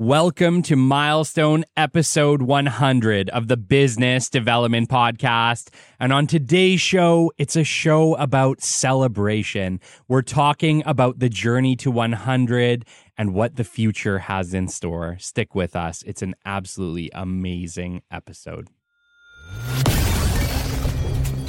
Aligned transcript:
Welcome 0.00 0.62
to 0.62 0.76
milestone 0.76 1.64
episode 1.76 2.40
100 2.40 3.30
of 3.30 3.48
the 3.48 3.56
Business 3.56 4.30
Development 4.30 4.88
Podcast. 4.88 5.70
And 5.98 6.12
on 6.12 6.28
today's 6.28 6.80
show, 6.80 7.32
it's 7.36 7.56
a 7.56 7.64
show 7.64 8.14
about 8.14 8.62
celebration. 8.62 9.80
We're 10.06 10.22
talking 10.22 10.84
about 10.86 11.18
the 11.18 11.28
journey 11.28 11.74
to 11.78 11.90
100 11.90 12.84
and 13.16 13.34
what 13.34 13.56
the 13.56 13.64
future 13.64 14.20
has 14.20 14.54
in 14.54 14.68
store. 14.68 15.16
Stick 15.18 15.56
with 15.56 15.74
us. 15.74 16.04
It's 16.06 16.22
an 16.22 16.36
absolutely 16.44 17.10
amazing 17.12 18.02
episode. 18.08 18.68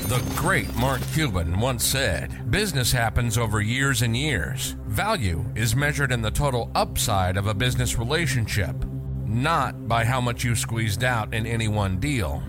The 0.09 0.33
great 0.35 0.75
Mark 0.75 1.01
Cuban 1.13 1.59
once 1.59 1.85
said 1.85 2.49
business 2.49 2.91
happens 2.91 3.37
over 3.37 3.61
years 3.61 4.01
and 4.01 4.17
years. 4.17 4.75
Value 4.87 5.45
is 5.53 5.75
measured 5.75 6.11
in 6.11 6.23
the 6.23 6.31
total 6.31 6.71
upside 6.73 7.37
of 7.37 7.45
a 7.45 7.53
business 7.53 7.95
relationship, 7.95 8.75
not 9.23 9.87
by 9.87 10.03
how 10.03 10.19
much 10.19 10.43
you 10.43 10.55
squeezed 10.55 11.03
out 11.03 11.31
in 11.31 11.45
any 11.45 11.67
one 11.67 11.99
deal. 11.99 12.41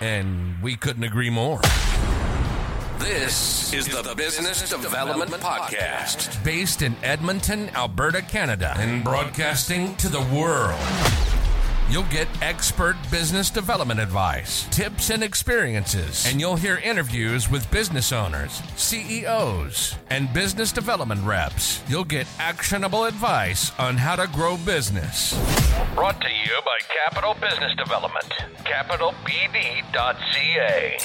And 0.00 0.60
we 0.60 0.74
couldn't 0.74 1.04
agree 1.04 1.30
more. 1.30 1.60
This 2.98 3.72
is 3.72 3.86
the 3.86 4.12
Business 4.16 4.68
Development 4.68 5.30
Podcast, 5.30 6.42
based 6.42 6.82
in 6.82 6.96
Edmonton, 7.04 7.68
Alberta, 7.76 8.20
Canada, 8.20 8.74
and 8.78 9.04
broadcasting 9.04 9.94
to 9.94 10.08
the 10.08 10.22
world. 10.22 11.37
You'll 11.90 12.02
get 12.04 12.28
expert 12.42 12.96
business 13.10 13.48
development 13.48 13.98
advice, 13.98 14.64
tips, 14.64 15.08
and 15.08 15.24
experiences, 15.24 16.26
and 16.26 16.38
you'll 16.38 16.56
hear 16.56 16.76
interviews 16.84 17.50
with 17.50 17.70
business 17.70 18.12
owners, 18.12 18.60
CEOs, 18.76 19.96
and 20.10 20.30
business 20.34 20.70
development 20.70 21.24
reps. 21.24 21.82
You'll 21.88 22.04
get 22.04 22.26
actionable 22.38 23.04
advice 23.04 23.72
on 23.78 23.96
how 23.96 24.16
to 24.16 24.26
grow 24.26 24.58
business. 24.58 25.32
Brought 25.94 26.20
to 26.20 26.28
you 26.28 26.60
by 26.62 26.76
Capital 27.06 27.32
Business 27.40 27.74
Development, 27.78 28.28
capitalbd.ca. 28.64 30.98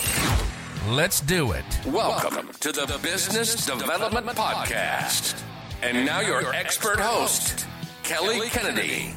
Let's 0.94 1.22
do 1.22 1.54
it. 1.54 1.64
Welcome 1.86 2.50
to 2.60 2.74
the 2.74 3.00
Business 3.02 3.66
Development 3.66 4.28
Podcast. 4.38 5.42
And 5.82 6.06
now 6.06 6.20
your 6.20 6.54
expert 6.54 7.00
host, 7.00 7.66
Kelly 8.04 8.50
Kennedy. 8.50 9.16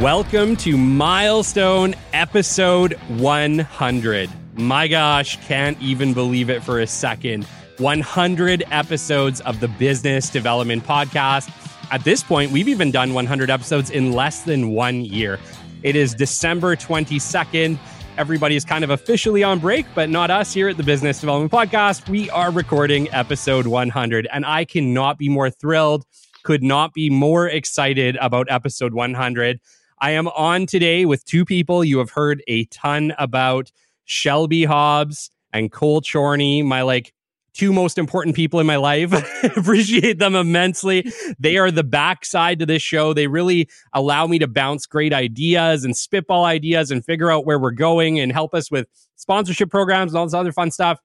Welcome 0.00 0.56
to 0.56 0.78
milestone 0.78 1.94
episode 2.14 2.94
100. 3.18 4.30
My 4.54 4.88
gosh, 4.88 5.36
can't 5.46 5.78
even 5.78 6.14
believe 6.14 6.48
it 6.48 6.62
for 6.62 6.80
a 6.80 6.86
second. 6.86 7.44
100 7.76 8.64
episodes 8.70 9.42
of 9.42 9.60
the 9.60 9.68
Business 9.68 10.30
Development 10.30 10.82
Podcast. 10.82 11.50
At 11.92 12.02
this 12.02 12.22
point, 12.22 12.50
we've 12.50 12.66
even 12.66 12.92
done 12.92 13.12
100 13.12 13.50
episodes 13.50 13.90
in 13.90 14.12
less 14.12 14.44
than 14.44 14.70
one 14.70 15.04
year. 15.04 15.38
It 15.82 15.96
is 15.96 16.14
December 16.14 16.76
22nd. 16.76 17.78
Everybody 18.16 18.56
is 18.56 18.64
kind 18.64 18.84
of 18.84 18.90
officially 18.90 19.42
on 19.42 19.58
break, 19.58 19.84
but 19.94 20.08
not 20.08 20.30
us 20.30 20.54
here 20.54 20.70
at 20.70 20.78
the 20.78 20.82
Business 20.82 21.20
Development 21.20 21.52
Podcast. 21.52 22.08
We 22.08 22.30
are 22.30 22.50
recording 22.50 23.12
episode 23.12 23.66
100, 23.66 24.28
and 24.32 24.46
I 24.46 24.64
cannot 24.64 25.18
be 25.18 25.28
more 25.28 25.50
thrilled, 25.50 26.06
could 26.44 26.62
not 26.62 26.94
be 26.94 27.10
more 27.10 27.48
excited 27.48 28.16
about 28.20 28.46
episode 28.48 28.94
100. 28.94 29.60
I 29.98 30.10
am 30.10 30.28
on 30.28 30.66
today 30.66 31.04
with 31.04 31.24
two 31.24 31.44
people 31.44 31.82
you 31.82 31.98
have 31.98 32.10
heard 32.10 32.42
a 32.46 32.66
ton 32.66 33.14
about 33.18 33.72
Shelby 34.04 34.64
Hobbs 34.64 35.30
and 35.52 35.72
Cole 35.72 36.02
Chorney, 36.02 36.62
my 36.62 36.82
like 36.82 37.12
two 37.54 37.72
most 37.72 37.96
important 37.96 38.36
people 38.36 38.60
in 38.60 38.66
my 38.66 38.76
life. 38.76 39.12
Appreciate 39.56 40.18
them 40.18 40.34
immensely. 40.34 41.10
They 41.38 41.56
are 41.56 41.70
the 41.70 41.84
backside 41.84 42.58
to 42.58 42.66
this 42.66 42.82
show. 42.82 43.14
They 43.14 43.28
really 43.28 43.68
allow 43.92 44.26
me 44.26 44.38
to 44.40 44.48
bounce 44.48 44.86
great 44.86 45.12
ideas 45.12 45.84
and 45.84 45.96
spitball 45.96 46.44
ideas 46.44 46.90
and 46.90 47.04
figure 47.04 47.30
out 47.30 47.46
where 47.46 47.58
we're 47.58 47.70
going 47.70 48.20
and 48.20 48.32
help 48.32 48.54
us 48.54 48.70
with 48.70 48.86
sponsorship 49.16 49.70
programs 49.70 50.12
and 50.12 50.18
all 50.18 50.26
this 50.26 50.34
other 50.34 50.52
fun 50.52 50.70
stuff. 50.70 50.98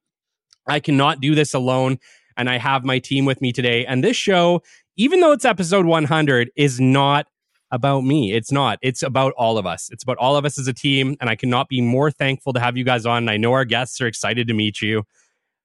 I 0.66 0.80
cannot 0.80 1.20
do 1.20 1.34
this 1.34 1.54
alone. 1.54 1.98
And 2.36 2.48
I 2.48 2.58
have 2.58 2.84
my 2.84 2.98
team 2.98 3.26
with 3.26 3.42
me 3.42 3.52
today. 3.52 3.84
And 3.84 4.02
this 4.02 4.16
show, 4.16 4.62
even 5.00 5.20
though 5.20 5.32
it's 5.32 5.46
episode 5.46 5.86
100, 5.86 6.50
is 6.56 6.78
not 6.78 7.26
about 7.70 8.02
me. 8.02 8.34
It's 8.34 8.52
not. 8.52 8.78
It's 8.82 9.02
about 9.02 9.32
all 9.38 9.56
of 9.56 9.64
us. 9.64 9.88
It's 9.90 10.02
about 10.02 10.18
all 10.18 10.36
of 10.36 10.44
us 10.44 10.58
as 10.58 10.68
a 10.68 10.74
team. 10.74 11.16
And 11.22 11.30
I 11.30 11.36
cannot 11.36 11.68
be 11.70 11.80
more 11.80 12.10
thankful 12.10 12.52
to 12.52 12.60
have 12.60 12.76
you 12.76 12.84
guys 12.84 13.06
on. 13.06 13.22
And 13.22 13.30
I 13.30 13.38
know 13.38 13.54
our 13.54 13.64
guests 13.64 13.98
are 14.02 14.06
excited 14.06 14.46
to 14.48 14.52
meet 14.52 14.82
you. 14.82 15.04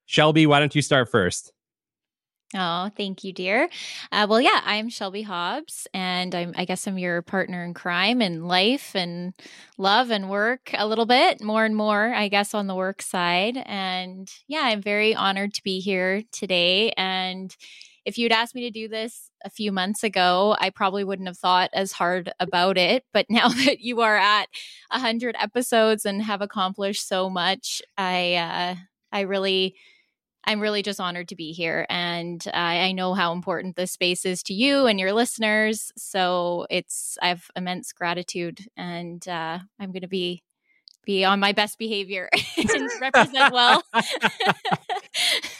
Shelby, 0.06 0.46
why 0.46 0.58
don't 0.58 0.74
you 0.74 0.80
start 0.80 1.10
first? 1.10 1.52
Oh, 2.54 2.88
thank 2.96 3.24
you, 3.24 3.34
dear. 3.34 3.68
Uh, 4.10 4.26
well, 4.26 4.40
yeah, 4.40 4.62
I'm 4.64 4.88
Shelby 4.88 5.22
Hobbs, 5.22 5.86
and 5.92 6.34
I'm, 6.34 6.54
I 6.56 6.64
guess 6.64 6.86
I'm 6.86 6.96
your 6.96 7.20
partner 7.20 7.62
in 7.62 7.74
crime 7.74 8.22
and 8.22 8.48
life 8.48 8.94
and 8.94 9.34
love 9.76 10.10
and 10.10 10.30
work 10.30 10.70
a 10.72 10.86
little 10.86 11.04
bit 11.06 11.42
more 11.42 11.66
and 11.66 11.76
more, 11.76 12.14
I 12.14 12.28
guess, 12.28 12.54
on 12.54 12.68
the 12.68 12.74
work 12.74 13.02
side. 13.02 13.60
And 13.66 14.32
yeah, 14.46 14.60
I'm 14.62 14.80
very 14.80 15.14
honored 15.14 15.52
to 15.54 15.62
be 15.62 15.80
here 15.80 16.22
today. 16.32 16.92
And 16.96 17.54
if 18.06 18.16
you'd 18.16 18.32
asked 18.32 18.54
me 18.54 18.62
to 18.62 18.70
do 18.70 18.88
this 18.88 19.25
a 19.44 19.50
few 19.50 19.72
months 19.72 20.02
ago, 20.02 20.56
I 20.58 20.70
probably 20.70 21.04
wouldn't 21.04 21.28
have 21.28 21.38
thought 21.38 21.70
as 21.72 21.92
hard 21.92 22.32
about 22.40 22.78
it. 22.78 23.04
But 23.12 23.26
now 23.30 23.48
that 23.48 23.80
you 23.80 24.00
are 24.00 24.16
at 24.16 24.48
100 24.90 25.36
episodes 25.38 26.04
and 26.04 26.22
have 26.22 26.42
accomplished 26.42 27.06
so 27.06 27.30
much, 27.30 27.82
I, 27.96 28.34
uh, 28.34 28.74
I 29.12 29.20
really 29.20 29.76
I'm 30.46 30.60
really 30.60 30.82
just 30.82 31.00
honored 31.00 31.28
to 31.28 31.36
be 31.36 31.52
here. 31.52 31.86
And 31.90 32.42
I, 32.54 32.78
I 32.78 32.92
know 32.92 33.14
how 33.14 33.32
important 33.32 33.74
this 33.74 33.90
space 33.90 34.24
is 34.24 34.44
to 34.44 34.54
you 34.54 34.86
and 34.86 34.98
your 35.00 35.12
listeners. 35.12 35.90
So 35.96 36.66
it's, 36.70 37.18
I 37.20 37.28
have 37.28 37.50
immense 37.56 37.92
gratitude 37.92 38.60
and 38.76 39.26
uh, 39.26 39.58
I'm 39.80 39.90
going 39.90 40.02
to 40.02 40.08
be 40.08 40.42
be 41.06 41.24
on 41.24 41.40
my 41.40 41.52
best 41.52 41.78
behavior 41.78 42.28
and 42.58 42.90
represent 43.00 43.54
well. 43.54 43.82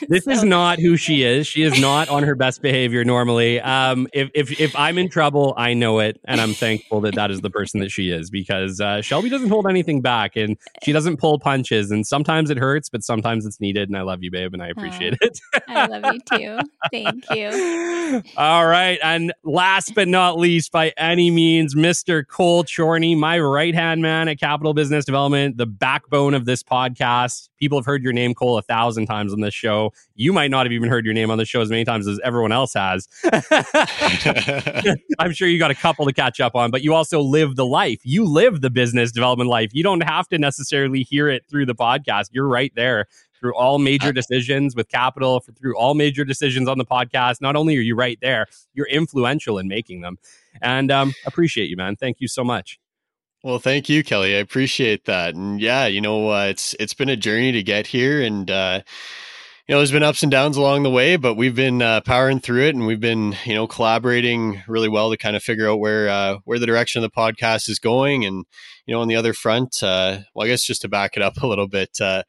this 0.09 0.25
so. 0.25 0.31
is 0.33 0.45
not 0.45 0.79
who 0.79 0.97
she 0.97 1.23
is. 1.23 1.47
She 1.47 1.63
is 1.63 1.81
not 1.81 2.09
on 2.09 2.25
her 2.25 2.35
best 2.35 2.61
behavior 2.61 3.05
normally. 3.05 3.61
Um, 3.61 4.09
if, 4.13 4.29
if 4.35 4.61
if 4.61 4.77
I'm 4.77 4.99
in 4.99 5.09
trouble, 5.09 5.55
I 5.57 5.73
know 5.73 6.01
it, 6.01 6.21
and 6.25 6.41
I'm 6.41 6.53
thankful 6.53 7.01
that 7.03 7.15
that 7.15 7.31
is 7.31 7.41
the 7.41 7.51
person 7.51 7.81
that 7.81 7.91
she 7.91 8.11
is 8.11 8.29
because 8.29 8.81
uh, 8.81 9.01
Shelby 9.01 9.29
doesn't 9.29 9.49
hold 9.49 9.67
anything 9.67 10.03
back, 10.03 10.37
and 10.37 10.57
she 10.83 10.93
doesn't 10.93 11.19
pull 11.19 11.39
punches. 11.39 11.91
And 11.91 12.07
sometimes 12.07 12.51
it 12.51 12.59
hurts, 12.59 12.89
but 12.89 13.05
sometimes 13.05 13.47
it's 13.47 13.61
needed. 13.61 13.89
And 13.89 13.97
I 13.97 14.03
love 14.03 14.23
you, 14.23 14.31
babe, 14.31 14.53
and 14.53 14.63
I 14.63 14.69
appreciate 14.69 15.15
oh, 15.23 15.27
it. 15.27 15.39
I 15.69 15.87
love 15.87 16.13
you 16.13 16.21
too. 16.21 16.59
Thank 16.91 17.25
you. 17.31 18.23
All 18.37 18.67
right, 18.67 18.99
and 19.03 19.33
last 19.45 19.95
but 19.95 20.09
not 20.09 20.39
least, 20.39 20.73
by 20.73 20.93
any 20.99 21.31
means, 21.31 21.77
Mr. 21.77 22.27
Cole 22.27 22.65
Chorney, 22.65 23.15
my 23.15 23.39
right 23.39 23.75
hand 23.75 24.03
man 24.03 24.29
at 24.29 24.41
Capital 24.41 24.75
Business 24.75 25.05
Development 25.05 25.36
development, 25.37 25.59
the 25.59 25.67
backbone 25.67 26.35
of 26.35 26.45
this 26.45 26.63
podcast. 26.63 27.49
People 27.59 27.79
have 27.79 27.87
heard 27.87 28.03
your 28.03 28.13
name, 28.13 28.35
Cole, 28.35 28.59
a 28.59 28.63
thousand 28.63 29.07
times 29.07 29.33
on 29.33 29.41
this 29.41 29.55
show. 29.55 29.93
You 30.15 30.33
might 30.33 30.51
not 30.51 30.67
have 30.67 30.73
even 30.73 30.89
heard 30.89 31.05
your 31.05 31.15
name 31.15 31.31
on 31.31 31.39
the 31.39 31.45
show 31.45 31.61
as 31.61 31.71
many 31.71 31.85
times 31.85 32.07
as 32.07 32.19
everyone 32.25 32.53
else 32.53 32.75
has. 32.75 33.09
I'm 35.19 35.33
sure 35.33 35.49
you 35.49 35.59
got 35.59 35.71
a 35.71 35.75
couple 35.75 36.07
to 36.07 36.13
catch 36.13 36.41
up 36.41 36.55
on, 36.55 36.71
but 36.71 36.83
you 36.83 36.95
also 36.95 37.21
live 37.21 37.57
the 37.57 37.67
life. 37.67 38.01
You 38.05 38.25
live 38.25 38.61
the 38.61 38.71
business 38.71 39.13
development 39.13 39.51
life. 39.51 39.71
You 39.73 39.83
don't 39.83 40.03
have 40.03 40.29
to 40.29 40.39
necessarily 40.39 41.03
hear 41.03 41.29
it 41.29 41.45
through 41.49 41.67
the 41.67 41.75
podcast. 41.75 42.31
You're 42.33 42.49
right 42.49 42.73
there 42.75 43.07
through 43.39 43.55
all 43.55 43.79
major 43.79 44.13
decisions 44.13 44.75
with 44.75 44.89
capital, 44.89 45.41
through 45.59 45.77
all 45.77 45.95
major 45.95 46.25
decisions 46.25 46.69
on 46.69 46.79
the 46.79 46.87
podcast. 46.87 47.43
Not 47.43 47.55
only 47.55 47.77
are 47.77 47.83
you 47.83 47.95
right 47.95 48.19
there, 48.23 48.47
you're 48.73 48.89
influential 48.89 49.59
in 49.59 49.69
making 49.69 50.01
them. 50.01 50.17
And 50.63 50.91
um, 50.91 51.13
appreciate 51.27 51.69
you, 51.69 51.77
man. 51.77 51.97
Thank 51.97 52.21
you 52.21 52.29
so 52.29 52.43
much. 52.43 52.81
Well, 53.47 53.61
thank 53.61 53.89
you, 53.89 54.03
Kelly. 54.03 54.35
I 54.35 54.39
appreciate 54.39 55.05
that. 55.05 55.37
And 55.37 55.61
yeah, 55.61 55.87
you 55.87 56.01
know, 56.01 56.31
uh, 56.33 56.47
it's 56.47 56.75
it's 56.81 56.95
been 56.95 57.09
a 57.09 57.17
journey 57.17 57.53
to 57.53 57.63
get 57.63 57.87
here, 57.87 58.21
and 58.21 58.51
uh, 58.51 58.81
you 59.69 59.73
know, 59.73 59.79
there's 59.79 59.93
been 59.93 60.03
ups 60.03 60.25
and 60.25 60.33
downs 60.33 60.57
along 60.57 60.83
the 60.83 60.91
way, 60.91 61.15
but 61.15 61.37
we've 61.37 61.55
been 61.55 61.81
uh, 61.81 62.01
powering 62.01 62.41
through 62.41 62.65
it, 62.65 62.75
and 62.75 62.89
we've 62.89 62.99
been 62.99 63.37
you 63.45 63.55
know 63.55 63.69
collaborating 63.69 64.65
really 64.67 64.89
well 64.89 65.13
to 65.13 65.17
kind 65.17 65.37
of 65.37 65.45
figure 65.45 65.71
out 65.71 65.79
where 65.79 66.09
uh, 66.09 66.39
where 66.43 66.59
the 66.59 66.67
direction 66.67 67.05
of 67.05 67.09
the 67.09 67.17
podcast 67.17 67.69
is 67.69 67.79
going. 67.79 68.25
And 68.25 68.47
you 68.85 68.93
know, 68.93 69.01
on 69.01 69.07
the 69.07 69.15
other 69.15 69.33
front, 69.33 69.81
uh, 69.81 70.23
well, 70.35 70.45
I 70.45 70.49
guess 70.49 70.65
just 70.65 70.83
to 70.83 70.89
back 70.89 71.13
it 71.15 71.23
up 71.23 71.37
a 71.41 71.47
little 71.47 71.69
bit, 71.69 72.01
uh, 72.01 72.25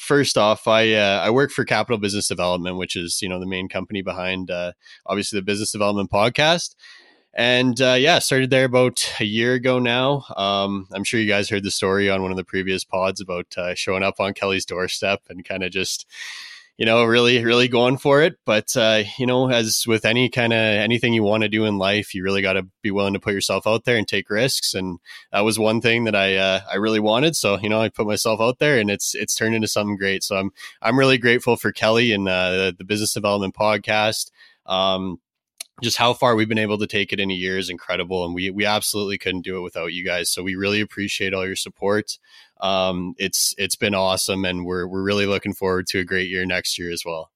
first 0.00 0.36
off, 0.36 0.66
I 0.66 0.94
uh, 0.94 1.20
I 1.24 1.30
work 1.30 1.52
for 1.52 1.64
Capital 1.64 1.96
Business 1.98 2.26
Development, 2.26 2.76
which 2.76 2.96
is 2.96 3.22
you 3.22 3.28
know 3.28 3.38
the 3.38 3.46
main 3.46 3.68
company 3.68 4.02
behind 4.02 4.50
uh, 4.50 4.72
obviously 5.06 5.38
the 5.38 5.44
Business 5.44 5.70
Development 5.70 6.10
Podcast. 6.10 6.74
And 7.32 7.80
uh, 7.80 7.96
yeah, 7.98 8.18
started 8.18 8.50
there 8.50 8.64
about 8.64 9.12
a 9.20 9.24
year 9.24 9.54
ago 9.54 9.78
now. 9.78 10.24
Um, 10.36 10.88
I'm 10.92 11.04
sure 11.04 11.20
you 11.20 11.28
guys 11.28 11.48
heard 11.48 11.62
the 11.62 11.70
story 11.70 12.10
on 12.10 12.22
one 12.22 12.32
of 12.32 12.36
the 12.36 12.44
previous 12.44 12.84
pods 12.84 13.20
about 13.20 13.46
uh, 13.56 13.74
showing 13.74 14.02
up 14.02 14.18
on 14.18 14.34
Kelly's 14.34 14.66
doorstep 14.66 15.22
and 15.28 15.44
kind 15.44 15.62
of 15.62 15.70
just 15.70 16.06
you 16.80 16.86
know, 16.86 17.04
really, 17.04 17.44
really 17.44 17.68
going 17.68 17.98
for 17.98 18.22
it. 18.22 18.38
But, 18.46 18.74
uh, 18.74 19.02
you 19.18 19.26
know, 19.26 19.50
as 19.50 19.84
with 19.86 20.06
any 20.06 20.30
kind 20.30 20.54
of 20.54 20.58
anything 20.58 21.12
you 21.12 21.22
want 21.22 21.42
to 21.42 21.48
do 21.50 21.66
in 21.66 21.76
life, 21.76 22.14
you 22.14 22.24
really 22.24 22.40
got 22.40 22.54
to 22.54 22.66
be 22.80 22.90
willing 22.90 23.12
to 23.12 23.20
put 23.20 23.34
yourself 23.34 23.66
out 23.66 23.84
there 23.84 23.98
and 23.98 24.08
take 24.08 24.30
risks. 24.30 24.72
And 24.72 24.98
that 25.30 25.40
was 25.42 25.58
one 25.58 25.82
thing 25.82 26.04
that 26.04 26.16
I, 26.16 26.36
uh, 26.36 26.60
I 26.72 26.76
really 26.76 26.98
wanted. 26.98 27.36
So, 27.36 27.58
you 27.58 27.68
know, 27.68 27.82
I 27.82 27.90
put 27.90 28.06
myself 28.06 28.40
out 28.40 28.60
there 28.60 28.78
and 28.78 28.90
it's, 28.90 29.14
it's 29.14 29.34
turned 29.34 29.54
into 29.54 29.68
something 29.68 29.98
great. 29.98 30.24
So 30.24 30.36
I'm, 30.36 30.52
I'm 30.80 30.98
really 30.98 31.18
grateful 31.18 31.56
for 31.56 31.70
Kelly 31.70 32.12
and 32.12 32.26
uh, 32.26 32.50
the, 32.50 32.76
the 32.78 32.84
business 32.84 33.12
development 33.12 33.54
podcast. 33.54 34.30
Um, 34.64 35.20
just 35.82 35.96
how 35.96 36.12
far 36.12 36.34
we've 36.34 36.48
been 36.48 36.58
able 36.58 36.78
to 36.78 36.86
take 36.86 37.12
it 37.12 37.20
in 37.20 37.30
a 37.30 37.34
year 37.34 37.58
is 37.58 37.70
incredible 37.70 38.24
and 38.24 38.34
we 38.34 38.50
we 38.50 38.64
absolutely 38.64 39.18
couldn't 39.18 39.42
do 39.42 39.56
it 39.58 39.62
without 39.62 39.92
you 39.92 40.04
guys. 40.04 40.30
So 40.30 40.42
we 40.42 40.54
really 40.54 40.80
appreciate 40.80 41.34
all 41.34 41.46
your 41.46 41.56
support. 41.56 42.18
Um, 42.60 43.14
it's 43.18 43.54
it's 43.58 43.76
been 43.76 43.94
awesome 43.94 44.44
and 44.44 44.64
we're 44.64 44.86
we're 44.86 45.02
really 45.02 45.26
looking 45.26 45.54
forward 45.54 45.86
to 45.88 45.98
a 45.98 46.04
great 46.04 46.28
year 46.28 46.44
next 46.46 46.78
year 46.78 46.90
as 46.90 47.02
well. 47.04 47.30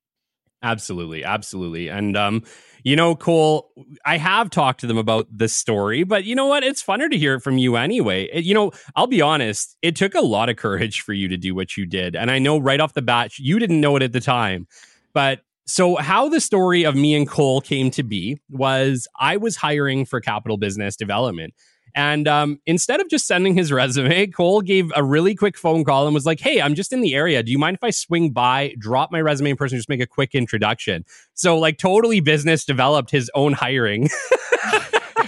Absolutely 0.62 1.24
absolutely. 1.24 1.88
And 1.88 2.16
um 2.16 2.42
you 2.84 2.96
know 2.96 3.16
cole 3.16 3.70
i 4.04 4.18
have 4.18 4.50
talked 4.50 4.80
to 4.80 4.86
them 4.86 4.98
about 4.98 5.26
this 5.30 5.54
story 5.54 6.04
but 6.04 6.24
you 6.24 6.34
know 6.34 6.46
what? 6.46 6.62
It's 6.62 6.82
funner 6.82 7.10
to 7.10 7.18
hear 7.18 7.34
it 7.34 7.40
from 7.40 7.58
you 7.58 7.76
anyway. 7.76 8.28
It, 8.32 8.44
you 8.44 8.54
know 8.54 8.72
i'll 8.96 9.06
be 9.06 9.22
honest 9.22 9.76
it 9.82 9.96
took 9.96 10.14
a 10.14 10.20
lot 10.20 10.48
of 10.48 10.56
courage 10.56 11.00
for 11.00 11.12
you 11.12 11.28
to 11.28 11.36
do 11.36 11.54
what 11.54 11.76
you 11.76 11.86
did 11.86 12.14
and 12.14 12.30
i 12.30 12.38
know 12.38 12.58
right 12.58 12.80
off 12.80 12.94
the 12.94 13.02
bat 13.02 13.38
you 13.38 13.58
didn't 13.58 13.80
know 13.80 13.96
it 13.96 14.02
at 14.02 14.12
the 14.12 14.20
time 14.20 14.66
but 15.14 15.40
so, 15.66 15.96
how 15.96 16.28
the 16.28 16.40
story 16.40 16.84
of 16.84 16.94
me 16.94 17.14
and 17.14 17.28
Cole 17.28 17.60
came 17.60 17.90
to 17.92 18.02
be 18.02 18.38
was 18.50 19.08
I 19.18 19.36
was 19.36 19.56
hiring 19.56 20.04
for 20.04 20.20
capital 20.20 20.58
business 20.58 20.94
development. 20.94 21.54
And 21.94 22.26
um, 22.26 22.60
instead 22.66 23.00
of 23.00 23.08
just 23.08 23.26
sending 23.26 23.54
his 23.54 23.70
resume, 23.72 24.26
Cole 24.26 24.60
gave 24.60 24.90
a 24.96 25.02
really 25.02 25.34
quick 25.34 25.56
phone 25.56 25.84
call 25.84 26.06
and 26.06 26.14
was 26.14 26.26
like, 26.26 26.40
Hey, 26.40 26.60
I'm 26.60 26.74
just 26.74 26.92
in 26.92 27.00
the 27.00 27.14
area. 27.14 27.42
Do 27.42 27.52
you 27.52 27.58
mind 27.58 27.76
if 27.76 27.84
I 27.84 27.90
swing 27.90 28.30
by, 28.30 28.74
drop 28.78 29.10
my 29.10 29.20
resume 29.20 29.50
in 29.50 29.56
person, 29.56 29.78
just 29.78 29.88
make 29.88 30.00
a 30.00 30.06
quick 30.06 30.34
introduction? 30.34 31.04
So, 31.34 31.58
like, 31.58 31.78
totally 31.78 32.20
business 32.20 32.64
developed 32.64 33.10
his 33.10 33.30
own 33.34 33.52
hiring. 33.52 34.10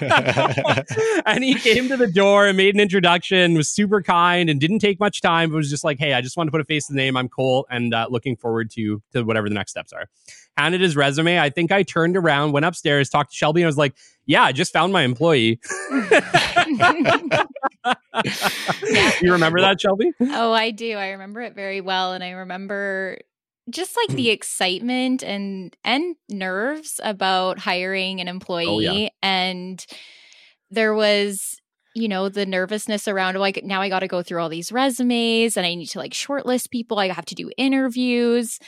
and 1.26 1.44
he 1.44 1.54
came 1.54 1.88
to 1.88 1.96
the 1.96 2.06
door 2.06 2.46
and 2.46 2.56
made 2.56 2.74
an 2.74 2.80
introduction, 2.80 3.54
was 3.54 3.68
super 3.68 4.02
kind 4.02 4.50
and 4.50 4.60
didn't 4.60 4.80
take 4.80 5.00
much 5.00 5.20
time. 5.20 5.52
It 5.52 5.56
was 5.56 5.70
just 5.70 5.84
like, 5.84 5.98
hey, 5.98 6.14
I 6.14 6.20
just 6.20 6.36
want 6.36 6.48
to 6.48 6.50
put 6.50 6.60
a 6.60 6.64
face 6.64 6.86
to 6.86 6.92
the 6.92 6.96
name. 6.96 7.16
I'm 7.16 7.28
Cole 7.28 7.66
and 7.70 7.94
uh, 7.94 8.06
looking 8.10 8.36
forward 8.36 8.70
to 8.72 9.02
to 9.12 9.22
whatever 9.22 9.48
the 9.48 9.54
next 9.54 9.72
steps 9.72 9.92
are. 9.92 10.06
Handed 10.56 10.80
his 10.80 10.96
resume. 10.96 11.38
I 11.38 11.50
think 11.50 11.70
I 11.70 11.82
turned 11.82 12.16
around, 12.16 12.52
went 12.52 12.64
upstairs, 12.64 13.10
talked 13.10 13.30
to 13.30 13.36
Shelby, 13.36 13.60
and 13.62 13.66
I 13.66 13.68
was 13.68 13.76
like, 13.76 13.94
yeah, 14.24 14.42
I 14.42 14.52
just 14.52 14.72
found 14.72 14.92
my 14.92 15.02
employee. 15.02 15.60
you 19.20 19.32
remember 19.32 19.60
that, 19.60 19.80
Shelby? 19.80 20.12
Oh, 20.20 20.52
I 20.52 20.70
do. 20.70 20.96
I 20.96 21.10
remember 21.10 21.42
it 21.42 21.54
very 21.54 21.80
well. 21.80 22.12
And 22.12 22.24
I 22.24 22.30
remember 22.30 23.18
just 23.70 23.96
like 23.96 24.16
the 24.16 24.28
mm. 24.28 24.32
excitement 24.32 25.22
and 25.22 25.76
and 25.84 26.16
nerves 26.28 27.00
about 27.02 27.58
hiring 27.58 28.20
an 28.20 28.28
employee 28.28 28.66
oh, 28.66 28.78
yeah. 28.78 29.08
and 29.22 29.84
there 30.70 30.94
was 30.94 31.60
you 31.94 32.08
know 32.08 32.28
the 32.28 32.46
nervousness 32.46 33.08
around 33.08 33.36
oh, 33.36 33.40
like 33.40 33.62
now 33.64 33.80
i 33.80 33.88
got 33.88 34.00
to 34.00 34.08
go 34.08 34.22
through 34.22 34.40
all 34.40 34.48
these 34.48 34.70
resumes 34.70 35.56
and 35.56 35.66
i 35.66 35.74
need 35.74 35.86
to 35.86 35.98
like 35.98 36.12
shortlist 36.12 36.70
people 36.70 36.98
i 36.98 37.08
have 37.08 37.24
to 37.24 37.34
do 37.34 37.50
interviews 37.56 38.58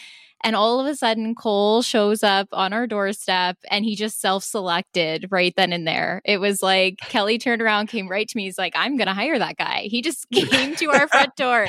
and 0.44 0.54
all 0.54 0.80
of 0.80 0.86
a 0.86 0.94
sudden, 0.94 1.34
Cole 1.34 1.82
shows 1.82 2.22
up 2.22 2.48
on 2.52 2.72
our 2.72 2.86
doorstep 2.86 3.58
and 3.70 3.84
he 3.84 3.96
just 3.96 4.20
self 4.20 4.44
selected 4.44 5.26
right 5.30 5.52
then 5.56 5.72
and 5.72 5.86
there. 5.86 6.22
It 6.24 6.38
was 6.38 6.62
like 6.62 6.98
Kelly 6.98 7.38
turned 7.38 7.60
around, 7.60 7.88
came 7.88 8.08
right 8.08 8.28
to 8.28 8.36
me. 8.36 8.44
He's 8.44 8.58
like, 8.58 8.74
I'm 8.76 8.96
going 8.96 9.08
to 9.08 9.14
hire 9.14 9.38
that 9.38 9.56
guy. 9.56 9.82
He 9.90 10.00
just 10.00 10.28
came 10.32 10.76
to 10.76 10.90
our 10.90 11.08
front 11.08 11.34
door. 11.36 11.66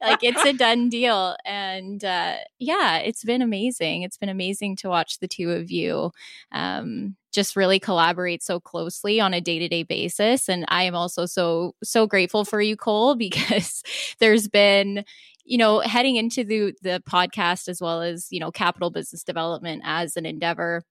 Like, 0.00 0.22
it's 0.22 0.44
a 0.44 0.52
done 0.52 0.88
deal. 0.88 1.36
And 1.44 2.04
uh, 2.04 2.36
yeah, 2.58 2.98
it's 2.98 3.24
been 3.24 3.42
amazing. 3.42 4.02
It's 4.02 4.18
been 4.18 4.28
amazing 4.28 4.76
to 4.76 4.88
watch 4.88 5.18
the 5.18 5.28
two 5.28 5.50
of 5.50 5.70
you. 5.70 6.12
Um, 6.52 7.16
just 7.32 7.56
really 7.56 7.80
collaborate 7.80 8.42
so 8.42 8.60
closely 8.60 9.18
on 9.18 9.34
a 9.34 9.40
day-to-day 9.40 9.82
basis 9.82 10.48
and 10.48 10.64
i 10.68 10.82
am 10.82 10.94
also 10.94 11.26
so 11.26 11.74
so 11.82 12.06
grateful 12.06 12.44
for 12.44 12.60
you 12.60 12.76
cole 12.76 13.14
because 13.22 13.82
there's 14.20 14.48
been 14.48 15.04
you 15.44 15.58
know, 15.58 15.80
heading 15.80 16.16
into 16.16 16.44
the 16.44 16.74
the 16.82 17.02
podcast 17.08 17.68
as 17.68 17.80
well 17.80 18.02
as, 18.02 18.28
you 18.30 18.40
know, 18.40 18.50
capital 18.50 18.90
business 18.90 19.24
development 19.24 19.82
as 19.84 20.16
an 20.16 20.26
endeavor, 20.26 20.82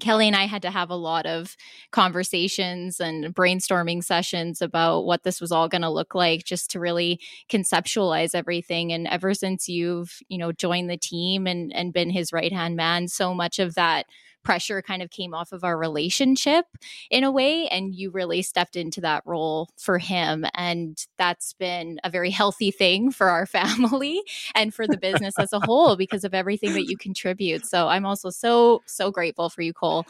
Kelly 0.00 0.26
and 0.26 0.36
I 0.36 0.46
had 0.46 0.62
to 0.62 0.70
have 0.70 0.90
a 0.90 0.96
lot 0.96 1.26
of 1.26 1.56
conversations 1.92 3.00
and 3.00 3.34
brainstorming 3.34 4.02
sessions 4.02 4.62
about 4.62 5.02
what 5.04 5.22
this 5.24 5.40
was 5.40 5.52
all 5.52 5.68
going 5.68 5.82
to 5.82 5.90
look 5.90 6.14
like 6.14 6.44
just 6.44 6.70
to 6.70 6.80
really 6.80 7.20
conceptualize 7.50 8.34
everything. 8.34 8.92
And 8.92 9.06
ever 9.06 9.34
since 9.34 9.68
you've, 9.68 10.18
you 10.28 10.38
know, 10.38 10.52
joined 10.52 10.90
the 10.90 10.96
team 10.96 11.46
and 11.46 11.72
and 11.74 11.92
been 11.92 12.10
his 12.10 12.32
right-hand 12.32 12.76
man, 12.76 13.08
so 13.08 13.34
much 13.34 13.58
of 13.58 13.74
that 13.74 14.06
pressure 14.42 14.82
kind 14.82 15.02
of 15.02 15.10
came 15.10 15.34
off 15.34 15.52
of 15.52 15.64
our 15.64 15.76
relationship 15.76 16.64
in 17.10 17.24
a 17.24 17.30
way. 17.30 17.68
And 17.68 17.94
you 17.94 18.10
really 18.10 18.42
stepped 18.42 18.76
into 18.76 19.00
that 19.02 19.22
role 19.26 19.68
for 19.78 19.98
him. 19.98 20.44
And 20.54 20.98
that's 21.18 21.52
been 21.54 22.00
a 22.04 22.10
very 22.10 22.30
healthy 22.30 22.70
thing 22.70 23.10
for 23.10 23.28
our 23.28 23.46
family 23.60 24.22
and 24.54 24.74
for 24.74 24.86
the 24.86 24.98
business 24.98 25.34
as 25.38 25.52
a 25.52 25.60
whole 25.60 25.96
because 25.96 26.24
of 26.24 26.34
everything 26.34 26.72
that 26.74 26.88
you 26.88 26.96
contribute. 26.96 27.66
So 27.66 27.88
I'm 27.88 28.06
also 28.06 28.30
so, 28.30 28.82
so 28.86 29.10
grateful 29.10 29.50
for 29.50 29.62
you, 29.62 29.72
Cole. 29.72 30.04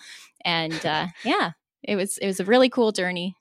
And 0.44 0.84
uh, 0.84 1.08
yeah, 1.24 1.52
it 1.82 1.96
was 1.96 2.18
it 2.18 2.26
was 2.26 2.40
a 2.40 2.44
really 2.44 2.68
cool 2.68 2.92
journey. 2.92 3.36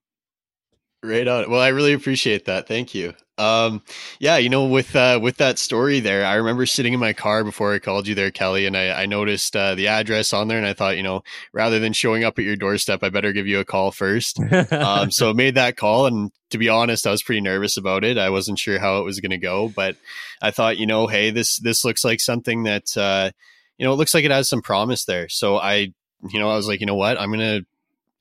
Right 1.01 1.27
on. 1.27 1.50
Well, 1.50 1.62
I 1.62 1.69
really 1.69 1.93
appreciate 1.93 2.46
that. 2.46 2.67
Thank 2.67 2.93
you. 2.93 3.13
Um, 3.39 3.81
yeah, 4.19 4.38
you 4.38 4.50
know, 4.50 4.65
with 4.65 4.96
uh, 4.96 5.19
with 5.22 5.38
that 5.38 5.58
story 5.58 6.00
there, 6.00 6.25
I 6.25 6.36
remember 6.36 6.65
sitting 6.65 6.93
in 6.93 7.00
my 7.00 7.13
car 7.13 7.43
before 7.43 7.74
I 7.74 7.79
called 7.79 8.08
you 8.08 8.15
there, 8.15 8.31
Kelly, 8.31 8.65
and 8.65 8.75
I, 8.75 9.03
I 9.03 9.05
noticed 9.05 9.55
uh, 9.55 9.75
the 9.75 9.88
address 9.88 10.34
on 10.34 10.48
there, 10.48 10.58
and 10.58 10.67
I 10.67 10.74
thought, 10.74 10.98
you 10.98 11.03
know, 11.03 11.24
rather 11.53 11.79
than 11.79 11.93
showing 11.93 12.24
up 12.24 12.38
at 12.38 12.46
your 12.46 12.55
doorstep, 12.55 13.01
I 13.01 13.10
better 13.10 13.31
give 13.31 13.48
you 13.48 13.60
a 13.60 13.65
call 13.65 13.91
first. 13.91 14.39
um, 14.72 15.10
so 15.12 15.29
I 15.29 15.34
made 15.34 15.55
that 15.55 15.77
call, 15.77 16.05
and 16.05 16.31
to 16.50 16.58
be 16.58 16.69
honest, 16.69 17.08
I 17.08 17.12
was 17.12 17.24
pretty 17.24 17.41
nervous 17.41 17.77
about 17.77 18.03
it. 18.03 18.17
I 18.17 18.29
wasn't 18.29 18.60
sure 18.60 18.79
how 18.79 19.00
it 19.00 19.05
was 19.05 19.19
going 19.19 19.31
to 19.31 19.38
go, 19.38 19.69
but 19.69 19.96
I 20.41 20.51
thought, 20.51 20.77
you 20.77 20.86
know, 20.86 21.08
hey, 21.08 21.31
this 21.31 21.58
this 21.58 21.86
looks 21.86 22.03
like 22.03 22.19
something 22.19 22.63
that 22.63 22.96
uh, 22.98 23.31
you 23.77 23.86
know, 23.86 23.93
it 23.93 23.98
looks 23.98 24.13
like 24.13 24.25
it 24.25 24.31
has 24.31 24.50
some 24.50 24.62
promise 24.62 25.05
there. 25.05 25.29
So 25.29 25.58
I, 25.58 25.93
you 26.29 26.39
know, 26.39 26.50
I 26.50 26.55
was 26.55 26.67
like, 26.67 26.81
you 26.81 26.86
know 26.86 26.96
what, 26.96 27.19
I'm 27.19 27.31
gonna 27.31 27.62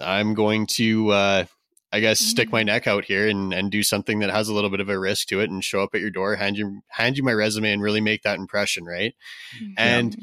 I'm 0.01 0.35
going 0.35 0.67
to 0.75 1.11
uh, 1.11 1.45
I 1.93 2.01
guess 2.01 2.21
mm-hmm. 2.21 2.31
stick 2.31 2.53
my 2.53 2.63
mm. 2.63 2.67
neck 2.67 2.87
out 2.87 3.05
here 3.05 3.29
and, 3.29 3.53
and 3.53 3.71
do 3.71 3.83
something 3.83 4.19
that 4.19 4.31
has 4.31 4.49
a 4.49 4.55
little 4.55 4.71
bit 4.71 4.81
of 4.81 4.89
a 4.89 4.99
risk 4.99 5.29
to 5.29 5.41
it 5.41 5.51
and 5.51 5.65
show 5.65 5.83
up 5.83 5.95
at 5.95 6.01
your 6.01 6.11
door, 6.11 6.37
hand 6.37 6.57
you 6.57 6.83
hand 6.89 7.17
you 7.17 7.23
my 7.23 7.33
resume 7.33 7.73
and 7.73 7.83
really 7.83 8.01
make 8.01 8.23
that 8.23 8.39
impression, 8.39 8.85
right? 8.85 9.15
Mm-hmm. 9.57 9.73
And 9.77 10.17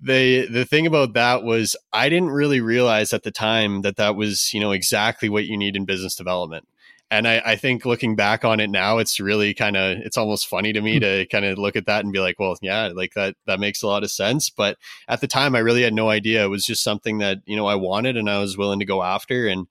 the 0.00 0.46
the 0.46 0.64
thing 0.64 0.86
about 0.86 1.14
that 1.14 1.42
was 1.42 1.76
I 1.92 2.08
didn't 2.08 2.30
really 2.30 2.60
realize 2.60 3.12
at 3.12 3.24
the 3.24 3.32
time 3.32 3.82
that 3.82 3.96
that 3.96 4.14
was 4.14 4.52
you 4.54 4.60
know 4.60 4.72
exactly 4.72 5.28
what 5.28 5.46
you 5.46 5.56
need 5.56 5.76
in 5.76 5.84
business 5.84 6.14
development. 6.14 6.68
And 7.10 7.26
I, 7.26 7.40
I 7.44 7.56
think 7.56 7.86
looking 7.86 8.16
back 8.16 8.44
on 8.44 8.60
it 8.60 8.68
now, 8.68 8.98
it's 8.98 9.18
really 9.18 9.54
kind 9.54 9.78
of 9.78 9.96
it's 9.98 10.18
almost 10.18 10.46
funny 10.46 10.72
to 10.74 10.80
me 10.80 10.96
hmm. 10.96 11.00
to 11.00 11.26
kind 11.26 11.44
of 11.44 11.58
look 11.58 11.74
at 11.74 11.86
that 11.86 12.04
and 12.04 12.12
be 12.12 12.20
like, 12.20 12.38
well, 12.38 12.56
yeah, 12.60 12.90
like 12.94 13.14
that 13.14 13.34
that 13.46 13.60
makes 13.60 13.82
a 13.82 13.86
lot 13.86 14.04
of 14.04 14.10
sense. 14.10 14.50
But 14.50 14.76
at 15.08 15.20
the 15.20 15.26
time, 15.26 15.56
I 15.56 15.60
really 15.60 15.82
had 15.82 15.94
no 15.94 16.10
idea. 16.10 16.44
It 16.44 16.48
was 16.48 16.64
just 16.64 16.84
something 16.84 17.18
that 17.18 17.38
you 17.46 17.56
know 17.56 17.66
I 17.66 17.74
wanted 17.74 18.16
and 18.16 18.30
I 18.30 18.38
was 18.38 18.56
willing 18.56 18.78
to 18.78 18.84
go 18.84 19.02
after 19.02 19.48
and 19.48 19.66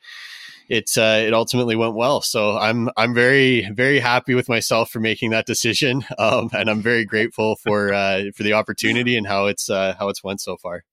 it 0.70 0.98
uh, 0.98 1.24
it 1.26 1.34
ultimately 1.34 1.76
went 1.76 1.96
well. 1.96 2.22
So 2.22 2.58
I'm 2.58 2.90
I'm 2.98 3.14
very 3.14 3.70
very 3.72 4.00
happy 4.00 4.34
with 4.34 4.50
myself 4.50 4.90
for 4.90 5.00
making 5.00 5.32
that 5.32 5.46
decision, 5.46 6.06
um, 6.18 6.50
and 6.54 6.70
I'm 6.70 6.82
very 6.82 7.06
grateful 7.06 7.56
for 7.58 7.94
uh, 7.94 8.26
for 8.36 8.44
the 8.44 8.54
opportunity 8.54 9.18
and 9.18 9.28
how 9.28 9.46
it's 9.48 9.70
uh, 9.70 9.96
how 9.98 10.10
it's 10.10 10.24
went 10.24 10.42
so 10.42 10.58
far. 10.58 10.84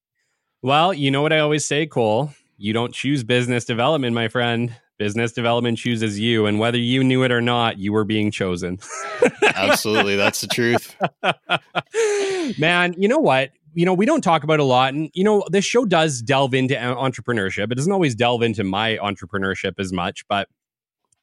Well, 0.62 0.94
you 0.94 1.10
know 1.10 1.22
what 1.22 1.32
I 1.32 1.40
always 1.40 1.64
say, 1.64 1.86
Cole. 1.86 2.30
You 2.56 2.72
don't 2.72 2.94
choose 2.94 3.24
business 3.24 3.64
development, 3.64 4.14
my 4.14 4.28
friend. 4.28 4.74
Business 4.96 5.32
development 5.32 5.76
chooses 5.76 6.20
you, 6.20 6.46
and 6.46 6.60
whether 6.60 6.78
you 6.78 7.02
knew 7.02 7.24
it 7.24 7.32
or 7.32 7.40
not, 7.42 7.78
you 7.78 7.92
were 7.92 8.04
being 8.04 8.30
chosen. 8.30 8.78
Absolutely, 9.54 10.14
that's 10.14 10.40
the 10.40 10.46
truth. 10.46 10.96
Man, 12.58 12.94
you 12.96 13.08
know 13.08 13.18
what? 13.18 13.50
You 13.74 13.84
know, 13.84 13.94
we 13.94 14.06
don't 14.06 14.22
talk 14.22 14.44
about 14.44 14.60
a 14.60 14.64
lot. 14.64 14.94
And, 14.94 15.10
you 15.14 15.24
know, 15.24 15.44
this 15.50 15.64
show 15.64 15.84
does 15.84 16.22
delve 16.22 16.54
into 16.54 16.74
entrepreneurship. 16.74 17.70
It 17.70 17.74
doesn't 17.74 17.92
always 17.92 18.14
delve 18.14 18.42
into 18.42 18.64
my 18.64 18.96
entrepreneurship 19.02 19.74
as 19.78 19.92
much, 19.92 20.26
but 20.28 20.48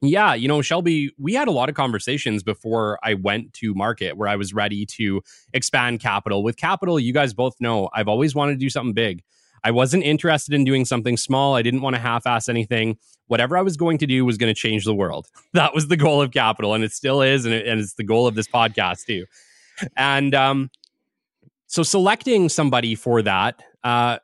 yeah, 0.02 0.34
you 0.34 0.48
know, 0.48 0.64
Shelby, 0.64 1.14
we 1.20 1.36
had 1.36 1.48
a 1.48 1.52
lot 1.52 1.70
of 1.70 1.76
conversations 1.76 2.42
before 2.42 2.98
I 3.04 3.14
went 3.14 3.54
to 3.54 3.76
market 3.76 4.18
where 4.18 4.28
I 4.28 4.36
was 4.36 4.52
ready 4.52 4.86
to 4.98 5.22
expand 5.54 6.00
capital. 6.00 6.44
With 6.44 6.58
capital, 6.58 7.00
you 7.00 7.14
guys 7.14 7.36
both 7.36 7.56
know 7.60 7.88
I've 7.94 8.08
always 8.08 8.34
wanted 8.34 8.54
to 8.54 8.58
do 8.58 8.70
something 8.70 8.94
big. 8.94 9.24
I 9.64 9.70
wasn't 9.70 10.04
interested 10.04 10.56
in 10.56 10.64
doing 10.64 10.86
something 10.86 11.18
small. 11.18 11.56
I 11.56 11.62
didn't 11.62 11.82
want 11.82 11.96
to 11.96 12.02
half 12.02 12.26
ass 12.26 12.50
anything. 12.50 12.98
Whatever 13.28 13.56
I 13.58 13.62
was 13.62 13.78
going 13.78 14.00
to 14.00 14.08
do 14.08 14.26
was 14.26 14.38
going 14.40 14.52
to 14.52 14.60
change 14.60 14.86
the 14.86 14.96
world. 14.96 15.28
That 15.54 15.76
was 15.76 15.88
the 15.88 15.98
goal 15.98 16.22
of 16.22 16.32
capital, 16.32 16.74
and 16.74 16.84
it 16.84 16.94
still 16.94 17.22
is. 17.22 17.46
And, 17.46 17.54
and 17.54 17.80
it's 17.80 17.94
the 17.94 18.04
goal 18.04 18.26
of 18.26 18.34
this 18.34 18.48
podcast, 18.48 19.06
too. 19.06 19.26
And, 19.96 20.34
um, 20.34 20.72
so 21.72 21.84
selecting 21.84 22.50
somebody 22.50 22.96
for 22.96 23.22
that, 23.22 23.64
uh, 23.86 24.18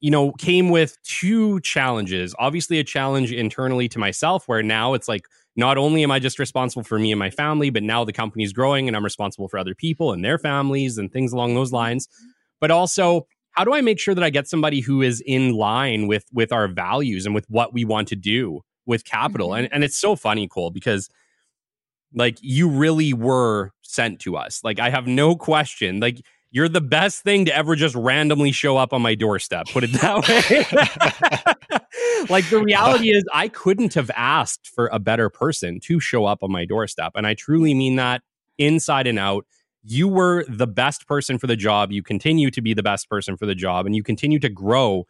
you 0.00 0.10
know, 0.10 0.32
came 0.32 0.68
with 0.68 1.00
two 1.04 1.60
challenges. 1.60 2.34
Obviously, 2.40 2.80
a 2.80 2.84
challenge 2.84 3.32
internally 3.32 3.88
to 3.90 4.00
myself, 4.00 4.48
where 4.48 4.64
now 4.64 4.94
it's 4.94 5.06
like 5.06 5.22
not 5.54 5.78
only 5.78 6.02
am 6.02 6.10
I 6.10 6.18
just 6.18 6.40
responsible 6.40 6.82
for 6.82 6.98
me 6.98 7.12
and 7.12 7.18
my 7.18 7.30
family, 7.30 7.70
but 7.70 7.84
now 7.84 8.02
the 8.02 8.12
company's 8.12 8.52
growing 8.52 8.88
and 8.88 8.96
I'm 8.96 9.04
responsible 9.04 9.46
for 9.46 9.58
other 9.58 9.76
people 9.76 10.12
and 10.12 10.24
their 10.24 10.38
families 10.38 10.98
and 10.98 11.12
things 11.12 11.32
along 11.32 11.54
those 11.54 11.72
lines. 11.72 12.08
But 12.60 12.72
also, 12.72 13.28
how 13.52 13.62
do 13.62 13.74
I 13.74 13.80
make 13.80 14.00
sure 14.00 14.16
that 14.16 14.24
I 14.24 14.30
get 14.30 14.48
somebody 14.48 14.80
who 14.80 15.00
is 15.00 15.22
in 15.24 15.52
line 15.52 16.08
with 16.08 16.24
with 16.32 16.52
our 16.52 16.66
values 16.66 17.26
and 17.26 17.34
with 17.34 17.48
what 17.48 17.72
we 17.72 17.84
want 17.84 18.08
to 18.08 18.16
do 18.16 18.62
with 18.86 19.04
capital? 19.04 19.50
Mm-hmm. 19.50 19.66
And 19.66 19.72
and 19.72 19.84
it's 19.84 19.96
so 19.96 20.16
funny, 20.16 20.48
Cole, 20.48 20.72
because 20.72 21.08
like 22.12 22.38
you 22.40 22.68
really 22.68 23.12
were 23.12 23.70
sent 23.82 24.18
to 24.22 24.36
us. 24.36 24.62
Like 24.64 24.80
I 24.80 24.90
have 24.90 25.06
no 25.06 25.36
question. 25.36 26.00
Like 26.00 26.22
you're 26.50 26.68
the 26.68 26.80
best 26.80 27.22
thing 27.22 27.44
to 27.44 27.54
ever 27.54 27.76
just 27.76 27.94
randomly 27.94 28.52
show 28.52 28.76
up 28.76 28.92
on 28.92 29.02
my 29.02 29.14
doorstep. 29.14 29.68
Put 29.68 29.84
it 29.84 29.92
that 30.00 30.26
way. 30.26 30.64
like 32.30 32.48
the 32.48 32.62
reality 32.62 33.14
is, 33.14 33.24
I 33.32 33.48
couldn't 33.48 33.94
have 33.94 34.10
asked 34.16 34.68
for 34.68 34.88
a 34.88 34.98
better 34.98 35.28
person 35.28 35.78
to 35.80 36.00
show 36.00 36.24
up 36.24 36.42
on 36.42 36.50
my 36.50 36.64
doorstep. 36.64 37.12
And 37.14 37.26
I 37.26 37.34
truly 37.34 37.74
mean 37.74 37.96
that 37.96 38.22
inside 38.56 39.06
and 39.06 39.18
out. 39.18 39.46
You 39.84 40.08
were 40.08 40.44
the 40.48 40.66
best 40.66 41.06
person 41.06 41.38
for 41.38 41.46
the 41.46 41.56
job. 41.56 41.92
You 41.92 42.02
continue 42.02 42.50
to 42.50 42.60
be 42.60 42.74
the 42.74 42.82
best 42.82 43.08
person 43.08 43.36
for 43.36 43.46
the 43.46 43.54
job, 43.54 43.86
and 43.86 43.94
you 43.94 44.02
continue 44.02 44.38
to 44.40 44.48
grow 44.48 45.06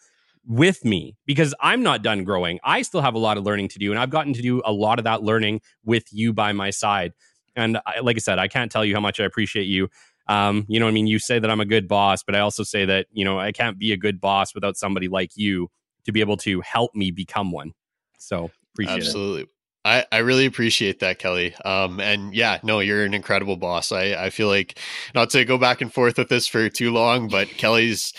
with 0.47 0.85
me 0.85 1.17
because 1.27 1.55
I'm 1.61 1.83
not 1.83 2.03
done 2.03 2.25
growing. 2.25 2.59
I 2.65 2.83
still 2.83 3.01
have 3.01 3.15
a 3.15 3.19
lot 3.19 3.39
of 3.39 3.45
learning 3.45 3.69
to 3.69 3.79
do, 3.79 3.91
and 3.91 4.01
I've 4.01 4.11
gotten 4.11 4.33
to 4.35 4.43
do 4.43 4.63
a 4.65 4.73
lot 4.73 4.99
of 4.99 5.05
that 5.05 5.23
learning 5.23 5.61
with 5.85 6.05
you 6.11 6.33
by 6.33 6.53
my 6.53 6.71
side. 6.71 7.13
And 7.57 7.79
I, 7.87 8.01
like 8.01 8.17
I 8.17 8.21
said, 8.21 8.39
I 8.39 8.49
can't 8.49 8.71
tell 8.71 8.85
you 8.85 8.95
how 8.95 9.01
much 9.01 9.21
I 9.21 9.25
appreciate 9.25 9.65
you. 9.65 9.89
Um, 10.29 10.67
you 10.69 10.79
know, 10.79 10.87
I 10.87 10.91
mean, 10.91 11.07
you 11.07 11.19
say 11.19 11.39
that 11.39 11.51
I'm 11.51 11.61
a 11.61 11.67
good 11.67 11.89
boss, 11.89 12.23
but 12.23 12.35
I 12.35 12.41
also 12.41 12.63
say 12.63 12.85
that, 12.85 13.07
you 13.13 13.25
know, 13.25 13.39
I 13.39 13.53
can't 13.53 13.79
be 13.79 13.93
a 13.93 13.97
good 13.97 14.21
boss 14.21 14.55
without 14.55 14.77
somebody 14.77 15.09
like 15.09 15.31
you 15.37 15.69
to 16.05 16.13
be 16.13 16.21
able 16.21 16.37
to 16.39 16.61
help 16.61 16.95
me 16.95 17.11
become 17.11 17.51
one. 17.51 17.73
So 18.19 18.51
appreciate 18.75 18.99
Absolutely. 18.99 19.43
it. 19.43 19.49
I, 19.85 20.05
I 20.13 20.19
really 20.19 20.45
appreciate 20.45 21.01
that, 21.01 21.19
Kelly. 21.19 21.55
Um, 21.65 21.99
and 21.99 22.35
yeah, 22.35 22.59
no, 22.63 22.81
you're 22.81 23.05
an 23.05 23.15
incredible 23.15 23.57
boss. 23.57 23.91
I, 23.91 24.13
I 24.13 24.31
feel 24.31 24.49
like 24.49 24.79
not 25.15 25.31
to 25.31 25.47
go 25.47 25.57
back 25.57 25.81
and 25.81 25.93
forth 25.93 26.19
with 26.19 26.29
this 26.29 26.47
for 26.47 26.69
too 26.69 26.93
long, 26.93 27.29
but 27.29 27.49
Kelly's 27.49 28.13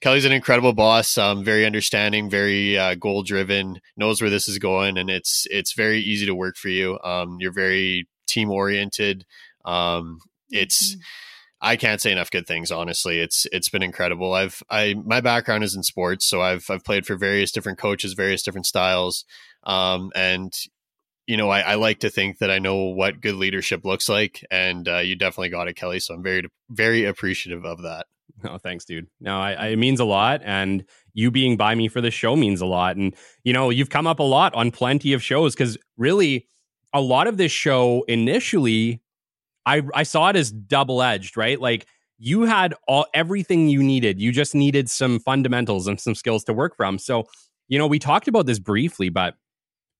Kelly's 0.00 0.26
an 0.26 0.30
incredible 0.30 0.72
boss. 0.72 1.18
Um, 1.18 1.42
very 1.42 1.66
understanding, 1.66 2.30
very 2.30 2.78
uh, 2.78 2.94
goal 2.94 3.24
driven, 3.24 3.80
knows 3.96 4.20
where 4.20 4.30
this 4.30 4.46
is 4.46 4.58
going, 4.58 4.98
and 4.98 5.10
it's 5.10 5.46
it's 5.50 5.72
very 5.72 6.00
easy 6.00 6.26
to 6.26 6.34
work 6.34 6.56
for 6.56 6.68
you. 6.68 6.98
Um, 7.02 7.38
you're 7.40 7.50
very 7.50 8.06
team 8.28 8.50
oriented. 8.50 9.24
Um, 9.64 10.20
it's 10.50 10.92
mm-hmm 10.92 11.00
I 11.66 11.76
can't 11.76 12.00
say 12.00 12.12
enough 12.12 12.30
good 12.30 12.46
things. 12.46 12.70
Honestly, 12.70 13.18
it's 13.18 13.46
it's 13.50 13.68
been 13.68 13.82
incredible. 13.82 14.32
I've 14.32 14.62
I 14.70 14.94
my 15.04 15.20
background 15.20 15.64
is 15.64 15.74
in 15.74 15.82
sports, 15.82 16.24
so 16.24 16.40
I've 16.40 16.70
I've 16.70 16.84
played 16.84 17.06
for 17.06 17.16
various 17.16 17.50
different 17.50 17.78
coaches, 17.78 18.12
various 18.12 18.42
different 18.44 18.66
styles, 18.66 19.24
um, 19.64 20.12
and 20.14 20.52
you 21.26 21.36
know 21.36 21.50
I, 21.50 21.60
I, 21.60 21.74
like 21.74 21.98
to 22.00 22.10
think 22.10 22.38
that 22.38 22.52
I 22.52 22.60
know 22.60 22.76
what 22.76 23.20
good 23.20 23.34
leadership 23.34 23.84
looks 23.84 24.08
like, 24.08 24.44
and 24.48 24.88
uh, 24.88 24.98
you 24.98 25.16
definitely 25.16 25.48
got 25.48 25.66
it, 25.66 25.74
Kelly. 25.74 25.98
So 25.98 26.14
I'm 26.14 26.22
very 26.22 26.44
very 26.70 27.04
appreciative 27.04 27.64
of 27.64 27.82
that. 27.82 28.06
Oh, 28.44 28.58
thanks, 28.58 28.84
dude. 28.84 29.06
No, 29.18 29.38
I, 29.38 29.52
I, 29.52 29.66
it 29.68 29.78
means 29.78 29.98
a 29.98 30.04
lot, 30.04 30.42
and 30.44 30.84
you 31.14 31.30
being 31.30 31.56
by 31.56 31.74
me 31.74 31.88
for 31.88 32.02
the 32.02 32.10
show 32.10 32.36
means 32.36 32.60
a 32.60 32.66
lot. 32.66 32.96
And 32.96 33.14
you 33.44 33.52
know, 33.54 33.70
you've 33.70 33.88
come 33.88 34.06
up 34.06 34.18
a 34.18 34.24
lot 34.24 34.54
on 34.54 34.70
plenty 34.70 35.14
of 35.14 35.22
shows 35.22 35.54
because 35.54 35.78
really, 35.96 36.46
a 36.92 37.00
lot 37.00 37.28
of 37.28 37.38
this 37.38 37.50
show 37.50 38.04
initially 38.08 39.00
I 39.66 39.82
I 39.94 40.04
saw 40.04 40.30
it 40.30 40.36
as 40.36 40.50
double 40.50 41.02
edged, 41.02 41.36
right? 41.36 41.60
Like 41.60 41.86
you 42.18 42.42
had 42.42 42.74
all 42.88 43.06
everything 43.12 43.68
you 43.68 43.82
needed. 43.82 44.20
You 44.20 44.32
just 44.32 44.54
needed 44.54 44.88
some 44.88 45.18
fundamentals 45.18 45.86
and 45.86 46.00
some 46.00 46.14
skills 46.14 46.44
to 46.44 46.54
work 46.54 46.76
from. 46.76 46.98
So, 46.98 47.24
you 47.68 47.78
know, 47.78 47.86
we 47.86 47.98
talked 47.98 48.28
about 48.28 48.46
this 48.46 48.58
briefly, 48.58 49.10
but 49.10 49.34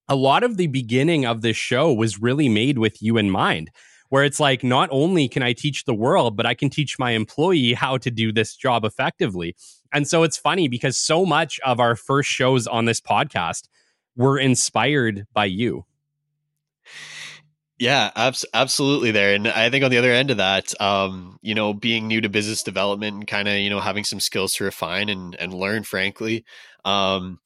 a 0.09 0.17
lot 0.17 0.43
of 0.43 0.57
the 0.57 0.69
beginning 0.69 1.27
of 1.27 1.43
this 1.43 1.57
show 1.57 1.93
was 1.93 2.21
really 2.23 2.49
made 2.49 2.79
with 2.79 3.03
you 3.03 3.19
in 3.19 3.31
mind 3.31 3.71
where 4.09 4.25
it's 4.25 4.41
like 4.41 4.63
not 4.63 4.89
only 4.93 5.29
can 5.29 5.43
I 5.43 5.53
teach 5.53 5.85
the 5.85 5.95
world, 5.95 6.37
but 6.37 6.47
I 6.47 6.55
can 6.55 6.71
teach 6.71 6.99
my 6.99 7.13
employee 7.13 7.75
how 7.75 7.99
to 7.99 8.11
do 8.11 8.33
this 8.33 8.55
job 8.55 8.85
effectively. 8.85 9.57
And 9.93 10.07
so 10.07 10.23
it's 10.23 10.37
funny 10.37 10.69
because 10.69 10.99
so 10.99 11.27
much 11.27 11.59
of 11.65 11.81
our 11.81 11.97
first 11.97 12.29
shows 12.29 12.67
on 12.67 12.85
this 12.85 13.01
podcast 13.01 13.69
were 14.17 14.39
inspired 14.39 15.27
by 15.33 15.47
you. 15.47 15.85
Yeah, 17.79 18.11
abs- 18.17 18.47
absolutely 18.55 19.11
there. 19.11 19.35
And 19.35 19.47
I 19.49 19.69
think 19.69 19.85
on 19.85 19.91
the 19.91 19.99
other 19.99 20.11
end 20.13 20.31
of 20.31 20.39
that, 20.39 20.79
um, 20.81 21.39
you 21.43 21.55
know, 21.55 21.75
being 21.75 22.07
new 22.09 22.23
to 22.23 22.29
business 22.31 22.63
development 22.63 23.17
and 23.17 23.27
kind 23.27 23.49
of, 23.49 23.57
you 23.59 23.69
know, 23.69 23.81
having 23.81 24.05
some 24.05 24.21
skills 24.21 24.55
to 24.55 24.65
refine 24.65 25.11
and, 25.11 25.35
and 25.35 25.53
learn, 25.53 25.83
frankly, 25.83 26.45
um, 26.87 27.39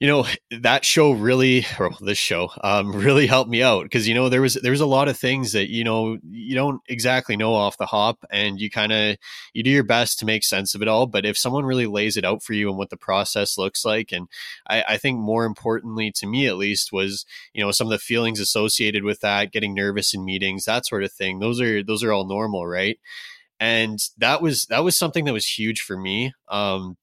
you 0.00 0.06
know 0.06 0.24
that 0.60 0.84
show 0.84 1.10
really 1.10 1.66
or 1.78 1.90
this 2.00 2.18
show 2.18 2.50
um, 2.62 2.92
really 2.94 3.26
helped 3.26 3.50
me 3.50 3.62
out 3.62 3.82
because 3.82 4.06
you 4.06 4.14
know 4.14 4.28
there 4.28 4.40
was 4.40 4.54
there 4.54 4.70
was 4.70 4.80
a 4.80 4.86
lot 4.86 5.08
of 5.08 5.18
things 5.18 5.52
that 5.52 5.70
you 5.70 5.82
know 5.82 6.18
you 6.30 6.54
don't 6.54 6.80
exactly 6.88 7.36
know 7.36 7.52
off 7.52 7.78
the 7.78 7.86
hop 7.86 8.24
and 8.30 8.60
you 8.60 8.70
kind 8.70 8.92
of 8.92 9.16
you 9.54 9.62
do 9.62 9.70
your 9.70 9.82
best 9.82 10.18
to 10.18 10.26
make 10.26 10.44
sense 10.44 10.74
of 10.74 10.82
it 10.82 10.88
all 10.88 11.06
but 11.06 11.26
if 11.26 11.36
someone 11.36 11.64
really 11.64 11.86
lays 11.86 12.16
it 12.16 12.24
out 12.24 12.42
for 12.42 12.52
you 12.52 12.68
and 12.68 12.78
what 12.78 12.90
the 12.90 12.96
process 12.96 13.58
looks 13.58 13.84
like 13.84 14.12
and 14.12 14.28
I, 14.68 14.84
I 14.90 14.96
think 14.98 15.18
more 15.18 15.44
importantly 15.44 16.12
to 16.12 16.26
me 16.26 16.46
at 16.46 16.56
least 16.56 16.92
was 16.92 17.26
you 17.52 17.62
know 17.62 17.72
some 17.72 17.88
of 17.88 17.90
the 17.90 17.98
feelings 17.98 18.38
associated 18.38 19.02
with 19.02 19.20
that 19.20 19.52
getting 19.52 19.74
nervous 19.74 20.14
in 20.14 20.24
meetings 20.24 20.64
that 20.64 20.86
sort 20.86 21.02
of 21.02 21.12
thing 21.12 21.40
those 21.40 21.60
are 21.60 21.82
those 21.82 22.04
are 22.04 22.12
all 22.12 22.26
normal 22.26 22.66
right? 22.66 22.98
And 23.60 23.98
that 24.18 24.40
was 24.40 24.66
that 24.66 24.84
was 24.84 24.96
something 24.96 25.24
that 25.24 25.32
was 25.32 25.58
huge 25.58 25.80
for 25.80 25.98
me 25.98 26.32
um, 26.48 26.96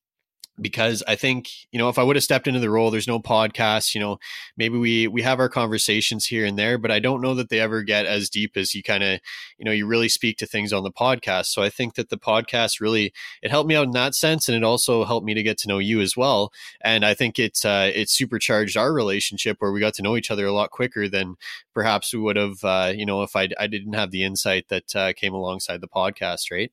because 0.59 1.03
I 1.07 1.15
think 1.15 1.49
you 1.71 1.79
know 1.79 1.89
if 1.89 1.99
I 1.99 2.03
would 2.03 2.15
have 2.15 2.23
stepped 2.23 2.47
into 2.47 2.59
the 2.59 2.69
role, 2.69 2.91
there's 2.91 3.07
no 3.07 3.19
podcast. 3.19 3.93
You 3.93 4.01
know, 4.01 4.19
maybe 4.57 4.77
we 4.77 5.07
we 5.07 5.21
have 5.21 5.39
our 5.39 5.49
conversations 5.49 6.25
here 6.25 6.45
and 6.45 6.57
there, 6.57 6.77
but 6.77 6.91
I 6.91 6.99
don't 6.99 7.21
know 7.21 7.33
that 7.35 7.49
they 7.49 7.59
ever 7.59 7.83
get 7.83 8.05
as 8.05 8.29
deep 8.29 8.55
as 8.55 8.73
you 8.73 8.83
kind 8.83 9.03
of 9.03 9.19
you 9.57 9.65
know 9.65 9.71
you 9.71 9.85
really 9.85 10.09
speak 10.09 10.37
to 10.37 10.45
things 10.45 10.71
on 10.73 10.83
the 10.83 10.91
podcast. 10.91 11.47
So 11.47 11.61
I 11.61 11.69
think 11.69 11.95
that 11.95 12.09
the 12.09 12.17
podcast 12.17 12.79
really 12.79 13.13
it 13.41 13.51
helped 13.51 13.67
me 13.67 13.75
out 13.75 13.85
in 13.85 13.91
that 13.91 14.15
sense, 14.15 14.47
and 14.47 14.55
it 14.55 14.63
also 14.63 15.03
helped 15.05 15.25
me 15.25 15.33
to 15.33 15.43
get 15.43 15.57
to 15.59 15.67
know 15.67 15.79
you 15.79 16.01
as 16.01 16.15
well. 16.15 16.51
And 16.81 17.05
I 17.05 17.13
think 17.13 17.39
it's 17.39 17.65
uh, 17.65 17.91
it 17.93 18.09
supercharged 18.09 18.77
our 18.77 18.93
relationship 18.93 19.57
where 19.59 19.71
we 19.71 19.79
got 19.79 19.93
to 19.95 20.03
know 20.03 20.15
each 20.17 20.31
other 20.31 20.45
a 20.45 20.53
lot 20.53 20.71
quicker 20.71 21.09
than 21.09 21.35
perhaps 21.73 22.13
we 22.13 22.19
would 22.19 22.35
have 22.37 22.63
uh, 22.63 22.93
you 22.95 23.05
know 23.05 23.23
if 23.23 23.35
I 23.35 23.49
I 23.59 23.67
didn't 23.67 23.93
have 23.93 24.11
the 24.11 24.23
insight 24.23 24.69
that 24.69 24.95
uh, 24.95 25.13
came 25.13 25.33
alongside 25.33 25.81
the 25.81 25.87
podcast, 25.87 26.51
right? 26.51 26.71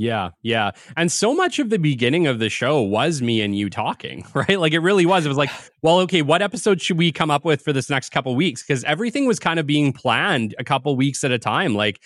Yeah, 0.00 0.30
yeah. 0.42 0.72
And 0.96 1.10
so 1.10 1.34
much 1.34 1.58
of 1.58 1.70
the 1.70 1.78
beginning 1.78 2.26
of 2.26 2.38
the 2.38 2.48
show 2.48 2.80
was 2.80 3.22
me 3.22 3.40
and 3.40 3.56
you 3.56 3.70
talking, 3.70 4.26
right? 4.34 4.58
Like 4.58 4.72
it 4.72 4.80
really 4.80 5.06
was. 5.06 5.24
It 5.24 5.28
was 5.28 5.38
like, 5.38 5.50
well, 5.82 6.00
okay, 6.00 6.22
what 6.22 6.42
episode 6.42 6.80
should 6.80 6.98
we 6.98 7.12
come 7.12 7.30
up 7.30 7.44
with 7.44 7.62
for 7.62 7.72
this 7.72 7.90
next 7.90 8.10
couple 8.10 8.34
weeks? 8.34 8.62
Because 8.62 8.84
everything 8.84 9.26
was 9.26 9.38
kind 9.38 9.58
of 9.58 9.66
being 9.66 9.92
planned 9.92 10.54
a 10.58 10.64
couple 10.64 10.94
weeks 10.96 11.24
at 11.24 11.30
a 11.30 11.38
time. 11.38 11.74
Like 11.74 12.00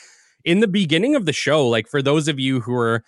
in 0.44 0.60
the 0.60 0.68
beginning 0.68 1.14
of 1.14 1.26
the 1.26 1.32
show, 1.32 1.68
like 1.68 1.88
for 1.88 2.02
those 2.02 2.28
of 2.28 2.38
you 2.38 2.60
who 2.60 2.74
are 2.74 3.04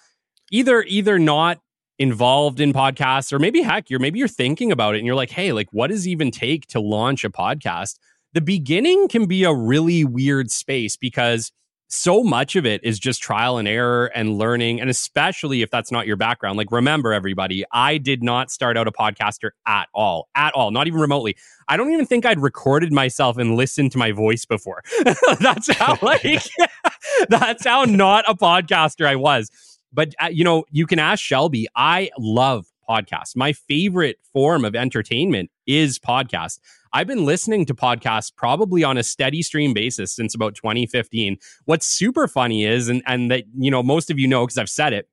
either 0.51 0.83
either 0.83 1.19
not 1.19 1.61
involved 1.99 2.61
in 2.61 2.73
podcasts 2.73 3.33
or 3.33 3.39
maybe 3.39 3.63
heck, 3.63 3.89
you're 3.91 4.01
maybe 4.01 4.19
you're 4.19 4.29
thinking 4.29 4.73
about 4.73 4.95
it 4.95 4.99
and 4.99 5.07
you're 5.07 5.15
like, 5.15 5.31
hey, 5.31 5.53
like 5.53 5.69
what 5.73 5.91
does 5.91 6.07
it 6.07 6.11
even 6.11 6.31
take 6.31 6.67
to 6.69 6.81
launch 6.81 7.25
a 7.25 7.31
podcast? 7.31 7.99
The 8.33 8.41
beginning 8.41 9.09
can 9.09 9.27
be 9.27 9.45
a 9.45 9.55
really 9.55 10.05
weird 10.05 10.51
space 10.51 10.97
because 10.97 11.53
so 11.95 12.23
much 12.23 12.57
of 12.57 12.67
it 12.67 12.83
is 12.85 12.99
just 12.99 13.23
trial 13.23 13.59
and 13.59 13.69
error 13.69 14.07
and 14.15 14.37
learning. 14.39 14.81
And 14.81 14.91
especially 14.91 15.63
if 15.63 15.71
that's 15.71 15.93
not 15.93 16.07
your 16.07 16.17
background, 16.17 16.59
like 16.59 16.71
remember, 16.71 17.13
everybody, 17.13 17.65
I 17.73 17.99
did 17.99 18.23
not 18.23 18.51
start 18.51 18.77
out 18.77 18.89
a 18.89 18.93
podcaster 18.93 19.51
at 19.67 19.89
all, 19.95 20.29
at 20.35 20.53
all, 20.55 20.71
not 20.71 20.87
even 20.87 21.01
remotely. 21.01 21.37
I 21.69 21.77
don't 21.77 21.93
even 21.93 22.07
think 22.07 22.27
I'd 22.27 22.41
recorded 22.41 22.93
myself 22.93 23.39
and 23.39 23.57
listened 23.57 23.93
to 23.93 23.99
my 23.99 24.13
voice 24.13 24.45
before. 24.45 24.83
that's 25.41 25.73
how, 25.75 25.99
like, 26.03 26.43
that's 27.29 27.65
how 27.65 27.85
not 27.85 28.25
a 28.29 28.35
podcaster 28.35 29.07
I 29.07 29.17
was. 29.17 29.51
But, 29.93 30.15
uh, 30.23 30.27
you 30.27 30.45
know, 30.45 30.65
you 30.71 30.87
can 30.87 30.99
ask 30.99 31.23
Shelby. 31.23 31.69
I 31.77 32.11
love 32.19 32.67
podcasts. 32.89 33.37
My 33.37 33.53
favorite 33.53 34.19
form 34.33 34.65
of 34.65 34.75
entertainment 34.75 35.51
is 35.67 35.99
podcast. 35.99 36.59
I've 36.95 37.09
been 37.09 37.25
listening 37.25 37.67
to 37.67 37.75
podcasts 37.75 38.33
probably 38.35 38.85
on 38.85 38.97
a 38.97 39.03
steady 39.03 39.43
stream 39.43 39.75
basis 39.75 40.15
since 40.15 40.33
about 40.33 40.55
2015. 40.55 41.37
What's 41.65 41.87
super 41.87 42.29
funny 42.29 42.65
is, 42.65 42.89
and, 42.89 43.03
and 43.05 43.33
that, 43.33 43.45
you 43.59 43.69
know, 43.71 43.83
most 43.83 44.13
of 44.13 44.19
you 44.21 44.29
know 44.29 44.47
because 44.47 44.59
I've 44.59 44.71
said 44.71 44.93
it, 44.93 45.09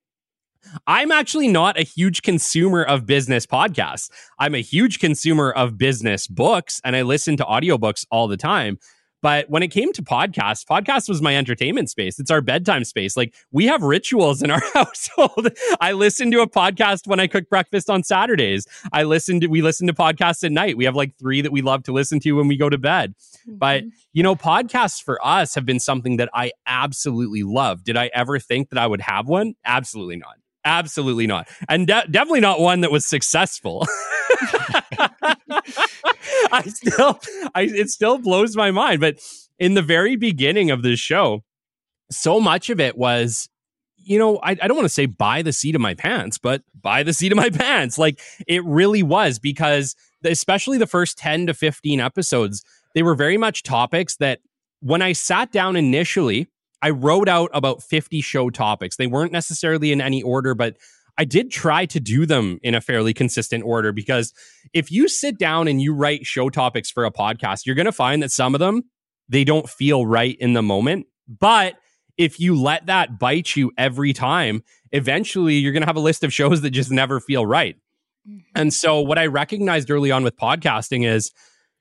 I'm 0.85 1.11
actually 1.11 1.47
not 1.47 1.79
a 1.79 1.83
huge 1.83 2.21
consumer 2.21 2.83
of 2.83 3.07
business 3.07 3.47
podcasts. 3.47 4.11
I'm 4.37 4.53
a 4.53 4.61
huge 4.61 4.99
consumer 4.99 5.51
of 5.51 5.75
business 5.79 6.27
books 6.27 6.79
and 6.83 6.95
I 6.95 7.01
listen 7.01 7.35
to 7.37 7.43
audiobooks 7.43 8.05
all 8.11 8.27
the 8.27 8.37
time. 8.37 8.77
But 9.21 9.49
when 9.49 9.63
it 9.63 9.69
came 9.69 9.93
to 9.93 10.01
podcasts, 10.01 10.65
podcast 10.65 11.07
was 11.07 11.21
my 11.21 11.35
entertainment 11.35 11.89
space. 11.89 12.19
It's 12.19 12.31
our 12.31 12.41
bedtime 12.41 12.83
space. 12.83 13.15
Like 13.15 13.35
we 13.51 13.67
have 13.67 13.83
rituals 13.83 14.41
in 14.41 14.49
our 14.49 14.61
household. 14.73 15.49
I 15.79 15.91
listen 15.91 16.31
to 16.31 16.41
a 16.41 16.49
podcast 16.49 17.07
when 17.07 17.19
I 17.19 17.27
cook 17.27 17.49
breakfast 17.49 17.89
on 17.89 18.03
Saturdays. 18.03 18.65
I 18.91 19.03
listen 19.03 19.39
to 19.41 19.47
we 19.47 19.61
listen 19.61 19.87
to 19.87 19.93
podcasts 19.93 20.43
at 20.43 20.51
night. 20.51 20.77
We 20.77 20.85
have 20.85 20.95
like 20.95 21.17
three 21.17 21.41
that 21.41 21.51
we 21.51 21.61
love 21.61 21.83
to 21.83 21.91
listen 21.91 22.19
to 22.21 22.31
when 22.33 22.47
we 22.47 22.57
go 22.57 22.69
to 22.69 22.77
bed. 22.77 23.13
Mm-hmm. 23.47 23.57
But 23.57 23.83
you 24.13 24.23
know, 24.23 24.35
podcasts 24.35 25.01
for 25.01 25.23
us 25.25 25.55
have 25.55 25.65
been 25.65 25.79
something 25.79 26.17
that 26.17 26.29
I 26.33 26.51
absolutely 26.65 27.43
love. 27.43 27.83
Did 27.83 27.97
I 27.97 28.09
ever 28.13 28.39
think 28.39 28.69
that 28.69 28.79
I 28.79 28.87
would 28.87 29.01
have 29.01 29.27
one? 29.27 29.53
Absolutely 29.65 30.17
not. 30.17 30.35
Absolutely 30.63 31.25
not. 31.27 31.47
And 31.69 31.87
de- 31.87 32.07
definitely 32.09 32.39
not 32.39 32.59
one 32.59 32.81
that 32.81 32.91
was 32.91 33.05
successful. 33.05 33.87
I 36.51 36.63
still, 36.63 37.19
I, 37.55 37.63
it 37.63 37.89
still 37.89 38.17
blows 38.17 38.55
my 38.55 38.71
mind. 38.71 39.01
But 39.01 39.19
in 39.59 39.73
the 39.73 39.81
very 39.81 40.15
beginning 40.15 40.71
of 40.71 40.83
this 40.83 40.99
show, 40.99 41.43
so 42.09 42.39
much 42.39 42.69
of 42.69 42.79
it 42.79 42.97
was, 42.97 43.49
you 43.97 44.17
know, 44.17 44.37
I, 44.37 44.51
I 44.51 44.67
don't 44.67 44.75
want 44.75 44.85
to 44.85 44.89
say 44.89 45.05
by 45.05 45.41
the 45.41 45.53
seat 45.53 45.75
of 45.75 45.81
my 45.81 45.93
pants, 45.93 46.37
but 46.37 46.63
by 46.81 47.03
the 47.03 47.13
seat 47.13 47.31
of 47.31 47.37
my 47.37 47.49
pants. 47.53 47.97
Like 47.97 48.19
it 48.47 48.63
really 48.65 49.03
was 49.03 49.39
because, 49.39 49.95
especially 50.23 50.77
the 50.77 50.87
first 50.87 51.17
10 51.17 51.47
to 51.47 51.53
15 51.53 51.99
episodes, 51.99 52.63
they 52.95 53.03
were 53.03 53.15
very 53.15 53.37
much 53.37 53.63
topics 53.63 54.17
that 54.17 54.39
when 54.81 55.01
I 55.01 55.13
sat 55.13 55.51
down 55.51 55.75
initially, 55.75 56.47
I 56.81 56.89
wrote 56.89 57.29
out 57.29 57.51
about 57.53 57.83
50 57.83 58.21
show 58.21 58.49
topics. 58.49 58.95
They 58.95 59.07
weren't 59.07 59.31
necessarily 59.31 59.91
in 59.91 60.01
any 60.01 60.23
order, 60.23 60.55
but 60.55 60.77
I 61.21 61.23
did 61.23 61.51
try 61.51 61.85
to 61.85 61.99
do 61.99 62.25
them 62.25 62.57
in 62.63 62.73
a 62.73 62.81
fairly 62.81 63.13
consistent 63.13 63.63
order 63.63 63.91
because 63.91 64.33
if 64.73 64.91
you 64.91 65.07
sit 65.07 65.37
down 65.37 65.67
and 65.67 65.79
you 65.79 65.93
write 65.93 66.25
show 66.25 66.49
topics 66.49 66.89
for 66.89 67.05
a 67.05 67.11
podcast, 67.11 67.67
you're 67.67 67.75
going 67.75 67.85
to 67.85 67.91
find 67.91 68.23
that 68.23 68.31
some 68.31 68.55
of 68.55 68.59
them 68.59 68.81
they 69.29 69.43
don't 69.43 69.69
feel 69.69 70.03
right 70.03 70.35
in 70.39 70.53
the 70.53 70.63
moment. 70.63 71.05
But 71.27 71.75
if 72.17 72.39
you 72.39 72.59
let 72.59 72.87
that 72.87 73.19
bite 73.19 73.55
you 73.55 73.71
every 73.77 74.13
time, 74.13 74.63
eventually 74.93 75.57
you're 75.57 75.73
going 75.73 75.83
to 75.83 75.87
have 75.87 75.95
a 75.95 75.99
list 75.99 76.23
of 76.23 76.33
shows 76.33 76.61
that 76.61 76.71
just 76.71 76.89
never 76.89 77.19
feel 77.19 77.45
right. 77.45 77.75
Mm-hmm. 78.27 78.39
And 78.55 78.73
so 78.73 78.99
what 78.99 79.19
I 79.19 79.27
recognized 79.27 79.91
early 79.91 80.09
on 80.09 80.23
with 80.23 80.35
podcasting 80.37 81.05
is 81.05 81.31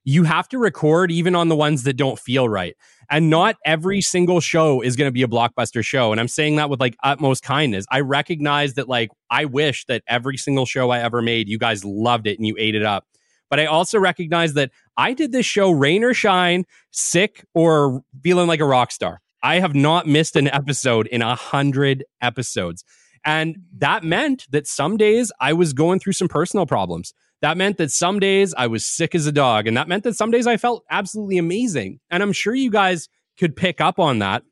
you 0.04 0.24
have 0.24 0.48
to 0.48 0.58
record 0.58 1.10
even 1.10 1.34
on 1.34 1.48
the 1.48 1.56
ones 1.56 1.82
that 1.84 1.94
don't 1.94 2.18
feel 2.18 2.48
right. 2.48 2.76
And 3.10 3.28
not 3.28 3.56
every 3.64 4.00
single 4.00 4.40
show 4.40 4.80
is 4.80 4.96
going 4.96 5.08
to 5.08 5.12
be 5.12 5.22
a 5.22 5.28
blockbuster 5.28 5.84
show. 5.84 6.12
And 6.12 6.20
I'm 6.20 6.28
saying 6.28 6.56
that 6.56 6.70
with 6.70 6.80
like 6.80 6.96
utmost 7.02 7.42
kindness. 7.42 7.84
I 7.90 8.00
recognize 8.00 8.74
that, 8.74 8.88
like, 8.88 9.10
I 9.30 9.44
wish 9.44 9.84
that 9.86 10.02
every 10.06 10.36
single 10.36 10.64
show 10.64 10.90
I 10.90 11.00
ever 11.00 11.20
made, 11.20 11.48
you 11.48 11.58
guys 11.58 11.84
loved 11.84 12.26
it 12.26 12.38
and 12.38 12.46
you 12.46 12.54
ate 12.58 12.74
it 12.74 12.84
up. 12.84 13.04
But 13.50 13.58
I 13.58 13.66
also 13.66 13.98
recognize 13.98 14.54
that 14.54 14.70
I 14.96 15.12
did 15.12 15.32
this 15.32 15.44
show 15.44 15.72
rain 15.72 16.04
or 16.04 16.14
shine, 16.14 16.64
sick 16.92 17.44
or 17.52 18.02
feeling 18.22 18.46
like 18.46 18.60
a 18.60 18.64
rock 18.64 18.92
star. 18.92 19.20
I 19.42 19.58
have 19.58 19.74
not 19.74 20.06
missed 20.06 20.36
an 20.36 20.48
episode 20.48 21.06
in 21.08 21.20
a 21.20 21.34
hundred 21.34 22.04
episodes. 22.22 22.84
And 23.24 23.58
that 23.78 24.04
meant 24.04 24.46
that 24.50 24.66
some 24.66 24.96
days 24.96 25.32
I 25.40 25.52
was 25.52 25.72
going 25.72 25.98
through 25.98 26.12
some 26.12 26.28
personal 26.28 26.64
problems. 26.64 27.12
That 27.42 27.56
meant 27.56 27.78
that 27.78 27.90
some 27.90 28.18
days 28.18 28.54
I 28.56 28.66
was 28.66 28.84
sick 28.84 29.14
as 29.14 29.26
a 29.26 29.32
dog. 29.32 29.66
And 29.66 29.76
that 29.76 29.88
meant 29.88 30.04
that 30.04 30.16
some 30.16 30.30
days 30.30 30.46
I 30.46 30.56
felt 30.56 30.84
absolutely 30.90 31.38
amazing. 31.38 32.00
And 32.10 32.22
I'm 32.22 32.32
sure 32.32 32.54
you 32.54 32.70
guys 32.70 33.08
could 33.38 33.56
pick 33.56 33.80
up 33.80 33.98
on 33.98 34.18
that, 34.18 34.42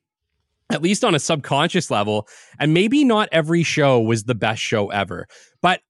at 0.73 0.83
least 0.83 1.05
on 1.05 1.15
a 1.15 1.19
subconscious 1.19 1.91
level. 1.91 2.27
And 2.59 2.73
maybe 2.73 3.05
not 3.05 3.29
every 3.31 3.63
show 3.63 4.01
was 4.01 4.25
the 4.25 4.35
best 4.35 4.63
show 4.63 4.89
ever. 4.89 5.27
But 5.61 5.81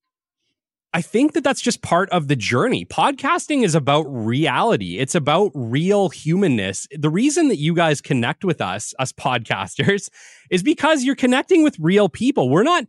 I 0.95 1.03
think 1.03 1.35
that 1.35 1.45
that's 1.45 1.61
just 1.61 1.83
part 1.83 2.09
of 2.11 2.29
the 2.29 2.35
journey. 2.35 2.87
Podcasting 2.87 3.63
is 3.63 3.75
about 3.75 4.07
reality. 4.09 4.99
It's 4.99 5.15
about 5.15 5.53
real 5.55 6.09
humanness. 6.09 6.87
The 6.91 7.11
reason 7.11 7.49
that 7.49 7.59
you 7.59 7.75
guys 7.75 8.01
connect 8.01 8.43
with 8.43 8.61
us, 8.61 8.95
us 8.99 9.13
podcasters, 9.13 10.09
is 10.51 10.63
because 10.63 11.05
you're 11.05 11.15
connecting 11.15 11.63
with 11.63 11.77
real 11.79 12.09
people. 12.09 12.49
We're 12.49 12.63
not 12.63 12.85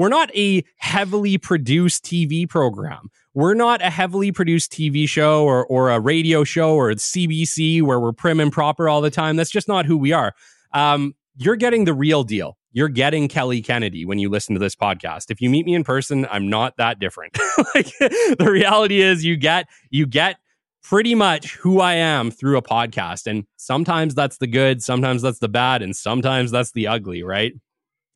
we're 0.00 0.08
not 0.08 0.34
a 0.34 0.64
heavily 0.76 1.36
produced 1.36 2.06
TV 2.06 2.48
program. 2.48 3.10
We're 3.34 3.52
not 3.52 3.82
a 3.82 3.90
heavily 3.90 4.32
produced 4.32 4.72
TV 4.72 5.06
show 5.06 5.44
or, 5.44 5.66
or 5.66 5.90
a 5.90 6.00
radio 6.00 6.42
show 6.42 6.74
or 6.74 6.90
CBC 6.92 7.82
where 7.82 8.00
we're 8.00 8.12
prim 8.12 8.40
and 8.40 8.50
proper 8.50 8.88
all 8.88 9.02
the 9.02 9.10
time. 9.10 9.36
That's 9.36 9.50
just 9.50 9.68
not 9.68 9.84
who 9.84 9.98
we 9.98 10.12
are. 10.12 10.32
Um, 10.72 11.14
you're 11.36 11.54
getting 11.54 11.84
the 11.84 11.92
real 11.92 12.24
deal. 12.24 12.56
You're 12.72 12.88
getting 12.88 13.28
Kelly 13.28 13.60
Kennedy 13.60 14.06
when 14.06 14.18
you 14.18 14.30
listen 14.30 14.54
to 14.54 14.58
this 14.58 14.74
podcast. 14.74 15.30
If 15.30 15.42
you 15.42 15.50
meet 15.50 15.66
me 15.66 15.74
in 15.74 15.84
person, 15.84 16.26
I'm 16.30 16.48
not 16.48 16.78
that 16.78 16.98
different. 16.98 17.36
like 17.74 17.92
the 17.98 18.48
reality 18.50 19.02
is 19.02 19.22
you 19.22 19.36
get 19.36 19.68
you 19.90 20.06
get 20.06 20.36
pretty 20.82 21.14
much 21.14 21.56
who 21.56 21.78
I 21.78 21.92
am 21.92 22.30
through 22.30 22.56
a 22.56 22.62
podcast. 22.62 23.26
And 23.26 23.44
sometimes 23.56 24.14
that's 24.14 24.38
the 24.38 24.46
good, 24.46 24.82
sometimes 24.82 25.20
that's 25.20 25.40
the 25.40 25.48
bad, 25.50 25.82
and 25.82 25.94
sometimes 25.94 26.50
that's 26.50 26.72
the 26.72 26.86
ugly, 26.86 27.22
right? 27.22 27.52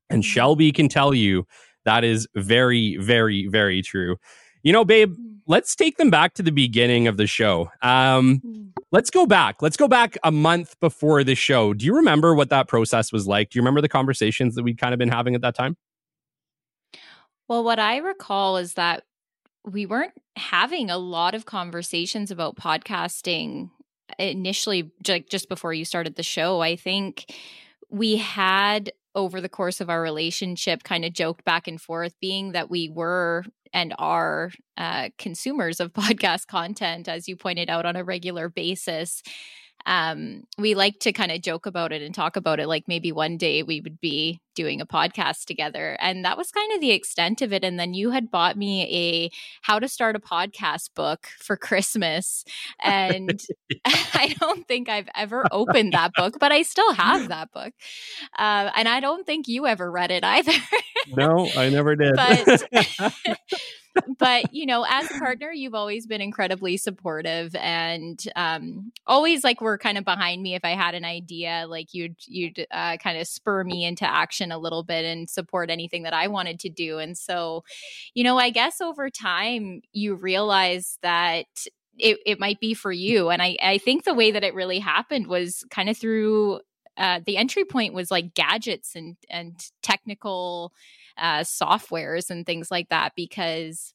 And 0.08 0.22
mm-hmm. 0.22 0.30
Shelby 0.30 0.72
can 0.72 0.88
tell 0.88 1.12
you 1.12 1.46
that 1.84 2.04
is 2.04 2.26
very, 2.34 2.96
very, 2.96 3.46
very 3.46 3.82
true. 3.82 4.16
You 4.62 4.72
know, 4.72 4.84
babe, 4.84 5.14
let's 5.46 5.76
take 5.76 5.96
them 5.96 6.10
back 6.10 6.34
to 6.34 6.42
the 6.42 6.52
beginning 6.52 7.06
of 7.06 7.16
the 7.16 7.26
show. 7.26 7.70
Um, 7.82 8.40
mm. 8.40 8.70
let's 8.92 9.10
go 9.10 9.26
back. 9.26 9.60
Let's 9.62 9.76
go 9.76 9.88
back 9.88 10.16
a 10.24 10.32
month 10.32 10.78
before 10.80 11.22
the 11.22 11.34
show. 11.34 11.74
Do 11.74 11.84
you 11.84 11.94
remember 11.96 12.34
what 12.34 12.50
that 12.50 12.68
process 12.68 13.12
was 13.12 13.26
like? 13.26 13.50
Do 13.50 13.58
you 13.58 13.62
remember 13.62 13.80
the 13.80 13.88
conversations 13.88 14.54
that 14.54 14.62
we'd 14.62 14.78
kind 14.78 14.94
of 14.94 14.98
been 14.98 15.10
having 15.10 15.34
at 15.34 15.42
that 15.42 15.54
time? 15.54 15.76
Well, 17.48 17.62
what 17.62 17.78
I 17.78 17.98
recall 17.98 18.56
is 18.56 18.74
that 18.74 19.04
we 19.64 19.86
weren't 19.86 20.12
having 20.36 20.90
a 20.90 20.98
lot 20.98 21.34
of 21.34 21.46
conversations 21.46 22.30
about 22.30 22.56
podcasting 22.56 23.70
initially, 24.18 24.90
like 25.06 25.28
just 25.28 25.48
before 25.48 25.72
you 25.72 25.84
started 25.84 26.16
the 26.16 26.22
show. 26.22 26.60
I 26.60 26.76
think 26.76 27.34
we 27.90 28.16
had 28.16 28.92
over 29.14 29.40
the 29.40 29.48
course 29.48 29.80
of 29.80 29.90
our 29.90 30.02
relationship 30.02 30.82
kind 30.82 31.04
of 31.04 31.12
joked 31.12 31.44
back 31.44 31.68
and 31.68 31.80
forth 31.80 32.14
being 32.20 32.52
that 32.52 32.70
we 32.70 32.88
were 32.88 33.44
and 33.72 33.94
are 33.98 34.50
uh, 34.76 35.08
consumers 35.18 35.80
of 35.80 35.92
podcast 35.94 36.46
content 36.46 37.08
as 37.08 37.28
you 37.28 37.36
pointed 37.36 37.68
out 37.70 37.86
on 37.86 37.96
a 37.96 38.04
regular 38.04 38.48
basis. 38.48 39.22
Um, 39.86 40.44
we 40.58 40.74
like 40.74 40.98
to 41.00 41.12
kind 41.12 41.30
of 41.32 41.42
joke 41.42 41.66
about 41.66 41.92
it 41.92 42.02
and 42.02 42.14
talk 42.14 42.36
about 42.36 42.60
it 42.60 42.68
like 42.68 42.84
maybe 42.88 43.12
one 43.12 43.36
day 43.36 43.62
we 43.62 43.80
would 43.80 44.00
be 44.00 44.40
doing 44.54 44.80
a 44.80 44.86
podcast 44.86 45.44
together 45.44 45.96
and 46.00 46.24
that 46.24 46.36
was 46.36 46.50
kind 46.50 46.72
of 46.72 46.80
the 46.80 46.90
extent 46.90 47.42
of 47.42 47.52
it 47.52 47.64
and 47.64 47.78
then 47.78 47.94
you 47.94 48.10
had 48.10 48.30
bought 48.30 48.56
me 48.56 48.82
a 48.84 49.30
how 49.62 49.78
to 49.78 49.88
start 49.88 50.16
a 50.16 50.20
podcast 50.20 50.90
book 50.94 51.26
for 51.38 51.56
christmas 51.56 52.44
and 52.82 53.42
i 53.84 54.34
don't 54.40 54.66
think 54.66 54.88
i've 54.88 55.08
ever 55.14 55.44
opened 55.50 55.92
that 55.92 56.12
book 56.16 56.36
but 56.38 56.52
i 56.52 56.62
still 56.62 56.92
have 56.94 57.28
that 57.28 57.50
book 57.52 57.72
uh, 58.38 58.70
and 58.74 58.88
i 58.88 59.00
don't 59.00 59.26
think 59.26 59.48
you 59.48 59.66
ever 59.66 59.90
read 59.90 60.10
it 60.10 60.24
either 60.24 60.52
no 61.16 61.48
i 61.56 61.68
never 61.68 61.96
did 61.96 62.14
but 62.16 62.66
but 64.18 64.52
you 64.52 64.66
know, 64.66 64.84
as 64.88 65.10
a 65.10 65.18
partner, 65.18 65.50
you've 65.52 65.74
always 65.74 66.06
been 66.06 66.20
incredibly 66.20 66.76
supportive 66.76 67.54
and 67.54 68.20
um, 68.34 68.92
always 69.06 69.44
like 69.44 69.60
were 69.60 69.78
kind 69.78 69.98
of 69.98 70.04
behind 70.04 70.42
me 70.42 70.54
if 70.54 70.64
I 70.64 70.70
had 70.70 70.94
an 70.94 71.04
idea. 71.04 71.66
Like 71.68 71.94
you'd 71.94 72.16
you'd 72.26 72.66
uh, 72.70 72.96
kind 72.96 73.18
of 73.18 73.26
spur 73.26 73.62
me 73.62 73.84
into 73.84 74.04
action 74.04 74.43
a 74.52 74.58
little 74.58 74.82
bit 74.82 75.04
and 75.04 75.28
support 75.28 75.70
anything 75.70 76.02
that 76.04 76.14
I 76.14 76.28
wanted 76.28 76.60
to 76.60 76.68
do. 76.68 76.98
And 76.98 77.16
so, 77.16 77.64
you 78.14 78.24
know, 78.24 78.38
I 78.38 78.50
guess 78.50 78.80
over 78.80 79.10
time 79.10 79.82
you 79.92 80.14
realize 80.14 80.98
that 81.02 81.46
it, 81.98 82.18
it 82.26 82.40
might 82.40 82.60
be 82.60 82.74
for 82.74 82.92
you. 82.92 83.30
And 83.30 83.40
I, 83.40 83.56
I 83.62 83.78
think 83.78 84.04
the 84.04 84.14
way 84.14 84.30
that 84.30 84.44
it 84.44 84.54
really 84.54 84.78
happened 84.78 85.26
was 85.26 85.64
kind 85.70 85.88
of 85.88 85.96
through 85.96 86.60
uh, 86.96 87.20
the 87.24 87.36
entry 87.36 87.64
point 87.64 87.94
was 87.94 88.10
like 88.10 88.34
gadgets 88.34 88.94
and 88.94 89.16
and 89.28 89.56
technical 89.82 90.72
uh, 91.18 91.40
softwares 91.40 92.30
and 92.30 92.46
things 92.46 92.70
like 92.70 92.88
that 92.88 93.12
because 93.16 93.92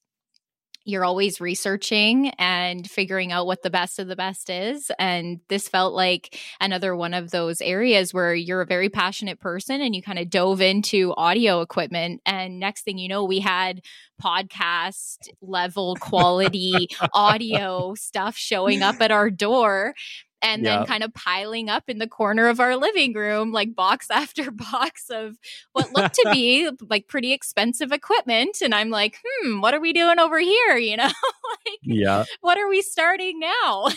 you're 0.90 1.06
always 1.06 1.40
researching 1.40 2.30
and 2.38 2.90
figuring 2.90 3.32
out 3.32 3.46
what 3.46 3.62
the 3.64 3.70
best 3.70 4.00
of 4.00 4.08
the 4.08 4.16
best 4.16 4.50
is. 4.50 4.92
And 5.00 5.40
this 5.48 5.68
felt 5.68 5.94
like 5.94 6.38
another 6.60 6.96
one 6.96 7.14
of 7.14 7.32
those 7.32 7.62
areas 7.62 8.14
where 8.14 8.34
you're 8.34 8.62
a 8.62 8.66
very 8.66 8.90
passionate 8.90 9.40
person 9.40 9.82
and 9.82 9.96
you 9.96 10.02
kind 10.02 10.20
of 10.20 10.30
dove 10.30 10.62
into 10.62 11.14
audio 11.16 11.62
equipment. 11.62 12.22
And 12.26 12.60
next 12.60 12.84
thing 12.84 12.98
you 12.98 13.08
know, 13.08 13.24
we 13.24 13.40
had 13.40 13.82
podcast 14.22 15.30
level 15.42 15.96
quality 16.00 16.90
audio 17.14 17.94
stuff 17.96 18.36
showing 18.36 18.82
up 18.82 19.00
at 19.02 19.12
our 19.12 19.30
door 19.30 19.94
and 20.42 20.66
then 20.66 20.86
kind 20.86 21.04
of 21.04 21.14
piling 21.14 21.70
up 21.70 21.90
in 21.90 21.98
the 21.98 22.08
corner 22.08 22.48
of 22.48 22.60
our 22.60 22.76
living 22.76 23.14
room, 23.14 23.52
like 23.52 23.76
box 23.76 24.08
after 24.12 24.52
box 24.52 25.10
of 25.10 25.38
what 25.74 25.94
looked 25.94 26.16
to 26.16 26.30
be 26.34 26.70
like 26.90 27.08
pretty 27.08 27.34
expensive 27.34 27.92
equipment. 27.92 28.58
And 28.62 28.74
I'm 28.74 28.90
like, 28.90 29.20
hmm, 29.24 29.62
what 29.62 29.74
are 29.74 29.80
we 29.80 29.94
doing 29.94 30.20
over 30.20 30.40
here? 30.40 30.78
You 30.90 30.98
know, 30.98 31.04
like, 31.04 31.80
yeah, 31.84 32.26
what 32.42 32.58
are 32.58 32.68
we 32.68 32.82
starting 32.82 33.40
now? 33.40 33.90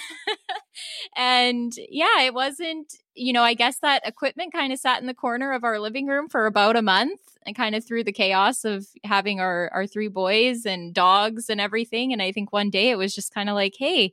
and 1.16 1.72
yeah, 1.88 2.22
it 2.22 2.34
wasn't, 2.34 2.92
you 3.14 3.32
know, 3.32 3.42
I 3.42 3.54
guess 3.54 3.78
that 3.78 4.06
equipment 4.06 4.52
kind 4.52 4.74
of 4.74 4.78
sat 4.78 5.00
in 5.00 5.06
the 5.06 5.14
corner 5.14 5.52
of 5.52 5.64
our 5.64 5.78
living 5.78 6.06
room 6.06 6.28
for 6.28 6.44
about 6.44 6.76
a 6.76 6.82
month 6.82 7.20
and 7.46 7.56
kind 7.56 7.74
of 7.74 7.86
through 7.86 8.04
the 8.04 8.12
chaos 8.12 8.64
of 8.64 8.86
having 9.04 9.40
our 9.40 9.70
our 9.72 9.86
three 9.86 10.08
boys 10.08 10.66
and 10.66 10.94
dogs 10.94 11.48
and 11.48 11.60
everything 11.60 12.12
and 12.12 12.22
i 12.22 12.32
think 12.32 12.52
one 12.52 12.70
day 12.70 12.90
it 12.90 12.98
was 12.98 13.14
just 13.14 13.34
kind 13.34 13.48
of 13.48 13.54
like 13.54 13.74
hey 13.78 14.12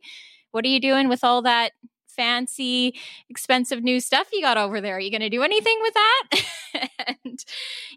what 0.52 0.66
are 0.66 0.70
you 0.70 0.80
doing 0.80 1.08
with 1.10 1.24
all 1.24 1.42
that 1.42 1.72
fancy, 2.20 3.00
expensive 3.30 3.82
new 3.82 4.02
stuff 4.02 4.28
you 4.34 4.42
got 4.42 4.58
over 4.58 4.82
there? 4.82 4.98
Are 4.98 5.00
you 5.00 5.10
going 5.10 5.22
to 5.22 5.30
do 5.30 5.42
anything 5.42 5.78
with 5.82 5.94
that? 5.94 6.90
and 7.24 7.46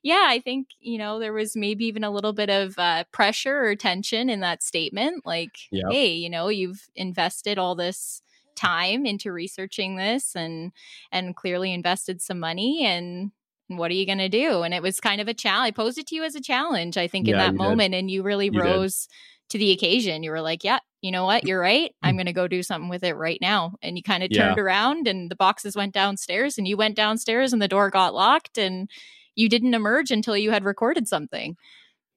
yeah, 0.05 0.27
I 0.29 0.39
think, 0.39 0.69
you 0.79 0.97
know, 0.97 1.19
there 1.19 1.33
was 1.33 1.57
maybe 1.57 1.87
even 1.87 2.05
a 2.05 2.11
little 2.11 2.33
bit 2.33 2.49
of 2.49 2.79
uh, 2.79 3.03
pressure 3.11 3.65
or 3.65 3.75
tension 3.75 4.31
in 4.31 4.39
that 4.39 4.63
statement. 4.63 5.27
Like, 5.27 5.59
yep. 5.73 5.87
hey, 5.91 6.13
you 6.13 6.31
know, 6.31 6.49
you've 6.49 6.89
invested 6.95 7.59
all 7.59 7.75
this 7.75 8.23
time 8.55 9.07
into 9.07 9.33
researching 9.33 9.97
this 9.97 10.37
and 10.37 10.73
and 11.11 11.35
clearly 11.35 11.73
invested 11.73 12.21
some 12.21 12.39
money 12.39 12.85
and 12.85 13.33
what 13.69 13.91
are 13.91 13.95
you 13.95 14.05
going 14.05 14.19
to 14.19 14.29
do 14.29 14.63
and 14.63 14.75
it 14.75 14.83
was 14.83 15.01
kind 15.01 15.23
of 15.23 15.27
a 15.27 15.33
challenge 15.33 15.69
i 15.69 15.71
posed 15.71 15.97
it 15.97 16.07
to 16.07 16.15
you 16.15 16.23
as 16.23 16.35
a 16.35 16.41
challenge 16.41 16.99
i 16.99 17.09
think 17.09 17.27
yeah, 17.27 17.33
in 17.33 17.39
that 17.39 17.55
moment 17.55 17.93
did. 17.93 17.99
and 17.99 18.11
you 18.11 18.23
really 18.23 18.51
you 18.53 18.61
rose. 18.61 19.09
To 19.53 19.59
the 19.59 19.71
occasion 19.71 20.23
you 20.23 20.31
were 20.31 20.41
like 20.41 20.65
yeah 20.65 20.79
you 21.03 21.11
know 21.11 21.25
what, 21.25 21.45
you're 21.45 21.61
right. 21.61 21.93
I'm 22.01 22.17
going 22.17 22.27
to 22.27 22.33
go 22.33 22.47
do 22.47 22.63
something 22.63 22.89
with 22.89 23.03
it 23.03 23.15
right 23.15 23.39
now. 23.41 23.75
And 23.83 23.97
you 23.97 24.05
kind 24.05 24.23
of 24.23 24.31
turned 24.31 24.57
yeah. 24.57 24.63
around 24.63 25.09
and 25.09 25.31
the 25.31 25.37
boxes 25.37 25.75
went 25.75 25.93
downstairs 25.93 26.57
and 26.57 26.67
you 26.67 26.77
went 26.77 26.95
downstairs 26.95 27.53
and 27.53 27.61
the 27.61 27.67
door 27.67 27.91
got 27.91 28.15
locked 28.15 28.57
and 28.57 28.89
you 29.35 29.49
didn't 29.49 29.75
emerge 29.75 30.13
until 30.13 30.37
you 30.37 30.53
had 30.53 30.65
recorded 30.65 31.09
something. 31.09 31.57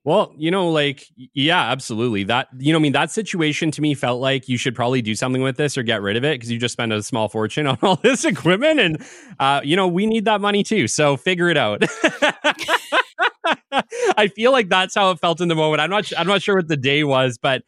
Well, 0.04 0.36
you 0.38 0.52
know, 0.52 0.70
like, 0.70 1.08
yeah, 1.34 1.72
absolutely. 1.72 2.26
That, 2.26 2.48
you 2.60 2.74
know, 2.74 2.78
I 2.78 2.82
mean, 2.82 2.92
that 2.92 3.10
situation 3.10 3.72
to 3.72 3.82
me 3.82 3.96
felt 3.96 4.22
like 4.22 4.48
you 4.48 4.56
should 4.56 4.76
probably 4.76 5.02
do 5.02 5.16
something 5.16 5.42
with 5.42 5.58
this 5.58 5.80
or 5.80 5.84
get 5.84 6.04
rid 6.04 6.16
of 6.16 6.24
it 6.24 6.36
because 6.36 6.52
you 6.52 6.60
just 6.60 6.74
spent 6.74 6.94
a 6.94 7.02
small 7.02 7.28
fortune 7.28 7.66
on 7.68 7.80
all 7.82 7.96
this 7.96 8.24
equipment. 8.24 8.80
And, 8.80 9.04
uh, 9.40 9.62
you 9.64 9.76
know, 9.76 9.88
we 9.88 10.06
need 10.06 10.26
that 10.26 10.42
money 10.42 10.62
too. 10.62 10.88
So 10.88 11.18
figure 11.18 11.50
it 11.50 11.58
out. 11.58 11.84
I 14.18 14.28
feel 14.28 14.52
like 14.52 14.70
that's 14.70 14.96
how 14.96 15.12
it 15.12 15.20
felt 15.20 15.42
in 15.42 15.48
the 15.48 15.56
moment. 15.56 15.82
I'm 15.82 15.90
not, 15.90 16.12
I'm 16.18 16.28
not 16.28 16.42
sure 16.42 16.56
what 16.56 16.68
the 16.68 16.78
day 16.78 17.04
was, 17.04 17.38
but 17.38 17.64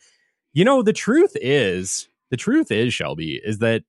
you 0.54 0.66
know, 0.66 0.82
the 0.82 0.94
truth 0.94 1.34
is, 1.36 2.10
the 2.32 2.38
truth 2.38 2.72
is, 2.72 2.94
Shelby, 2.94 3.40
is 3.44 3.60
that 3.60 3.84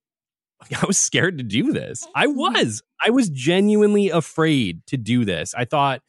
I 0.83 0.87
was 0.87 0.99
scared 0.99 1.39
to 1.39 1.45
do 1.45 1.73
this. 1.73 2.07
I 2.15 2.27
mm-hmm. 2.27 2.39
was. 2.39 2.83
I 3.01 3.11
was 3.11 3.29
genuinely 3.31 4.11
afraid 4.11 4.85
to 4.87 4.97
do 4.97 5.25
this. 5.25 5.55
I 5.55 5.65
thought, 5.65 6.03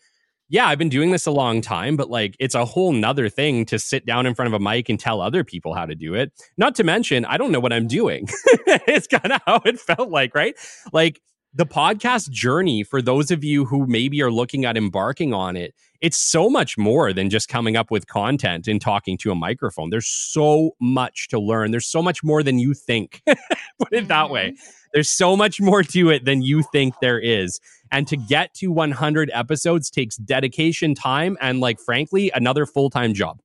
yeah, 0.49 0.67
I've 0.67 0.79
been 0.79 0.89
doing 0.89 1.11
this 1.11 1.27
a 1.27 1.31
long 1.31 1.61
time, 1.61 1.95
but 1.95 2.09
like 2.09 2.35
it's 2.39 2.55
a 2.55 2.65
whole 2.65 2.91
nother 2.91 3.29
thing 3.29 3.65
to 3.65 3.77
sit 3.77 4.05
down 4.05 4.25
in 4.25 4.33
front 4.33 4.53
of 4.53 4.59
a 4.59 4.63
mic 4.63 4.89
and 4.89 4.99
tell 4.99 5.21
other 5.21 5.43
people 5.43 5.75
how 5.75 5.85
to 5.85 5.93
do 5.93 6.15
it. 6.15 6.33
Not 6.57 6.73
to 6.75 6.83
mention, 6.83 7.23
I 7.25 7.37
don't 7.37 7.51
know 7.51 7.59
what 7.59 7.71
I'm 7.71 7.87
doing. 7.87 8.27
it's 8.65 9.05
kind 9.05 9.31
of 9.31 9.41
how 9.45 9.61
it 9.63 9.79
felt 9.79 10.09
like, 10.09 10.33
right? 10.33 10.55
Like 10.91 11.21
the 11.53 11.65
podcast 11.65 12.29
journey 12.29 12.83
for 12.83 13.01
those 13.01 13.31
of 13.31 13.43
you 13.43 13.65
who 13.65 13.87
maybe 13.87 14.21
are 14.21 14.31
looking 14.31 14.65
at 14.65 14.77
embarking 14.77 15.33
on 15.33 15.55
it 15.55 15.73
it's 15.99 16.17
so 16.17 16.49
much 16.49 16.77
more 16.77 17.11
than 17.11 17.29
just 17.29 17.49
coming 17.49 17.75
up 17.75 17.89
with 17.89 18.07
content 18.07 18.67
and 18.67 18.79
talking 18.79 19.17
to 19.17 19.31
a 19.31 19.35
microphone 19.35 19.89
there's 19.89 20.07
so 20.07 20.75
much 20.79 21.27
to 21.27 21.39
learn 21.39 21.71
there's 21.71 21.87
so 21.87 22.01
much 22.01 22.23
more 22.23 22.43
than 22.43 22.59
you 22.59 22.73
think 22.73 23.21
put 23.27 23.91
it 23.91 24.07
that 24.07 24.29
way 24.29 24.51
mm-hmm. 24.51 24.69
there's 24.93 25.09
so 25.09 25.35
much 25.35 25.59
more 25.59 25.81
to 25.81 26.09
it 26.09 26.23
than 26.23 26.41
you 26.41 26.63
think 26.71 26.93
there 27.01 27.19
is 27.19 27.59
and 27.91 28.07
to 28.07 28.15
get 28.15 28.53
to 28.53 28.71
100 28.71 29.31
episodes 29.33 29.89
takes 29.89 30.17
dedication 30.17 30.93
time 30.93 31.35
and 31.41 31.59
like 31.59 31.79
frankly 31.79 32.31
another 32.35 32.67
full-time 32.67 33.13
job 33.13 33.41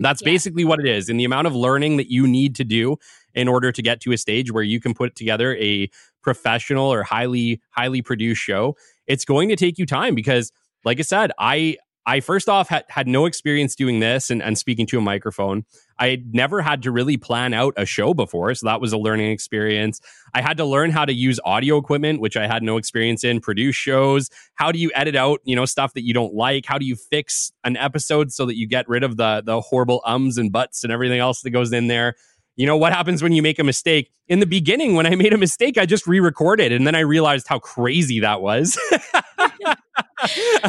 that's 0.00 0.22
yeah. 0.22 0.30
basically 0.32 0.64
what 0.64 0.80
it 0.80 0.86
is. 0.86 1.08
And 1.08 1.20
the 1.20 1.24
amount 1.24 1.46
of 1.46 1.54
learning 1.54 1.98
that 1.98 2.10
you 2.10 2.26
need 2.26 2.56
to 2.56 2.64
do 2.64 2.96
in 3.34 3.46
order 3.46 3.70
to 3.70 3.82
get 3.82 4.00
to 4.00 4.12
a 4.12 4.18
stage 4.18 4.50
where 4.50 4.64
you 4.64 4.80
can 4.80 4.94
put 4.94 5.14
together 5.14 5.54
a 5.56 5.88
professional 6.22 6.92
or 6.92 7.02
highly 7.02 7.60
highly 7.70 8.02
produced 8.02 8.42
show, 8.42 8.76
it's 9.06 9.24
going 9.24 9.48
to 9.48 9.56
take 9.56 9.78
you 9.78 9.86
time 9.86 10.14
because 10.14 10.52
like 10.84 10.98
I 10.98 11.02
said, 11.02 11.32
I 11.38 11.76
I 12.06 12.20
first 12.20 12.48
off 12.48 12.68
had, 12.68 12.84
had 12.88 13.06
no 13.06 13.26
experience 13.26 13.74
doing 13.74 14.00
this 14.00 14.30
and, 14.30 14.42
and 14.42 14.56
speaking 14.56 14.86
to 14.86 14.98
a 14.98 15.00
microphone. 15.02 15.64
I 15.98 16.22
never 16.32 16.62
had 16.62 16.82
to 16.84 16.90
really 16.90 17.18
plan 17.18 17.52
out 17.52 17.74
a 17.76 17.84
show 17.84 18.14
before. 18.14 18.54
So 18.54 18.66
that 18.66 18.80
was 18.80 18.94
a 18.94 18.98
learning 18.98 19.30
experience. 19.30 20.00
I 20.34 20.40
had 20.40 20.56
to 20.56 20.64
learn 20.64 20.90
how 20.90 21.04
to 21.04 21.12
use 21.12 21.38
audio 21.44 21.76
equipment, 21.76 22.20
which 22.20 22.38
I 22.38 22.46
had 22.46 22.62
no 22.62 22.78
experience 22.78 23.22
in, 23.22 23.40
produce 23.40 23.76
shows. 23.76 24.30
How 24.54 24.72
do 24.72 24.78
you 24.78 24.90
edit 24.94 25.14
out, 25.14 25.40
you 25.44 25.54
know, 25.54 25.66
stuff 25.66 25.92
that 25.92 26.04
you 26.04 26.14
don't 26.14 26.34
like? 26.34 26.64
How 26.64 26.78
do 26.78 26.86
you 26.86 26.96
fix 26.96 27.52
an 27.64 27.76
episode 27.76 28.32
so 28.32 28.46
that 28.46 28.56
you 28.56 28.66
get 28.66 28.88
rid 28.88 29.04
of 29.04 29.18
the 29.18 29.42
the 29.44 29.60
horrible 29.60 30.00
ums 30.06 30.38
and 30.38 30.50
buts 30.50 30.82
and 30.84 30.92
everything 30.92 31.20
else 31.20 31.42
that 31.42 31.50
goes 31.50 31.70
in 31.70 31.88
there? 31.88 32.16
You 32.60 32.66
know, 32.66 32.76
what 32.76 32.92
happens 32.92 33.22
when 33.22 33.32
you 33.32 33.40
make 33.40 33.58
a 33.58 33.64
mistake? 33.64 34.10
In 34.28 34.40
the 34.40 34.46
beginning, 34.46 34.94
when 34.94 35.06
I 35.06 35.14
made 35.14 35.32
a 35.32 35.38
mistake, 35.38 35.78
I 35.78 35.86
just 35.86 36.06
re 36.06 36.20
recorded 36.20 36.72
and 36.72 36.86
then 36.86 36.94
I 36.94 37.00
realized 37.00 37.46
how 37.48 37.58
crazy 37.58 38.20
that 38.20 38.42
was. 38.42 38.78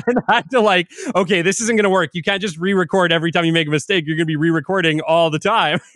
and 0.08 0.18
I 0.30 0.36
had 0.36 0.50
to 0.52 0.62
like, 0.62 0.88
okay, 1.16 1.42
this 1.42 1.60
isn't 1.60 1.76
going 1.76 1.84
to 1.84 1.90
work. 1.90 2.12
You 2.14 2.24
can't 2.24 2.42
just 2.42 2.58
re-record 2.58 3.12
every 3.12 3.30
time 3.30 3.44
you 3.44 3.52
make 3.52 3.68
a 3.68 3.72
mistake. 3.72 4.06
You're 4.08 4.16
going 4.16 4.24
to 4.24 4.32
be 4.32 4.38
re-recording 4.38 5.02
all 5.02 5.30
the 5.30 5.40
time. 5.40 5.82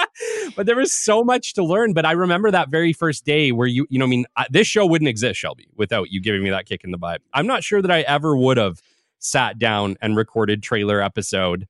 Mm-hmm. 0.00 0.50
but 0.56 0.66
there 0.66 0.76
was 0.76 0.92
so 0.92 1.24
much 1.24 1.54
to 1.54 1.64
learn. 1.64 1.92
But 1.92 2.06
I 2.06 2.12
remember 2.12 2.50
that 2.50 2.68
very 2.68 2.92
first 2.92 3.24
day 3.24 3.52
where 3.52 3.66
you, 3.66 3.86
you 3.90 3.98
know, 3.98 4.04
I 4.04 4.08
mean, 4.08 4.26
I, 4.36 4.46
this 4.48 4.66
show 4.66 4.86
wouldn't 4.86 5.08
exist, 5.08 5.40
Shelby, 5.40 5.66
without 5.76 6.10
you 6.10 6.20
giving 6.20 6.42
me 6.42 6.50
that 6.50 6.66
kick 6.66 6.84
in 6.84 6.90
the 6.90 6.98
butt. 6.98 7.20
I'm 7.34 7.46
not 7.46 7.64
sure 7.64 7.82
that 7.82 7.90
I 7.90 8.02
ever 8.02 8.36
would 8.36 8.58
have 8.58 8.80
sat 9.18 9.58
down 9.58 9.96
and 10.00 10.16
recorded 10.16 10.62
trailer 10.62 11.02
episode 11.02 11.66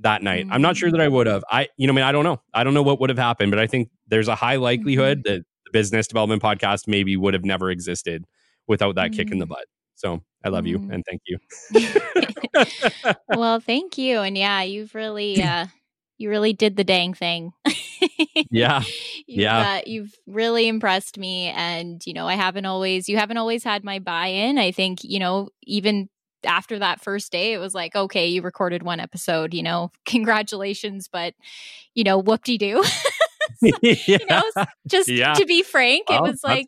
that 0.00 0.22
night. 0.22 0.44
Mm-hmm. 0.44 0.52
I'm 0.52 0.62
not 0.62 0.76
sure 0.76 0.90
that 0.90 1.00
I 1.00 1.08
would 1.08 1.26
have. 1.26 1.44
I, 1.50 1.68
you 1.76 1.86
know, 1.86 1.92
I 1.92 1.96
mean, 1.96 2.04
I 2.04 2.12
don't 2.12 2.24
know. 2.24 2.40
I 2.54 2.64
don't 2.64 2.74
know 2.74 2.82
what 2.82 3.00
would 3.00 3.10
have 3.10 3.18
happened, 3.18 3.50
but 3.52 3.58
I 3.58 3.66
think 3.66 3.90
there's 4.08 4.28
a 4.28 4.34
high 4.34 4.56
likelihood 4.56 5.18
mm-hmm. 5.18 5.34
that 5.34 5.44
the 5.64 5.70
business 5.72 6.06
development 6.06 6.42
podcast 6.42 6.88
maybe 6.88 7.16
would 7.16 7.34
have 7.34 7.44
never 7.44 7.70
existed 7.70 8.24
without 8.66 8.94
that 8.96 9.12
kick 9.12 9.30
in 9.30 9.38
the 9.38 9.44
mm-hmm. 9.44 9.54
butt. 9.54 9.66
So 10.00 10.22
I 10.42 10.48
love 10.48 10.66
you 10.66 10.78
mm. 10.78 10.94
and 10.94 11.04
thank 11.04 11.20
you. 11.26 11.38
well, 13.28 13.60
thank 13.66 13.98
you. 13.98 14.20
And 14.20 14.36
yeah, 14.36 14.62
you've 14.62 14.94
really 14.94 15.42
uh 15.42 15.66
you 16.16 16.28
really 16.28 16.52
did 16.52 16.76
the 16.76 16.84
dang 16.84 17.14
thing. 17.14 17.52
yeah. 18.50 18.82
You've, 19.26 19.40
yeah. 19.40 19.58
Uh, 19.58 19.80
you've 19.86 20.14
really 20.26 20.68
impressed 20.68 21.18
me 21.18 21.48
and 21.48 22.02
you 22.06 22.14
know, 22.14 22.26
I 22.26 22.34
haven't 22.34 22.66
always 22.66 23.08
you 23.08 23.18
haven't 23.18 23.36
always 23.36 23.62
had 23.64 23.84
my 23.84 23.98
buy-in. 23.98 24.58
I 24.58 24.70
think, 24.70 25.02
you 25.02 25.18
know, 25.18 25.48
even 25.64 26.08
after 26.44 26.78
that 26.78 27.00
first 27.00 27.32
day, 27.32 27.52
it 27.52 27.58
was 27.58 27.74
like, 27.74 27.94
okay, 27.94 28.26
you 28.26 28.42
recorded 28.42 28.82
one 28.82 29.00
episode, 29.00 29.54
you 29.54 29.62
know, 29.62 29.90
congratulations, 30.06 31.08
but 31.08 31.34
you 31.94 32.04
know, 32.04 32.18
whoop 32.18 32.44
de 32.44 32.58
doo. 32.58 32.84
yeah. 33.82 33.94
you 34.06 34.18
know, 34.28 34.42
just 34.86 35.08
yeah. 35.08 35.34
to 35.34 35.44
be 35.44 35.62
frank, 35.62 36.08
well, 36.08 36.24
it 36.24 36.30
was 36.30 36.44
like, 36.44 36.66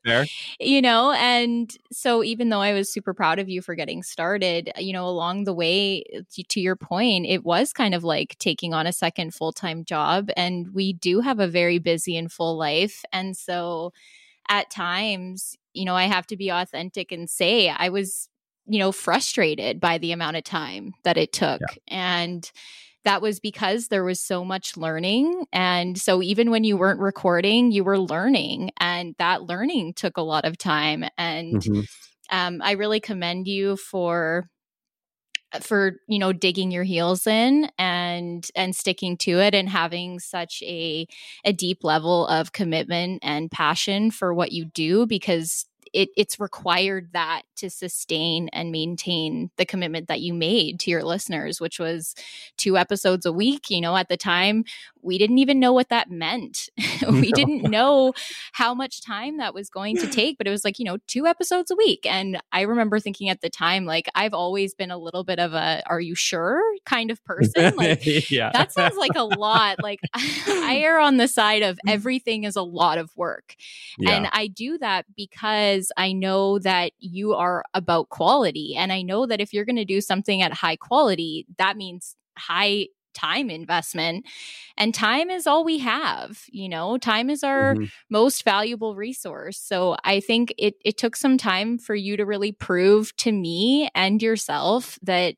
you 0.60 0.82
know, 0.82 1.12
and 1.12 1.74
so 1.90 2.22
even 2.22 2.48
though 2.48 2.60
I 2.60 2.72
was 2.72 2.92
super 2.92 3.14
proud 3.14 3.38
of 3.38 3.48
you 3.48 3.62
for 3.62 3.74
getting 3.74 4.02
started, 4.02 4.70
you 4.76 4.92
know, 4.92 5.06
along 5.06 5.44
the 5.44 5.54
way, 5.54 6.04
to 6.48 6.60
your 6.60 6.76
point, 6.76 7.26
it 7.26 7.44
was 7.44 7.72
kind 7.72 7.94
of 7.94 8.04
like 8.04 8.36
taking 8.38 8.74
on 8.74 8.86
a 8.86 8.92
second 8.92 9.34
full 9.34 9.52
time 9.52 9.84
job. 9.84 10.28
And 10.36 10.74
we 10.74 10.92
do 10.92 11.20
have 11.20 11.40
a 11.40 11.48
very 11.48 11.78
busy 11.78 12.16
and 12.16 12.30
full 12.30 12.56
life. 12.56 13.04
And 13.12 13.36
so 13.36 13.92
at 14.48 14.70
times, 14.70 15.56
you 15.72 15.84
know, 15.84 15.94
I 15.94 16.04
have 16.04 16.26
to 16.28 16.36
be 16.36 16.50
authentic 16.50 17.12
and 17.12 17.30
say 17.30 17.68
I 17.70 17.88
was, 17.88 18.28
you 18.66 18.78
know, 18.78 18.92
frustrated 18.92 19.80
by 19.80 19.98
the 19.98 20.12
amount 20.12 20.36
of 20.36 20.44
time 20.44 20.94
that 21.04 21.16
it 21.16 21.32
took. 21.32 21.60
Yeah. 21.60 21.76
And, 21.88 22.50
that 23.04 23.22
was 23.22 23.40
because 23.40 23.88
there 23.88 24.04
was 24.04 24.20
so 24.20 24.44
much 24.44 24.76
learning. 24.76 25.46
And 25.52 25.98
so 25.98 26.22
even 26.22 26.50
when 26.50 26.64
you 26.64 26.76
weren't 26.76 27.00
recording, 27.00 27.72
you 27.72 27.84
were 27.84 27.98
learning. 27.98 28.70
And 28.78 29.14
that 29.18 29.42
learning 29.42 29.94
took 29.94 30.16
a 30.16 30.22
lot 30.22 30.44
of 30.44 30.56
time. 30.56 31.04
And 31.18 31.60
mm-hmm. 31.60 31.80
um, 32.30 32.60
I 32.62 32.72
really 32.72 33.00
commend 33.00 33.48
you 33.48 33.76
for 33.76 34.48
for 35.60 35.98
you 36.08 36.18
know 36.18 36.32
digging 36.32 36.70
your 36.70 36.84
heels 36.84 37.26
in 37.26 37.70
and 37.78 38.48
and 38.56 38.74
sticking 38.74 39.18
to 39.18 39.32
it 39.32 39.54
and 39.54 39.68
having 39.68 40.18
such 40.18 40.62
a 40.62 41.06
a 41.44 41.52
deep 41.52 41.84
level 41.84 42.26
of 42.28 42.52
commitment 42.52 43.18
and 43.22 43.50
passion 43.50 44.10
for 44.10 44.32
what 44.32 44.52
you 44.52 44.64
do 44.64 45.06
because 45.06 45.66
it, 45.92 46.08
it's 46.16 46.40
required 46.40 47.10
that 47.12 47.42
to 47.56 47.70
sustain 47.70 48.48
and 48.48 48.72
maintain 48.72 49.50
the 49.56 49.66
commitment 49.66 50.08
that 50.08 50.20
you 50.20 50.34
made 50.34 50.80
to 50.80 50.90
your 50.90 51.02
listeners, 51.02 51.60
which 51.60 51.78
was 51.78 52.14
two 52.56 52.76
episodes 52.76 53.26
a 53.26 53.32
week. 53.32 53.70
You 53.70 53.80
know, 53.80 53.96
at 53.96 54.08
the 54.08 54.16
time, 54.16 54.64
we 55.02 55.18
didn't 55.18 55.38
even 55.38 55.58
know 55.58 55.72
what 55.72 55.88
that 55.88 56.10
meant. 56.10 56.68
we 57.08 57.32
didn't 57.34 57.62
know 57.62 58.12
how 58.52 58.74
much 58.74 59.02
time 59.02 59.38
that 59.38 59.54
was 59.54 59.68
going 59.68 59.96
to 59.96 60.06
take, 60.06 60.38
but 60.38 60.46
it 60.46 60.50
was 60.50 60.64
like, 60.64 60.78
you 60.78 60.84
know, 60.84 60.98
two 61.06 61.26
episodes 61.26 61.70
a 61.70 61.76
week. 61.76 62.06
And 62.08 62.40
I 62.52 62.62
remember 62.62 63.00
thinking 63.00 63.28
at 63.28 63.40
the 63.40 63.50
time, 63.50 63.84
like, 63.84 64.08
I've 64.14 64.34
always 64.34 64.74
been 64.74 64.90
a 64.90 64.98
little 64.98 65.24
bit 65.24 65.38
of 65.38 65.52
a, 65.52 65.82
are 65.86 66.00
you 66.00 66.14
sure 66.14 66.62
kind 66.86 67.10
of 67.10 67.22
person? 67.24 67.74
Like, 67.82 68.30
yeah. 68.30 68.50
that 68.52 68.72
sounds 68.72 68.96
like 68.96 69.16
a 69.16 69.24
lot. 69.24 69.82
Like, 69.82 69.98
I 70.14 70.80
err 70.84 71.00
on 71.00 71.16
the 71.16 71.26
side 71.26 71.62
of 71.62 71.76
mm. 71.76 71.90
everything 71.90 72.44
is 72.44 72.54
a 72.54 72.62
lot 72.62 72.98
of 72.98 73.10
work. 73.16 73.56
Yeah. 73.98 74.10
And 74.10 74.28
I 74.30 74.46
do 74.46 74.78
that 74.78 75.06
because 75.16 75.90
I 75.96 76.12
know 76.12 76.58
that 76.60 76.92
you 76.98 77.34
are 77.34 77.64
about 77.74 78.10
quality. 78.10 78.76
And 78.76 78.92
I 78.92 79.02
know 79.02 79.26
that 79.26 79.40
if 79.40 79.52
you're 79.52 79.64
going 79.64 79.76
to 79.76 79.84
do 79.84 80.00
something 80.00 80.42
at 80.42 80.52
high 80.52 80.76
quality, 80.76 81.46
that 81.58 81.76
means 81.76 82.14
high 82.36 82.88
time 83.14 83.50
investment 83.50 84.24
and 84.76 84.94
time 84.94 85.30
is 85.30 85.46
all 85.46 85.64
we 85.64 85.78
have 85.78 86.42
you 86.50 86.68
know 86.68 86.98
time 86.98 87.30
is 87.30 87.42
our 87.42 87.74
mm-hmm. 87.74 87.84
most 88.10 88.44
valuable 88.44 88.94
resource 88.94 89.58
so 89.58 89.96
i 90.04 90.20
think 90.20 90.52
it 90.58 90.74
it 90.84 90.96
took 90.96 91.16
some 91.16 91.38
time 91.38 91.78
for 91.78 91.94
you 91.94 92.16
to 92.16 92.24
really 92.24 92.52
prove 92.52 93.14
to 93.16 93.32
me 93.32 93.88
and 93.94 94.22
yourself 94.22 94.98
that 95.02 95.34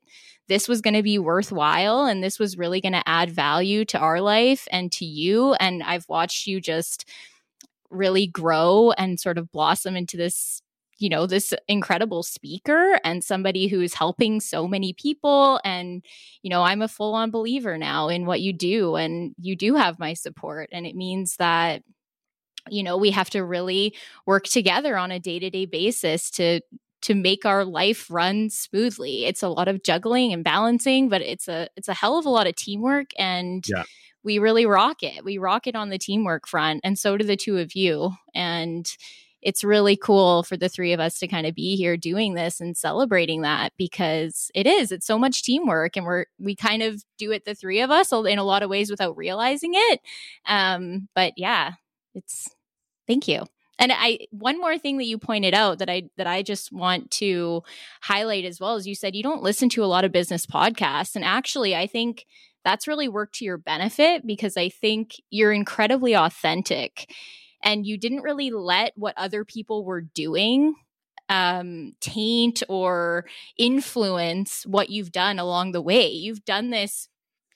this 0.46 0.68
was 0.68 0.82
going 0.82 0.94
to 0.94 1.02
be 1.02 1.18
worthwhile 1.18 2.04
and 2.04 2.22
this 2.22 2.38
was 2.38 2.58
really 2.58 2.80
going 2.80 2.92
to 2.92 3.08
add 3.08 3.30
value 3.30 3.84
to 3.84 3.98
our 3.98 4.20
life 4.20 4.68
and 4.70 4.92
to 4.92 5.04
you 5.04 5.54
and 5.54 5.82
i've 5.82 6.08
watched 6.08 6.46
you 6.46 6.60
just 6.60 7.08
really 7.90 8.26
grow 8.26 8.92
and 8.92 9.20
sort 9.20 9.38
of 9.38 9.50
blossom 9.52 9.96
into 9.96 10.16
this 10.16 10.60
you 11.04 11.10
know 11.10 11.26
this 11.26 11.52
incredible 11.68 12.22
speaker 12.22 12.98
and 13.04 13.22
somebody 13.22 13.66
who's 13.66 13.92
helping 13.92 14.40
so 14.40 14.66
many 14.66 14.94
people 14.94 15.60
and 15.62 16.02
you 16.40 16.48
know 16.48 16.62
i'm 16.62 16.80
a 16.80 16.88
full 16.88 17.12
on 17.12 17.30
believer 17.30 17.76
now 17.76 18.08
in 18.08 18.24
what 18.24 18.40
you 18.40 18.54
do 18.54 18.96
and 18.96 19.34
you 19.38 19.54
do 19.54 19.74
have 19.74 19.98
my 19.98 20.14
support 20.14 20.70
and 20.72 20.86
it 20.86 20.96
means 20.96 21.36
that 21.36 21.82
you 22.70 22.82
know 22.82 22.96
we 22.96 23.10
have 23.10 23.28
to 23.28 23.44
really 23.44 23.94
work 24.24 24.44
together 24.44 24.96
on 24.96 25.10
a 25.10 25.20
day-to-day 25.20 25.66
basis 25.66 26.30
to 26.30 26.58
to 27.02 27.14
make 27.14 27.44
our 27.44 27.66
life 27.66 28.10
run 28.10 28.48
smoothly 28.48 29.26
it's 29.26 29.42
a 29.42 29.48
lot 29.48 29.68
of 29.68 29.82
juggling 29.82 30.32
and 30.32 30.42
balancing 30.42 31.10
but 31.10 31.20
it's 31.20 31.48
a 31.48 31.68
it's 31.76 31.88
a 31.88 31.94
hell 31.94 32.16
of 32.16 32.24
a 32.24 32.30
lot 32.30 32.46
of 32.46 32.56
teamwork 32.56 33.10
and 33.18 33.66
yeah 33.68 33.82
we 34.24 34.38
really 34.38 34.64
rock 34.64 35.02
it. 35.02 35.22
We 35.22 35.36
rock 35.36 35.66
it 35.66 35.76
on 35.76 35.90
the 35.90 35.98
teamwork 35.98 36.48
front, 36.48 36.80
and 36.82 36.98
so 36.98 37.18
do 37.18 37.26
the 37.26 37.36
two 37.36 37.58
of 37.58 37.74
you. 37.74 38.12
And 38.34 38.90
it's 39.44 39.62
really 39.62 39.94
cool 39.94 40.42
for 40.42 40.56
the 40.56 40.70
three 40.70 40.94
of 40.94 41.00
us 41.00 41.18
to 41.18 41.28
kind 41.28 41.46
of 41.46 41.54
be 41.54 41.76
here 41.76 41.96
doing 41.96 42.34
this 42.34 42.60
and 42.60 42.76
celebrating 42.76 43.42
that 43.42 43.72
because 43.76 44.50
it 44.54 44.66
is 44.66 44.90
it's 44.90 45.06
so 45.06 45.18
much 45.18 45.42
teamwork 45.42 45.96
and 45.96 46.06
we're 46.06 46.24
we 46.38 46.56
kind 46.56 46.82
of 46.82 47.04
do 47.18 47.30
it 47.30 47.44
the 47.44 47.54
three 47.54 47.80
of 47.80 47.90
us 47.90 48.10
in 48.10 48.38
a 48.38 48.44
lot 48.44 48.62
of 48.62 48.70
ways 48.70 48.90
without 48.90 49.16
realizing 49.16 49.72
it 49.74 50.00
um 50.46 51.08
but 51.14 51.34
yeah 51.36 51.72
it's 52.14 52.48
thank 53.06 53.28
you. 53.28 53.44
And 53.78 53.92
i 53.92 54.20
one 54.30 54.60
more 54.60 54.78
thing 54.78 54.98
that 54.98 55.04
you 55.04 55.18
pointed 55.18 55.52
out 55.52 55.78
that 55.78 55.90
i 55.90 56.04
that 56.16 56.26
i 56.26 56.42
just 56.42 56.72
want 56.72 57.10
to 57.12 57.62
highlight 58.00 58.44
as 58.44 58.60
well 58.60 58.76
as 58.76 58.86
you 58.86 58.94
said 58.94 59.14
you 59.14 59.22
don't 59.22 59.42
listen 59.42 59.68
to 59.70 59.84
a 59.84 59.86
lot 59.86 60.04
of 60.04 60.12
business 60.12 60.46
podcasts 60.46 61.16
and 61.16 61.24
actually 61.24 61.74
i 61.74 61.86
think 61.86 62.24
that's 62.64 62.88
really 62.88 63.08
worked 63.08 63.34
to 63.34 63.44
your 63.44 63.58
benefit 63.58 64.24
because 64.24 64.56
i 64.56 64.68
think 64.68 65.20
you're 65.30 65.52
incredibly 65.52 66.14
authentic 66.14 67.10
and 67.64 67.86
you 67.86 67.98
didn't 67.98 68.22
really 68.22 68.50
let 68.50 68.92
what 68.96 69.14
other 69.16 69.44
people 69.44 69.84
were 69.84 70.02
doing 70.02 70.74
um, 71.28 71.94
taint 72.00 72.62
or 72.68 73.24
influence 73.56 74.64
what 74.66 74.90
you've 74.90 75.10
done 75.12 75.38
along 75.38 75.72
the 75.72 75.82
way. 75.82 76.06
You've 76.08 76.44
done 76.44 76.70
this 76.70 77.08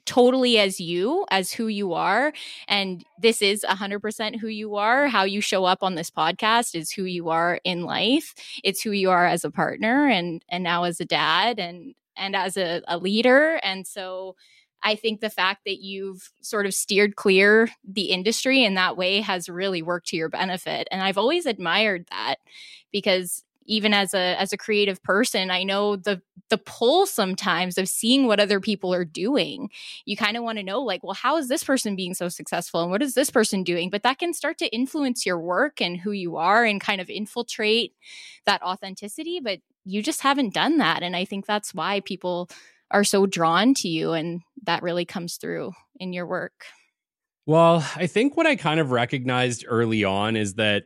totally 0.07 0.59
as 0.59 0.81
you, 0.81 1.27
as 1.31 1.53
who 1.53 1.67
you 1.67 1.93
are. 1.93 2.33
And 2.67 3.05
this 3.21 3.43
is 3.43 3.63
100% 3.69 4.41
who 4.41 4.49
you 4.49 4.77
are. 4.77 5.07
How 5.07 5.25
you 5.25 5.43
show 5.43 5.67
up 5.67 5.83
on 5.83 5.97
this 5.97 6.11
podcast 6.11 6.75
is 6.75 6.91
who 6.91 7.05
you 7.05 7.29
are 7.29 7.61
in 7.63 7.83
life. 7.83 8.35
It's 8.65 8.81
who 8.81 8.93
you 8.93 9.11
are 9.11 9.27
as 9.27 9.45
a 9.45 9.51
partner 9.51 10.09
and, 10.09 10.43
and 10.49 10.65
now 10.65 10.85
as 10.85 10.99
a 10.99 11.05
dad 11.05 11.59
and, 11.59 11.95
and 12.17 12.35
as 12.35 12.57
a, 12.57 12.81
a 12.89 12.97
leader. 12.97 13.61
And 13.63 13.87
so, 13.87 14.35
I 14.83 14.95
think 14.95 15.21
the 15.21 15.31
fact 15.31 15.63
that 15.67 15.81
you've 15.81 16.31
sort 16.41 16.67
of 16.67 16.75
steered 16.75 17.17
clear 17.17 17.71
the 17.87 18.11
industry 18.11 18.65
in 18.65 18.75
that 18.75 18.97
way 18.97 19.21
has 19.21 19.49
really 19.49 19.83
worked 19.83 20.09
to 20.09 20.17
your 20.17 20.29
benefit. 20.29 20.89
And 20.91 21.03
I've 21.03 21.19
always 21.19 21.47
admired 21.47 22.07
that 22.11 22.37
because 22.93 23.45
even 23.69 23.93
as 23.93 24.15
a 24.15 24.41
as 24.41 24.53
a 24.53 24.57
creative 24.57 25.03
person, 25.03 25.51
I 25.51 25.63
know 25.63 25.97
the 25.97 26.23
the 26.49 26.59
pull 26.59 27.05
sometimes 27.05 27.77
of 27.77 27.89
seeing 27.89 28.27
what 28.27 28.41
other 28.41 28.61
people 28.61 28.95
are 28.95 29.05
doing. 29.05 29.69
You 30.07 30.17
kind 30.17 30.37
of 30.37 30.43
want 30.43 30.57
to 30.59 30.65
know 30.65 30.81
like, 30.81 31.05
well, 31.05 31.15
how 31.15 31.37
is 31.37 31.49
this 31.49 31.63
person 31.63 31.95
being 31.95 32.15
so 32.15 32.29
successful 32.31 32.81
and 32.81 32.91
what 32.91 33.03
is 33.03 33.13
this 33.15 33.31
person 33.31 33.63
doing? 33.63 33.91
But 33.91 34.03
that 34.05 34.19
can 34.19 34.33
start 34.33 34.57
to 34.59 34.75
influence 34.75 35.27
your 35.27 35.39
work 35.39 35.83
and 35.83 35.99
who 35.99 36.13
you 36.13 36.37
are 36.37 36.65
and 36.65 36.81
kind 36.81 37.01
of 37.01 37.11
infiltrate 37.11 37.93
that 38.47 38.63
authenticity, 38.63 39.41
but 39.41 39.61
you 39.85 40.03
just 40.03 40.23
haven't 40.23 40.55
done 40.55 40.79
that 40.79 41.03
and 41.03 41.15
I 41.15 41.25
think 41.25 41.47
that's 41.47 41.75
why 41.75 42.01
people 42.01 42.49
are 42.91 43.05
so 43.05 43.27
drawn 43.27 43.75
to 43.75 43.89
you 43.89 44.13
and 44.13 44.41
that 44.65 44.83
really 44.83 45.05
comes 45.05 45.37
through 45.37 45.73
in 45.97 46.13
your 46.13 46.27
work? 46.27 46.65
Well 47.47 47.83
i 47.97 48.07
think 48.07 48.37
what 48.37 48.47
i 48.47 48.57
kind 48.57 48.79
of 48.79 48.91
recognized 48.91 49.65
early 49.67 50.05
on 50.05 50.37
is 50.37 50.55
that 50.55 50.85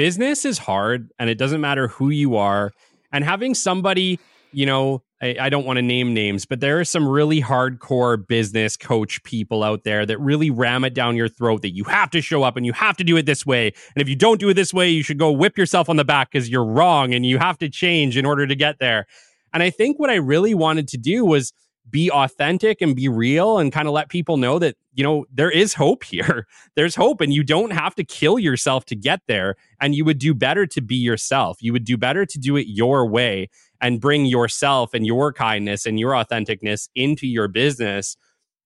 business 0.00 0.46
is 0.46 0.56
hard 0.56 1.10
and 1.18 1.28
it 1.28 1.36
doesn't 1.36 1.60
matter 1.60 1.88
who 1.88 2.08
you 2.08 2.36
are. 2.36 2.72
And 3.12 3.22
having 3.22 3.54
somebody 3.54 4.18
you 4.52 4.64
know 4.64 5.02
I, 5.20 5.36
I 5.38 5.48
don't 5.50 5.66
want 5.66 5.76
to 5.76 5.82
name 5.82 6.14
names 6.14 6.46
but 6.46 6.60
there 6.60 6.80
are 6.80 6.84
some 6.84 7.06
really 7.06 7.42
hardcore 7.42 8.26
business 8.26 8.78
coach 8.78 9.22
people 9.22 9.62
out 9.62 9.84
there 9.84 10.06
that 10.06 10.18
really 10.18 10.48
ram 10.48 10.84
it 10.84 10.94
down 10.94 11.16
your 11.16 11.28
throat 11.28 11.60
that 11.60 11.74
you 11.74 11.84
have 11.84 12.08
to 12.12 12.22
show 12.22 12.42
up 12.42 12.56
and 12.56 12.64
you 12.64 12.72
have 12.72 12.96
to 12.96 13.04
do 13.04 13.18
it 13.18 13.26
this 13.26 13.44
way. 13.44 13.66
And 13.94 14.00
if 14.00 14.08
you 14.08 14.16
don't 14.16 14.40
do 14.40 14.48
it 14.48 14.54
this 14.54 14.72
way 14.72 14.88
you 14.88 15.02
should 15.02 15.18
go 15.18 15.30
whip 15.30 15.58
yourself 15.58 15.90
on 15.90 15.96
the 15.96 16.04
back 16.04 16.30
because 16.32 16.48
you're 16.48 16.64
wrong 16.64 17.12
and 17.12 17.26
you 17.26 17.36
have 17.36 17.58
to 17.58 17.68
change 17.68 18.16
in 18.16 18.24
order 18.24 18.46
to 18.46 18.56
get 18.56 18.78
there. 18.78 19.06
And 19.52 19.62
I 19.62 19.68
think 19.68 19.98
what 19.98 20.08
I 20.08 20.14
really 20.14 20.54
wanted 20.54 20.88
to 20.88 20.96
do 20.96 21.26
was 21.26 21.52
be 21.88 22.10
authentic 22.10 22.80
and 22.80 22.94
be 22.94 23.08
real 23.08 23.58
and 23.58 23.72
kind 23.72 23.88
of 23.88 23.94
let 23.94 24.08
people 24.08 24.36
know 24.36 24.58
that, 24.58 24.76
you 24.92 25.02
know, 25.02 25.26
there 25.32 25.50
is 25.50 25.74
hope 25.74 26.04
here. 26.04 26.46
There's 26.76 26.94
hope 26.94 27.20
and 27.20 27.32
you 27.32 27.42
don't 27.42 27.72
have 27.72 27.94
to 27.96 28.04
kill 28.04 28.38
yourself 28.38 28.84
to 28.86 28.96
get 28.96 29.20
there. 29.26 29.56
And 29.80 29.94
you 29.94 30.04
would 30.04 30.18
do 30.18 30.34
better 30.34 30.66
to 30.66 30.80
be 30.80 30.96
yourself. 30.96 31.58
You 31.60 31.72
would 31.72 31.84
do 31.84 31.96
better 31.96 32.26
to 32.26 32.38
do 32.38 32.56
it 32.56 32.66
your 32.68 33.06
way 33.06 33.48
and 33.80 34.00
bring 34.00 34.26
yourself 34.26 34.92
and 34.94 35.06
your 35.06 35.32
kindness 35.32 35.86
and 35.86 35.98
your 35.98 36.12
authenticness 36.12 36.88
into 36.94 37.26
your 37.26 37.48
business 37.48 38.16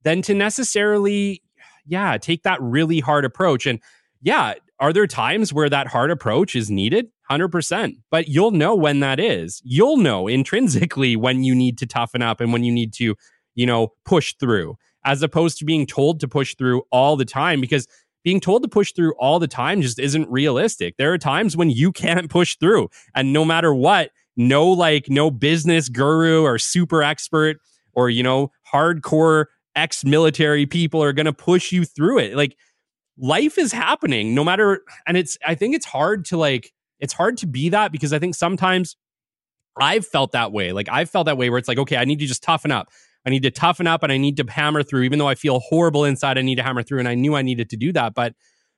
than 0.03 0.23
to 0.23 0.35
necessarily, 0.35 1.43
yeah, 1.87 2.19
take 2.19 2.43
that 2.43 2.61
really 2.61 3.01
hard 3.01 3.25
approach. 3.25 3.67
And 3.67 3.81
yeah, 4.23 4.55
are 4.81 4.93
there 4.93 5.07
times 5.07 5.53
where 5.53 5.69
that 5.69 5.87
hard 5.87 6.11
approach 6.11 6.57
is 6.57 6.71
needed? 6.71 7.09
100%. 7.31 7.95
But 8.11 8.29
you'll 8.29 8.51
know 8.51 8.75
when 8.75 9.01
that 9.01 9.21
is. 9.21 9.61
You'll 9.65 9.97
know 9.97 10.29
intrinsically 10.29 11.17
when 11.17 11.45
you 11.45 11.55
need 11.55 11.79
to 11.79 11.87
toughen 11.87 12.23
up 12.23 12.41
and 12.41 12.53
when 12.53 12.65
you 12.65 12.73
need 12.73 12.93
to, 12.95 13.15
you 13.55 13.67
know, 13.67 13.93
push 14.05 14.35
through, 14.39 14.77
as 15.05 15.23
opposed 15.23 15.59
to 15.59 15.65
being 15.65 15.87
told 15.87 16.21
to 16.21 16.29
push 16.29 16.55
through 16.57 16.83
all 16.91 17.17
the 17.17 17.25
time 17.25 17.61
because 17.61 17.87
being 18.25 18.41
told 18.41 18.63
to 18.63 18.69
push 18.69 18.93
through 18.93 19.15
all 19.19 19.39
the 19.39 19.47
time 19.47 19.83
just 19.83 19.99
isn't 19.99 20.29
realistic. 20.31 20.97
There 20.97 21.13
are 21.13 21.19
times 21.19 21.57
when 21.57 21.71
you 21.71 21.93
can't 21.93 22.31
push 22.31 22.57
through. 22.57 22.89
And 23.15 23.33
no 23.33 23.45
matter 23.45 23.75
what, 23.75 24.11
no 24.37 24.69
like 24.69 25.09
no 25.09 25.31
business 25.31 25.89
guru 25.89 26.43
or 26.43 26.59
super 26.59 27.03
expert 27.03 27.59
or 27.93 28.11
you 28.11 28.23
know 28.23 28.51
hardcore 28.73 29.47
ex-military 29.77 30.67
people 30.67 31.03
are 31.03 31.13
going 31.13 31.27
to 31.27 31.33
push 31.33 31.71
you 31.71 31.85
through 31.85 32.19
it. 32.19 32.35
Like 32.35 32.57
life 33.17 33.59
is 33.59 33.71
happening 33.71 34.35
no 34.35 34.43
matter 34.43 34.81
and 35.07 35.17
it's 35.17 35.39
I 35.47 35.55
think 35.55 35.75
it's 35.75 35.87
hard 35.87 36.25
to 36.27 36.37
like 36.37 36.73
it's 37.01 37.13
hard 37.13 37.37
to 37.39 37.47
be 37.47 37.71
that 37.71 37.93
because 37.93 38.13
I 38.13 38.19
think 38.19 38.35
sometimes 38.35 38.97
I've 39.81 40.07
felt 40.07 40.33
that 40.33 40.53
way. 40.53 40.73
Like 40.73 40.89
I've 40.91 41.11
felt 41.11 41.27
that 41.27 41.37
way 41.37 41.51
where 41.51 41.59
it's 41.59 41.69
like, 41.69 41.79
okay, 41.79 41.97
I 41.97 42.05
need 42.05 42.21
to 42.21 42.27
just 42.27 42.43
toughen 42.43 42.71
up. 42.71 42.89
I 43.27 43.31
need 43.31 43.43
to 43.43 43.51
toughen 43.51 43.87
up 43.87 44.03
and 44.03 44.13
I 44.13 44.19
need 44.19 44.37
to 44.37 44.45
hammer 44.49 44.83
through, 44.83 45.03
even 45.03 45.19
though 45.19 45.29
I 45.29 45.35
feel 45.35 45.61
horrible 45.61 46.05
inside. 46.05 46.39
I 46.39 46.43
need 46.43 46.57
to 46.57 46.63
hammer 46.63 46.83
through. 46.83 46.99
And 46.99 47.09
I 47.09 47.15
knew 47.15 47.35
I 47.35 47.43
needed 47.43 47.71
to 47.71 47.77
do 47.77 47.93
that. 47.93 48.15
But 48.15 48.35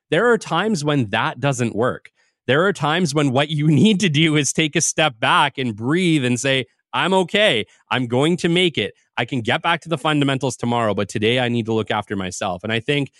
there 0.09 0.31
are 0.31 0.37
times 0.37 0.83
when 0.83 1.09
that 1.09 1.39
doesn't 1.39 1.75
work. 1.75 2.11
There 2.47 2.65
are 2.65 2.73
times 2.73 3.13
when 3.13 3.31
what 3.31 3.49
you 3.49 3.67
need 3.67 3.99
to 3.99 4.09
do 4.09 4.35
is 4.35 4.53
take 4.53 4.75
a 4.75 4.81
step 4.81 5.19
back 5.19 5.57
and 5.57 5.75
breathe 5.75 6.25
and 6.25 6.39
say, 6.39 6.65
I'm 6.93 7.13
okay. 7.13 7.65
I'm 7.91 8.07
going 8.07 8.37
to 8.37 8.49
make 8.49 8.77
it. 8.77 8.93
I 9.17 9.25
can 9.25 9.41
get 9.41 9.61
back 9.61 9.81
to 9.81 9.89
the 9.89 9.97
fundamentals 9.97 10.55
tomorrow, 10.55 10.93
but 10.93 11.09
today 11.09 11.39
I 11.39 11.49
need 11.49 11.65
to 11.65 11.73
look 11.73 11.91
after 11.91 12.15
myself. 12.15 12.63
And 12.63 12.71
I 12.71 12.79
think 12.79 13.11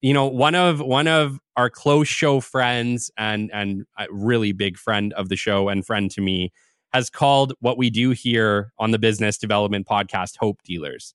you 0.00 0.14
know 0.14 0.26
one 0.26 0.54
of 0.54 0.80
one 0.80 1.06
of 1.06 1.38
our 1.56 1.70
close 1.70 2.08
show 2.08 2.40
friends 2.40 3.10
and 3.16 3.50
and 3.52 3.84
a 3.98 4.06
really 4.10 4.52
big 4.52 4.76
friend 4.76 5.12
of 5.14 5.28
the 5.28 5.36
show 5.36 5.68
and 5.68 5.86
friend 5.86 6.10
to 6.10 6.20
me 6.20 6.52
has 6.92 7.10
called 7.10 7.52
what 7.60 7.78
we 7.78 7.90
do 7.90 8.10
here 8.10 8.72
on 8.78 8.90
the 8.90 8.98
business 8.98 9.38
development 9.38 9.86
podcast 9.86 10.36
hope 10.38 10.62
dealers 10.62 11.14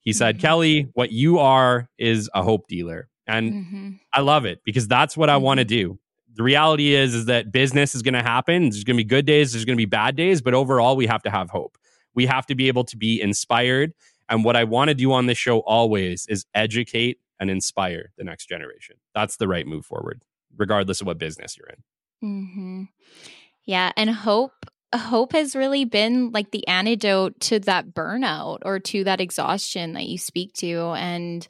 he 0.00 0.12
said 0.12 0.36
mm-hmm. 0.36 0.46
kelly 0.46 0.88
what 0.94 1.12
you 1.12 1.38
are 1.38 1.88
is 1.98 2.30
a 2.34 2.42
hope 2.42 2.66
dealer 2.68 3.08
and 3.26 3.52
mm-hmm. 3.52 3.90
i 4.12 4.20
love 4.20 4.44
it 4.44 4.60
because 4.64 4.88
that's 4.88 5.16
what 5.16 5.30
i 5.30 5.36
want 5.36 5.58
to 5.58 5.64
mm-hmm. 5.64 5.92
do 5.92 5.98
the 6.34 6.42
reality 6.42 6.94
is 6.94 7.14
is 7.14 7.26
that 7.26 7.52
business 7.52 7.94
is 7.94 8.02
going 8.02 8.14
to 8.14 8.22
happen. 8.22 8.64
There's 8.64 8.84
going 8.84 8.96
to 8.96 9.04
be 9.04 9.08
good 9.08 9.24
days, 9.24 9.52
there's 9.52 9.64
going 9.64 9.76
to 9.76 9.80
be 9.80 9.86
bad 9.86 10.16
days, 10.16 10.40
but 10.42 10.54
overall 10.54 10.96
we 10.96 11.06
have 11.06 11.22
to 11.22 11.30
have 11.30 11.50
hope. 11.50 11.78
We 12.14 12.26
have 12.26 12.46
to 12.46 12.54
be 12.54 12.68
able 12.68 12.84
to 12.84 12.96
be 12.96 13.20
inspired. 13.20 13.92
And 14.28 14.44
what 14.44 14.56
I 14.56 14.64
want 14.64 14.88
to 14.88 14.94
do 14.94 15.12
on 15.12 15.26
this 15.26 15.38
show 15.38 15.60
always 15.60 16.26
is 16.28 16.46
educate 16.54 17.18
and 17.40 17.50
inspire 17.50 18.12
the 18.16 18.24
next 18.24 18.46
generation. 18.46 18.96
That's 19.14 19.36
the 19.36 19.48
right 19.48 19.66
move 19.66 19.86
forward, 19.86 20.22
regardless 20.56 21.00
of 21.00 21.06
what 21.06 21.18
business 21.18 21.56
you're 21.56 21.68
in. 21.68 22.28
Mm-hmm. 22.28 22.82
Yeah, 23.64 23.92
and 23.96 24.10
hope 24.10 24.52
hope 24.94 25.32
has 25.32 25.56
really 25.56 25.84
been 25.84 26.30
like 26.30 26.50
the 26.52 26.66
antidote 26.68 27.40
to 27.40 27.58
that 27.60 27.88
burnout 27.88 28.58
or 28.62 28.78
to 28.78 29.04
that 29.04 29.20
exhaustion 29.20 29.92
that 29.94 30.06
you 30.06 30.16
speak 30.16 30.52
to 30.54 30.92
and 30.96 31.48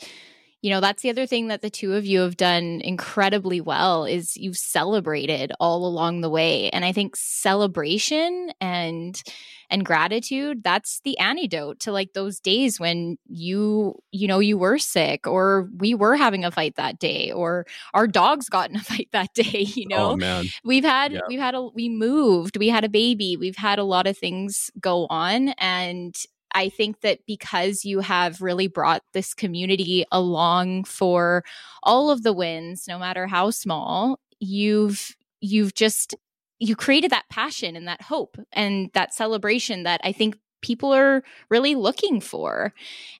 you 0.64 0.70
know 0.70 0.80
that's 0.80 1.02
the 1.02 1.10
other 1.10 1.26
thing 1.26 1.48
that 1.48 1.60
the 1.60 1.68
two 1.68 1.92
of 1.92 2.06
you 2.06 2.20
have 2.20 2.38
done 2.38 2.80
incredibly 2.82 3.60
well 3.60 4.06
is 4.06 4.34
you've 4.34 4.56
celebrated 4.56 5.52
all 5.60 5.86
along 5.86 6.22
the 6.22 6.30
way. 6.30 6.70
And 6.70 6.86
i 6.86 6.92
think 6.92 7.16
celebration 7.16 8.50
and 8.62 9.22
and 9.70 9.84
gratitude 9.84 10.62
that's 10.62 11.00
the 11.04 11.18
antidote 11.18 11.80
to 11.80 11.92
like 11.92 12.12
those 12.12 12.40
days 12.40 12.80
when 12.80 13.18
you 13.28 13.94
you 14.10 14.26
know 14.26 14.38
you 14.38 14.56
were 14.56 14.78
sick 14.78 15.26
or 15.26 15.68
we 15.76 15.94
were 15.94 16.16
having 16.16 16.44
a 16.44 16.50
fight 16.50 16.76
that 16.76 16.98
day 16.98 17.30
or 17.32 17.66
our 17.92 18.06
dogs 18.06 18.48
got 18.48 18.70
in 18.70 18.76
a 18.76 18.80
fight 18.92 19.08
that 19.12 19.34
day 19.34 19.66
you 19.74 19.86
oh, 19.92 20.14
know? 20.14 20.42
oh, 20.42 20.48
we've 20.64 20.84
had 20.84 21.12
yeah. 21.12 21.20
we've 21.28 21.40
had 21.40 21.54
a 21.54 21.62
we 21.62 21.88
moved 21.88 22.56
we 22.56 22.68
had 22.68 22.84
a 22.84 22.88
baby 22.88 23.36
we've 23.36 23.56
had 23.56 23.78
a 23.78 23.84
lot 23.84 24.06
of 24.06 24.16
things 24.16 24.70
go 24.80 25.06
on 25.10 25.50
and 25.58 26.16
I 26.54 26.68
think 26.68 27.00
that 27.00 27.20
because 27.26 27.84
you 27.84 28.00
have 28.00 28.40
really 28.40 28.68
brought 28.68 29.02
this 29.12 29.34
community 29.34 30.04
along 30.12 30.84
for 30.84 31.44
all 31.82 32.10
of 32.10 32.22
the 32.22 32.32
wins, 32.32 32.86
no 32.88 32.98
matter 32.98 33.26
how 33.26 33.50
small, 33.50 34.20
you've 34.40 35.16
you've 35.40 35.74
just 35.74 36.14
you 36.58 36.76
created 36.76 37.10
that 37.10 37.28
passion 37.28 37.76
and 37.76 37.86
that 37.88 38.02
hope 38.02 38.38
and 38.52 38.90
that 38.94 39.12
celebration 39.12 39.82
that 39.82 40.00
I 40.04 40.12
think 40.12 40.36
people 40.62 40.94
are 40.94 41.22
really 41.50 41.74
looking 41.74 42.20
for. 42.20 42.72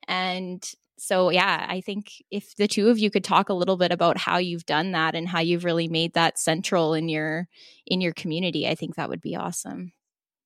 And 0.09 0.65
so 0.97 1.31
yeah, 1.31 1.67
I 1.69 1.81
think 1.81 2.23
if 2.31 2.57
the 2.57 2.69
two 2.69 2.89
of 2.89 2.99
you 2.99 3.11
could 3.11 3.25
talk 3.25 3.49
a 3.49 3.55
little 3.55 3.77
bit 3.77 3.93
about 3.93 4.17
how 4.17 4.39
you've 4.39 4.65
done 4.65 4.93
that 4.93 5.15
and 5.15 5.29
how 5.29 5.41
you've 5.41 5.65
really 5.65 5.89
made 5.89 6.15
that 6.15 6.39
central 6.39 6.95
in 6.95 7.09
your 7.09 7.49
in 7.87 8.01
your 8.01 8.13
community, 8.13 8.67
I 8.67 8.75
think 8.75 8.95
that 8.95 9.09
would 9.11 9.21
be 9.21 9.37
awesome. 9.37 9.93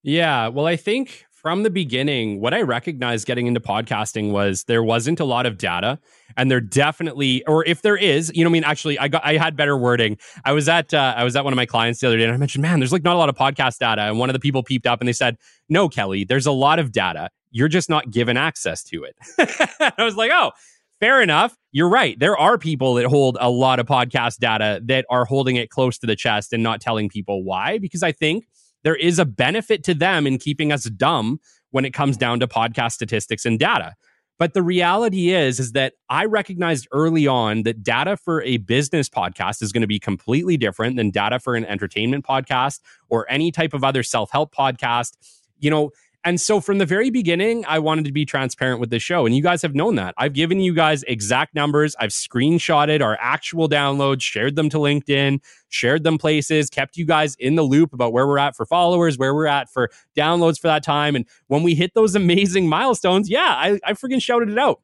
Yeah, 0.02 0.48
well 0.48 0.66
I 0.66 0.76
think 0.76 1.26
from 1.40 1.62
the 1.62 1.70
beginning, 1.70 2.40
what 2.40 2.52
I 2.52 2.62
recognized 2.62 3.26
getting 3.26 3.46
into 3.46 3.60
podcasting 3.60 4.32
was 4.32 4.64
there 4.64 4.82
wasn't 4.82 5.20
a 5.20 5.24
lot 5.24 5.46
of 5.46 5.56
data, 5.56 6.00
and 6.36 6.50
there 6.50 6.60
definitely, 6.60 7.44
or 7.46 7.64
if 7.64 7.82
there 7.82 7.96
is, 7.96 8.32
you 8.34 8.42
know, 8.42 8.50
I 8.50 8.52
mean, 8.52 8.64
actually, 8.64 8.98
I 8.98 9.06
got 9.06 9.24
I 9.24 9.36
had 9.36 9.56
better 9.56 9.76
wording. 9.76 10.18
I 10.44 10.52
was 10.52 10.68
at 10.68 10.92
uh, 10.92 11.14
I 11.16 11.22
was 11.22 11.36
at 11.36 11.44
one 11.44 11.52
of 11.52 11.56
my 11.56 11.66
clients 11.66 12.00
the 12.00 12.08
other 12.08 12.16
day, 12.16 12.24
and 12.24 12.32
I 12.32 12.36
mentioned, 12.36 12.62
man, 12.62 12.80
there's 12.80 12.92
like 12.92 13.04
not 13.04 13.14
a 13.14 13.18
lot 13.18 13.28
of 13.28 13.36
podcast 13.36 13.78
data, 13.78 14.02
and 14.02 14.18
one 14.18 14.28
of 14.28 14.34
the 14.34 14.40
people 14.40 14.64
peeped 14.64 14.86
up 14.86 15.00
and 15.00 15.06
they 15.06 15.12
said, 15.12 15.36
no, 15.68 15.88
Kelly, 15.88 16.24
there's 16.24 16.46
a 16.46 16.52
lot 16.52 16.80
of 16.80 16.90
data. 16.90 17.30
You're 17.52 17.68
just 17.68 17.88
not 17.88 18.10
given 18.10 18.36
access 18.36 18.82
to 18.84 19.04
it. 19.04 19.16
I 19.98 20.04
was 20.04 20.16
like, 20.16 20.30
oh. 20.32 20.52
Fair 21.00 21.22
enough. 21.22 21.56
You're 21.70 21.88
right. 21.88 22.18
There 22.18 22.36
are 22.36 22.58
people 22.58 22.94
that 22.94 23.06
hold 23.06 23.38
a 23.40 23.48
lot 23.48 23.78
of 23.78 23.86
podcast 23.86 24.38
data 24.38 24.80
that 24.86 25.06
are 25.08 25.24
holding 25.24 25.54
it 25.54 25.70
close 25.70 25.96
to 25.98 26.08
the 26.08 26.16
chest 26.16 26.52
and 26.52 26.60
not 26.60 26.80
telling 26.80 27.08
people 27.08 27.44
why. 27.44 27.78
Because 27.78 28.02
I 28.02 28.10
think 28.10 28.46
there 28.84 28.96
is 28.96 29.18
a 29.18 29.24
benefit 29.24 29.84
to 29.84 29.94
them 29.94 30.26
in 30.26 30.38
keeping 30.38 30.72
us 30.72 30.84
dumb 30.84 31.40
when 31.70 31.84
it 31.84 31.92
comes 31.92 32.16
down 32.16 32.40
to 32.40 32.46
podcast 32.46 32.92
statistics 32.92 33.44
and 33.44 33.58
data. 33.58 33.94
But 34.38 34.54
the 34.54 34.62
reality 34.62 35.30
is, 35.30 35.58
is 35.58 35.72
that 35.72 35.94
I 36.08 36.24
recognized 36.24 36.86
early 36.92 37.26
on 37.26 37.64
that 37.64 37.82
data 37.82 38.16
for 38.16 38.40
a 38.42 38.58
business 38.58 39.08
podcast 39.08 39.62
is 39.62 39.72
going 39.72 39.80
to 39.80 39.88
be 39.88 39.98
completely 39.98 40.56
different 40.56 40.96
than 40.96 41.10
data 41.10 41.40
for 41.40 41.56
an 41.56 41.64
entertainment 41.64 42.24
podcast 42.24 42.80
or 43.08 43.26
any 43.28 43.50
type 43.50 43.74
of 43.74 43.82
other 43.82 44.04
self 44.04 44.30
help 44.30 44.54
podcast. 44.54 45.16
You 45.58 45.70
know, 45.70 45.90
and 46.24 46.40
so 46.40 46.60
from 46.60 46.78
the 46.78 46.86
very 46.86 47.10
beginning, 47.10 47.64
I 47.68 47.78
wanted 47.78 48.04
to 48.06 48.12
be 48.12 48.24
transparent 48.24 48.80
with 48.80 48.90
the 48.90 48.98
show. 48.98 49.24
And 49.24 49.36
you 49.36 49.42
guys 49.42 49.62
have 49.62 49.74
known 49.74 49.94
that. 49.94 50.14
I've 50.18 50.32
given 50.32 50.60
you 50.60 50.74
guys 50.74 51.04
exact 51.04 51.54
numbers. 51.54 51.94
I've 52.00 52.10
screenshotted 52.10 53.00
our 53.02 53.16
actual 53.20 53.68
downloads, 53.68 54.22
shared 54.22 54.56
them 54.56 54.68
to 54.70 54.78
LinkedIn, 54.78 55.40
shared 55.68 56.02
them 56.02 56.18
places, 56.18 56.70
kept 56.70 56.96
you 56.96 57.06
guys 57.06 57.36
in 57.36 57.54
the 57.54 57.62
loop 57.62 57.92
about 57.92 58.12
where 58.12 58.26
we're 58.26 58.38
at 58.38 58.56
for 58.56 58.66
followers, 58.66 59.16
where 59.16 59.34
we're 59.34 59.46
at 59.46 59.70
for 59.70 59.90
downloads 60.16 60.58
for 60.58 60.66
that 60.66 60.82
time. 60.82 61.14
And 61.14 61.24
when 61.46 61.62
we 61.62 61.74
hit 61.74 61.94
those 61.94 62.14
amazing 62.16 62.68
milestones, 62.68 63.30
yeah, 63.30 63.54
I, 63.56 63.78
I 63.84 63.92
freaking 63.92 64.20
shouted 64.20 64.50
it 64.50 64.58
out. 64.58 64.82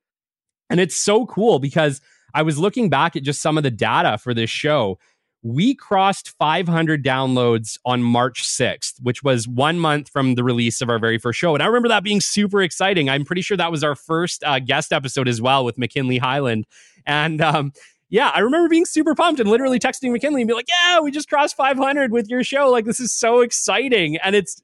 And 0.70 0.78
it's 0.78 0.96
so 0.96 1.26
cool 1.26 1.58
because 1.58 2.00
I 2.32 2.42
was 2.42 2.58
looking 2.58 2.88
back 2.88 3.16
at 3.16 3.22
just 3.22 3.42
some 3.42 3.56
of 3.56 3.64
the 3.64 3.70
data 3.70 4.18
for 4.18 4.34
this 4.34 4.50
show 4.50 4.98
we 5.44 5.74
crossed 5.74 6.30
500 6.38 7.04
downloads 7.04 7.78
on 7.84 8.02
March 8.02 8.42
6th, 8.42 8.94
which 9.02 9.22
was 9.22 9.46
one 9.46 9.78
month 9.78 10.08
from 10.08 10.36
the 10.36 10.42
release 10.42 10.80
of 10.80 10.88
our 10.88 10.98
very 10.98 11.18
first 11.18 11.38
show. 11.38 11.52
And 11.54 11.62
I 11.62 11.66
remember 11.66 11.88
that 11.88 12.02
being 12.02 12.22
super 12.22 12.62
exciting. 12.62 13.10
I'm 13.10 13.26
pretty 13.26 13.42
sure 13.42 13.56
that 13.58 13.70
was 13.70 13.84
our 13.84 13.94
first 13.94 14.42
uh, 14.42 14.58
guest 14.58 14.90
episode 14.90 15.28
as 15.28 15.42
well 15.42 15.62
with 15.62 15.76
McKinley 15.76 16.16
Highland. 16.16 16.64
And 17.04 17.42
um, 17.42 17.72
yeah, 18.08 18.30
I 18.34 18.40
remember 18.40 18.70
being 18.70 18.86
super 18.86 19.14
pumped 19.14 19.38
and 19.38 19.50
literally 19.50 19.78
texting 19.78 20.12
McKinley 20.12 20.40
and 20.40 20.48
be 20.48 20.54
like, 20.54 20.68
yeah, 20.68 21.00
we 21.00 21.10
just 21.10 21.28
crossed 21.28 21.56
500 21.56 22.10
with 22.10 22.30
your 22.30 22.42
show. 22.42 22.70
Like, 22.70 22.86
this 22.86 22.98
is 22.98 23.14
so 23.14 23.42
exciting. 23.42 24.16
And 24.16 24.34
it's, 24.34 24.62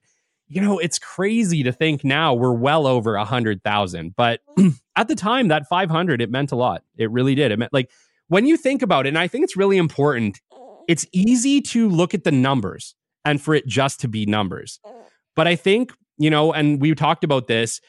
you 0.48 0.62
know, 0.62 0.78
it's 0.78 0.98
crazy 0.98 1.62
to 1.62 1.72
think 1.72 2.04
now 2.04 2.32
we're 2.32 2.54
well 2.54 2.86
over 2.86 3.18
100,000. 3.18 4.16
But 4.16 4.40
at 4.96 5.08
the 5.08 5.14
time, 5.14 5.48
that 5.48 5.68
500, 5.68 6.22
it 6.22 6.30
meant 6.30 6.52
a 6.52 6.56
lot. 6.56 6.84
It 6.96 7.10
really 7.10 7.34
did. 7.34 7.52
It 7.52 7.58
meant 7.58 7.74
like, 7.74 7.90
when 8.28 8.46
you 8.46 8.56
think 8.56 8.80
about 8.80 9.06
it, 9.06 9.10
and 9.10 9.18
I 9.18 9.26
think 9.26 9.42
it's 9.42 9.56
really 9.56 9.76
important 9.76 10.40
it's 10.90 11.06
easy 11.12 11.60
to 11.60 11.88
look 11.88 12.14
at 12.14 12.24
the 12.24 12.32
numbers 12.32 12.96
and 13.24 13.40
for 13.40 13.54
it 13.54 13.64
just 13.64 14.00
to 14.00 14.08
be 14.08 14.26
numbers. 14.26 14.80
Uh. 14.84 14.90
But 15.36 15.46
I 15.46 15.54
think, 15.54 15.92
you 16.18 16.30
know, 16.30 16.52
and 16.52 16.80
we 16.80 16.92
talked 16.96 17.22
about 17.22 17.46
this, 17.46 17.80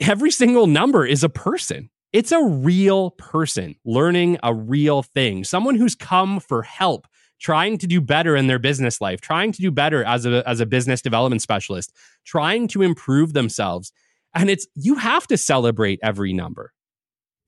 every 0.00 0.32
single 0.32 0.66
number 0.66 1.06
is 1.06 1.22
a 1.22 1.28
person. 1.28 1.88
It's 2.12 2.32
a 2.32 2.42
real 2.42 3.12
person 3.12 3.76
learning 3.84 4.38
a 4.42 4.52
real 4.52 5.04
thing, 5.04 5.44
someone 5.44 5.76
who's 5.76 5.94
come 5.94 6.40
for 6.40 6.64
help, 6.64 7.06
trying 7.40 7.78
to 7.78 7.86
do 7.86 8.00
better 8.00 8.34
in 8.34 8.48
their 8.48 8.58
business 8.58 9.00
life, 9.00 9.20
trying 9.20 9.52
to 9.52 9.62
do 9.62 9.70
better 9.70 10.02
as 10.02 10.26
a, 10.26 10.42
as 10.48 10.58
a 10.58 10.66
business 10.66 11.00
development 11.00 11.42
specialist, 11.42 11.92
trying 12.26 12.66
to 12.66 12.82
improve 12.82 13.34
themselves. 13.34 13.92
And 14.34 14.50
it's, 14.50 14.66
you 14.74 14.96
have 14.96 15.28
to 15.28 15.36
celebrate 15.36 16.00
every 16.02 16.32
number 16.32 16.72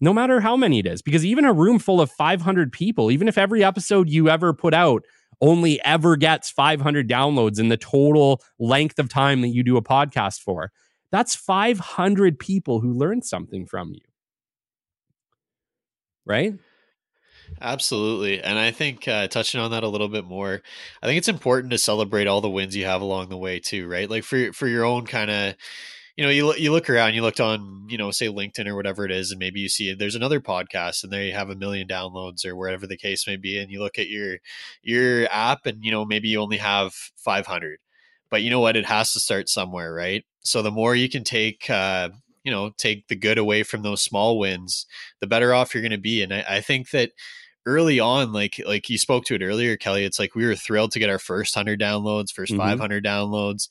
no 0.00 0.12
matter 0.12 0.40
how 0.40 0.56
many 0.56 0.78
it 0.78 0.86
is. 0.86 1.02
Because 1.02 1.24
even 1.24 1.44
a 1.44 1.52
room 1.52 1.78
full 1.78 2.00
of 2.00 2.10
500 2.10 2.72
people, 2.72 3.10
even 3.10 3.28
if 3.28 3.38
every 3.38 3.62
episode 3.62 4.08
you 4.08 4.28
ever 4.28 4.52
put 4.52 4.74
out 4.74 5.04
only 5.40 5.80
ever 5.84 6.16
gets 6.16 6.50
500 6.50 7.08
downloads 7.08 7.58
in 7.58 7.68
the 7.68 7.76
total 7.76 8.42
length 8.58 8.98
of 8.98 9.08
time 9.08 9.40
that 9.40 9.48
you 9.48 9.62
do 9.62 9.76
a 9.76 9.82
podcast 9.82 10.40
for, 10.40 10.70
that's 11.10 11.34
500 11.34 12.38
people 12.38 12.80
who 12.80 12.92
learned 12.92 13.24
something 13.24 13.66
from 13.66 13.92
you. 13.92 14.00
Right? 16.26 16.54
Absolutely. 17.60 18.40
And 18.40 18.58
I 18.58 18.70
think 18.70 19.08
uh, 19.08 19.26
touching 19.28 19.60
on 19.60 19.72
that 19.72 19.82
a 19.82 19.88
little 19.88 20.08
bit 20.08 20.24
more, 20.24 20.62
I 21.02 21.06
think 21.06 21.18
it's 21.18 21.28
important 21.28 21.72
to 21.72 21.78
celebrate 21.78 22.26
all 22.26 22.40
the 22.40 22.50
wins 22.50 22.76
you 22.76 22.84
have 22.84 23.02
along 23.02 23.28
the 23.28 23.36
way 23.36 23.58
too, 23.58 23.88
right? 23.88 24.08
Like 24.08 24.24
for 24.24 24.52
for 24.52 24.68
your 24.68 24.84
own 24.84 25.06
kind 25.06 25.30
of 25.30 25.54
you 26.20 26.26
know, 26.26 26.32
you 26.32 26.44
look, 26.44 26.60
you 26.60 26.70
look 26.70 26.90
around, 26.90 27.14
you 27.14 27.22
looked 27.22 27.40
on, 27.40 27.86
you 27.88 27.96
know, 27.96 28.10
say 28.10 28.26
LinkedIn 28.26 28.66
or 28.66 28.76
whatever 28.76 29.06
it 29.06 29.10
is, 29.10 29.30
and 29.30 29.38
maybe 29.38 29.58
you 29.58 29.70
see 29.70 29.94
there's 29.94 30.14
another 30.14 30.38
podcast 30.38 31.02
and 31.02 31.10
they 31.10 31.30
have 31.30 31.48
a 31.48 31.56
million 31.56 31.88
downloads 31.88 32.44
or 32.44 32.54
wherever 32.54 32.86
the 32.86 32.98
case 32.98 33.26
may 33.26 33.36
be, 33.36 33.56
and 33.56 33.70
you 33.70 33.80
look 33.80 33.98
at 33.98 34.10
your 34.10 34.36
your 34.82 35.26
app 35.32 35.64
and 35.64 35.82
you 35.82 35.90
know 35.90 36.04
maybe 36.04 36.28
you 36.28 36.38
only 36.38 36.58
have 36.58 36.92
500, 37.16 37.78
but 38.30 38.42
you 38.42 38.50
know 38.50 38.60
what? 38.60 38.76
It 38.76 38.84
has 38.84 39.14
to 39.14 39.18
start 39.18 39.48
somewhere, 39.48 39.94
right? 39.94 40.22
So 40.40 40.60
the 40.60 40.70
more 40.70 40.94
you 40.94 41.08
can 41.08 41.24
take, 41.24 41.70
uh, 41.70 42.10
you 42.44 42.52
know, 42.52 42.72
take 42.76 43.08
the 43.08 43.16
good 43.16 43.38
away 43.38 43.62
from 43.62 43.80
those 43.80 44.02
small 44.02 44.38
wins, 44.38 44.84
the 45.20 45.26
better 45.26 45.54
off 45.54 45.72
you're 45.72 45.82
going 45.82 45.90
to 45.90 45.96
be. 45.96 46.22
And 46.22 46.34
I, 46.34 46.44
I 46.46 46.60
think 46.60 46.90
that 46.90 47.12
early 47.64 47.98
on, 47.98 48.30
like 48.30 48.60
like 48.66 48.90
you 48.90 48.98
spoke 48.98 49.24
to 49.24 49.36
it 49.36 49.42
earlier, 49.42 49.78
Kelly, 49.78 50.04
it's 50.04 50.18
like 50.18 50.34
we 50.34 50.44
were 50.44 50.54
thrilled 50.54 50.92
to 50.92 50.98
get 50.98 51.08
our 51.08 51.18
first 51.18 51.54
hundred 51.54 51.80
downloads, 51.80 52.30
1st 52.30 52.50
mm-hmm. 52.50 52.58
500 52.58 53.02
downloads, 53.02 53.68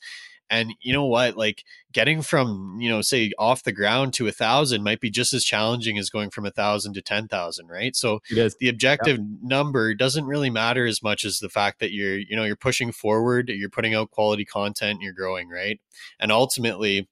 and 0.50 0.74
you 0.80 0.92
know 0.92 1.04
what? 1.04 1.36
Like 1.36 1.64
getting 1.92 2.22
from, 2.22 2.76
you 2.80 2.90
know, 2.90 3.00
say 3.02 3.30
off 3.38 3.62
the 3.62 3.72
ground 3.72 4.12
to 4.14 4.26
a 4.26 4.32
thousand 4.32 4.82
might 4.82 5.00
be 5.00 5.08
just 5.08 5.32
as 5.32 5.44
challenging 5.44 5.96
as 5.96 6.10
going 6.10 6.30
from 6.30 6.44
a 6.44 6.50
thousand 6.50 6.94
to 6.94 7.02
10,000, 7.02 7.68
right? 7.68 7.94
So 7.94 8.20
the 8.58 8.68
objective 8.68 9.18
yep. 9.18 9.26
number 9.42 9.94
doesn't 9.94 10.26
really 10.26 10.50
matter 10.50 10.84
as 10.84 11.02
much 11.02 11.24
as 11.24 11.38
the 11.38 11.48
fact 11.48 11.78
that 11.78 11.92
you're, 11.92 12.18
you 12.18 12.34
know, 12.34 12.44
you're 12.44 12.56
pushing 12.56 12.90
forward, 12.90 13.48
you're 13.48 13.70
putting 13.70 13.94
out 13.94 14.10
quality 14.10 14.44
content, 14.44 15.00
you're 15.00 15.12
growing, 15.12 15.48
right? 15.48 15.80
And 16.18 16.32
ultimately, 16.32 17.08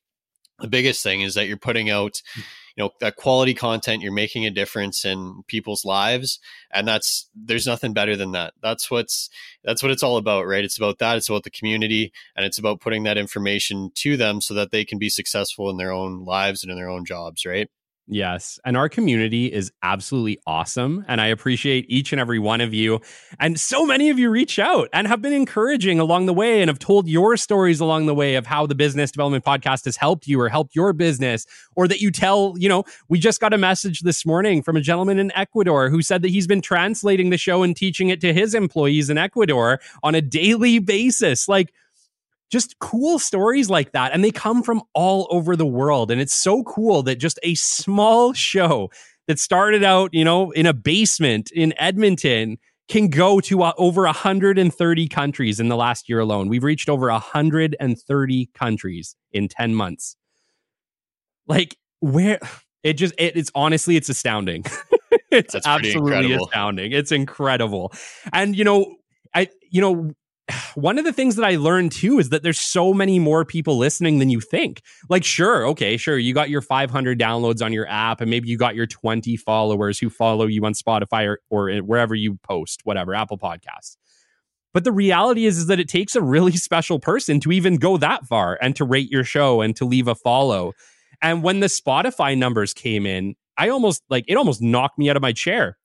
the 0.61 0.69
biggest 0.69 1.03
thing 1.03 1.21
is 1.21 1.35
that 1.35 1.47
you're 1.47 1.57
putting 1.57 1.91
out 1.91 2.23
hmm 2.35 2.43
you 2.77 2.85
know 2.85 2.91
that 3.01 3.17
quality 3.17 3.55
content 3.55 4.03
you're 4.03 4.13
making 4.13 4.47
a 4.47 4.51
difference 4.51 5.05
in 5.05 5.43
people's 5.49 5.85
lives 5.85 6.39
and 6.71 6.87
that's 6.87 7.29
there's 7.35 7.67
nothing 7.67 7.93
better 7.93 8.15
than 8.17 8.33
that. 8.33 8.55
That's 8.63 8.89
what's 8.91 9.31
that's 9.65 9.83
what 9.83 9.91
it's 9.91 10.03
all 10.05 10.17
about 10.17 10.47
right? 10.47 10.65
It's 10.65 10.77
about 10.77 10.99
that 11.01 11.17
it's 11.17 11.29
about 11.29 11.43
the 11.43 11.51
community 11.51 12.13
and 12.37 12.47
it's 12.47 12.59
about 12.59 12.81
putting 12.81 13.03
that 13.03 13.19
information 13.19 13.91
to 13.97 14.17
them 14.17 14.41
so 14.41 14.55
that 14.55 14.71
they 14.71 14.85
can 14.85 14.99
be 14.99 15.09
successful 15.09 15.69
in 15.71 15.77
their 15.77 15.91
own 15.93 16.25
lives 16.25 16.63
and 16.63 16.71
in 16.71 16.77
their 16.79 16.89
own 16.89 17.05
jobs 17.05 17.45
right 17.45 17.69
Yes. 18.11 18.59
And 18.65 18.75
our 18.75 18.89
community 18.89 19.53
is 19.53 19.71
absolutely 19.83 20.41
awesome. 20.47 21.05
And 21.09 21.21
I 21.21 21.27
appreciate 21.27 21.85
each 21.91 22.11
and 22.11 22.19
every 22.19 22.39
one 22.39 22.63
of 22.63 22.73
you. 22.73 23.01
And 23.39 23.61
so 23.61 23.85
many 23.85 24.09
of 24.09 24.19
you 24.19 24.31
reach 24.31 24.59
out 24.59 24.89
and 24.95 25.07
have 25.07 25.21
been 25.21 25.35
encouraging 25.35 26.01
along 26.01 26.25
the 26.25 26.33
way 26.33 26.63
and 26.63 26.71
have 26.71 26.79
told 26.79 27.07
your 27.07 27.37
stories 27.37 27.81
along 27.81 28.07
the 28.07 28.15
way 28.15 28.37
of 28.37 28.47
how 28.47 28.67
the 28.67 28.75
business 28.75 29.11
development 29.11 29.45
podcast 29.45 29.85
has 29.85 29.99
helped 29.99 30.27
you 30.27 30.41
or 30.41 30.49
helped 30.49 30.75
your 30.75 30.95
business, 30.95 31.45
or 31.77 31.87
that 31.87 32.01
you 32.01 32.11
tell, 32.11 32.55
you 32.57 32.69
know, 32.69 32.83
we 33.11 33.19
just 33.19 33.41
got 33.41 33.53
a 33.53 33.59
message 33.59 34.01
this 34.01 34.25
morning 34.25 34.63
from 34.63 34.79
a 34.79 34.81
gentleman 34.81 35.19
in 35.19 35.31
Ecuador 35.35 35.91
who 35.91 36.01
said 36.01 36.23
that 36.23 36.31
he's 36.31 36.47
been 36.47 36.63
translating 36.63 37.29
the 37.29 37.37
show 37.37 37.63
and 37.63 37.77
teaching 37.77 38.09
it 38.09 38.23
to 38.23 38.33
his 38.33 38.55
employees 38.55 39.11
in 39.11 39.19
Ecuador 39.19 39.81
on 40.03 40.15
a 40.15 40.23
daily 40.23 40.79
basis. 40.79 41.47
Like, 41.47 41.75
just 42.51 42.79
cool 42.79 43.19
stories 43.19 43.69
like 43.69 43.93
that. 43.93 44.13
And 44.13 44.25
they 44.25 44.31
come 44.31 44.63
from 44.63 44.83
all 44.95 45.27
over 45.31 45.57
the 45.57 45.67
world. 45.67 46.11
And 46.11 46.21
it's 46.21 46.37
so 46.37 46.63
cool 46.65 47.03
that 47.05 47.17
just 47.17 47.39
a 47.43 47.55
small 47.55 48.33
show 48.33 48.91
that 49.27 49.39
started 49.39 49.85
out, 49.85 50.11
you 50.13 50.25
know, 50.25 50.51
in 50.53 50.67
a 50.67 50.73
basement 50.73 51.51
in 51.53 51.75
Edmonton 51.79 52.59
can 52.89 53.09
go 53.09 53.39
to 53.41 53.63
uh, 53.63 53.73
over 53.77 54.03
130 54.03 55.09
countries 55.09 55.61
in 55.61 55.69
the 55.69 55.77
last 55.77 56.09
year 56.09 56.21
alone. 56.21 56.49
We've 56.49 56.65
reached 56.65 56.89
over 56.89 57.11
130 57.11 58.51
countries 58.55 59.15
in 59.31 59.49
10 59.49 59.75
months. 59.75 60.17
Like, 61.47 61.77
where 62.01 62.39
it 62.83 62.95
just, 62.95 63.15
it, 63.19 63.37
it's 63.37 63.51
honestly, 63.55 63.97
it's 63.97 64.09
astounding. 64.09 64.65
it's 65.31 65.53
That's 65.53 65.67
absolutely 65.67 66.33
astounding. 66.33 66.93
It's 66.93 67.13
incredible. 67.13 67.93
And, 68.33 68.57
you 68.57 68.65
know, 68.65 68.97
I, 69.35 69.49
you 69.71 69.83
know, 69.83 70.13
one 70.75 70.99
of 70.99 71.05
the 71.05 71.13
things 71.13 71.37
that 71.37 71.45
I 71.45 71.57
learned 71.57 71.93
too 71.93 72.19
is 72.19 72.31
that 72.31 72.43
there's 72.43 72.61
so 72.61 72.95
many 72.95 73.19
more 73.19 73.45
people 73.45 73.77
listening 73.77 74.19
than 74.19 74.31
you 74.31 74.41
think. 74.41 74.83
Like, 75.09 75.25
sure, 75.25 75.67
okay, 75.69 75.97
sure, 75.97 76.19
you 76.19 76.35
got 76.35 76.51
your 76.51 76.63
500 76.63 77.19
downloads 77.19 77.63
on 77.63 77.73
your 77.73 77.87
app, 77.89 78.21
and 78.21 78.31
maybe 78.31 78.49
you 78.49 78.57
got 78.57 78.75
your 78.75 78.87
20 78.87 79.37
followers 79.37 79.99
who 79.99 80.11
follow 80.11 80.47
you 80.47 80.65
on 80.65 80.75
Spotify 80.75 81.27
or, 81.27 81.41
or 81.51 81.77
wherever 81.79 82.15
you 82.15 82.39
post, 82.43 82.81
whatever, 82.85 83.15
Apple 83.15 83.39
Podcasts. 83.39 83.97
But 84.75 84.85
the 84.85 84.93
reality 84.93 85.47
is, 85.47 85.59
is 85.59 85.67
that 85.67 85.81
it 85.81 85.89
takes 85.89 86.15
a 86.15 86.23
really 86.23 86.53
special 86.57 86.99
person 86.99 87.41
to 87.41 87.53
even 87.53 87.77
go 87.77 87.97
that 87.97 88.27
far 88.27 88.59
and 88.61 88.77
to 88.77 88.85
rate 88.85 89.11
your 89.11 89.25
show 89.25 89.61
and 89.61 89.75
to 89.77 89.85
leave 89.85 90.09
a 90.09 90.15
follow. 90.15 90.73
And 91.21 91.43
when 91.43 91.61
the 91.61 91.67
Spotify 91.67 92.37
numbers 92.37 92.73
came 92.73 93.07
in, 93.07 93.35
I 93.57 93.71
almost 93.71 94.03
like 94.09 94.25
it 94.29 94.37
almost 94.37 94.63
knocked 94.63 94.99
me 94.99 95.11
out 95.11 95.17
of 95.17 95.23
my 95.23 95.33
chair 95.33 95.78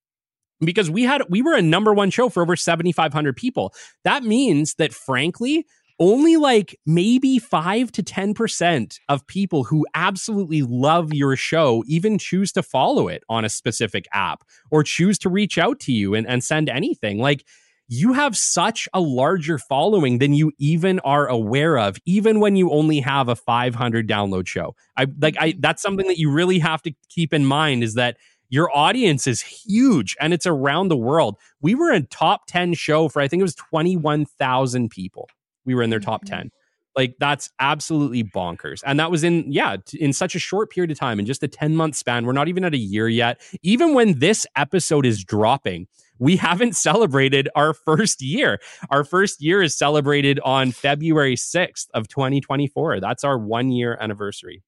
because 0.59 0.89
we 0.89 1.03
had 1.03 1.23
we 1.29 1.41
were 1.41 1.55
a 1.55 1.61
number 1.61 1.93
one 1.93 2.09
show 2.09 2.29
for 2.29 2.41
over 2.41 2.55
7500 2.55 3.35
people. 3.35 3.73
That 4.03 4.23
means 4.23 4.75
that 4.75 4.93
frankly 4.93 5.65
only 5.99 6.37
like 6.37 6.77
maybe 6.85 7.39
5 7.39 7.91
to 7.93 8.03
10% 8.03 8.99
of 9.09 9.27
people 9.27 9.63
who 9.63 9.85
absolutely 9.93 10.63
love 10.63 11.13
your 11.13 11.35
show 11.35 11.83
even 11.87 12.17
choose 12.17 12.51
to 12.53 12.63
follow 12.63 13.07
it 13.07 13.23
on 13.29 13.45
a 13.45 13.49
specific 13.49 14.05
app 14.11 14.43
or 14.71 14.83
choose 14.83 15.19
to 15.19 15.29
reach 15.29 15.57
out 15.57 15.79
to 15.81 15.93
you 15.93 16.15
and, 16.15 16.27
and 16.27 16.43
send 16.43 16.67
anything. 16.67 17.19
Like 17.19 17.45
you 17.87 18.13
have 18.13 18.35
such 18.35 18.87
a 18.93 18.99
larger 18.99 19.57
following 19.57 20.17
than 20.17 20.33
you 20.33 20.51
even 20.57 20.99
are 21.01 21.27
aware 21.27 21.77
of 21.77 21.97
even 22.05 22.39
when 22.39 22.55
you 22.55 22.71
only 22.71 22.99
have 22.99 23.29
a 23.29 23.35
500 23.35 24.07
download 24.07 24.47
show. 24.47 24.75
I 24.97 25.07
like 25.19 25.35
i 25.39 25.53
that's 25.59 25.81
something 25.81 26.07
that 26.07 26.17
you 26.17 26.31
really 26.31 26.59
have 26.59 26.81
to 26.83 26.93
keep 27.09 27.33
in 27.33 27.45
mind 27.45 27.83
is 27.83 27.93
that 27.95 28.17
your 28.53 28.69
audience 28.77 29.25
is 29.25 29.41
huge 29.41 30.15
and 30.21 30.31
it's 30.31 30.45
around 30.45 30.89
the 30.89 30.95
world. 30.95 31.39
We 31.61 31.73
were 31.73 31.91
in 31.91 32.05
top 32.11 32.45
10 32.45 32.75
show 32.75 33.09
for 33.09 33.19
I 33.19 33.27
think 33.27 33.39
it 33.39 33.43
was 33.43 33.55
21,000 33.55 34.89
people. 34.91 35.27
We 35.65 35.73
were 35.73 35.81
in 35.81 35.89
their 35.89 35.99
top 35.99 36.23
mm-hmm. 36.23 36.35
10. 36.35 36.51
Like 36.95 37.15
that's 37.19 37.49
absolutely 37.59 38.23
bonkers. 38.23 38.83
And 38.85 38.99
that 38.99 39.09
was 39.09 39.23
in 39.23 39.51
yeah, 39.51 39.77
in 39.99 40.13
such 40.13 40.35
a 40.35 40.39
short 40.39 40.69
period 40.69 40.91
of 40.91 40.99
time 40.99 41.19
in 41.19 41.25
just 41.25 41.41
a 41.41 41.47
10 41.47 41.75
month 41.75 41.95
span. 41.95 42.27
We're 42.27 42.33
not 42.33 42.47
even 42.47 42.63
at 42.63 42.75
a 42.75 42.77
year 42.77 43.09
yet. 43.09 43.41
Even 43.63 43.95
when 43.95 44.19
this 44.19 44.45
episode 44.55 45.07
is 45.07 45.23
dropping, 45.23 45.87
we 46.19 46.35
haven't 46.47 46.75
celebrated 46.75 47.49
our 47.55 47.73
first 47.73 48.21
year. 48.21 48.59
Our 48.91 49.03
first 49.03 49.41
year 49.41 49.63
is 49.63 49.75
celebrated 49.75 50.39
on 50.45 50.73
February 50.73 51.37
6th 51.37 51.87
of 51.95 52.07
2024. 52.07 52.99
That's 52.99 53.23
our 53.23 53.39
1 53.39 53.71
year 53.71 53.97
anniversary. 53.99 54.61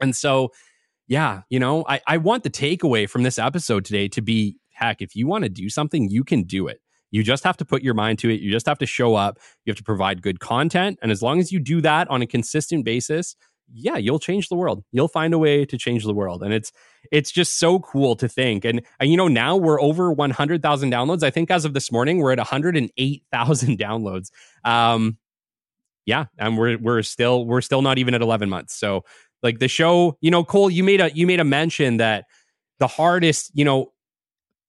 And 0.00 0.16
so 0.16 0.50
yeah, 1.06 1.42
you 1.50 1.58
know, 1.58 1.84
I, 1.88 2.00
I 2.06 2.16
want 2.18 2.44
the 2.44 2.50
takeaway 2.50 3.08
from 3.08 3.22
this 3.22 3.38
episode 3.38 3.84
today 3.84 4.08
to 4.08 4.22
be 4.22 4.56
heck, 4.74 5.00
if 5.00 5.16
you 5.16 5.26
want 5.26 5.44
to 5.44 5.50
do 5.50 5.68
something, 5.68 6.08
you 6.08 6.24
can 6.24 6.42
do 6.42 6.66
it. 6.66 6.80
You 7.10 7.22
just 7.22 7.44
have 7.44 7.56
to 7.58 7.64
put 7.64 7.82
your 7.82 7.94
mind 7.94 8.18
to 8.20 8.28
it. 8.28 8.40
You 8.40 8.50
just 8.50 8.66
have 8.66 8.78
to 8.78 8.86
show 8.86 9.14
up. 9.14 9.38
You 9.64 9.70
have 9.70 9.76
to 9.76 9.84
provide 9.84 10.20
good 10.20 10.40
content. 10.40 10.98
And 11.00 11.12
as 11.12 11.22
long 11.22 11.38
as 11.38 11.52
you 11.52 11.60
do 11.60 11.80
that 11.80 12.10
on 12.10 12.22
a 12.22 12.26
consistent 12.26 12.84
basis, 12.84 13.36
yeah, 13.72 13.96
you'll 13.96 14.18
change 14.18 14.48
the 14.48 14.56
world. 14.56 14.82
You'll 14.90 15.08
find 15.08 15.32
a 15.32 15.38
way 15.38 15.64
to 15.64 15.78
change 15.78 16.04
the 16.04 16.12
world. 16.12 16.42
And 16.42 16.52
it's 16.52 16.72
it's 17.12 17.30
just 17.30 17.58
so 17.58 17.78
cool 17.78 18.16
to 18.16 18.28
think. 18.28 18.64
And, 18.64 18.82
and 18.98 19.10
you 19.10 19.16
know, 19.16 19.28
now 19.28 19.56
we're 19.56 19.80
over 19.80 20.12
100,000 20.12 20.90
downloads. 20.90 21.22
I 21.22 21.30
think 21.30 21.50
as 21.50 21.64
of 21.64 21.72
this 21.72 21.92
morning, 21.92 22.18
we're 22.18 22.32
at 22.32 22.38
108,000 22.38 23.78
downloads. 23.78 24.30
Um, 24.64 25.18
yeah, 26.06 26.26
and 26.36 26.58
we're 26.58 26.76
we're 26.78 27.02
still 27.02 27.46
we're 27.46 27.62
still 27.62 27.80
not 27.80 27.96
even 27.98 28.14
at 28.14 28.20
11 28.20 28.50
months. 28.50 28.74
So 28.74 29.04
like 29.44 29.60
the 29.60 29.68
show, 29.68 30.16
you 30.20 30.30
know, 30.30 30.42
Cole, 30.42 30.70
you 30.70 30.82
made 30.82 31.00
a 31.00 31.12
you 31.14 31.26
made 31.26 31.38
a 31.38 31.44
mention 31.44 31.98
that 31.98 32.24
the 32.80 32.88
hardest, 32.88 33.52
you 33.54 33.64
know, 33.64 33.92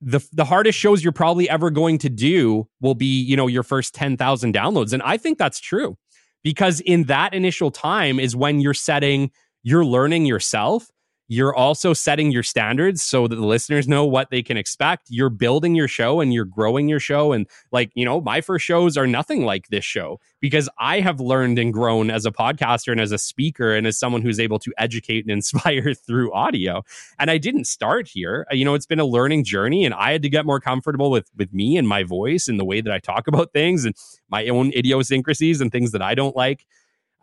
the 0.02 0.20
the 0.34 0.46
hardest 0.46 0.78
shows 0.78 1.04
you're 1.04 1.14
probably 1.14 1.50
ever 1.50 1.72
going 1.72 1.98
to 2.00 2.10
do 2.10 2.68
will 2.82 2.94
be, 2.94 3.24
you 3.24 3.36
know, 3.36 3.48
your 3.48 3.64
first 3.64 3.96
10,000 3.96 4.54
downloads 4.54 4.94
and 4.94 5.02
I 5.02 5.18
think 5.18 5.40
that's 5.40 5.60
true. 5.60 5.98
Because 6.44 6.80
in 6.82 7.06
that 7.06 7.34
initial 7.34 7.72
time 7.72 8.20
is 8.20 8.36
when 8.36 8.60
you're 8.60 8.76
setting 8.76 9.32
you're 9.64 9.86
learning 9.86 10.28
yourself 10.28 10.92
you're 11.28 11.56
also 11.56 11.94
setting 11.94 12.32
your 12.32 12.44
standards 12.44 13.02
so 13.02 13.28
that 13.28 13.36
the 13.36 13.46
listeners 13.46 13.88
know 13.88 14.06
what 14.06 14.30
they 14.30 14.44
can 14.44 14.58
expect. 14.58 15.08
You're 15.10 15.30
building 15.30 15.76
your 15.76 15.88
show 15.88 16.22
and 16.22 16.34
you're 16.34 16.46
growing 16.46 16.88
your 16.88 17.00
show. 17.00 17.32
And 17.32 17.48
like, 17.72 17.92
you 17.96 18.06
know, 18.06 18.22
my 18.22 18.42
first 18.42 18.66
shows 18.66 18.96
are 18.96 19.08
nothing 19.08 19.44
like 19.44 19.68
this 19.70 19.84
show 19.84 20.20
because 20.40 20.70
I 20.78 21.00
have 21.00 21.20
learned 21.20 21.58
and 21.58 21.74
grown 21.74 22.12
as 22.12 22.26
a 22.26 22.32
podcaster 22.32 22.92
and 22.92 23.02
as 23.02 23.12
a 23.12 23.18
speaker 23.18 23.74
and 23.74 23.88
as 23.88 23.98
someone 23.98 24.22
who's 24.22 24.40
able 24.40 24.60
to 24.60 24.74
educate 24.78 25.26
and 25.26 25.32
inspire 25.36 25.94
through 25.94 26.32
audio. 26.34 26.84
And 27.18 27.32
I 27.32 27.38
didn't 27.38 27.66
start 27.66 28.08
here. 28.08 28.46
You 28.52 28.66
know, 28.66 28.76
it's 28.76 28.86
been 28.86 29.00
a 29.00 29.06
learning 29.06 29.46
journey 29.46 29.86
and 29.86 29.94
I 29.94 30.12
had 30.12 30.22
to 30.22 30.30
get 30.30 30.46
more 30.46 30.60
comfortable 30.60 31.10
with 31.10 31.32
with 31.36 31.54
me 31.54 31.78
and 31.78 31.88
my 31.88 32.04
voice 32.04 32.48
and 32.48 32.60
the 32.60 32.66
way 32.66 32.82
that 32.82 32.94
I 32.94 33.00
talk 33.00 33.28
about 33.28 33.52
things 33.52 33.86
and 33.86 33.96
my 34.30 34.48
own 34.48 34.72
idiosyncrasies 34.74 35.62
and 35.62 35.72
things 35.72 35.92
that 35.92 36.02
I 36.02 36.14
don't 36.14 36.36
like 36.36 36.66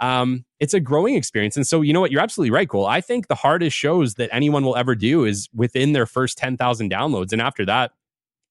um, 0.02 0.44
it's 0.58 0.74
a 0.74 0.80
growing 0.80 1.14
experience. 1.14 1.56
And 1.56 1.66
so, 1.66 1.80
you 1.80 1.92
know 1.92 2.00
what? 2.00 2.10
You're 2.10 2.20
absolutely 2.20 2.50
right, 2.50 2.68
Cole. 2.68 2.86
I 2.86 3.00
think 3.00 3.28
the 3.28 3.36
hardest 3.36 3.76
shows 3.76 4.14
that 4.14 4.28
anyone 4.32 4.64
will 4.64 4.76
ever 4.76 4.96
do 4.96 5.24
is 5.24 5.48
within 5.54 5.92
their 5.92 6.06
first 6.06 6.36
10,000 6.36 6.90
downloads. 6.90 7.32
And 7.32 7.40
after 7.40 7.64
that, 7.66 7.92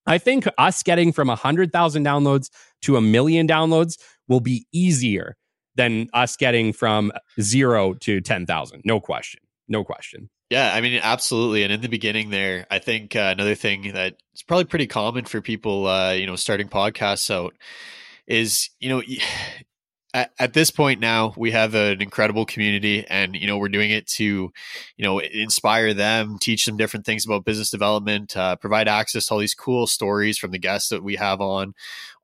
I 0.07 0.17
think 0.17 0.47
us 0.57 0.81
getting 0.81 1.11
from 1.11 1.27
100,000 1.27 2.05
downloads 2.05 2.49
to 2.83 2.95
a 2.95 3.01
million 3.01 3.47
downloads 3.47 3.99
will 4.29 4.39
be 4.39 4.65
easier 4.71 5.35
than 5.75 6.09
us 6.13 6.37
getting 6.37 6.71
from 6.71 7.11
zero 7.39 7.93
to 7.95 8.21
10,000. 8.21 8.81
No 8.85 9.01
question. 9.01 9.41
No 9.67 9.83
question. 9.83 10.29
Yeah, 10.49 10.73
I 10.73 10.81
mean, 10.81 10.99
absolutely. 11.03 11.63
And 11.63 11.71
in 11.71 11.81
the 11.81 11.87
beginning, 11.87 12.29
there, 12.29 12.65
I 12.71 12.79
think 12.79 13.15
uh, 13.15 13.29
another 13.33 13.55
thing 13.55 13.91
that 13.93 14.15
is 14.33 14.43
probably 14.43 14.65
pretty 14.65 14.87
common 14.87 15.25
for 15.25 15.41
people, 15.41 15.87
uh, 15.87 16.11
you 16.13 16.25
know, 16.25 16.35
starting 16.35 16.67
podcasts 16.67 17.29
out 17.29 17.55
is, 18.25 18.69
you 18.79 18.89
know, 18.89 19.01
at, 20.13 20.31
at, 20.39 20.53
this 20.53 20.71
point 20.71 20.99
now 20.99 21.33
we 21.37 21.51
have 21.51 21.73
an 21.75 22.01
incredible 22.01 22.45
community 22.45 23.05
and 23.09 23.35
you 23.35 23.47
know 23.47 23.57
we're 23.57 23.69
doing 23.69 23.91
it 23.91 24.07
to 24.07 24.23
you 24.23 24.51
know 25.03 25.19
inspire 25.19 25.93
them 25.93 26.37
teach 26.39 26.65
them 26.65 26.77
different 26.77 27.05
things 27.05 27.25
about 27.25 27.45
business 27.45 27.69
development 27.69 28.35
uh, 28.35 28.55
provide 28.55 28.87
access 28.87 29.25
to 29.25 29.33
all 29.33 29.39
these 29.39 29.53
cool 29.53 29.87
stories 29.87 30.37
from 30.37 30.51
the 30.51 30.59
guests 30.59 30.89
that 30.89 31.03
we 31.03 31.15
have 31.15 31.41
on 31.41 31.73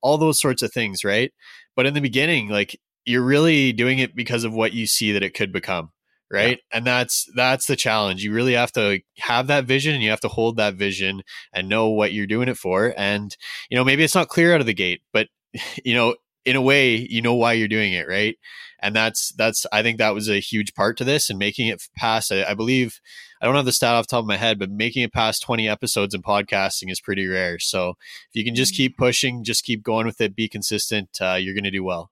all 0.02 0.18
those 0.18 0.40
sorts 0.40 0.62
of 0.62 0.72
things 0.72 1.04
right? 1.04 1.34
But 1.76 1.86
in 1.86 1.94
the 1.94 2.02
beginning 2.02 2.50
like 2.50 2.80
you're 3.06 3.24
really 3.24 3.72
doing 3.72 4.00
it 4.00 4.16
because 4.16 4.44
of 4.44 4.54
what 4.54 4.74
you 4.74 4.86
see 4.86 5.12
that 5.14 5.24
it 5.24 5.34
could 5.34 5.52
become 5.52 5.92
right? 6.30 6.60
Yeah. 6.72 6.78
and 6.78 6.86
that's 6.86 7.26
that's 7.36 7.68
the 7.68 7.78
challenge. 7.78 8.22
You 8.22 8.34
really 8.34 8.54
have 8.54 8.74
to 8.74 9.00
have 9.20 9.48
that 9.48 9.64
vision 9.64 9.94
and 9.94 10.04
you 10.04 10.10
have 10.10 10.20
to 10.22 10.28
hold 10.28 10.58
that 10.58 10.76
vision 10.76 11.24
and 11.54 11.70
know 11.70 11.88
what 11.88 12.12
you're 12.12 12.28
doing 12.28 12.50
it 12.50 12.58
for. 12.58 12.94
And 12.98 13.36
you 13.70 13.78
know 13.78 13.86
maybe 13.86 14.04
it's 14.04 14.16
not 14.16 14.28
clear 14.28 14.54
out 14.54 14.60
of 14.60 14.68
the 14.68 14.74
gate 14.74 15.02
but 15.14 15.28
you 15.86 15.94
know 15.94 16.16
in 16.48 16.56
a 16.56 16.62
way 16.62 16.96
you 17.10 17.22
know 17.22 17.36
why 17.36 17.54
you're 17.54 17.68
doing 17.68 17.94
it 17.94 18.08
right? 18.08 18.38
And 18.80 18.96
that's 18.96 19.34
that's 19.34 19.66
i 19.74 19.82
think 19.82 19.98
that 19.98 20.14
was 20.14 20.30
a 20.30 20.40
huge 20.40 20.74
part 20.74 20.98
to 20.98 21.04
this 21.04 21.30
and 21.30 21.40
making 21.40 21.68
it 21.68 21.82
past 21.98 22.32
I, 22.32 22.44
I, 22.44 22.54
believe 22.54 23.02
i 23.42 23.46
don't 23.46 23.56
have 23.56 23.66
the 23.66 23.72
stat 23.72 23.96
off 23.96 24.06
the 24.06 24.12
top 24.12 24.22
of 24.24 24.28
my 24.28 24.38
head 24.38 24.60
but 24.60 24.70
making 24.70 25.02
it 25.02 25.12
past 25.12 25.42
20 25.42 25.68
episodes 25.68 26.14
in 26.14 26.22
podcasting 26.22 26.92
is 26.92 27.02
pretty 27.02 27.28
rare. 27.28 27.58
So 27.58 27.90
if 27.90 28.36
you 28.36 28.46
can 28.46 28.54
just 28.54 28.76
keep 28.76 28.94
mm. 28.94 28.98
pushing 28.98 29.44
just 29.44 29.64
keep 29.64 29.84
going 29.84 30.06
with 30.06 30.22
it 30.22 30.36
be 30.36 30.48
consistent 30.48 31.10
uh, 31.20 31.34
you're 31.34 31.56
going 31.56 31.64
to 31.64 31.72
do 31.72 31.84
well. 31.84 32.12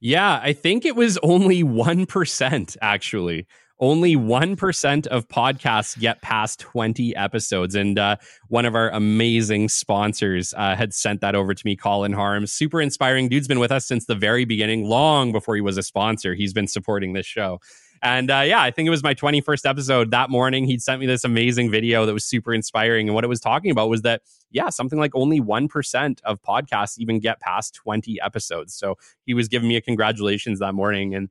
Yeah 0.00 0.40
i 0.42 0.52
think 0.52 0.84
it 0.84 0.96
was 0.96 1.16
only 1.22 1.62
1% 1.62 2.76
actually 2.82 3.46
only 3.80 4.16
1% 4.16 5.06
of 5.08 5.28
podcasts 5.28 5.98
get 5.98 6.22
past 6.22 6.60
20 6.60 7.14
episodes. 7.16 7.74
And 7.74 7.98
uh, 7.98 8.16
one 8.48 8.64
of 8.64 8.74
our 8.74 8.90
amazing 8.90 9.68
sponsors 9.68 10.54
uh, 10.56 10.76
had 10.76 10.94
sent 10.94 11.20
that 11.20 11.34
over 11.34 11.54
to 11.54 11.62
me, 11.64 11.76
Colin 11.76 12.12
Harms. 12.12 12.52
Super 12.52 12.80
inspiring. 12.80 13.28
Dude's 13.28 13.48
been 13.48 13.58
with 13.58 13.72
us 13.72 13.86
since 13.86 14.06
the 14.06 14.14
very 14.14 14.44
beginning, 14.44 14.84
long 14.84 15.32
before 15.32 15.54
he 15.56 15.60
was 15.60 15.76
a 15.76 15.82
sponsor. 15.82 16.34
He's 16.34 16.52
been 16.52 16.68
supporting 16.68 17.12
this 17.12 17.26
show. 17.26 17.60
And 18.02 18.30
uh, 18.30 18.42
yeah, 18.44 18.60
I 18.60 18.70
think 18.70 18.86
it 18.86 18.90
was 18.90 19.02
my 19.02 19.14
21st 19.14 19.68
episode 19.68 20.10
that 20.10 20.28
morning. 20.28 20.66
He'd 20.66 20.82
sent 20.82 21.00
me 21.00 21.06
this 21.06 21.24
amazing 21.24 21.70
video 21.70 22.04
that 22.04 22.12
was 22.12 22.24
super 22.24 22.52
inspiring. 22.52 23.08
And 23.08 23.14
what 23.14 23.24
it 23.24 23.28
was 23.28 23.40
talking 23.40 23.70
about 23.70 23.88
was 23.88 24.02
that, 24.02 24.20
yeah, 24.50 24.68
something 24.68 24.98
like 24.98 25.12
only 25.14 25.40
1% 25.40 26.20
of 26.22 26.42
podcasts 26.42 26.98
even 26.98 27.18
get 27.18 27.40
past 27.40 27.74
20 27.74 28.20
episodes. 28.20 28.74
So 28.74 28.96
he 29.24 29.32
was 29.32 29.48
giving 29.48 29.70
me 29.70 29.76
a 29.76 29.80
congratulations 29.80 30.58
that 30.58 30.74
morning. 30.74 31.14
And 31.14 31.30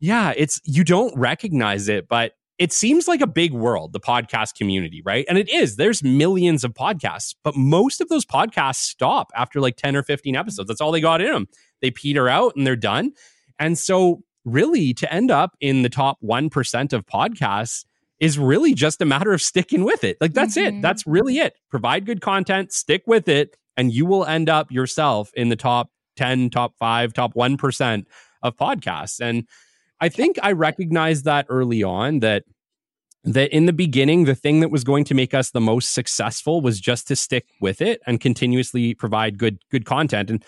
yeah, 0.00 0.32
it's, 0.36 0.60
you 0.64 0.84
don't 0.84 1.16
recognize 1.16 1.88
it, 1.88 2.08
but 2.08 2.32
it 2.58 2.72
seems 2.72 3.06
like 3.06 3.20
a 3.20 3.26
big 3.26 3.52
world, 3.52 3.92
the 3.92 4.00
podcast 4.00 4.56
community, 4.56 5.00
right? 5.04 5.24
And 5.28 5.38
it 5.38 5.48
is. 5.48 5.76
There's 5.76 6.02
millions 6.02 6.64
of 6.64 6.74
podcasts, 6.74 7.34
but 7.44 7.54
most 7.56 8.00
of 8.00 8.08
those 8.08 8.26
podcasts 8.26 8.76
stop 8.76 9.30
after 9.36 9.60
like 9.60 9.76
10 9.76 9.94
or 9.94 10.02
15 10.02 10.34
episodes. 10.34 10.66
That's 10.66 10.80
all 10.80 10.90
they 10.90 11.00
got 11.00 11.20
in 11.20 11.30
them. 11.30 11.46
They 11.80 11.92
peter 11.92 12.28
out 12.28 12.54
and 12.56 12.66
they're 12.66 12.76
done. 12.76 13.12
And 13.60 13.78
so, 13.78 14.22
really, 14.44 14.92
to 14.94 15.12
end 15.12 15.30
up 15.30 15.56
in 15.60 15.82
the 15.82 15.88
top 15.88 16.18
1% 16.22 16.92
of 16.92 17.06
podcasts 17.06 17.84
is 18.18 18.38
really 18.38 18.74
just 18.74 19.00
a 19.00 19.04
matter 19.04 19.32
of 19.32 19.40
sticking 19.40 19.84
with 19.84 20.02
it. 20.02 20.16
Like, 20.20 20.32
that's 20.32 20.56
mm-hmm. 20.56 20.78
it. 20.78 20.82
That's 20.82 21.06
really 21.06 21.38
it. 21.38 21.56
Provide 21.70 22.06
good 22.06 22.20
content, 22.20 22.72
stick 22.72 23.02
with 23.06 23.28
it, 23.28 23.56
and 23.76 23.92
you 23.92 24.04
will 24.04 24.24
end 24.24 24.48
up 24.48 24.72
yourself 24.72 25.30
in 25.34 25.48
the 25.48 25.56
top 25.56 25.90
10, 26.16 26.50
top 26.50 26.74
five, 26.76 27.12
top 27.12 27.34
1% 27.34 28.04
of 28.42 28.56
podcasts. 28.56 29.20
And 29.20 29.46
I 30.00 30.08
think 30.08 30.38
I 30.42 30.52
recognized 30.52 31.24
that 31.24 31.46
early 31.48 31.82
on 31.82 32.20
that 32.20 32.44
that 33.24 33.50
in 33.52 33.66
the 33.66 33.72
beginning 33.72 34.24
the 34.24 34.34
thing 34.34 34.60
that 34.60 34.70
was 34.70 34.84
going 34.84 35.04
to 35.04 35.14
make 35.14 35.34
us 35.34 35.50
the 35.50 35.60
most 35.60 35.92
successful 35.92 36.60
was 36.60 36.80
just 36.80 37.08
to 37.08 37.16
stick 37.16 37.46
with 37.60 37.80
it 37.80 38.00
and 38.06 38.20
continuously 38.20 38.94
provide 38.94 39.38
good 39.38 39.58
good 39.70 39.84
content. 39.84 40.30
And 40.30 40.44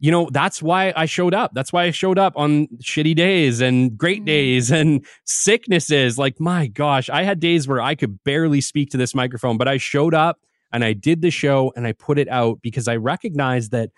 you 0.00 0.10
know 0.10 0.28
that's 0.32 0.62
why 0.62 0.92
i 0.96 1.06
showed 1.06 1.34
up. 1.34 1.52
That's 1.54 1.72
why 1.72 1.84
i 1.84 1.90
showed 1.90 2.18
up 2.18 2.32
on 2.36 2.66
shitty 2.82 3.14
days 3.14 3.60
and 3.60 3.96
great 3.96 4.22
mm. 4.22 4.26
days 4.26 4.70
and 4.70 5.04
sicknesses. 5.24 6.18
Like 6.18 6.40
my 6.40 6.66
gosh 6.66 7.10
i 7.10 7.22
had 7.22 7.40
days 7.40 7.68
where 7.68 7.80
i 7.80 7.94
could 7.94 8.22
barely 8.24 8.60
speak 8.60 8.90
to 8.90 8.96
this 8.96 9.14
microphone 9.14 9.58
but 9.58 9.68
i 9.68 9.76
showed 9.76 10.14
up 10.14 10.40
and 10.72 10.84
i 10.84 10.92
did 10.92 11.22
the 11.22 11.30
show 11.30 11.72
and 11.76 11.86
i 11.86 11.92
put 11.92 12.18
it 12.18 12.28
out 12.28 12.58
because 12.62 12.88
i 12.88 12.96
recognized 12.96 13.70
that 13.70 13.90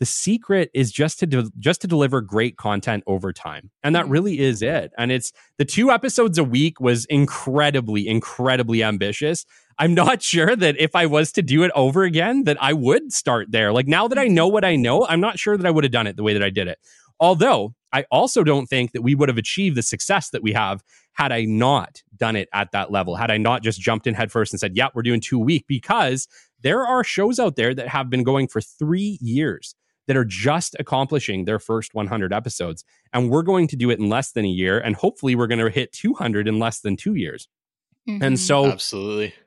the 0.00 0.06
secret 0.06 0.70
is 0.74 0.90
just 0.90 1.18
to 1.20 1.26
de- 1.26 1.50
just 1.58 1.80
to 1.80 1.86
deliver 1.86 2.20
great 2.20 2.56
content 2.56 3.04
over 3.06 3.32
time 3.32 3.70
and 3.82 3.94
that 3.94 4.04
mm-hmm. 4.04 4.12
really 4.12 4.38
is 4.40 4.62
it 4.62 4.92
and 4.98 5.12
it's 5.12 5.32
the 5.58 5.64
two 5.64 5.90
episodes 5.90 6.38
a 6.38 6.44
week 6.44 6.80
was 6.80 7.04
incredibly 7.06 8.06
incredibly 8.08 8.82
ambitious. 8.82 9.44
I'm 9.78 9.94
not 9.94 10.22
sure 10.32 10.54
that 10.56 10.76
if 10.78 10.94
i 10.94 11.06
was 11.06 11.32
to 11.32 11.42
do 11.42 11.62
it 11.62 11.70
over 11.74 12.04
again 12.04 12.44
that 12.44 12.62
i 12.62 12.72
would 12.72 13.12
start 13.12 13.50
there. 13.50 13.72
Like 13.72 13.86
now 13.86 14.08
that 14.08 14.18
i 14.18 14.26
know 14.26 14.48
what 14.48 14.64
i 14.64 14.76
know 14.76 15.06
i'm 15.06 15.20
not 15.20 15.38
sure 15.38 15.56
that 15.56 15.66
i 15.66 15.70
would 15.70 15.84
have 15.84 15.92
done 15.92 16.06
it 16.06 16.16
the 16.16 16.22
way 16.22 16.32
that 16.32 16.42
i 16.42 16.50
did 16.50 16.68
it. 16.68 16.78
Although 17.20 17.74
i 17.92 18.04
also 18.10 18.42
don't 18.42 18.66
think 18.66 18.92
that 18.92 19.02
we 19.02 19.14
would 19.14 19.28
have 19.28 19.38
achieved 19.38 19.76
the 19.76 19.82
success 19.82 20.30
that 20.30 20.42
we 20.42 20.52
have 20.52 20.82
had 21.12 21.30
i 21.30 21.44
not 21.44 22.02
done 22.16 22.36
it 22.36 22.48
at 22.52 22.72
that 22.72 22.90
level 22.90 23.14
had 23.14 23.30
i 23.30 23.36
not 23.36 23.62
just 23.62 23.80
jumped 23.80 24.06
in 24.06 24.14
headfirst 24.14 24.52
and 24.52 24.60
said 24.60 24.76
yeah 24.76 24.88
we're 24.94 25.02
doing 25.02 25.20
two 25.20 25.40
a 25.40 25.44
week 25.44 25.64
because 25.68 26.26
there 26.62 26.84
are 26.86 27.04
shows 27.04 27.38
out 27.38 27.56
there 27.56 27.74
that 27.74 27.86
have 27.86 28.10
been 28.10 28.24
going 28.24 28.48
for 28.48 28.60
three 28.60 29.18
years 29.20 29.76
that 30.06 30.16
are 30.16 30.24
just 30.24 30.76
accomplishing 30.78 31.44
their 31.44 31.58
first 31.58 31.94
100 31.94 32.32
episodes. 32.32 32.84
And 33.12 33.30
we're 33.30 33.42
going 33.42 33.68
to 33.68 33.76
do 33.76 33.90
it 33.90 33.98
in 33.98 34.08
less 34.08 34.32
than 34.32 34.44
a 34.44 34.48
year. 34.48 34.78
And 34.78 34.96
hopefully, 34.96 35.34
we're 35.34 35.46
going 35.46 35.60
to 35.60 35.70
hit 35.70 35.92
200 35.92 36.48
in 36.48 36.58
less 36.58 36.80
than 36.80 36.96
two 36.96 37.14
years. 37.14 37.48
Mm-hmm. 38.08 38.22
And 38.22 38.40
so, 38.40 38.66
absolutely. 38.66 39.34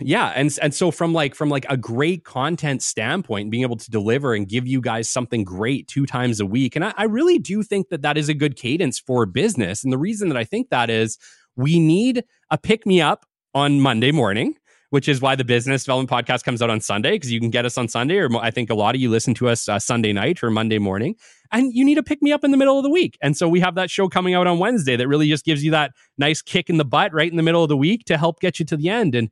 Yeah, 0.00 0.32
and 0.34 0.54
and 0.60 0.74
so 0.74 0.90
from 0.90 1.12
like 1.14 1.34
from 1.34 1.48
like 1.48 1.64
a 1.68 1.76
great 1.76 2.24
content 2.24 2.82
standpoint, 2.82 3.50
being 3.50 3.62
able 3.62 3.76
to 3.76 3.90
deliver 3.90 4.34
and 4.34 4.46
give 4.48 4.66
you 4.66 4.80
guys 4.80 5.08
something 5.08 5.44
great 5.44 5.88
two 5.88 6.06
times 6.06 6.40
a 6.40 6.46
week, 6.46 6.76
and 6.76 6.84
I, 6.84 6.94
I 6.96 7.04
really 7.04 7.38
do 7.38 7.62
think 7.62 7.88
that 7.88 8.02
that 8.02 8.18
is 8.18 8.28
a 8.28 8.34
good 8.34 8.56
cadence 8.56 8.98
for 8.98 9.24
business. 9.26 9.82
And 9.82 9.92
the 9.92 9.98
reason 9.98 10.28
that 10.28 10.36
I 10.36 10.44
think 10.44 10.68
that 10.70 10.90
is, 10.90 11.18
we 11.56 11.78
need 11.78 12.24
a 12.50 12.58
pick 12.58 12.86
me 12.86 13.00
up 13.00 13.26
on 13.54 13.80
Monday 13.80 14.12
morning 14.12 14.56
which 14.90 15.08
is 15.08 15.20
why 15.20 15.34
the 15.34 15.44
business 15.44 15.84
development 15.84 16.10
podcast 16.10 16.44
comes 16.44 16.62
out 16.62 16.70
on 16.70 16.80
Sunday 16.80 17.12
because 17.12 17.32
you 17.32 17.40
can 17.40 17.50
get 17.50 17.64
us 17.64 17.76
on 17.76 17.88
Sunday, 17.88 18.16
or 18.16 18.34
I 18.36 18.50
think 18.50 18.70
a 18.70 18.74
lot 18.74 18.94
of 18.94 19.00
you 19.00 19.10
listen 19.10 19.34
to 19.34 19.48
us 19.48 19.68
uh, 19.68 19.78
Sunday 19.78 20.12
night 20.12 20.42
or 20.42 20.50
Monday 20.50 20.78
morning, 20.78 21.16
and 21.52 21.72
you 21.72 21.84
need 21.84 21.96
to 21.96 22.02
pick 22.02 22.22
me 22.22 22.32
up 22.32 22.44
in 22.44 22.50
the 22.50 22.56
middle 22.56 22.78
of 22.78 22.84
the 22.84 22.90
week. 22.90 23.18
And 23.20 23.36
so 23.36 23.48
we 23.48 23.60
have 23.60 23.74
that 23.74 23.90
show 23.90 24.08
coming 24.08 24.34
out 24.34 24.46
on 24.46 24.58
Wednesday 24.58 24.96
that 24.96 25.08
really 25.08 25.28
just 25.28 25.44
gives 25.44 25.64
you 25.64 25.70
that 25.72 25.92
nice 26.18 26.42
kick 26.42 26.70
in 26.70 26.76
the 26.76 26.84
butt 26.84 27.12
right 27.12 27.30
in 27.30 27.36
the 27.36 27.42
middle 27.42 27.62
of 27.62 27.68
the 27.68 27.76
week 27.76 28.04
to 28.06 28.16
help 28.16 28.40
get 28.40 28.58
you 28.58 28.66
to 28.66 28.76
the 28.76 28.88
end. 28.88 29.14
And 29.14 29.30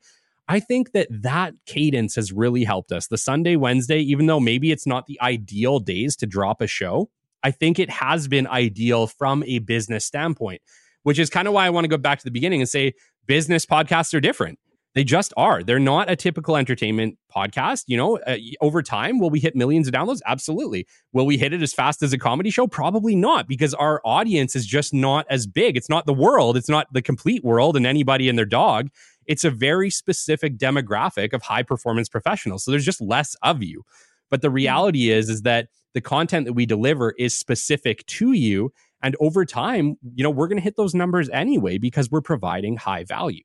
I 0.49 0.61
think 0.61 0.93
that 0.93 1.09
that 1.11 1.55
cadence 1.67 2.17
has 2.17 2.33
really 2.33 2.65
helped 2.65 2.93
us. 2.93 3.07
The 3.07 3.17
Sunday, 3.17 3.57
Wednesday, 3.57 4.01
even 4.01 4.27
though 4.27 4.41
maybe 4.41 4.73
it's 4.73 4.87
not 4.87 5.07
the 5.07 5.19
ideal 5.21 5.79
days 5.79 6.17
to 6.17 6.27
drop 6.27 6.61
a 6.61 6.67
show, 6.67 7.09
I 7.43 7.51
think 7.51 7.79
it 7.79 7.91
has 7.91 8.29
been 8.29 8.47
ideal 8.47 9.07
from 9.07 9.43
a 9.45 9.59
business 9.61 10.05
standpoint, 10.05 10.61
which 11.03 11.19
is 11.19 11.31
kind 11.31 11.49
of 11.49 11.55
why 11.55 11.67
I 11.67 11.71
want 11.71 11.85
to 11.85 11.89
go 11.89 11.97
back 11.97 12.19
to 12.19 12.25
the 12.25 12.31
beginning 12.31 12.61
and 12.61 12.69
say 12.69 12.93
business 13.27 13.65
podcasts 13.65 14.13
are 14.15 14.21
different. 14.21 14.59
They 14.95 15.03
just 15.03 15.35
are. 15.37 15.63
They're 15.65 15.81
not 15.81 16.09
a 16.09 16.15
typical 16.15 16.57
entertainment 16.57 17.19
podcast. 17.35 17.85
You 17.89 17.97
know, 17.97 18.19
uh, 18.19 18.37
over 18.61 18.81
time, 18.81 19.19
will 19.19 19.31
we 19.31 19.41
hit 19.41 19.57
millions 19.57 19.89
of 19.89 19.95
downloads? 19.95 20.21
Absolutely. 20.25 20.87
Will 21.13 21.27
we 21.27 21.37
hit 21.37 21.53
it 21.53 21.63
as 21.63 21.73
fast 21.73 22.03
as 22.03 22.13
a 22.13 22.19
comedy 22.19 22.51
show? 22.51 22.69
Probably 22.69 23.17
not, 23.17 23.49
because 23.49 23.75
our 23.75 24.01
audience 24.05 24.55
is 24.55 24.67
just 24.67 24.95
not 24.95 25.27
as 25.29 25.49
big. 25.49 25.77
It's 25.77 25.89
not 25.89 26.07
the 26.07 26.15
world. 26.15 26.57
It's 26.57 26.69
not 26.69 26.93
the 26.93 27.03
complete 27.03 27.43
world 27.43 27.77
and 27.77 27.87
anybody 27.87 28.29
and 28.29 28.39
their 28.39 28.45
dog. 28.45 28.89
It's 29.27 29.43
a 29.43 29.51
very 29.51 29.91
specific 29.91 30.59
demographic 30.59 31.33
of 31.33 31.43
high 31.43 31.65
performance 31.65 32.09
professionals. 32.09 32.65
So 32.65 32.71
there's 32.71 32.85
just 32.85 33.01
less 33.01 33.35
of 33.43 33.63
you. 33.63 33.85
But 34.31 34.43
the 34.43 34.49
hmm. 34.49 34.55
reality 34.55 35.11
is, 35.11 35.29
is 35.29 35.43
that 35.43 35.69
the 35.95 36.01
content 36.01 36.47
that 36.47 36.53
we 36.53 36.67
deliver 36.67 37.15
is 37.19 37.37
specific 37.37 38.05
to 38.07 38.33
you. 38.33 38.73
And 39.03 39.17
over 39.21 39.45
time, 39.45 39.97
you 40.15 40.23
know, 40.23 40.31
we're 40.31 40.49
going 40.49 40.59
to 40.59 40.65
hit 40.65 40.77
those 40.77 40.95
numbers 40.95 41.29
anyway 41.31 41.79
because 41.79 42.11
we're 42.11 42.21
providing 42.21 42.77
high 42.77 43.05
value. 43.05 43.43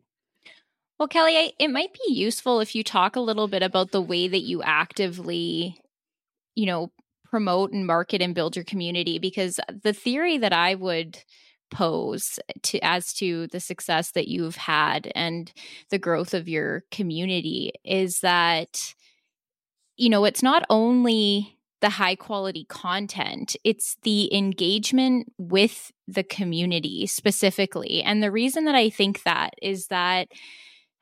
Well, 1.00 1.08
Kelly, 1.08 1.38
I, 1.38 1.54
it 1.58 1.70
might 1.70 1.94
be 1.94 2.14
useful 2.14 2.60
if 2.60 2.76
you 2.76 2.84
talk 2.84 3.16
a 3.16 3.22
little 3.22 3.48
bit 3.48 3.64
about 3.64 3.92
the 3.92 4.02
way 4.02 4.28
that 4.28 4.42
you 4.42 4.62
actively, 4.62 5.80
you 6.56 6.66
know, 6.66 6.92
promote 7.26 7.72
and 7.72 7.88
market 7.88 8.22
and 8.22 8.36
build 8.36 8.56
your 8.56 8.66
community 8.66 9.18
because 9.18 9.60
the 9.84 9.94
theory 9.94 10.38
that 10.40 10.52
I 10.52 10.76
would 10.76 11.20
pose 11.72 12.40
to 12.64 12.80
as 12.80 13.14
to 13.14 13.48
the 13.48 13.60
success 13.60 14.12
that 14.12 14.28
you've 14.28 14.56
had 14.56 15.12
and 15.16 15.54
the 15.90 16.00
growth 16.00 16.34
of 16.34 16.50
your 16.50 16.84
community 16.92 17.72
is 17.86 18.22
that 18.22 18.94
you 19.98 20.10
know, 20.10 20.24
it's 20.24 20.42
not 20.42 20.64
only 20.70 21.58
the 21.82 21.90
high 21.90 22.16
quality 22.16 22.66
content, 22.66 23.58
it's 23.66 23.98
the 24.04 24.34
engagement 24.34 25.32
with 25.38 25.92
the 26.08 26.24
community 26.24 27.06
specifically. 27.06 28.02
And 28.02 28.24
the 28.24 28.32
reason 28.32 28.64
that 28.66 28.76
I 28.76 28.90
think 28.90 29.24
that 29.24 29.56
is 29.62 29.88
that 29.88 30.30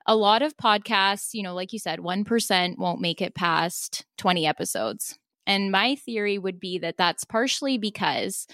a 0.08 0.16
lot 0.16 0.42
of 0.42 0.56
podcasts, 0.58 1.34
you 1.34 1.44
know, 1.44 1.54
like 1.54 1.74
you 1.74 1.80
said, 1.80 2.00
1% 2.00 2.78
won't 2.78 3.02
make 3.02 3.22
it 3.22 3.36
past 3.36 4.06
20 4.18 4.46
episodes. 4.48 5.20
And 5.46 5.72
my 5.72 5.96
theory 5.96 6.38
would 6.38 6.60
be 6.60 6.80
that 6.80 6.98
that's 6.98 7.24
partially 7.24 7.78
because 7.78 8.48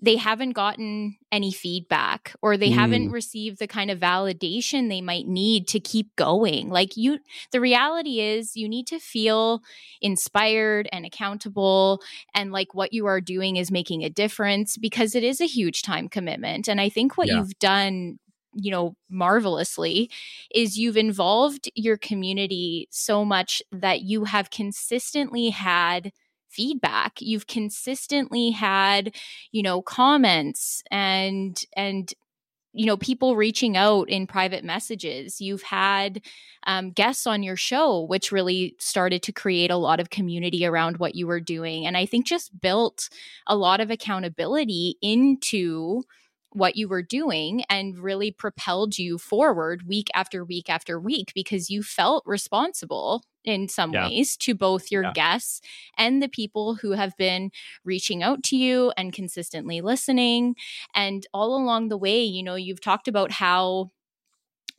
they 0.00 0.16
haven't 0.16 0.52
gotten 0.52 1.16
any 1.32 1.50
feedback 1.50 2.34
or 2.40 2.56
they 2.56 2.70
mm. 2.70 2.74
haven't 2.74 3.10
received 3.10 3.58
the 3.58 3.66
kind 3.66 3.90
of 3.90 3.98
validation 3.98 4.88
they 4.88 5.00
might 5.00 5.26
need 5.26 5.66
to 5.66 5.80
keep 5.80 6.14
going. 6.14 6.68
Like 6.68 6.96
you 6.96 7.18
the 7.50 7.60
reality 7.60 8.20
is 8.20 8.56
you 8.56 8.68
need 8.68 8.86
to 8.88 9.00
feel 9.00 9.60
inspired 10.00 10.88
and 10.92 11.04
accountable 11.04 12.00
and 12.32 12.52
like 12.52 12.74
what 12.74 12.92
you 12.92 13.06
are 13.06 13.20
doing 13.20 13.56
is 13.56 13.72
making 13.72 14.04
a 14.04 14.10
difference 14.10 14.76
because 14.76 15.16
it 15.16 15.24
is 15.24 15.40
a 15.40 15.46
huge 15.46 15.82
time 15.82 16.08
commitment. 16.08 16.68
And 16.68 16.80
I 16.80 16.88
think 16.88 17.16
what 17.16 17.26
yeah. 17.26 17.38
you've 17.38 17.58
done 17.58 18.18
you 18.54 18.70
know 18.70 18.94
marvelously 19.10 20.10
is 20.54 20.78
you've 20.78 20.96
involved 20.96 21.70
your 21.74 21.96
community 21.96 22.88
so 22.90 23.24
much 23.24 23.62
that 23.72 24.02
you 24.02 24.24
have 24.24 24.50
consistently 24.50 25.50
had 25.50 26.12
feedback. 26.48 27.20
You've 27.20 27.46
consistently 27.46 28.50
had 28.50 29.14
you 29.52 29.62
know 29.62 29.82
comments 29.82 30.82
and 30.90 31.60
and 31.76 32.12
you 32.72 32.86
know 32.86 32.96
people 32.96 33.36
reaching 33.36 33.76
out 33.76 34.08
in 34.08 34.26
private 34.26 34.64
messages. 34.64 35.40
You've 35.40 35.62
had 35.62 36.20
um, 36.66 36.90
guests 36.90 37.26
on 37.26 37.42
your 37.42 37.56
show 37.56 38.02
which 38.04 38.32
really 38.32 38.76
started 38.78 39.22
to 39.24 39.32
create 39.32 39.70
a 39.70 39.76
lot 39.76 40.00
of 40.00 40.10
community 40.10 40.66
around 40.66 40.98
what 40.98 41.14
you 41.14 41.26
were 41.26 41.40
doing. 41.40 41.86
And 41.86 41.96
i 41.96 42.06
think 42.06 42.26
just 42.26 42.60
built 42.60 43.08
a 43.46 43.56
lot 43.56 43.80
of 43.80 43.90
accountability 43.90 44.96
into 45.02 46.02
what 46.52 46.76
you 46.76 46.88
were 46.88 47.02
doing 47.02 47.62
and 47.68 47.98
really 47.98 48.30
propelled 48.30 48.98
you 48.98 49.18
forward 49.18 49.86
week 49.86 50.08
after 50.14 50.44
week 50.44 50.70
after 50.70 50.98
week 50.98 51.32
because 51.34 51.68
you 51.68 51.82
felt 51.82 52.22
responsible 52.26 53.22
in 53.44 53.68
some 53.68 53.92
yeah. 53.92 54.08
ways 54.08 54.36
to 54.36 54.54
both 54.54 54.90
your 54.90 55.04
yeah. 55.04 55.12
guests 55.12 55.60
and 55.96 56.22
the 56.22 56.28
people 56.28 56.74
who 56.76 56.92
have 56.92 57.16
been 57.16 57.50
reaching 57.84 58.22
out 58.22 58.42
to 58.42 58.56
you 58.56 58.92
and 58.96 59.12
consistently 59.12 59.80
listening 59.80 60.54
and 60.94 61.26
all 61.32 61.54
along 61.54 61.88
the 61.88 61.98
way 61.98 62.22
you 62.22 62.42
know 62.42 62.54
you've 62.54 62.80
talked 62.80 63.08
about 63.08 63.30
how 63.30 63.90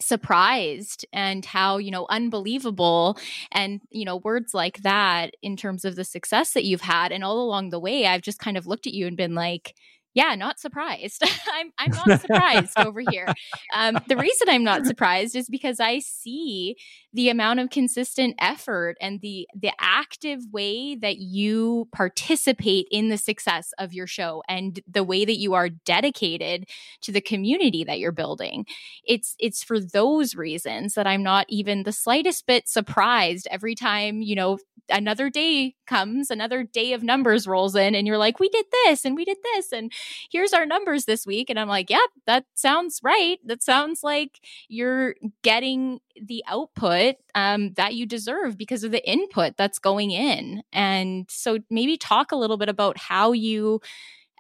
surprised 0.02 1.06
and 1.12 1.46
how 1.46 1.78
you 1.78 1.92
know 1.92 2.06
unbelievable 2.10 3.18
and 3.52 3.82
you 3.92 4.06
know 4.06 4.18
words 4.18 4.54
like 4.54 4.78
that 4.82 5.34
in 5.42 5.58
terms 5.58 5.84
of 5.84 5.96
the 5.96 6.06
success 6.06 6.54
that 6.54 6.64
you've 6.64 6.82
had 6.82 7.12
and 7.12 7.24
all 7.24 7.42
along 7.42 7.70
the 7.70 7.80
way 7.80 8.06
i've 8.06 8.22
just 8.22 8.40
kind 8.40 8.56
of 8.56 8.66
looked 8.66 8.88
at 8.88 8.94
you 8.94 9.06
and 9.08 9.18
been 9.18 9.36
like 9.36 9.76
yeah, 10.20 10.36
not 10.36 10.60
surprised. 10.60 11.24
I'm 11.54 11.72
I'm 11.78 11.92
not 11.92 12.20
surprised 12.22 12.78
over 12.78 13.02
here. 13.10 13.28
Um, 13.74 13.98
the 14.08 14.18
reason 14.18 14.50
I'm 14.50 14.66
not 14.66 14.86
surprised 14.86 15.34
is 15.34 15.50
because 15.50 15.80
I 15.80 16.00
see 16.00 16.76
the 17.14 17.30
amount 17.30 17.60
of 17.60 17.70
consistent 17.70 18.36
effort 18.40 18.96
and 19.02 19.22
the 19.22 19.48
the 19.56 19.72
active 19.80 20.42
way 20.52 20.96
that 20.96 21.18
you 21.18 21.88
participate 21.94 22.88
in 22.92 23.10
the 23.10 23.18
success 23.18 23.72
of 23.80 23.94
your 23.94 24.08
show 24.08 24.44
and 24.48 24.80
the 24.88 25.04
way 25.04 25.26
that 25.26 25.38
you 25.38 25.54
are 25.54 25.70
dedicated 25.70 26.66
to 27.02 27.12
the 27.12 27.22
community 27.22 27.84
that 27.84 28.00
you're 28.00 28.12
building. 28.12 28.66
It's 29.06 29.36
it's 29.40 29.64
for 29.64 29.80
those 29.80 30.36
reasons 30.36 30.94
that 30.94 31.08
I'm 31.08 31.24
not 31.24 31.46
even 31.50 31.84
the 31.84 31.92
slightest 31.92 32.46
bit 32.48 32.68
surprised 32.68 33.48
every 33.52 33.76
time, 33.76 34.22
you 34.22 34.36
know, 34.36 34.60
another 34.90 35.30
day 35.30 35.76
comes, 35.88 36.30
another 36.32 36.64
day 36.64 36.94
of 36.94 37.04
numbers 37.04 37.48
rolls 37.48 37.76
in, 37.76 37.96
and 37.96 38.08
you're 38.08 38.18
like, 38.18 38.40
we 38.40 38.50
did 38.50 38.66
this 38.86 39.06
and 39.06 39.16
we 39.16 39.26
did 39.26 39.38
this, 39.56 39.72
and 39.72 39.92
here's 40.32 40.54
our 40.54 40.66
numbers 40.66 41.06
this 41.06 41.26
week. 41.26 41.50
And 41.50 41.60
I'm 41.60 41.68
like, 41.68 41.90
yep, 41.90 42.00
yeah, 42.00 42.22
that 42.28 42.46
sounds 42.56 43.00
right. 43.04 43.40
That 43.46 43.64
sounds 43.64 44.02
like 44.04 44.40
you're 44.68 45.16
getting 45.44 46.00
the 46.28 46.44
output 46.48 47.16
um, 47.36 47.74
that 47.74 47.96
you 47.96 48.06
deserve 48.06 48.58
because 48.58 48.84
of 48.84 48.92
the 48.92 49.08
input 49.10 49.56
that's 49.58 49.80
going 49.80 50.12
in. 50.12 50.64
And 50.74 51.26
so 51.30 51.60
maybe 51.70 51.98
talk 51.98 52.32
a 52.32 52.36
little 52.36 52.58
bit 52.58 52.70
about 52.70 52.98
how 52.98 53.32
you 53.32 53.82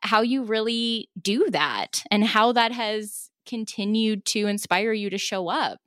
how 0.01 0.21
you 0.21 0.43
really 0.43 1.09
do 1.21 1.49
that 1.49 2.03
and 2.09 2.23
how 2.23 2.53
that 2.53 2.71
has 2.71 3.29
continued 3.45 4.23
to 4.23 4.47
inspire 4.47 4.93
you 4.93 5.09
to 5.09 5.17
show 5.17 5.49
up. 5.49 5.79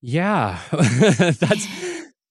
Yeah, 0.00 0.58
that's 0.72 1.66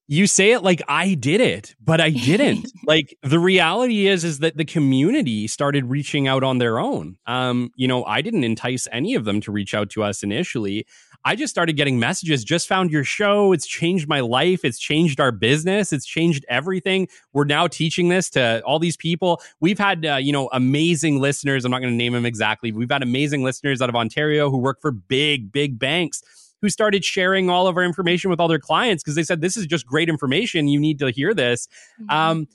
you 0.08 0.28
say 0.28 0.52
it 0.52 0.62
like 0.62 0.82
I 0.88 1.14
did 1.14 1.42
it, 1.42 1.76
but 1.84 2.02
I 2.02 2.10
didn't. 2.10 2.72
like 2.86 3.18
the 3.24 3.40
reality 3.40 4.08
is 4.08 4.24
is 4.24 4.40
that 4.40 4.58
the 4.58 4.66
community 4.66 5.48
started 5.48 5.86
reaching 5.86 6.28
out 6.28 6.44
on 6.44 6.58
their 6.58 6.78
own. 6.78 7.18
Um, 7.26 7.72
you 7.76 7.88
know, 7.88 8.04
I 8.04 8.22
didn't 8.22 8.44
entice 8.44 8.88
any 8.92 9.16
of 9.16 9.26
them 9.26 9.42
to 9.42 9.52
reach 9.52 9.74
out 9.74 9.90
to 9.92 10.04
us 10.04 10.22
initially. 10.22 10.86
I 11.26 11.36
just 11.36 11.52
started 11.52 11.74
getting 11.74 12.00
messages, 12.00 12.44
just 12.44 12.68
found 12.68 12.92
your 12.92 13.04
show. 13.04 13.54
It's 13.54 13.66
changed 13.66 14.08
my 14.08 14.20
life. 14.20 14.66
It's 14.66 14.80
changed 14.80 15.20
our 15.20 15.32
business. 15.32 15.94
It's 15.94 16.06
changed 16.06 16.46
everything. 16.50 17.08
We're 17.32 17.46
now 17.46 17.68
teaching 17.68 18.10
this 18.10 18.30
to 18.32 18.62
all 18.66 18.80
these 18.80 18.98
people. 18.98 19.42
We've 19.60 19.80
had, 19.80 20.06
uh, 20.06 20.16
you 20.16 20.34
know, 20.34 20.50
amazing 20.52 21.22
listeners. 21.22 21.66
I'm 21.66 21.72
not 21.72 21.80
going 21.80 21.94
to 21.94 21.98
name 21.98 22.14
them 22.14 22.26
exactly. 22.26 22.72
We've 22.72 22.92
had 22.92 23.04
amazing 23.04 23.44
listeners 23.44 23.82
out 23.82 23.90
of 23.90 23.96
Ontario 23.96 24.50
who 24.50 24.58
work 24.58 24.82
for 24.82 24.92
big, 24.92 25.52
big 25.52 25.80
banks 25.80 26.22
who 26.62 26.70
started 26.70 27.04
sharing 27.04 27.50
all 27.50 27.68
of 27.68 27.76
our 27.76 27.84
information 27.84 28.30
with 28.30 28.40
all 28.40 28.48
their 28.48 28.58
clients 28.58 29.04
because 29.04 29.16
they 29.16 29.24
said 29.24 29.42
this 29.42 29.58
is 29.58 29.66
just 29.66 29.86
great 29.86 30.08
information. 30.08 30.68
You 30.70 30.80
need 30.80 30.98
to 31.00 31.12
hear 31.12 31.34
this. 31.34 31.68
Mm-hmm. 32.02 32.10
Um, 32.10 32.48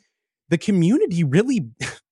the 0.48 0.56
community 0.56 1.24
really, 1.24 1.68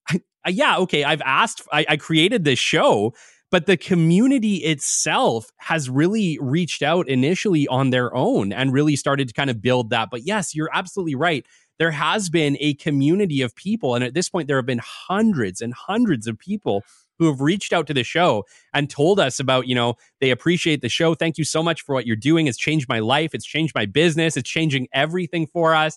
yeah, 0.47 0.77
okay. 0.79 1.05
I've 1.05 1.23
asked, 1.23 1.63
I, 1.73 1.87
I 1.89 1.97
created 1.97 2.45
this 2.45 2.59
show, 2.59 3.15
but 3.51 3.67
the 3.67 3.77
community 3.77 4.57
itself 4.57 5.51
has 5.59 5.89
really 5.89 6.39
reached 6.41 6.83
out 6.83 7.09
initially 7.09 7.67
on 7.69 7.91
their 7.91 8.15
own 8.15 8.53
and 8.53 8.73
really 8.73 8.97
started 8.97 9.29
to 9.29 9.35
kind 9.35 9.51
of 9.51 9.63
build 9.63 9.91
that. 9.91 10.09
But 10.11 10.23
yes, 10.27 10.55
you're 10.55 10.71
absolutely 10.73 11.15
right. 11.15 11.47
There 11.79 11.91
has 11.91 12.31
been 12.31 12.57
a 12.61 12.75
community 12.75 13.43
of 13.43 13.55
people, 13.55 13.95
and 13.95 14.03
at 14.03 14.15
this 14.15 14.29
point, 14.29 14.49
there 14.49 14.57
have 14.57 14.67
been 14.67 14.81
hundreds 14.83 15.61
and 15.61 15.75
hundreds 15.75 16.27
of 16.27 16.39
people 16.39 16.83
who 17.19 17.27
have 17.27 17.41
reached 17.41 17.73
out 17.73 17.87
to 17.87 17.95
the 17.95 18.05
show 18.05 18.45
and 18.75 18.91
told 18.91 19.19
us 19.21 19.39
about, 19.39 19.67
you 19.67 19.75
know, 19.75 19.95
they 20.21 20.31
appreciate 20.31 20.83
the 20.83 20.89
show. 20.89 21.15
Thank 21.15 21.39
you 21.39 21.45
so 21.45 21.63
much 21.63 21.83
for 21.83 21.95
what 21.95 22.07
you're 22.07 22.17
doing. 22.17 22.47
It's 22.47 22.59
changed 22.59 22.89
my 22.89 22.99
life. 22.99 23.35
It's 23.35 23.47
changed 23.47 23.75
my 23.75 23.87
business. 23.87 24.37
It's 24.37 24.49
changing 24.49 24.89
everything 24.93 25.47
for 25.47 25.75
us. 25.75 25.97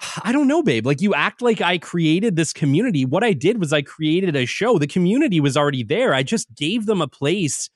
I 0.22 0.32
don't 0.32 0.48
know, 0.48 0.62
babe. 0.62 0.86
Like 0.86 1.00
you 1.00 1.14
act 1.14 1.42
like 1.42 1.60
I 1.60 1.78
created 1.78 2.36
this 2.36 2.52
community. 2.52 3.04
What 3.04 3.24
I 3.24 3.32
did 3.32 3.58
was 3.58 3.72
I 3.72 3.82
created 3.82 4.36
a 4.36 4.46
show. 4.46 4.78
The 4.78 4.86
community 4.86 5.40
was 5.40 5.56
already 5.56 5.82
there. 5.82 6.14
I 6.14 6.22
just 6.22 6.54
gave 6.54 6.86
them 6.86 7.00
a 7.00 7.08
place 7.08 7.70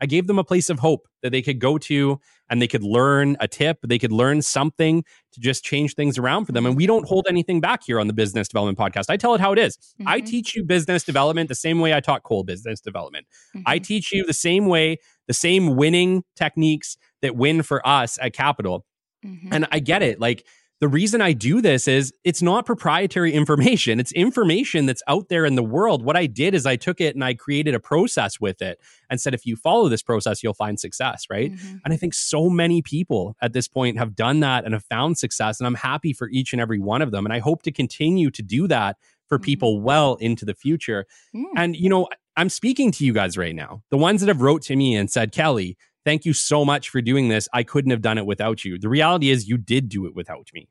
I 0.00 0.06
gave 0.06 0.26
them 0.26 0.38
a 0.38 0.44
place 0.44 0.70
of 0.70 0.78
hope 0.78 1.06
that 1.22 1.30
they 1.30 1.42
could 1.42 1.58
go 1.58 1.76
to 1.78 2.18
and 2.48 2.60
they 2.60 2.66
could 2.66 2.82
learn 2.82 3.36
a 3.38 3.46
tip, 3.46 3.78
they 3.82 3.98
could 3.98 4.12
learn 4.12 4.42
something 4.42 5.04
to 5.32 5.40
just 5.40 5.62
change 5.62 5.94
things 5.94 6.18
around 6.18 6.46
for 6.46 6.52
them. 6.52 6.66
And 6.66 6.76
we 6.76 6.86
don't 6.86 7.06
hold 7.06 7.26
anything 7.28 7.60
back 7.60 7.82
here 7.84 8.00
on 8.00 8.06
the 8.06 8.12
Business 8.12 8.48
Development 8.48 8.78
Podcast. 8.78 9.10
I 9.10 9.16
tell 9.16 9.34
it 9.34 9.40
how 9.40 9.52
it 9.52 9.58
is. 9.58 9.76
Mm-hmm. 9.76 10.08
I 10.08 10.20
teach 10.20 10.56
you 10.56 10.64
business 10.64 11.04
development 11.04 11.48
the 11.48 11.54
same 11.54 11.80
way 11.80 11.94
I 11.94 12.00
taught 12.00 12.22
Cole 12.22 12.44
business 12.44 12.80
development. 12.80 13.26
Mm-hmm. 13.54 13.64
I 13.66 13.78
teach 13.78 14.12
you 14.12 14.24
the 14.24 14.32
same 14.32 14.66
way, 14.66 14.98
the 15.28 15.34
same 15.34 15.76
winning 15.76 16.24
techniques 16.34 16.96
that 17.22 17.36
win 17.36 17.62
for 17.62 17.86
us 17.86 18.18
at 18.20 18.32
Capital. 18.32 18.86
Mm-hmm. 19.24 19.52
And 19.52 19.66
I 19.70 19.80
get 19.80 20.02
it. 20.02 20.18
Like, 20.18 20.46
the 20.80 20.88
reason 20.88 21.20
I 21.20 21.32
do 21.32 21.60
this 21.60 21.86
is 21.86 22.12
it's 22.24 22.40
not 22.40 22.64
proprietary 22.64 23.32
information. 23.32 24.00
It's 24.00 24.12
information 24.12 24.86
that's 24.86 25.02
out 25.06 25.28
there 25.28 25.44
in 25.44 25.54
the 25.54 25.62
world. 25.62 26.02
What 26.02 26.16
I 26.16 26.26
did 26.26 26.54
is 26.54 26.64
I 26.64 26.76
took 26.76 27.00
it 27.00 27.14
and 27.14 27.22
I 27.22 27.34
created 27.34 27.74
a 27.74 27.80
process 27.80 28.40
with 28.40 28.62
it 28.62 28.80
and 29.10 29.20
said, 29.20 29.34
if 29.34 29.44
you 29.44 29.56
follow 29.56 29.88
this 29.88 30.02
process, 30.02 30.42
you'll 30.42 30.54
find 30.54 30.80
success, 30.80 31.26
right? 31.30 31.52
Mm-hmm. 31.52 31.76
And 31.84 31.94
I 31.94 31.96
think 31.96 32.14
so 32.14 32.48
many 32.48 32.80
people 32.80 33.36
at 33.42 33.52
this 33.52 33.68
point 33.68 33.98
have 33.98 34.16
done 34.16 34.40
that 34.40 34.64
and 34.64 34.72
have 34.72 34.84
found 34.84 35.18
success. 35.18 35.60
And 35.60 35.66
I'm 35.66 35.74
happy 35.74 36.14
for 36.14 36.30
each 36.30 36.52
and 36.52 36.62
every 36.62 36.78
one 36.78 37.02
of 37.02 37.10
them. 37.10 37.26
And 37.26 37.32
I 37.32 37.40
hope 37.40 37.62
to 37.64 37.72
continue 37.72 38.30
to 38.30 38.42
do 38.42 38.66
that 38.68 38.96
for 39.28 39.36
mm-hmm. 39.36 39.44
people 39.44 39.80
well 39.82 40.14
into 40.16 40.46
the 40.46 40.54
future. 40.54 41.06
Mm. 41.34 41.44
And, 41.56 41.76
you 41.76 41.90
know, 41.90 42.08
I'm 42.36 42.48
speaking 42.48 42.90
to 42.92 43.04
you 43.04 43.12
guys 43.12 43.36
right 43.36 43.54
now, 43.54 43.82
the 43.90 43.98
ones 43.98 44.22
that 44.22 44.28
have 44.28 44.40
wrote 44.40 44.62
to 44.62 44.76
me 44.76 44.96
and 44.96 45.10
said, 45.10 45.30
Kelly, 45.30 45.76
Thank 46.04 46.24
you 46.24 46.32
so 46.32 46.64
much 46.64 46.88
for 46.88 47.02
doing 47.02 47.28
this. 47.28 47.48
I 47.52 47.62
couldn't 47.62 47.90
have 47.90 48.00
done 48.00 48.16
it 48.16 48.24
without 48.24 48.64
you. 48.64 48.78
The 48.78 48.88
reality 48.88 49.30
is, 49.30 49.48
you 49.48 49.58
did 49.58 49.88
do 49.88 50.06
it 50.06 50.14
without 50.14 50.48
me. 50.54 50.68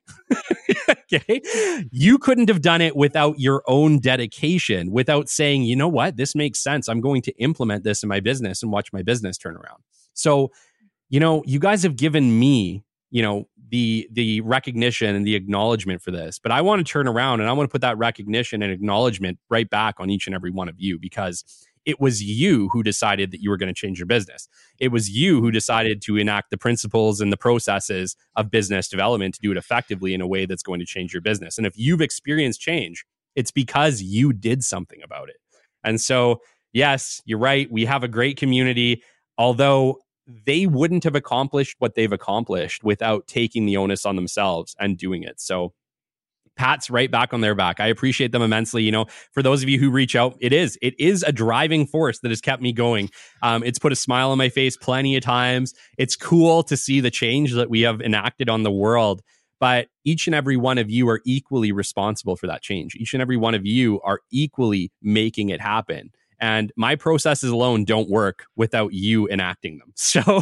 okay. 0.89 1.41
You 1.91 2.17
couldn't 2.17 2.49
have 2.49 2.61
done 2.61 2.81
it 2.81 2.95
without 2.95 3.39
your 3.39 3.63
own 3.67 3.99
dedication, 3.99 4.91
without 4.91 5.29
saying, 5.29 5.63
you 5.63 5.75
know 5.75 5.87
what, 5.87 6.17
this 6.17 6.33
makes 6.33 6.59
sense. 6.59 6.89
I'm 6.89 7.01
going 7.01 7.21
to 7.23 7.31
implement 7.37 7.83
this 7.83 8.01
in 8.01 8.09
my 8.09 8.19
business 8.19 8.63
and 8.63 8.71
watch 8.71 8.91
my 8.91 9.03
business 9.03 9.37
turn 9.37 9.55
around. 9.55 9.83
So, 10.13 10.51
you 11.09 11.19
know, 11.19 11.43
you 11.45 11.59
guys 11.59 11.83
have 11.83 11.95
given 11.95 12.39
me, 12.39 12.83
you 13.11 13.21
know, 13.21 13.47
the 13.69 14.09
the 14.11 14.41
recognition 14.41 15.15
and 15.15 15.25
the 15.25 15.35
acknowledgement 15.35 16.01
for 16.01 16.11
this. 16.11 16.39
But 16.39 16.51
I 16.51 16.61
want 16.61 16.85
to 16.85 16.91
turn 16.91 17.07
around 17.07 17.39
and 17.39 17.49
I 17.49 17.53
want 17.53 17.69
to 17.69 17.71
put 17.71 17.81
that 17.81 17.97
recognition 17.97 18.63
and 18.63 18.71
acknowledgement 18.71 19.37
right 19.49 19.69
back 19.69 19.95
on 19.99 20.09
each 20.09 20.25
and 20.25 20.35
every 20.35 20.51
one 20.51 20.69
of 20.69 20.75
you 20.79 20.97
because 20.97 21.43
it 21.89 21.99
was 21.99 22.21
you 22.21 22.69
who 22.69 22.83
decided 22.83 23.31
that 23.31 23.41
you 23.41 23.49
were 23.49 23.57
going 23.57 23.73
to 23.73 23.73
change 23.73 23.97
your 23.97 24.05
business. 24.05 24.47
It 24.77 24.89
was 24.89 25.09
you 25.09 25.41
who 25.41 25.49
decided 25.49 26.03
to 26.03 26.17
enact 26.17 26.51
the 26.51 26.57
principles 26.57 27.19
and 27.19 27.33
the 27.33 27.37
processes 27.37 28.15
of 28.35 28.51
business 28.51 28.87
development 28.87 29.33
to 29.33 29.41
do 29.41 29.51
it 29.51 29.57
effectively 29.57 30.13
in 30.13 30.21
a 30.21 30.27
way 30.27 30.45
that's 30.45 30.61
going 30.61 30.79
to 30.81 30.85
change 30.85 31.13
your 31.13 31.21
business. 31.21 31.57
And 31.57 31.65
if 31.65 31.75
you've 31.75 32.01
experienced 32.01 32.61
change, 32.61 33.05
it's 33.35 33.49
because 33.49 34.03
you 34.03 34.31
did 34.31 34.63
something 34.63 35.01
about 35.03 35.29
it. 35.29 35.37
And 35.83 35.99
so, 35.99 36.41
yes, 36.73 37.23
you're 37.25 37.39
right. 37.39 37.71
We 37.71 37.85
have 37.85 38.03
a 38.03 38.07
great 38.07 38.37
community, 38.37 39.01
although 39.37 39.97
they 40.45 40.67
wouldn't 40.67 41.05
have 41.05 41.15
accomplished 41.15 41.75
what 41.79 41.95
they've 41.95 42.13
accomplished 42.13 42.83
without 42.83 43.25
taking 43.25 43.65
the 43.65 43.77
onus 43.77 44.05
on 44.05 44.15
themselves 44.15 44.75
and 44.79 44.95
doing 44.95 45.23
it. 45.23 45.39
So, 45.39 45.73
pats 46.59 46.89
right 46.89 47.09
back 47.09 47.33
on 47.33 47.39
their 47.39 47.55
back. 47.55 47.79
I 47.79 47.87
appreciate 47.87 48.33
them 48.33 48.41
immensely. 48.41 48.83
You 48.83 48.91
know, 48.91 49.05
for 49.31 49.41
those 49.41 49.63
of 49.63 49.69
you 49.69 49.79
who 49.79 49.89
reach 49.89 50.13
out, 50.13 50.35
it 50.41 50.51
is 50.51 50.77
it 50.81 50.93
is 50.99 51.23
a 51.23 51.31
driving 51.31 51.87
force 51.87 52.19
that 52.19 52.29
has 52.29 52.41
kept 52.41 52.61
me 52.61 52.73
going. 52.73 53.09
Um, 53.41 53.63
it's 53.63 53.79
put 53.79 53.93
a 53.93 53.95
smile 53.95 54.31
on 54.31 54.37
my 54.37 54.49
face 54.49 54.75
plenty 54.75 55.15
of 55.15 55.23
times. 55.23 55.73
It's 55.97 56.17
cool 56.17 56.61
to 56.63 56.75
see 56.75 56.99
the 56.99 57.09
change 57.09 57.53
that 57.53 57.69
we 57.69 57.81
have 57.81 58.01
enacted 58.01 58.49
on 58.49 58.63
the 58.63 58.71
world. 58.71 59.21
But 59.61 59.87
each 60.03 60.27
and 60.27 60.35
every 60.35 60.57
one 60.57 60.77
of 60.77 60.89
you 60.89 61.07
are 61.09 61.21
equally 61.25 61.71
responsible 61.71 62.35
for 62.35 62.47
that 62.47 62.61
change. 62.61 62.95
Each 62.95 63.13
and 63.13 63.21
every 63.21 63.37
one 63.37 63.55
of 63.55 63.65
you 63.65 64.01
are 64.01 64.19
equally 64.31 64.91
making 65.01 65.49
it 65.49 65.61
happen. 65.61 66.11
And 66.41 66.71
my 66.77 66.95
processes 66.95 67.51
alone 67.51 67.83
don't 67.83 68.09
work 68.09 68.45
without 68.55 68.93
you 68.93 69.27
enacting 69.29 69.77
them. 69.77 69.93
So, 69.95 70.41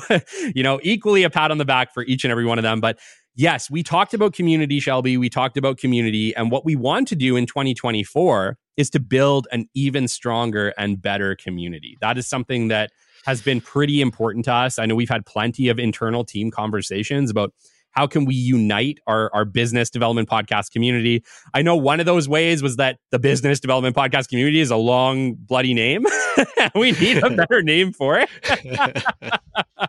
you 0.55 0.63
know, 0.63 0.79
equally 0.81 1.23
a 1.23 1.29
pat 1.29 1.51
on 1.51 1.57
the 1.57 1.65
back 1.65 1.93
for 1.93 2.03
each 2.03 2.23
and 2.23 2.31
every 2.31 2.45
one 2.45 2.57
of 2.57 2.63
them. 2.63 2.79
But 2.79 2.99
yes, 3.37 3.71
we 3.71 3.83
talked 3.83 4.13
about 4.13 4.33
community, 4.33 4.81
Shelby. 4.81 5.15
We 5.15 5.29
talked 5.29 5.55
about 5.55 5.77
community. 5.77 6.35
And 6.35 6.51
what 6.51 6.65
we 6.65 6.75
want 6.75 7.07
to 7.09 7.15
do 7.15 7.37
in 7.37 7.45
2024 7.45 8.57
is 8.75 8.89
to 8.89 8.99
build 8.99 9.47
an 9.51 9.69
even 9.73 10.07
stronger 10.07 10.73
and 10.77 11.01
better 11.01 11.35
community. 11.35 11.97
That 12.01 12.17
is 12.17 12.27
something 12.27 12.67
that 12.67 12.91
has 13.25 13.41
been 13.41 13.61
pretty 13.61 14.01
important 14.01 14.45
to 14.45 14.53
us. 14.53 14.77
I 14.79 14.85
know 14.85 14.95
we've 14.95 15.09
had 15.09 15.25
plenty 15.25 15.69
of 15.69 15.79
internal 15.79 16.25
team 16.25 16.51
conversations 16.51 17.29
about 17.29 17.53
how 17.91 18.05
can 18.05 18.25
we 18.25 18.35
unite 18.35 18.99
our, 19.07 19.33
our 19.33 19.43
business 19.43 19.89
development 19.89 20.29
podcast 20.29 20.71
community 20.71 21.23
i 21.55 21.63
know 21.63 21.75
one 21.75 21.99
of 21.99 22.05
those 22.05 22.29
ways 22.29 22.61
was 22.61 22.75
that 22.75 22.99
the 23.09 23.17
business 23.17 23.59
development 23.59 23.95
podcast 23.95 24.27
community 24.27 24.59
is 24.59 24.69
a 24.69 24.75
long 24.75 25.33
bloody 25.33 25.73
name 25.73 26.05
we 26.75 26.91
need 26.91 27.17
a 27.23 27.29
better 27.31 27.63
name 27.63 27.91
for 27.91 28.19
it 28.19 28.29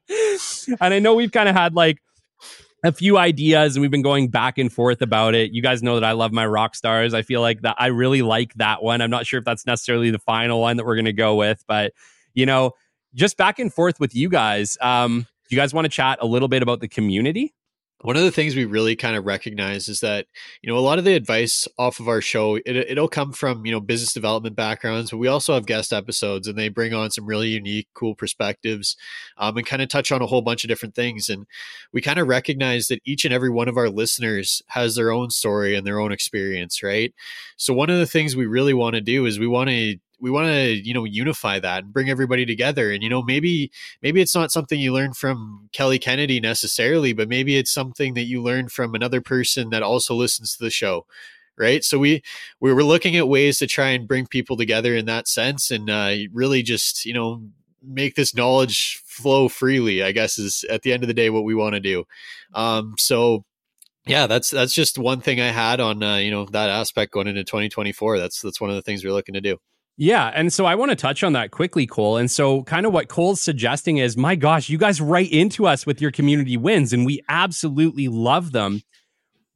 and 0.80 0.94
i 0.94 0.99
know 0.99 1.12
we've 1.12 1.32
kind 1.32 1.51
of 1.51 1.55
had 1.55 1.74
like 1.74 1.99
a 2.85 2.93
few 2.93 3.18
ideas 3.18 3.74
and 3.74 3.81
we've 3.81 3.91
been 3.91 4.03
going 4.03 4.29
back 4.29 4.57
and 4.59 4.72
forth 4.72 5.03
about 5.03 5.35
it. 5.35 5.53
You 5.53 5.62
guys 5.62 5.83
know 5.83 5.95
that 5.97 6.05
I 6.05 6.12
love 6.12 6.33
my 6.33 6.47
rock 6.47 6.74
stars. 6.76 7.12
I 7.12 7.22
feel 7.22 7.41
like 7.41 7.62
that 7.62 7.76
I 7.79 7.87
really 7.87 8.22
like 8.22 8.55
that 8.55 8.83
one. 8.83 9.01
I'm 9.01 9.11
not 9.11 9.26
sure 9.26 9.39
if 9.39 9.45
that's 9.45 9.66
necessarily 9.66 10.11
the 10.11 10.18
final 10.18 10.61
one 10.61 10.76
that 10.76 10.87
we're 10.87 10.95
going 10.95 11.05
to 11.07 11.12
go 11.12 11.35
with, 11.35 11.64
but 11.66 11.93
you 12.35 12.47
know, 12.47 12.72
just 13.14 13.37
back 13.37 13.59
and 13.59 13.72
forth 13.72 13.99
with 13.99 14.14
you 14.14 14.29
guys. 14.29 14.79
Um, 14.81 15.26
you 15.51 15.57
guys 15.57 15.72
want 15.74 15.87
to 15.87 15.89
chat 15.89 16.18
a 16.20 16.26
little 16.26 16.49
bit 16.49 16.62
about 16.62 16.81
the 16.81 16.89
community? 16.89 17.55
One 18.03 18.16
of 18.16 18.22
the 18.22 18.30
things 18.30 18.55
we 18.55 18.64
really 18.64 18.94
kind 18.94 19.16
of 19.16 19.26
recognize 19.26 19.88
is 19.88 20.01
that 20.01 20.26
you 20.62 20.70
know 20.70 20.78
a 20.78 20.80
lot 20.80 20.99
of 20.99 21.05
the 21.05 21.14
advice 21.14 21.66
off 21.78 21.99
of 21.99 22.09
our 22.09 22.20
show 22.20 22.57
it, 22.57 22.66
it'll 22.66 23.09
come 23.09 23.32
from 23.32 23.66
you 23.66 23.72
know 23.72 23.80
business 23.80 24.12
development 24.12 24.55
backgrounds 24.55 25.11
but 25.11 25.16
we 25.16 25.26
also 25.26 25.55
have 25.55 25.66
guest 25.66 25.92
episodes 25.92 26.46
and 26.46 26.57
they 26.57 26.68
bring 26.68 26.94
on 26.94 27.11
some 27.11 27.26
really 27.26 27.49
unique 27.49 27.88
cool 27.94 28.14
perspectives 28.14 28.96
um, 29.38 29.57
and 29.57 29.66
kind 29.66 29.82
of 29.82 29.88
touch 29.88 30.12
on 30.12 30.22
a 30.22 30.26
whole 30.26 30.42
bunch 30.42 30.62
of 30.64 30.68
different 30.68 30.94
things 30.94 31.28
and 31.28 31.46
we 31.92 32.01
kind 32.01 32.18
of 32.18 32.28
recognize 32.28 32.86
that 32.86 33.03
each 33.05 33.24
and 33.24 33.34
every 33.34 33.51
one 33.51 33.68
of 33.68 33.76
our 33.76 33.88
listeners 33.88 34.62
has 34.68 34.94
their 34.94 35.11
own 35.11 35.30
story 35.30 35.74
and 35.74 35.86
their 35.86 35.99
own 35.99 36.12
experience 36.12 36.82
right? 36.82 37.12
So 37.57 37.74
one 37.74 37.90
of 37.90 37.99
the 37.99 38.07
things 38.07 38.36
we 38.36 38.46
really 38.46 38.74
want 38.74 38.94
to 38.94 39.01
do 39.01 39.26
is 39.26 39.38
we 39.38 39.46
want 39.49 39.70
to 39.70 39.96
we 40.21 40.31
want 40.31 40.49
to 40.49 40.73
you 40.73 40.95
know 40.95 41.05
unify 41.05 41.59
that 41.61 41.85
and 41.85 41.93
bring 41.93 42.11
everybody 42.11 42.47
together. 42.47 42.91
And 42.91 43.03
you 43.03 43.09
know 43.09 43.23
maybe 43.23 43.71
maybe 44.03 44.21
it's 44.21 44.35
not 44.35 44.53
something 44.53 44.79
you 44.81 44.93
learn 44.93 45.12
from 45.12 45.69
kelly 45.73 45.99
kennedy 45.99 46.41
necessarily 46.41 47.12
but 47.12 47.29
maybe 47.29 47.57
it's 47.57 47.71
something 47.73 48.14
that 48.14 48.25
you 48.25 48.43
learn 48.43 48.69
from 48.69 48.95
another 48.95 49.21
person 49.21 49.71
that 49.71 49.83
also 49.83 50.14
listens 50.14 50.53
to 50.57 50.64
the 50.64 50.71
show 50.71 51.07
right? 51.59 51.85
So 51.85 51.99
we 51.99 52.23
we 52.61 52.73
were 52.73 52.85
looking 52.85 53.16
at 53.16 53.29
ways 53.29 53.59
to 53.59 53.66
try 53.66 53.91
and 53.91 54.09
bring 54.09 54.27
people 54.27 54.57
together 54.57 54.95
in 54.95 55.07
that 55.07 55.29
sense 55.29 55.71
and 55.71 55.91
uh, 55.91 56.14
really 56.33 56.62
just 56.62 57.05
you 57.05 57.12
know 57.12 57.43
make 57.83 58.14
this 58.14 58.35
knowledge 58.35 59.01
flow 59.05 59.49
freely 59.49 60.03
i 60.03 60.12
guess 60.12 60.39
is 60.39 60.64
at 60.71 60.83
the 60.83 60.93
end 60.93 61.03
of 61.03 61.09
the 61.09 61.14
day 61.14 61.31
what 61.31 61.45
we 61.45 61.55
want 61.55 61.75
to 61.75 61.81
do. 61.81 62.05
Um 62.55 62.95
so 62.99 63.45
yeah 64.07 64.27
that's 64.27 64.51
that's 64.51 64.75
just 64.75 64.99
one 64.99 65.21
thing 65.21 65.41
i 65.41 65.49
had 65.49 65.81
on 65.81 66.03
uh, 66.03 66.16
you 66.16 66.31
know 66.31 66.47
that 66.47 66.71
aspect 66.71 67.12
going 67.12 67.29
into 67.29 67.45
2024 67.45 68.19
that's 68.19 68.41
that's 68.43 68.61
one 68.61 68.71
of 68.71 68.77
the 68.77 68.83
things 68.83 69.05
we're 69.05 69.12
looking 69.12 69.35
to 69.35 69.41
do 69.41 69.59
yeah. 70.01 70.30
And 70.32 70.53
so 70.53 70.64
I 70.64 70.76
want 70.76 70.92
to 70.92 70.96
touch 70.96 71.24
on 71.24 71.32
that 71.32 71.51
quickly, 71.51 71.84
Cole. 71.84 72.16
And 72.18 72.30
so, 72.30 72.62
kind 72.62 72.86
of 72.86 72.92
what 72.92 73.09
Cole's 73.09 73.40
suggesting 73.40 73.96
is 73.96 74.16
my 74.16 74.36
gosh, 74.36 74.68
you 74.68 74.78
guys 74.78 75.01
write 75.01 75.32
into 75.32 75.66
us 75.66 75.84
with 75.84 76.01
your 76.01 76.12
community 76.12 76.57
wins, 76.57 76.92
and 76.92 77.05
we 77.05 77.20
absolutely 77.28 78.07
love 78.07 78.53
them. 78.53 78.82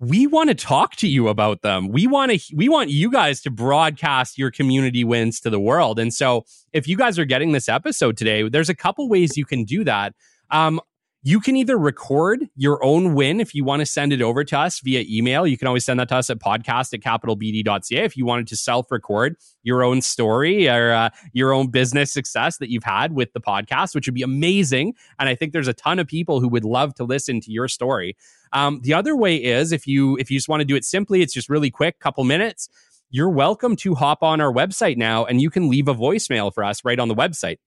We 0.00 0.26
want 0.26 0.48
to 0.48 0.56
talk 0.56 0.96
to 0.96 1.06
you 1.06 1.28
about 1.28 1.62
them. 1.62 1.90
We 1.90 2.08
want 2.08 2.32
to 2.32 2.56
we 2.56 2.68
want 2.68 2.90
you 2.90 3.08
guys 3.08 3.40
to 3.42 3.50
broadcast 3.52 4.36
your 4.36 4.50
community 4.50 5.04
wins 5.04 5.38
to 5.40 5.50
the 5.50 5.60
world. 5.60 6.00
And 6.00 6.12
so 6.12 6.44
if 6.72 6.88
you 6.88 6.96
guys 6.96 7.20
are 7.20 7.24
getting 7.24 7.52
this 7.52 7.68
episode 7.68 8.16
today, 8.16 8.48
there's 8.48 8.68
a 8.68 8.74
couple 8.74 9.08
ways 9.08 9.36
you 9.36 9.44
can 9.44 9.62
do 9.62 9.84
that. 9.84 10.12
Um, 10.50 10.80
you 11.24 11.38
can 11.38 11.56
either 11.56 11.78
record 11.78 12.48
your 12.56 12.84
own 12.84 13.14
win 13.14 13.40
if 13.40 13.54
you 13.54 13.62
want 13.64 13.78
to 13.78 13.86
send 13.86 14.12
it 14.12 14.20
over 14.20 14.42
to 14.42 14.58
us 14.58 14.80
via 14.80 15.04
email. 15.08 15.46
You 15.46 15.56
can 15.56 15.68
always 15.68 15.84
send 15.84 16.00
that 16.00 16.08
to 16.08 16.16
us 16.16 16.28
at 16.30 16.40
podcast 16.40 16.92
at 16.92 17.00
capitalbd.ca 17.00 18.04
if 18.04 18.16
you 18.16 18.26
wanted 18.26 18.48
to 18.48 18.56
self 18.56 18.90
record 18.90 19.36
your 19.62 19.84
own 19.84 20.02
story 20.02 20.68
or 20.68 20.92
uh, 20.92 21.10
your 21.32 21.52
own 21.52 21.70
business 21.70 22.12
success 22.12 22.58
that 22.58 22.70
you've 22.70 22.82
had 22.82 23.12
with 23.12 23.32
the 23.34 23.40
podcast, 23.40 23.94
which 23.94 24.08
would 24.08 24.14
be 24.14 24.22
amazing. 24.22 24.94
And 25.20 25.28
I 25.28 25.36
think 25.36 25.52
there's 25.52 25.68
a 25.68 25.74
ton 25.74 26.00
of 26.00 26.08
people 26.08 26.40
who 26.40 26.48
would 26.48 26.64
love 26.64 26.92
to 26.94 27.04
listen 27.04 27.40
to 27.42 27.52
your 27.52 27.68
story. 27.68 28.16
Um, 28.52 28.80
the 28.82 28.92
other 28.92 29.14
way 29.14 29.36
is 29.36 29.70
if 29.70 29.86
you 29.86 30.16
if 30.18 30.28
you 30.28 30.36
just 30.36 30.48
want 30.48 30.60
to 30.60 30.64
do 30.64 30.74
it 30.74 30.84
simply, 30.84 31.22
it's 31.22 31.32
just 31.32 31.48
really 31.48 31.70
quick, 31.70 32.00
couple 32.00 32.24
minutes. 32.24 32.68
You're 33.10 33.30
welcome 33.30 33.76
to 33.76 33.94
hop 33.94 34.22
on 34.22 34.40
our 34.40 34.52
website 34.52 34.96
now 34.96 35.24
and 35.24 35.40
you 35.40 35.50
can 35.50 35.68
leave 35.68 35.86
a 35.86 35.94
voicemail 35.94 36.52
for 36.52 36.64
us 36.64 36.84
right 36.84 36.98
on 36.98 37.08
the 37.08 37.14
website. 37.14 37.58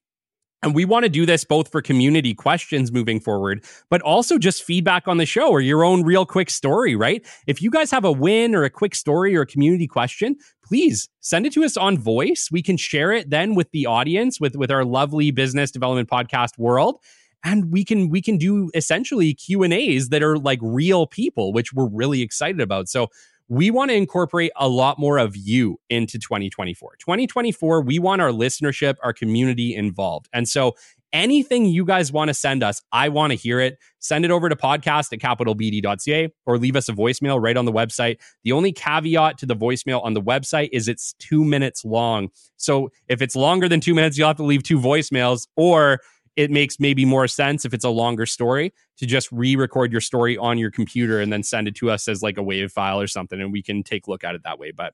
And 0.66 0.74
we 0.74 0.84
want 0.84 1.04
to 1.04 1.10
do 1.10 1.28
this 1.28 1.46
both 1.46 1.72
for 1.72 1.80
community 1.80 2.34
questions 2.34 2.92
moving 2.92 3.20
forward, 3.20 3.64
but 3.92 4.02
also 4.02 4.40
just 4.40 4.64
feedback 4.64 5.08
on 5.08 5.18
the 5.18 5.26
show 5.26 5.52
or 5.52 5.62
your 5.62 5.86
own 5.86 6.02
real 6.02 6.26
quick 6.26 6.50
story, 6.50 6.96
right? 6.96 7.24
If 7.46 7.62
you 7.62 7.70
guys 7.70 7.92
have 7.92 8.04
a 8.04 8.12
win 8.12 8.56
or 8.56 8.64
a 8.64 8.70
quick 8.72 8.96
story 8.96 9.38
or 9.38 9.42
a 9.42 9.46
community 9.46 9.86
question, 9.86 10.38
please 10.66 11.08
send 11.20 11.46
it 11.46 11.54
to 11.54 11.64
us 11.64 11.78
on 11.78 12.00
voice. 12.00 12.50
We 12.52 12.64
can 12.64 12.78
share 12.78 13.12
it 13.12 13.30
then 13.30 13.54
with 13.54 13.70
the 13.74 13.86
audience, 13.86 14.40
with, 14.40 14.56
with 14.56 14.72
our 14.72 14.84
lovely 14.84 15.30
business 15.30 15.70
development 15.70 16.10
podcast 16.10 16.58
world. 16.58 16.98
And 17.44 17.72
we 17.72 17.86
can 17.86 18.10
we 18.10 18.24
can 18.24 18.40
do 18.40 18.72
essentially 18.74 19.36
Q 19.36 19.62
and 19.62 19.72
A's 19.72 20.10
that 20.10 20.24
are 20.24 20.40
like 20.40 20.58
real 20.64 21.06
people, 21.06 21.54
which 21.54 21.74
we're 21.74 21.88
really 21.88 22.24
excited 22.24 22.60
about. 22.60 22.90
So 22.90 23.10
we 23.48 23.70
want 23.70 23.92
to 23.92 23.96
incorporate 23.96 24.52
a 24.56 24.68
lot 24.68 24.98
more 24.98 25.18
of 25.18 25.36
you 25.36 25.78
into 25.90 26.18
2024. 26.18 26.96
2024, 27.00 27.82
we 27.82 28.00
want 28.00 28.22
our 28.22 28.30
listenership, 28.30 28.96
our 29.04 29.14
community 29.14 29.76
involved. 29.76 30.28
And 30.34 30.48
so 30.48 30.76
anything 31.14 31.66
you 31.66 31.86
guys 31.86 32.12
want 32.12 32.28
to 32.28 32.34
send 32.34 32.64
us, 32.64 32.82
I 32.92 33.10
want 33.10 33.32
to 33.32 33.38
hear 33.38 33.60
it. 33.60 33.78
Send 34.00 34.26
it 34.26 34.32
over 34.32 34.50
to 34.50 34.56
podcast 34.56 35.14
at 35.14 35.20
capitalbd.ca 35.20 36.34
or 36.46 36.58
leave 36.58 36.76
us 36.76 36.90
a 36.90 36.94
voicemail 36.94 37.42
right 37.42 37.56
on 37.56 37.66
the 37.66 37.72
website. 37.72 38.18
The 38.44 38.52
only 38.52 38.72
caveat 38.72 39.38
to 39.40 39.46
the 39.46 39.56
voicemail 39.56 40.04
on 40.04 40.14
the 40.14 40.22
website 40.22 40.70
is 40.72 40.88
it's 40.88 41.14
two 41.20 41.46
minutes 41.46 41.86
long. 41.86 42.30
So 42.58 42.90
if 43.08 43.22
it's 43.22 43.36
longer 43.36 43.70
than 43.70 43.80
two 43.80 43.94
minutes, 43.94 44.18
you'll 44.18 44.28
have 44.28 44.38
to 44.38 44.44
leave 44.44 44.64
two 44.64 44.80
voicemails 44.80 45.48
or 45.56 46.00
it 46.36 46.52
makes 46.52 46.80
maybe 46.80 47.06
more 47.06 47.28
sense 47.28 47.66
if 47.66 47.74
it's 47.74 47.86
a 47.86 47.90
longer 47.90 48.26
story 48.26 48.74
to 48.98 49.06
just 49.06 49.32
re-record 49.32 49.92
your 49.92 50.02
story 50.02 50.38
on 50.38 50.58
your 50.58 50.72
computer 50.72 51.22
and 51.22 51.32
then 51.32 51.44
send 51.44 51.68
it 51.68 51.76
to 51.76 51.90
us 51.90 52.08
as 52.08 52.22
like 52.22 52.38
a 52.38 52.44
wave 52.44 52.72
file 52.72 53.00
or 53.00 53.08
something 53.08 53.42
and 53.42 53.52
we 53.52 53.64
can 53.64 53.84
take 53.84 54.08
a 54.08 54.10
look 54.10 54.24
at 54.24 54.36
it 54.36 54.42
that 54.44 54.60
way 54.60 54.72
but 54.72 54.94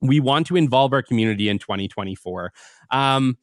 we 0.00 0.20
want 0.20 0.46
to 0.46 0.56
involve 0.56 0.92
our 0.92 1.02
community 1.02 1.48
in 1.48 1.58
2024 1.58 2.52
um, 2.90 3.36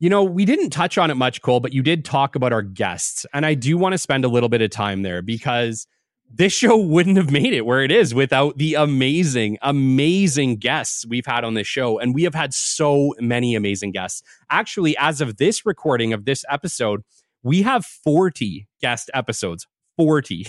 you 0.00 0.08
know, 0.08 0.22
we 0.22 0.44
didn't 0.44 0.70
touch 0.70 0.96
on 0.96 1.10
it 1.10 1.16
much, 1.16 1.42
Cole, 1.42 1.60
but 1.60 1.72
you 1.72 1.82
did 1.82 2.04
talk 2.04 2.36
about 2.36 2.52
our 2.52 2.62
guests. 2.62 3.26
And 3.32 3.44
I 3.44 3.54
do 3.54 3.76
want 3.76 3.94
to 3.94 3.98
spend 3.98 4.24
a 4.24 4.28
little 4.28 4.48
bit 4.48 4.62
of 4.62 4.70
time 4.70 5.02
there 5.02 5.22
because 5.22 5.86
this 6.30 6.52
show 6.52 6.76
wouldn't 6.76 7.16
have 7.16 7.30
made 7.30 7.52
it 7.52 7.64
where 7.64 7.82
it 7.82 7.90
is 7.90 8.14
without 8.14 8.58
the 8.58 8.74
amazing, 8.74 9.58
amazing 9.62 10.56
guests 10.56 11.06
we've 11.06 11.26
had 11.26 11.44
on 11.44 11.54
this 11.54 11.66
show. 11.66 11.98
And 11.98 12.14
we 12.14 12.24
have 12.24 12.34
had 12.34 12.52
so 12.52 13.14
many 13.18 13.54
amazing 13.54 13.92
guests. 13.92 14.22
Actually, 14.50 14.96
as 14.98 15.20
of 15.20 15.38
this 15.38 15.64
recording 15.64 16.12
of 16.12 16.26
this 16.26 16.44
episode, 16.50 17.02
we 17.42 17.62
have 17.62 17.84
40 17.84 18.68
guest 18.80 19.10
episodes. 19.14 19.66
40. 19.96 20.46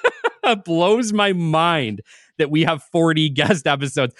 it 0.44 0.64
blows 0.64 1.12
my 1.12 1.32
mind 1.32 2.02
that 2.38 2.50
we 2.50 2.62
have 2.62 2.82
40 2.82 3.30
guest 3.30 3.66
episodes. 3.66 4.14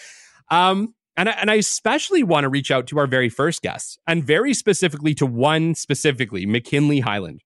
Um, 0.51 0.95
and 1.17 1.29
I, 1.29 1.33
and 1.33 1.51
I 1.51 1.55
especially 1.55 2.23
want 2.23 2.45
to 2.45 2.49
reach 2.49 2.71
out 2.71 2.87
to 2.89 2.99
our 2.99 3.07
very 3.07 3.29
first 3.29 3.63
guests 3.63 3.99
and 4.07 4.25
very 4.25 4.55
specifically 4.55 5.15
to 5.15 5.27
one 5.27 5.75
specifically, 5.75 6.47
McKinley 6.47 7.01
Highland. 7.01 7.43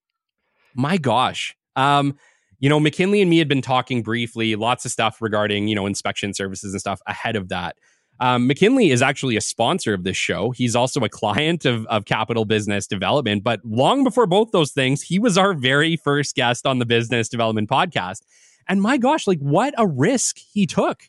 My 0.74 0.98
gosh. 0.98 1.56
Um, 1.74 2.16
you 2.58 2.68
know, 2.68 2.80
McKinley 2.80 3.20
and 3.20 3.30
me 3.30 3.38
had 3.38 3.48
been 3.48 3.62
talking 3.62 4.02
briefly, 4.02 4.56
lots 4.56 4.84
of 4.84 4.90
stuff 4.90 5.20
regarding, 5.20 5.68
you 5.68 5.74
know, 5.74 5.86
inspection 5.86 6.32
services 6.34 6.72
and 6.72 6.80
stuff 6.80 7.00
ahead 7.06 7.36
of 7.36 7.48
that. 7.48 7.76
Um, 8.18 8.46
McKinley 8.46 8.90
is 8.90 9.02
actually 9.02 9.36
a 9.36 9.42
sponsor 9.42 9.92
of 9.92 10.04
this 10.04 10.16
show. 10.16 10.50
He's 10.50 10.74
also 10.74 11.00
a 11.00 11.08
client 11.08 11.66
of, 11.66 11.86
of 11.86 12.06
Capital 12.06 12.46
Business 12.46 12.86
Development. 12.86 13.44
But 13.44 13.60
long 13.64 14.04
before 14.04 14.26
both 14.26 14.52
those 14.52 14.72
things, 14.72 15.02
he 15.02 15.18
was 15.18 15.36
our 15.36 15.52
very 15.52 15.96
first 15.96 16.34
guest 16.34 16.66
on 16.66 16.78
the 16.78 16.86
Business 16.86 17.28
Development 17.28 17.68
Podcast. 17.68 18.22
And 18.68 18.80
my 18.80 18.96
gosh, 18.96 19.26
like 19.26 19.38
what 19.40 19.74
a 19.76 19.86
risk 19.86 20.38
he 20.38 20.66
took 20.66 21.04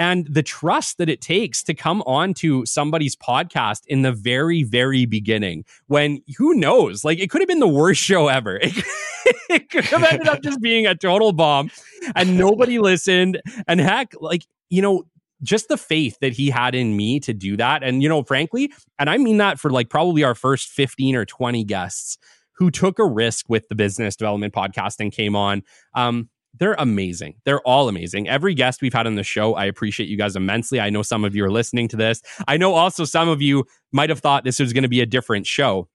and 0.00 0.26
the 0.30 0.42
trust 0.42 0.96
that 0.96 1.10
it 1.10 1.20
takes 1.20 1.62
to 1.62 1.74
come 1.74 2.00
on 2.06 2.32
to 2.32 2.64
somebody's 2.64 3.14
podcast 3.14 3.82
in 3.86 4.00
the 4.00 4.12
very 4.12 4.62
very 4.62 5.04
beginning 5.04 5.64
when 5.88 6.22
who 6.38 6.54
knows? 6.54 7.04
Like 7.04 7.18
it 7.18 7.28
could 7.28 7.42
have 7.42 7.48
been 7.48 7.60
the 7.60 7.68
worst 7.68 8.00
show 8.00 8.28
ever. 8.28 8.58
It, 8.62 8.82
it 9.50 9.70
could 9.70 9.84
have 9.84 10.02
ended 10.02 10.26
up 10.26 10.42
just 10.42 10.62
being 10.62 10.86
a 10.86 10.94
total 10.94 11.32
bomb 11.32 11.70
and 12.16 12.38
nobody 12.38 12.78
listened. 12.90 13.42
And 13.68 13.78
heck 13.78 14.14
like 14.20 14.46
you 14.70 14.80
know 14.80 15.04
just 15.42 15.68
the 15.68 15.76
faith 15.76 16.18
that 16.20 16.32
he 16.32 16.48
had 16.48 16.74
in 16.74 16.96
me 16.96 17.20
to 17.20 17.34
do 17.34 17.58
that. 17.58 17.82
And 17.82 18.02
you 18.02 18.08
know 18.08 18.22
frankly 18.22 18.72
and 18.98 19.10
i 19.10 19.18
mean 19.18 19.36
that 19.36 19.60
for 19.60 19.70
like 19.70 19.90
probably 19.90 20.24
our 20.24 20.34
first 20.34 20.70
15 20.70 21.14
or 21.14 21.26
20 21.26 21.62
guests 21.64 22.16
who 22.54 22.70
took 22.70 22.98
a 22.98 23.06
risk 23.06 23.50
with 23.50 23.68
the 23.68 23.74
business 23.74 24.16
development 24.16 24.54
podcast 24.54 24.96
and 24.98 25.12
came 25.12 25.36
on. 25.36 25.62
Um 25.94 26.30
they're 26.58 26.76
amazing. 26.78 27.34
They're 27.44 27.60
all 27.60 27.88
amazing. 27.88 28.28
Every 28.28 28.54
guest 28.54 28.82
we've 28.82 28.92
had 28.92 29.06
on 29.06 29.14
the 29.14 29.22
show, 29.22 29.54
I 29.54 29.66
appreciate 29.66 30.08
you 30.08 30.16
guys 30.16 30.36
immensely. 30.36 30.80
I 30.80 30.90
know 30.90 31.02
some 31.02 31.24
of 31.24 31.34
you 31.34 31.44
are 31.44 31.50
listening 31.50 31.88
to 31.88 31.96
this. 31.96 32.22
I 32.48 32.56
know 32.56 32.74
also 32.74 33.04
some 33.04 33.28
of 33.28 33.40
you 33.40 33.66
might 33.92 34.10
have 34.10 34.20
thought 34.20 34.44
this 34.44 34.60
was 34.60 34.72
going 34.72 34.82
to 34.82 34.88
be 34.88 35.00
a 35.00 35.06
different 35.06 35.46
show. 35.46 35.88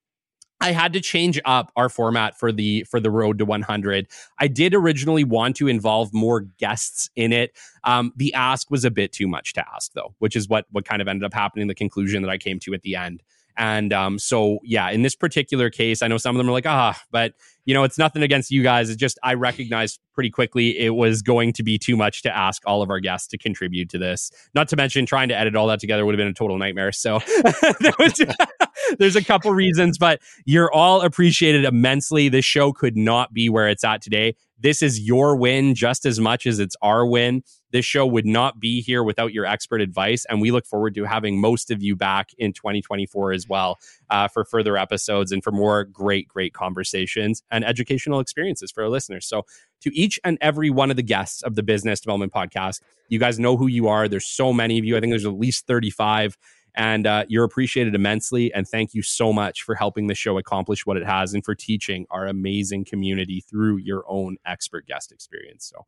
I 0.62 0.72
had 0.72 0.94
to 0.94 1.02
change 1.02 1.40
up 1.44 1.72
our 1.76 1.90
format 1.90 2.40
for 2.40 2.52
the 2.52 2.84
for 2.90 3.00
the 3.00 3.12
road 3.12 3.38
to 3.40 3.46
100. 3.46 4.08
I 4.40 4.48
did 4.48 4.74
originally 4.74 5.26
want 5.26 5.58
to 5.58 5.68
involve 5.68 6.14
more 6.14 6.42
guests 6.42 7.10
in 7.16 7.34
it. 7.34 7.52
Um, 7.84 8.14
the 8.16 8.34
ask 8.34 8.72
was 8.72 8.86
a 8.86 8.92
bit 8.92 9.12
too 9.12 9.28
much 9.28 9.54
to 9.54 9.66
ask, 9.76 9.92
though, 9.94 10.16
which 10.20 10.36
is 10.36 10.48
what 10.48 10.66
what 10.72 10.86
kind 10.86 11.02
of 11.02 11.08
ended 11.08 11.26
up 11.26 11.34
happening. 11.34 11.68
The 11.68 11.76
conclusion 11.76 12.22
that 12.22 12.32
I 12.32 12.38
came 12.38 12.60
to 12.60 12.74
at 12.74 12.84
the 12.84 12.96
end. 12.96 13.22
And 13.58 13.94
um, 13.94 14.20
so, 14.20 14.60
yeah, 14.64 14.90
in 14.90 15.02
this 15.02 15.16
particular 15.16 15.70
case, 15.70 16.02
I 16.02 16.08
know 16.08 16.18
some 16.18 16.36
of 16.36 16.38
them 16.38 16.50
are 16.50 16.54
like, 16.54 16.66
ah, 16.66 17.00
but 17.12 17.34
you 17.66 17.74
know, 17.74 17.84
it's 17.84 17.98
nothing 17.98 18.22
against 18.22 18.52
you 18.52 18.62
guys. 18.62 18.90
It's 18.90 19.00
just 19.00 19.18
I 19.24 19.34
recognized 19.34 20.00
pretty 20.14 20.30
quickly 20.30 20.78
it 20.78 20.92
was 20.92 21.22
going 21.22 21.52
to 21.54 21.64
be 21.64 21.78
too 21.78 21.98
much 21.98 22.22
to 22.24 22.36
ask 22.36 22.62
all 22.66 22.82
of 22.82 22.90
our 22.90 23.00
guests 23.00 23.28
to 23.30 23.38
contribute 23.38 23.90
to 23.90 23.98
this. 23.98 24.32
Not 24.54 24.68
to 24.70 24.76
mention 24.76 25.06
trying 25.06 25.30
to 25.30 25.38
edit 25.38 25.56
all 25.56 25.68
that 25.68 25.80
together 25.80 26.06
would 26.06 26.14
have 26.14 26.20
been 26.20 26.28
a 26.28 26.34
total 26.34 26.58
nightmare. 26.58 26.92
So 26.92 27.16
was, 28.00 28.22
there's 29.00 29.16
a 29.16 29.24
couple 29.24 29.52
reasons, 29.52 29.98
but 29.98 30.22
you're 30.46 30.72
all 30.72 31.02
appreciated 31.02 31.66
immensely. 31.66 32.30
This 32.30 32.46
show 32.46 32.72
could 32.72 32.96
not 32.96 33.34
be 33.34 33.50
where 33.50 33.68
it's 33.68 33.84
at 33.84 34.02
today. 34.02 34.36
This 34.60 34.82
is 34.82 35.00
your 35.02 35.36
win 35.36 35.76
just 35.76 36.06
as 36.06 36.20
much 36.20 36.46
as 36.46 36.60
it's 36.60 36.76
our 36.82 37.06
win. 37.06 37.44
This 37.76 37.84
show 37.84 38.06
would 38.06 38.26
not 38.26 38.58
be 38.58 38.80
here 38.80 39.04
without 39.04 39.34
your 39.34 39.46
expert 39.46 39.82
advice. 39.82 40.26
And 40.30 40.40
we 40.40 40.50
look 40.50 40.66
forward 40.66 40.96
to 40.96 41.04
having 41.04 41.42
most 41.42 41.70
of 41.72 41.84
you 41.84 41.94
back 41.94 42.30
in 42.38 42.54
2024 42.54 43.34
as 43.34 43.50
well 43.50 43.80
uh, 44.10 44.30
for 44.30 44.46
further 44.46 44.78
episodes 44.78 45.34
and 45.34 45.44
for 45.44 45.52
more 45.52 45.84
great, 45.84 46.30
great 46.30 46.54
conversations 46.54 47.44
and 47.52 47.66
educational 47.66 48.22
experiences 48.22 48.72
for 48.72 48.84
our 48.84 48.90
listeners. 48.90 49.28
So, 49.28 49.46
to 49.82 49.94
each 49.94 50.22
and 50.24 50.38
every 50.40 50.70
one 50.70 50.90
of 50.90 50.96
the 50.96 51.04
guests 51.04 51.44
of 51.44 51.56
the 51.56 51.64
Business 51.64 52.00
Development 52.00 52.32
Podcast, 52.32 52.80
you 53.10 53.20
guys 53.20 53.40
know 53.40 53.58
who 53.58 53.68
you 53.68 53.90
are. 53.90 54.08
There's 54.08 54.26
so 54.26 54.54
many 54.54 54.80
of 54.80 54.86
you. 54.86 54.96
I 54.96 55.02
think 55.02 55.12
there's 55.12 55.26
at 55.26 55.38
least 55.38 55.68
35 55.68 56.38
and 56.76 57.06
uh, 57.06 57.26
you're 57.28 57.44
appreciated 57.44 57.94
immensely. 57.94 58.54
And 58.54 58.66
thank 58.66 58.94
you 58.94 59.02
so 59.02 59.34
much 59.34 59.64
for 59.64 59.76
helping 59.76 60.08
the 60.08 60.16
show 60.16 60.38
accomplish 60.38 60.86
what 60.86 60.96
it 60.96 61.06
has 61.06 61.34
and 61.34 61.44
for 61.44 61.56
teaching 61.56 62.06
our 62.10 62.26
amazing 62.26 62.86
community 62.86 63.42
through 63.42 63.78
your 63.78 64.06
own 64.08 64.38
expert 64.46 64.88
guest 64.88 65.12
experience. 65.12 65.74
So, 65.74 65.86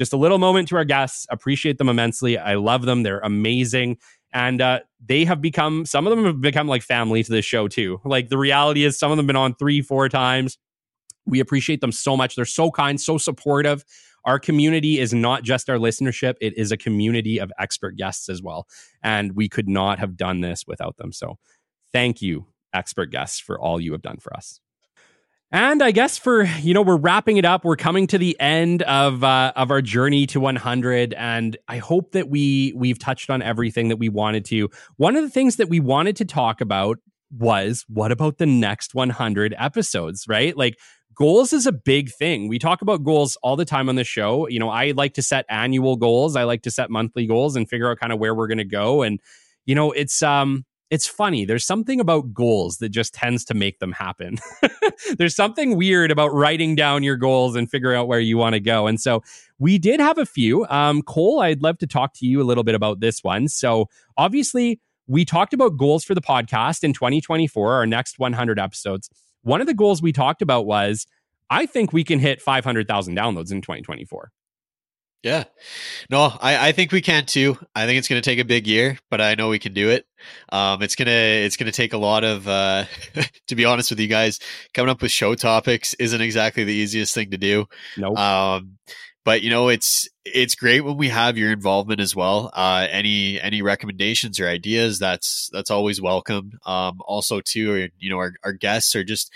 just 0.00 0.14
a 0.14 0.16
little 0.16 0.38
moment 0.38 0.66
to 0.68 0.76
our 0.76 0.84
guests. 0.84 1.26
Appreciate 1.28 1.76
them 1.76 1.90
immensely. 1.90 2.38
I 2.38 2.54
love 2.54 2.86
them. 2.86 3.02
They're 3.02 3.20
amazing. 3.20 3.98
And 4.32 4.62
uh, 4.62 4.80
they 5.04 5.26
have 5.26 5.42
become, 5.42 5.84
some 5.84 6.06
of 6.06 6.16
them 6.16 6.24
have 6.24 6.40
become 6.40 6.68
like 6.68 6.82
family 6.82 7.22
to 7.22 7.30
this 7.30 7.44
show 7.44 7.68
too. 7.68 8.00
Like 8.02 8.30
the 8.30 8.38
reality 8.38 8.84
is, 8.84 8.98
some 8.98 9.10
of 9.10 9.18
them 9.18 9.24
have 9.24 9.28
been 9.28 9.36
on 9.36 9.54
three, 9.56 9.82
four 9.82 10.08
times. 10.08 10.56
We 11.26 11.38
appreciate 11.38 11.82
them 11.82 11.92
so 11.92 12.16
much. 12.16 12.34
They're 12.34 12.46
so 12.46 12.70
kind, 12.70 12.98
so 12.98 13.18
supportive. 13.18 13.84
Our 14.24 14.38
community 14.38 14.98
is 14.98 15.12
not 15.12 15.42
just 15.42 15.68
our 15.68 15.76
listenership, 15.76 16.36
it 16.40 16.56
is 16.56 16.72
a 16.72 16.78
community 16.78 17.38
of 17.38 17.52
expert 17.58 17.96
guests 17.96 18.30
as 18.30 18.42
well. 18.42 18.66
And 19.02 19.36
we 19.36 19.50
could 19.50 19.68
not 19.68 19.98
have 19.98 20.16
done 20.16 20.40
this 20.40 20.64
without 20.66 20.96
them. 20.96 21.12
So 21.12 21.36
thank 21.92 22.22
you, 22.22 22.46
expert 22.72 23.10
guests, 23.10 23.38
for 23.38 23.60
all 23.60 23.78
you 23.78 23.92
have 23.92 24.02
done 24.02 24.16
for 24.18 24.34
us. 24.34 24.60
And 25.52 25.82
I 25.82 25.90
guess 25.90 26.16
for 26.16 26.44
you 26.44 26.74
know 26.74 26.82
we're 26.82 26.96
wrapping 26.96 27.36
it 27.36 27.44
up. 27.44 27.64
We're 27.64 27.76
coming 27.76 28.06
to 28.08 28.18
the 28.18 28.38
end 28.38 28.82
of 28.82 29.24
uh, 29.24 29.52
of 29.56 29.72
our 29.72 29.82
journey 29.82 30.26
to 30.26 30.38
100, 30.38 31.12
and 31.14 31.56
I 31.66 31.78
hope 31.78 32.12
that 32.12 32.28
we 32.28 32.72
we've 32.76 32.98
touched 33.00 33.30
on 33.30 33.42
everything 33.42 33.88
that 33.88 33.96
we 33.96 34.08
wanted 34.08 34.44
to. 34.46 34.70
One 34.96 35.16
of 35.16 35.24
the 35.24 35.30
things 35.30 35.56
that 35.56 35.68
we 35.68 35.80
wanted 35.80 36.14
to 36.16 36.24
talk 36.24 36.60
about 36.60 36.98
was 37.36 37.84
what 37.88 38.12
about 38.12 38.38
the 38.38 38.46
next 38.46 38.94
100 38.94 39.54
episodes, 39.58 40.26
right? 40.28 40.56
Like 40.56 40.78
goals 41.14 41.52
is 41.52 41.66
a 41.66 41.72
big 41.72 42.12
thing. 42.12 42.48
We 42.48 42.60
talk 42.60 42.80
about 42.80 43.02
goals 43.02 43.36
all 43.42 43.56
the 43.56 43.64
time 43.64 43.88
on 43.88 43.96
the 43.96 44.04
show. 44.04 44.48
You 44.48 44.60
know, 44.60 44.68
I 44.70 44.92
like 44.92 45.14
to 45.14 45.22
set 45.22 45.46
annual 45.48 45.96
goals, 45.96 46.36
I 46.36 46.44
like 46.44 46.62
to 46.62 46.70
set 46.70 46.90
monthly 46.90 47.26
goals 47.26 47.56
and 47.56 47.68
figure 47.68 47.90
out 47.90 47.98
kind 47.98 48.12
of 48.12 48.20
where 48.20 48.34
we're 48.36 48.48
going 48.48 48.58
to 48.58 48.64
go 48.64 49.02
and 49.02 49.20
you 49.66 49.74
know, 49.74 49.92
it's 49.92 50.22
um 50.22 50.64
it's 50.90 51.06
funny. 51.06 51.44
There's 51.44 51.64
something 51.64 52.00
about 52.00 52.34
goals 52.34 52.78
that 52.78 52.90
just 52.90 53.14
tends 53.14 53.44
to 53.46 53.54
make 53.54 53.78
them 53.78 53.92
happen. 53.92 54.38
There's 55.18 55.36
something 55.36 55.76
weird 55.76 56.10
about 56.10 56.34
writing 56.34 56.74
down 56.74 57.02
your 57.02 57.16
goals 57.16 57.56
and 57.56 57.70
figuring 57.70 57.96
out 57.96 58.08
where 58.08 58.20
you 58.20 58.36
want 58.36 58.54
to 58.54 58.60
go. 58.60 58.86
And 58.86 59.00
so 59.00 59.22
we 59.58 59.78
did 59.78 60.00
have 60.00 60.18
a 60.18 60.26
few. 60.26 60.66
Um, 60.66 61.02
Cole, 61.02 61.40
I'd 61.40 61.62
love 61.62 61.78
to 61.78 61.86
talk 61.86 62.14
to 62.14 62.26
you 62.26 62.42
a 62.42 62.44
little 62.44 62.64
bit 62.64 62.74
about 62.74 63.00
this 63.00 63.22
one. 63.22 63.48
So 63.48 63.86
obviously, 64.16 64.80
we 65.06 65.24
talked 65.24 65.54
about 65.54 65.76
goals 65.76 66.04
for 66.04 66.14
the 66.14 66.20
podcast 66.20 66.84
in 66.84 66.92
2024, 66.92 67.72
our 67.72 67.86
next 67.86 68.18
100 68.18 68.58
episodes 68.58 69.08
one 69.42 69.60
of 69.60 69.66
the 69.66 69.74
goals 69.74 70.02
we 70.02 70.12
talked 70.12 70.42
about 70.42 70.66
was 70.66 71.06
I 71.48 71.66
think 71.66 71.92
we 71.92 72.04
can 72.04 72.18
hit 72.18 72.40
500,000 72.40 73.16
downloads 73.16 73.50
in 73.50 73.60
2024. 73.60 74.30
Yeah. 75.22 75.44
No, 76.08 76.32
I, 76.40 76.68
I 76.68 76.72
think 76.72 76.92
we 76.92 77.02
can 77.02 77.26
too. 77.26 77.58
I 77.74 77.84
think 77.84 77.98
it's 77.98 78.08
going 78.08 78.20
to 78.20 78.28
take 78.28 78.38
a 78.38 78.44
big 78.44 78.66
year, 78.66 78.98
but 79.10 79.20
I 79.20 79.34
know 79.34 79.50
we 79.50 79.58
can 79.58 79.74
do 79.74 79.90
it. 79.90 80.06
Um, 80.50 80.82
it's 80.82 80.96
going 80.96 81.06
to, 81.06 81.12
it's 81.12 81.58
going 81.58 81.70
to 81.70 81.76
take 81.76 81.92
a 81.92 81.98
lot 81.98 82.24
of, 82.24 82.48
uh, 82.48 82.84
to 83.48 83.54
be 83.54 83.66
honest 83.66 83.90
with 83.90 84.00
you 84.00 84.06
guys, 84.06 84.40
coming 84.72 84.88
up 84.88 85.02
with 85.02 85.10
show 85.10 85.34
topics 85.34 85.92
isn't 85.94 86.20
exactly 86.20 86.64
the 86.64 86.72
easiest 86.72 87.14
thing 87.14 87.30
to 87.32 87.38
do. 87.38 87.66
No. 87.98 88.10
Nope. 88.10 88.18
Um, 88.18 88.78
but 89.22 89.42
you 89.42 89.50
know, 89.50 89.68
it's, 89.68 90.08
it's 90.24 90.54
great 90.54 90.80
when 90.80 90.96
we 90.96 91.10
have 91.10 91.36
your 91.36 91.52
involvement 91.52 92.00
as 92.00 92.16
well. 92.16 92.50
Uh, 92.54 92.86
any, 92.90 93.38
any 93.38 93.60
recommendations 93.60 94.40
or 94.40 94.48
ideas 94.48 94.98
that's, 94.98 95.50
that's 95.52 95.70
always 95.70 96.00
welcome. 96.00 96.52
Um, 96.64 97.00
also 97.04 97.42
too, 97.42 97.88
you 97.98 98.08
know, 98.08 98.16
our, 98.16 98.32
our 98.42 98.54
guests 98.54 98.96
are 98.96 99.04
just, 99.04 99.30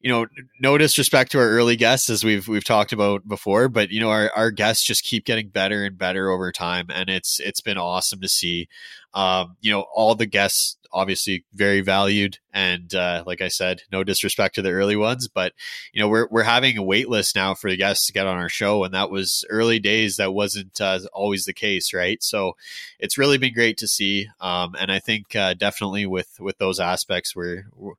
you 0.00 0.10
know, 0.10 0.26
no 0.60 0.78
disrespect 0.78 1.32
to 1.32 1.38
our 1.38 1.48
early 1.48 1.74
guests 1.74 2.08
as 2.08 2.22
we've 2.22 2.46
we've 2.46 2.64
talked 2.64 2.92
about 2.92 3.26
before, 3.26 3.68
but 3.68 3.90
you 3.90 4.00
know, 4.00 4.10
our, 4.10 4.30
our 4.36 4.50
guests 4.50 4.84
just 4.84 5.02
keep 5.02 5.24
getting 5.24 5.48
better 5.48 5.84
and 5.84 5.98
better 5.98 6.30
over 6.30 6.52
time, 6.52 6.86
and 6.90 7.08
it's 7.10 7.40
it's 7.40 7.60
been 7.60 7.78
awesome 7.78 8.20
to 8.20 8.28
see. 8.28 8.68
Um, 9.14 9.56
you 9.60 9.72
know, 9.72 9.86
all 9.94 10.14
the 10.14 10.26
guests 10.26 10.76
obviously 10.92 11.44
very 11.52 11.80
valued, 11.80 12.38
and 12.52 12.94
uh, 12.94 13.24
like 13.26 13.40
I 13.40 13.48
said, 13.48 13.82
no 13.90 14.04
disrespect 14.04 14.54
to 14.54 14.62
the 14.62 14.70
early 14.70 14.96
ones, 14.96 15.26
but 15.26 15.52
you 15.92 16.00
know, 16.00 16.08
we're 16.08 16.28
we're 16.30 16.44
having 16.44 16.78
a 16.78 16.82
wait 16.82 17.08
list 17.08 17.34
now 17.34 17.54
for 17.54 17.68
the 17.68 17.76
guests 17.76 18.06
to 18.06 18.12
get 18.12 18.26
on 18.26 18.36
our 18.36 18.48
show, 18.48 18.84
and 18.84 18.94
that 18.94 19.10
was 19.10 19.44
early 19.50 19.80
days. 19.80 20.16
That 20.16 20.32
wasn't 20.32 20.80
uh, 20.80 21.00
always 21.12 21.44
the 21.44 21.52
case, 21.52 21.92
right? 21.92 22.22
So, 22.22 22.54
it's 23.00 23.18
really 23.18 23.38
been 23.38 23.54
great 23.54 23.78
to 23.78 23.88
see, 23.88 24.28
um, 24.40 24.76
and 24.78 24.92
I 24.92 25.00
think 25.00 25.34
uh, 25.34 25.54
definitely 25.54 26.06
with 26.06 26.38
with 26.38 26.58
those 26.58 26.78
aspects, 26.78 27.34
we're, 27.34 27.66
we're 27.74 27.94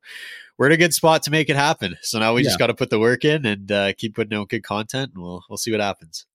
we're 0.60 0.66
in 0.66 0.72
a 0.72 0.76
good 0.76 0.92
spot 0.92 1.22
to 1.22 1.30
make 1.30 1.48
it 1.48 1.56
happen. 1.56 1.96
So 2.02 2.18
now 2.18 2.34
we 2.34 2.42
yeah. 2.42 2.48
just 2.48 2.58
got 2.58 2.66
to 2.66 2.74
put 2.74 2.90
the 2.90 3.00
work 3.00 3.24
in 3.24 3.46
and 3.46 3.72
uh, 3.72 3.94
keep 3.94 4.14
putting 4.14 4.38
out 4.38 4.50
good 4.50 4.62
content, 4.62 5.12
and 5.14 5.22
we'll 5.22 5.42
we'll 5.48 5.56
see 5.56 5.70
what 5.70 5.80
happens. 5.80 6.26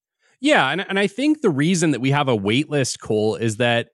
Yeah, 0.42 0.68
and 0.68 0.82
and 0.82 0.98
I 0.98 1.06
think 1.06 1.42
the 1.42 1.52
reason 1.52 1.92
that 1.92 2.02
we 2.02 2.10
have 2.10 2.28
a 2.28 2.36
wait 2.36 2.68
list, 2.68 3.00
Cole, 3.00 3.36
is 3.36 3.58
that 3.58 3.90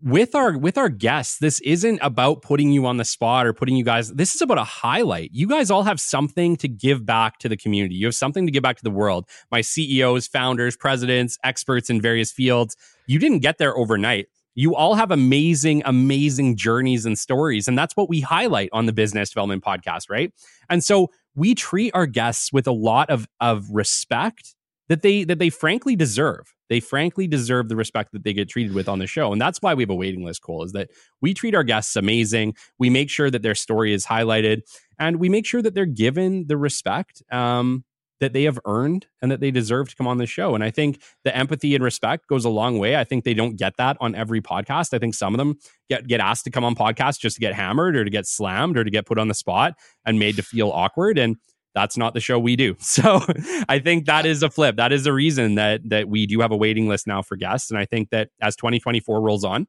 with 0.00 0.36
our 0.36 0.56
with 0.56 0.78
our 0.78 0.88
guests 0.88 1.38
this 1.40 1.60
isn't 1.60 1.98
about 2.00 2.40
putting 2.40 2.70
you 2.70 2.86
on 2.86 2.96
the 2.96 3.04
spot 3.04 3.46
or 3.46 3.52
putting 3.52 3.76
you 3.76 3.84
guys 3.84 4.08
this 4.14 4.34
is 4.34 4.40
about 4.40 4.56
a 4.56 4.64
highlight 4.64 5.28
you 5.34 5.46
guys 5.46 5.70
all 5.70 5.82
have 5.82 6.00
something 6.00 6.56
to 6.56 6.66
give 6.66 7.04
back 7.04 7.38
to 7.38 7.50
the 7.50 7.56
community 7.56 7.94
you 7.94 8.06
have 8.06 8.14
something 8.14 8.46
to 8.46 8.50
give 8.50 8.62
back 8.62 8.78
to 8.78 8.82
the 8.82 8.90
world 8.90 9.28
my 9.50 9.60
ceos 9.60 10.26
founders 10.26 10.74
presidents 10.74 11.36
experts 11.44 11.90
in 11.90 12.00
various 12.00 12.32
fields 12.32 12.74
you 13.06 13.18
didn't 13.18 13.40
get 13.40 13.58
there 13.58 13.76
overnight 13.76 14.24
you 14.54 14.74
all 14.74 14.94
have 14.94 15.10
amazing, 15.10 15.82
amazing 15.84 16.56
journeys 16.56 17.06
and 17.06 17.18
stories. 17.18 17.68
And 17.68 17.76
that's 17.76 17.96
what 17.96 18.08
we 18.08 18.20
highlight 18.20 18.70
on 18.72 18.86
the 18.86 18.92
Business 18.92 19.30
Development 19.30 19.64
Podcast, 19.64 20.08
right? 20.08 20.32
And 20.70 20.82
so 20.82 21.10
we 21.34 21.54
treat 21.54 21.92
our 21.94 22.06
guests 22.06 22.52
with 22.52 22.66
a 22.66 22.72
lot 22.72 23.10
of, 23.10 23.26
of 23.40 23.68
respect 23.70 24.54
that 24.88 25.02
they 25.02 25.24
that 25.24 25.38
they 25.38 25.50
frankly 25.50 25.96
deserve. 25.96 26.54
They 26.68 26.80
frankly 26.80 27.26
deserve 27.26 27.68
the 27.68 27.76
respect 27.76 28.12
that 28.12 28.24
they 28.24 28.32
get 28.32 28.48
treated 28.48 28.74
with 28.74 28.88
on 28.88 28.98
the 28.98 29.06
show. 29.06 29.32
And 29.32 29.40
that's 29.40 29.60
why 29.60 29.74
we 29.74 29.82
have 29.82 29.90
a 29.90 29.94
waiting 29.94 30.24
list, 30.24 30.42
Cole, 30.42 30.62
is 30.62 30.72
that 30.72 30.90
we 31.20 31.34
treat 31.34 31.54
our 31.54 31.62
guests 31.62 31.96
amazing. 31.96 32.54
We 32.78 32.90
make 32.90 33.10
sure 33.10 33.30
that 33.30 33.42
their 33.42 33.54
story 33.54 33.92
is 33.92 34.06
highlighted 34.06 34.62
and 34.98 35.16
we 35.16 35.28
make 35.28 35.46
sure 35.46 35.62
that 35.62 35.74
they're 35.74 35.86
given 35.86 36.46
the 36.46 36.56
respect 36.56 37.22
um, 37.30 37.84
that 38.24 38.32
they 38.32 38.44
have 38.44 38.58
earned 38.64 39.06
and 39.20 39.30
that 39.30 39.40
they 39.40 39.50
deserve 39.50 39.90
to 39.90 39.96
come 39.96 40.06
on 40.06 40.16
the 40.16 40.24
show. 40.24 40.54
And 40.54 40.64
I 40.64 40.70
think 40.70 41.02
the 41.24 41.36
empathy 41.36 41.74
and 41.74 41.84
respect 41.84 42.26
goes 42.26 42.46
a 42.46 42.48
long 42.48 42.78
way. 42.78 42.96
I 42.96 43.04
think 43.04 43.24
they 43.24 43.34
don't 43.34 43.56
get 43.56 43.76
that 43.76 43.98
on 44.00 44.14
every 44.14 44.40
podcast. 44.40 44.94
I 44.94 44.98
think 44.98 45.14
some 45.14 45.34
of 45.34 45.38
them 45.38 45.58
get 45.90 46.06
get 46.06 46.20
asked 46.20 46.44
to 46.44 46.50
come 46.50 46.64
on 46.64 46.74
podcasts 46.74 47.18
just 47.18 47.36
to 47.36 47.40
get 47.40 47.54
hammered 47.54 47.96
or 47.96 48.02
to 48.04 48.10
get 48.10 48.26
slammed 48.26 48.78
or 48.78 48.84
to 48.84 48.90
get 48.90 49.04
put 49.04 49.18
on 49.18 49.28
the 49.28 49.34
spot 49.34 49.74
and 50.06 50.18
made 50.18 50.36
to 50.36 50.42
feel 50.42 50.70
awkward 50.70 51.18
and 51.18 51.36
that's 51.74 51.96
not 51.96 52.14
the 52.14 52.20
show 52.20 52.38
we 52.38 52.56
do. 52.56 52.76
So 52.80 53.20
I 53.68 53.78
think 53.80 54.06
that 54.06 54.24
is 54.24 54.42
a 54.42 54.48
flip. 54.48 54.76
That 54.76 54.92
is 54.92 55.06
a 55.06 55.12
reason 55.12 55.56
that 55.56 55.86
that 55.90 56.08
we 56.08 56.26
do 56.26 56.40
have 56.40 56.50
a 56.50 56.56
waiting 56.56 56.88
list 56.88 57.06
now 57.06 57.20
for 57.20 57.36
guests 57.36 57.70
and 57.70 57.78
I 57.78 57.84
think 57.84 58.08
that 58.10 58.30
as 58.40 58.56
2024 58.56 59.20
rolls 59.20 59.44
on, 59.44 59.66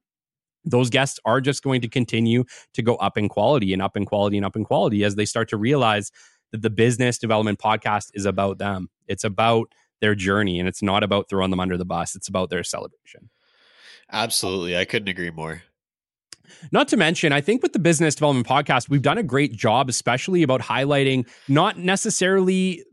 those 0.63 0.89
guests 0.89 1.19
are 1.25 1.41
just 1.41 1.61
going 1.61 1.81
to 1.81 1.87
continue 1.87 2.45
to 2.73 2.81
go 2.81 2.95
up 2.95 3.17
in 3.17 3.29
quality 3.29 3.73
and 3.73 3.81
up 3.81 3.95
in 3.97 4.05
quality 4.05 4.37
and 4.37 4.45
up 4.45 4.55
in 4.55 4.63
quality 4.63 5.03
as 5.03 5.15
they 5.15 5.25
start 5.25 5.49
to 5.49 5.57
realize 5.57 6.11
that 6.55 6.61
the 6.61 6.69
business 6.69 7.17
development 7.17 7.59
podcast 7.59 8.11
is 8.13 8.25
about 8.25 8.57
them. 8.57 8.89
It's 9.07 9.23
about 9.23 9.71
their 10.01 10.15
journey 10.15 10.59
and 10.59 10.67
it's 10.67 10.81
not 10.81 11.03
about 11.03 11.29
throwing 11.29 11.51
them 11.51 11.59
under 11.59 11.77
the 11.77 11.85
bus. 11.85 12.15
It's 12.15 12.27
about 12.27 12.49
their 12.49 12.63
celebration. 12.63 13.29
Absolutely. 14.11 14.77
I 14.77 14.85
couldn't 14.85 15.09
agree 15.09 15.31
more. 15.31 15.63
Not 16.71 16.87
to 16.89 16.97
mention, 16.97 17.31
I 17.33 17.41
think 17.41 17.63
with 17.63 17.73
the 17.73 17.79
business 17.79 18.15
development 18.15 18.47
podcast, 18.47 18.87
we've 18.89 19.01
done 19.01 19.17
a 19.17 19.23
great 19.23 19.53
job, 19.53 19.89
especially 19.89 20.43
about 20.43 20.61
highlighting 20.61 21.27
not 21.47 21.79
necessarily 21.79 22.83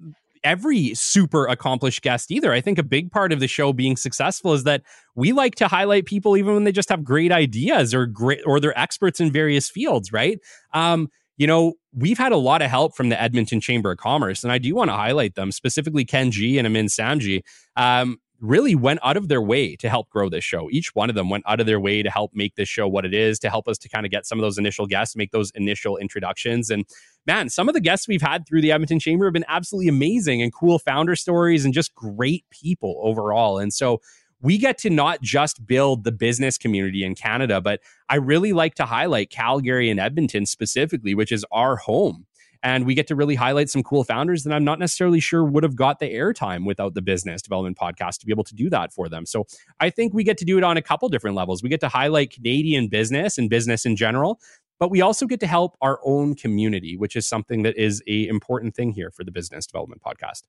every 0.44 0.94
super 0.94 1.46
accomplished 1.46 2.02
guest 2.02 2.30
either. 2.30 2.52
I 2.52 2.60
think 2.60 2.78
a 2.78 2.82
big 2.82 3.12
part 3.12 3.32
of 3.32 3.40
the 3.40 3.46
show 3.46 3.72
being 3.72 3.96
successful 3.96 4.54
is 4.54 4.64
that 4.64 4.82
we 5.14 5.32
like 5.32 5.54
to 5.56 5.68
highlight 5.68 6.06
people 6.06 6.36
even 6.36 6.54
when 6.54 6.64
they 6.64 6.72
just 6.72 6.88
have 6.88 7.04
great 7.04 7.30
ideas 7.30 7.94
or 7.94 8.06
great 8.06 8.40
or 8.44 8.58
they're 8.58 8.78
experts 8.78 9.20
in 9.20 9.30
various 9.30 9.70
fields, 9.70 10.12
right? 10.12 10.38
Um, 10.72 11.08
you 11.36 11.46
know, 11.46 11.74
we've 11.94 12.18
had 12.18 12.32
a 12.32 12.36
lot 12.36 12.62
of 12.62 12.70
help 12.70 12.96
from 12.96 13.08
the 13.08 13.20
Edmonton 13.20 13.60
Chamber 13.60 13.92
of 13.92 13.98
Commerce, 13.98 14.42
and 14.44 14.52
I 14.52 14.58
do 14.58 14.74
want 14.74 14.90
to 14.90 14.94
highlight 14.94 15.34
them, 15.34 15.52
specifically 15.52 16.04
Ken 16.04 16.30
G 16.30 16.58
and 16.58 16.66
Amin 16.66 16.86
Samji. 16.86 17.42
Um, 17.76 18.18
really 18.42 18.74
went 18.74 18.98
out 19.04 19.16
of 19.16 19.28
their 19.28 19.40
way 19.40 19.76
to 19.76 19.88
help 19.88 20.10
grow 20.10 20.28
this 20.28 20.42
show. 20.42 20.68
Each 20.70 20.94
one 20.94 21.08
of 21.08 21.14
them 21.14 21.30
went 21.30 21.44
out 21.46 21.60
of 21.60 21.66
their 21.66 21.78
way 21.78 22.02
to 22.02 22.10
help 22.10 22.32
make 22.34 22.56
this 22.56 22.68
show 22.68 22.88
what 22.88 23.04
it 23.04 23.14
is, 23.14 23.38
to 23.38 23.48
help 23.48 23.68
us 23.68 23.78
to 23.78 23.88
kind 23.88 24.04
of 24.04 24.10
get 24.10 24.26
some 24.26 24.36
of 24.36 24.42
those 24.42 24.58
initial 24.58 24.86
guests, 24.86 25.14
make 25.14 25.30
those 25.30 25.52
initial 25.54 25.96
introductions. 25.96 26.68
And 26.68 26.84
man, 27.24 27.48
some 27.48 27.68
of 27.68 27.74
the 27.74 27.80
guests 27.80 28.08
we've 28.08 28.20
had 28.20 28.44
through 28.46 28.60
the 28.60 28.72
Edmonton 28.72 28.98
Chamber 28.98 29.26
have 29.26 29.32
been 29.32 29.44
absolutely 29.46 29.88
amazing 29.88 30.42
and 30.42 30.52
cool 30.52 30.80
founder 30.80 31.14
stories 31.14 31.64
and 31.64 31.72
just 31.72 31.94
great 31.94 32.44
people 32.50 33.00
overall. 33.04 33.58
And 33.60 33.72
so 33.72 34.00
we 34.42 34.58
get 34.58 34.76
to 34.78 34.90
not 34.90 35.22
just 35.22 35.66
build 35.66 36.04
the 36.04 36.12
business 36.12 36.58
community 36.58 37.04
in 37.04 37.14
Canada, 37.14 37.60
but 37.60 37.80
I 38.08 38.16
really 38.16 38.52
like 38.52 38.74
to 38.74 38.84
highlight 38.84 39.30
Calgary 39.30 39.88
and 39.88 40.00
Edmonton 40.00 40.46
specifically, 40.46 41.14
which 41.14 41.32
is 41.32 41.46
our 41.52 41.76
home. 41.76 42.26
and 42.62 42.86
we 42.86 42.94
get 42.94 43.06
to 43.08 43.16
really 43.16 43.34
highlight 43.34 43.68
some 43.68 43.82
cool 43.82 44.04
founders 44.04 44.44
that 44.44 44.52
I'm 44.52 44.64
not 44.64 44.78
necessarily 44.78 45.20
sure 45.20 45.44
would 45.44 45.64
have 45.64 45.74
got 45.74 45.98
the 45.98 46.12
airtime 46.12 46.64
without 46.64 46.94
the 46.94 47.02
business 47.02 47.42
development 47.42 47.76
podcast 47.76 48.18
to 48.20 48.26
be 48.26 48.32
able 48.32 48.44
to 48.44 48.54
do 48.54 48.70
that 48.70 48.92
for 48.92 49.08
them. 49.08 49.26
So 49.26 49.46
I 49.80 49.90
think 49.90 50.14
we 50.14 50.24
get 50.24 50.38
to 50.38 50.44
do 50.44 50.58
it 50.58 50.64
on 50.64 50.76
a 50.76 50.82
couple 50.82 51.08
different 51.08 51.36
levels. 51.36 51.62
We 51.62 51.68
get 51.68 51.80
to 51.80 51.88
highlight 51.88 52.30
Canadian 52.30 52.88
business 52.88 53.36
and 53.36 53.50
business 53.50 53.84
in 53.84 53.96
general, 53.96 54.40
but 54.78 54.90
we 54.90 55.00
also 55.00 55.26
get 55.26 55.40
to 55.40 55.46
help 55.46 55.76
our 55.80 55.98
own 56.04 56.34
community, 56.34 56.96
which 56.96 57.16
is 57.16 57.26
something 57.26 57.62
that 57.62 57.76
is 57.76 58.02
a 58.06 58.28
important 58.28 58.74
thing 58.74 58.92
here 58.92 59.10
for 59.10 59.24
the 59.24 59.32
business 59.32 59.66
development 59.66 60.02
podcast. 60.02 60.42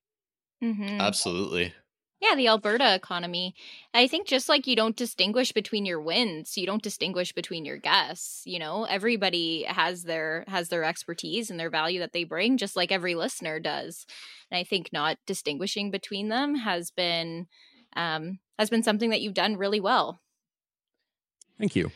Mm-hmm. 0.63 1.01
Absolutely. 1.01 1.73
Yeah, 2.23 2.35
the 2.35 2.47
Alberta 2.47 2.95
economy. 2.95 3.53
I 3.93 4.07
think 4.07 4.27
just 4.27 4.47
like 4.47 4.65
you 4.65 4.77
don't 4.77 4.95
distinguish 4.95 5.51
between 5.51 5.85
your 5.85 5.99
wins, 5.99 6.55
you 6.57 6.65
don't 6.65 6.81
distinguish 6.81 7.33
between 7.33 7.65
your 7.65 7.75
guests, 7.75 8.43
you 8.45 8.59
know? 8.59 8.85
Everybody 8.85 9.63
has 9.63 10.03
their 10.03 10.45
has 10.47 10.69
their 10.69 10.85
expertise 10.85 11.51
and 11.51 11.59
their 11.59 11.69
value 11.69 11.99
that 11.99 12.13
they 12.13 12.23
bring 12.23 12.55
just 12.55 12.77
like 12.77 12.93
every 12.93 13.13
listener 13.13 13.59
does. 13.59 14.05
And 14.49 14.57
I 14.57 14.63
think 14.63 14.93
not 14.93 15.17
distinguishing 15.27 15.91
between 15.91 16.29
them 16.29 16.55
has 16.55 16.91
been 16.91 17.47
um 17.93 18.39
has 18.57 18.69
been 18.69 18.83
something 18.83 19.09
that 19.09 19.19
you've 19.19 19.33
done 19.33 19.57
really 19.57 19.81
well. 19.81 20.21
Thank 21.59 21.75
you. 21.75 21.91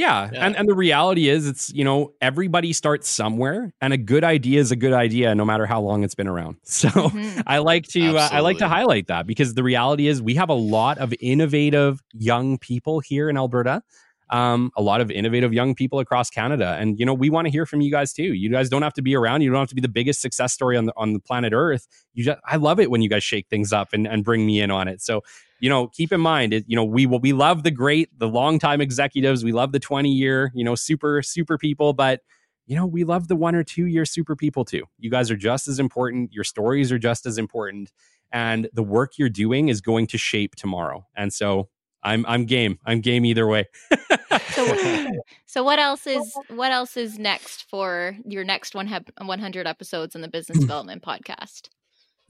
Yeah. 0.00 0.30
yeah. 0.32 0.46
And 0.46 0.56
and 0.56 0.66
the 0.66 0.74
reality 0.74 1.28
is 1.28 1.46
it's, 1.46 1.70
you 1.74 1.84
know, 1.84 2.14
everybody 2.22 2.72
starts 2.72 3.08
somewhere 3.08 3.74
and 3.82 3.92
a 3.92 3.98
good 3.98 4.24
idea 4.24 4.58
is 4.58 4.72
a 4.72 4.76
good 4.76 4.94
idea 4.94 5.34
no 5.34 5.44
matter 5.44 5.66
how 5.66 5.82
long 5.82 6.04
it's 6.04 6.14
been 6.14 6.26
around. 6.26 6.56
So 6.80 6.88
mm-hmm. 6.88 7.40
I 7.46 7.58
like 7.58 7.86
to 7.88 8.16
uh, 8.16 8.28
I 8.32 8.40
like 8.40 8.56
to 8.58 8.68
highlight 8.68 9.08
that 9.08 9.26
because 9.26 9.52
the 9.52 9.62
reality 9.62 10.06
is 10.06 10.22
we 10.22 10.36
have 10.36 10.48
a 10.48 10.54
lot 10.54 10.96
of 10.96 11.12
innovative 11.20 12.02
young 12.14 12.56
people 12.56 13.00
here 13.00 13.28
in 13.28 13.36
Alberta. 13.36 13.82
Um, 14.30 14.70
a 14.76 14.82
lot 14.82 15.00
of 15.00 15.10
innovative 15.10 15.52
young 15.52 15.74
people 15.74 15.98
across 15.98 16.30
Canada. 16.30 16.76
And 16.78 16.98
you 16.98 17.04
know, 17.04 17.14
we 17.14 17.30
want 17.30 17.46
to 17.46 17.50
hear 17.50 17.66
from 17.66 17.80
you 17.80 17.90
guys 17.90 18.12
too. 18.12 18.32
You 18.32 18.48
guys 18.50 18.68
don't 18.68 18.82
have 18.82 18.94
to 18.94 19.02
be 19.02 19.16
around. 19.16 19.42
You 19.42 19.50
don't 19.50 19.58
have 19.58 19.68
to 19.70 19.74
be 19.74 19.80
the 19.80 19.88
biggest 19.88 20.20
success 20.20 20.52
story 20.52 20.76
on 20.76 20.86
the 20.86 20.92
on 20.96 21.12
the 21.12 21.20
planet 21.20 21.52
Earth. 21.52 21.86
You 22.14 22.24
just 22.24 22.38
I 22.46 22.56
love 22.56 22.78
it 22.78 22.90
when 22.90 23.02
you 23.02 23.08
guys 23.08 23.24
shake 23.24 23.48
things 23.48 23.72
up 23.72 23.88
and, 23.92 24.06
and 24.06 24.24
bring 24.24 24.46
me 24.46 24.60
in 24.60 24.70
on 24.70 24.88
it. 24.88 25.02
So 25.02 25.22
you 25.60 25.68
know, 25.68 25.88
keep 25.88 26.10
in 26.10 26.20
mind, 26.20 26.54
it, 26.54 26.64
you 26.66 26.74
know, 26.74 26.84
we 26.84 27.06
will, 27.06 27.20
we 27.20 27.32
love 27.32 27.62
the 27.62 27.70
great, 27.70 28.08
the 28.18 28.26
longtime 28.26 28.80
executives. 28.80 29.44
We 29.44 29.52
love 29.52 29.72
the 29.72 29.78
20 29.78 30.10
year, 30.10 30.50
you 30.54 30.64
know, 30.64 30.74
super, 30.74 31.22
super 31.22 31.58
people, 31.58 31.92
but 31.92 32.20
you 32.66 32.76
know, 32.76 32.86
we 32.86 33.04
love 33.04 33.28
the 33.28 33.36
one 33.36 33.54
or 33.54 33.64
two 33.64 33.86
year 33.86 34.04
super 34.04 34.36
people 34.36 34.64
too. 34.64 34.84
You 34.98 35.10
guys 35.10 35.30
are 35.30 35.36
just 35.36 35.68
as 35.68 35.78
important. 35.78 36.32
Your 36.32 36.44
stories 36.44 36.90
are 36.92 36.98
just 36.98 37.26
as 37.26 37.36
important. 37.36 37.90
And 38.32 38.68
the 38.72 38.82
work 38.82 39.18
you're 39.18 39.28
doing 39.28 39.68
is 39.68 39.80
going 39.80 40.06
to 40.08 40.18
shape 40.18 40.54
tomorrow. 40.54 41.06
And 41.16 41.32
so 41.32 41.68
I'm 42.02 42.24
I'm 42.26 42.44
game. 42.44 42.78
I'm 42.84 43.00
game 43.00 43.24
either 43.24 43.46
way. 43.46 43.66
so, 44.50 45.12
so 45.46 45.62
what 45.62 45.78
else 45.78 46.06
is 46.06 46.34
what 46.48 46.72
else 46.72 46.96
is 46.96 47.18
next 47.18 47.68
for 47.68 48.16
your 48.24 48.44
next 48.44 48.74
one 48.74 48.88
100 48.88 49.66
episodes 49.66 50.14
in 50.14 50.20
the 50.20 50.28
business 50.28 50.58
hmm. 50.58 50.62
development 50.62 51.02
podcast? 51.02 51.68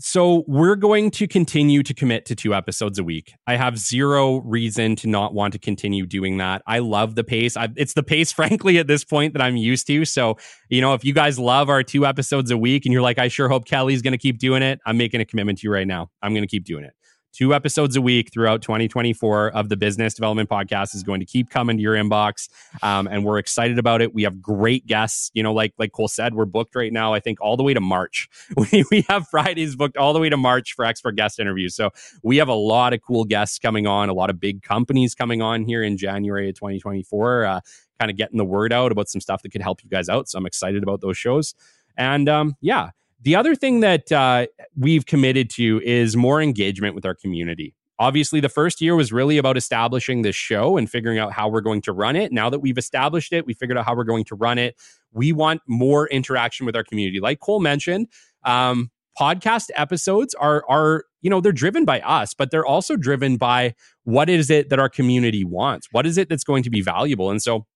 So 0.03 0.45
we're 0.47 0.77
going 0.77 1.11
to 1.13 1.29
continue 1.29 1.83
to 1.83 1.93
commit 1.93 2.25
to 2.25 2.35
two 2.35 2.55
episodes 2.55 2.99
a 2.99 3.05
week. 3.05 3.35
I 3.47 3.57
have 3.57 3.77
zero 3.77 4.39
reason 4.39 4.97
to 4.97 5.07
not 5.07 5.35
want 5.35 5.53
to 5.53 5.59
continue 5.59 6.07
doing 6.07 6.39
that. 6.39 6.63
I 6.67 6.79
love 6.79 7.17
the 7.17 7.23
pace. 7.23 7.55
I, 7.55 7.69
it's 7.77 7.93
the 7.93 8.03
pace, 8.03 8.33
frankly, 8.41 8.79
at 8.79 8.87
this 8.87 9.05
point 9.05 9.35
that 9.35 9.43
I'm 9.43 9.59
used 9.59 9.87
to. 9.89 10.07
So, 10.07 10.39
you 10.71 10.81
know, 10.81 10.95
if 10.95 11.05
you 11.05 11.13
guys 11.13 11.39
love 11.39 11.69
our 11.69 11.83
two 11.83 12.07
episodes 12.07 12.51
a 12.51 12.57
week 12.57 12.87
and 12.87 12.95
you're 12.95 13.03
like, 13.03 13.19
I 13.19 13.29
sure 13.29 13.51
hope 13.51 13.67
Kelly's 13.67 14.01
going 14.01 14.13
to 14.13 14.19
keep 14.19 14.39
doing 14.39 14.63
it, 14.63 14.81
I'm 14.87 14.97
making 14.97 15.21
a 15.21 15.27
commitment 15.27 15.59
to 15.59 15.67
you 15.67 15.73
right 15.73 15.87
now. 15.87 16.09
I'm 16.23 16.33
going 16.33 16.45
to 16.45 16.51
keep 16.51 16.65
doing 16.65 16.85
it 16.85 16.95
two 17.33 17.55
episodes 17.55 17.97
a 17.97 18.03
week 18.03 18.31
throughout 18.33 18.63
2024 18.63 19.51
of 19.51 19.69
the 19.69 19.77
business 19.77 20.15
development 20.15 20.49
podcast 20.49 20.95
is 20.95 21.03
going 21.03 21.21
to 21.21 21.27
keep 21.27 21.51
coming 21.51 21.77
to 21.77 21.83
your 21.83 21.95
inbox 21.95 22.49
um, 22.83 23.07
and 23.07 23.25
we're 23.25 23.39
excited 23.39 23.79
about 23.79 24.03
it. 24.03 24.15
We 24.15 24.23
have 24.25 24.41
great 24.41 24.87
guests. 24.87 25.31
You 25.35 25.43
know 25.43 25.53
like 25.53 25.75
like 25.79 25.93
cole 25.93 26.09
said 26.09 26.35
we're 26.35 26.45
booked 26.45 26.75
right 26.75 26.93
now 26.93 27.15
i 27.15 27.21
think 27.21 27.41
all 27.41 27.57
the 27.57 27.63
way 27.63 27.75
to 27.75 27.81
march. 27.81 28.29
We, 28.73 28.85
we 28.91 29.05
have 29.09 29.27
fridays 29.29 29.75
booked 29.75 29.97
all 29.97 30.13
the 30.13 30.19
way 30.19 30.29
to 30.29 30.37
march 30.37 30.75
for 30.75 30.85
expert 30.85 31.13
guest 31.13 31.41
interviews. 31.41 31.75
So 31.75 31.91
we 32.23 32.37
have 32.37 32.49
a 32.49 32.55
lot 32.55 32.93
of 32.93 33.01
cool 33.01 33.25
guests 33.25 33.59
coming 33.59 33.87
on 33.87 34.09
a 34.09 34.13
lot 34.13 34.29
of 34.29 34.39
big 34.39 34.63
companies 34.63 35.15
coming 35.15 35.41
on 35.41 35.65
here 35.65 35.83
in 35.83 35.97
january 35.97 36.49
of 36.49 36.57
2024 36.57 37.45
uh, 37.45 37.61
kind 37.99 38.11
of 38.11 38.17
getting 38.17 38.39
the 38.39 38.45
word 38.45 38.73
out 38.73 38.93
about 38.93 39.09
some 39.09 39.21
stuff 39.21 39.43
that 39.43 39.51
could 39.51 39.63
help 39.63 39.83
you 39.83 39.91
guys 39.91 40.09
out. 40.09 40.29
So 40.29 40.39
i'm 40.39 40.47
excited 40.47 40.83
about 40.83 41.01
those 41.01 41.17
shows. 41.17 41.55
And 41.97 42.29
um, 42.29 42.57
yeah 42.61 42.91
the 43.23 43.37
other 43.37 43.55
thing 43.55 43.81
that 43.81 44.11
uh, 44.13 44.47
we've 44.77 45.07
committed 45.07 45.51
to 45.51 45.81
is 45.85 46.17
more 46.17 46.41
engagement 46.41 46.95
with 46.95 47.05
our 47.05 47.15
community. 47.15 47.75
Obviously, 47.99 48.41
the 48.41 48.49
first 48.49 48.81
year 48.81 48.97
was 48.97 49.13
really 49.13 49.37
about 49.37 49.59
establishing 49.59 50.23
this 50.23 50.35
show 50.35 50.79
and 50.79 50.91
figuring 50.91 51.19
out 51.19 51.33
how 51.33 51.49
we're 51.49 51.61
going 51.61 51.83
to 51.83 51.93
run 51.93 52.17
it. 52.17 52.33
Now 52.33 52.49
that 52.49 52.61
we've 52.61 52.79
established 52.79 53.33
it, 53.33 53.45
we 53.45 53.53
figured 53.53 53.77
out 53.77 53.85
how 53.85 53.95
we're 53.95 54.05
going 54.05 54.25
to 54.25 54.35
run 54.35 54.57
it. 54.57 54.75
We 55.13 55.33
want 55.33 55.61
more 55.69 56.07
interaction 56.09 56.65
with 56.65 56.75
our 56.75 56.85
community. 56.85 57.21
Like 57.21 57.41
Cole 57.41 57.61
mentioned, 57.61 58.09
um, 58.45 58.91
podcast 59.21 59.69
episodes 59.75 60.35
are 60.35 60.65
are 60.67 61.05
you 61.21 61.29
know 61.29 61.43
they're 61.43 61.53
driven 61.53 61.85
by 61.85 62.01
us, 62.01 62.33
but 62.33 62.51
they're 62.51 62.65
also 62.65 62.97
driven 62.97 63.37
by 63.37 63.75
what 64.05 64.31
is 64.31 64.49
it 64.49 64.71
that 64.71 64.79
our 64.79 64.89
community 64.89 65.45
wants? 65.45 65.89
What 65.93 66.07
is 66.07 66.17
it 66.17 66.31
that's 66.31 66.45
going 66.45 66.63
to 66.63 66.71
be 66.71 66.81
valuable? 66.81 67.31
And 67.31 67.43
so 67.43 67.67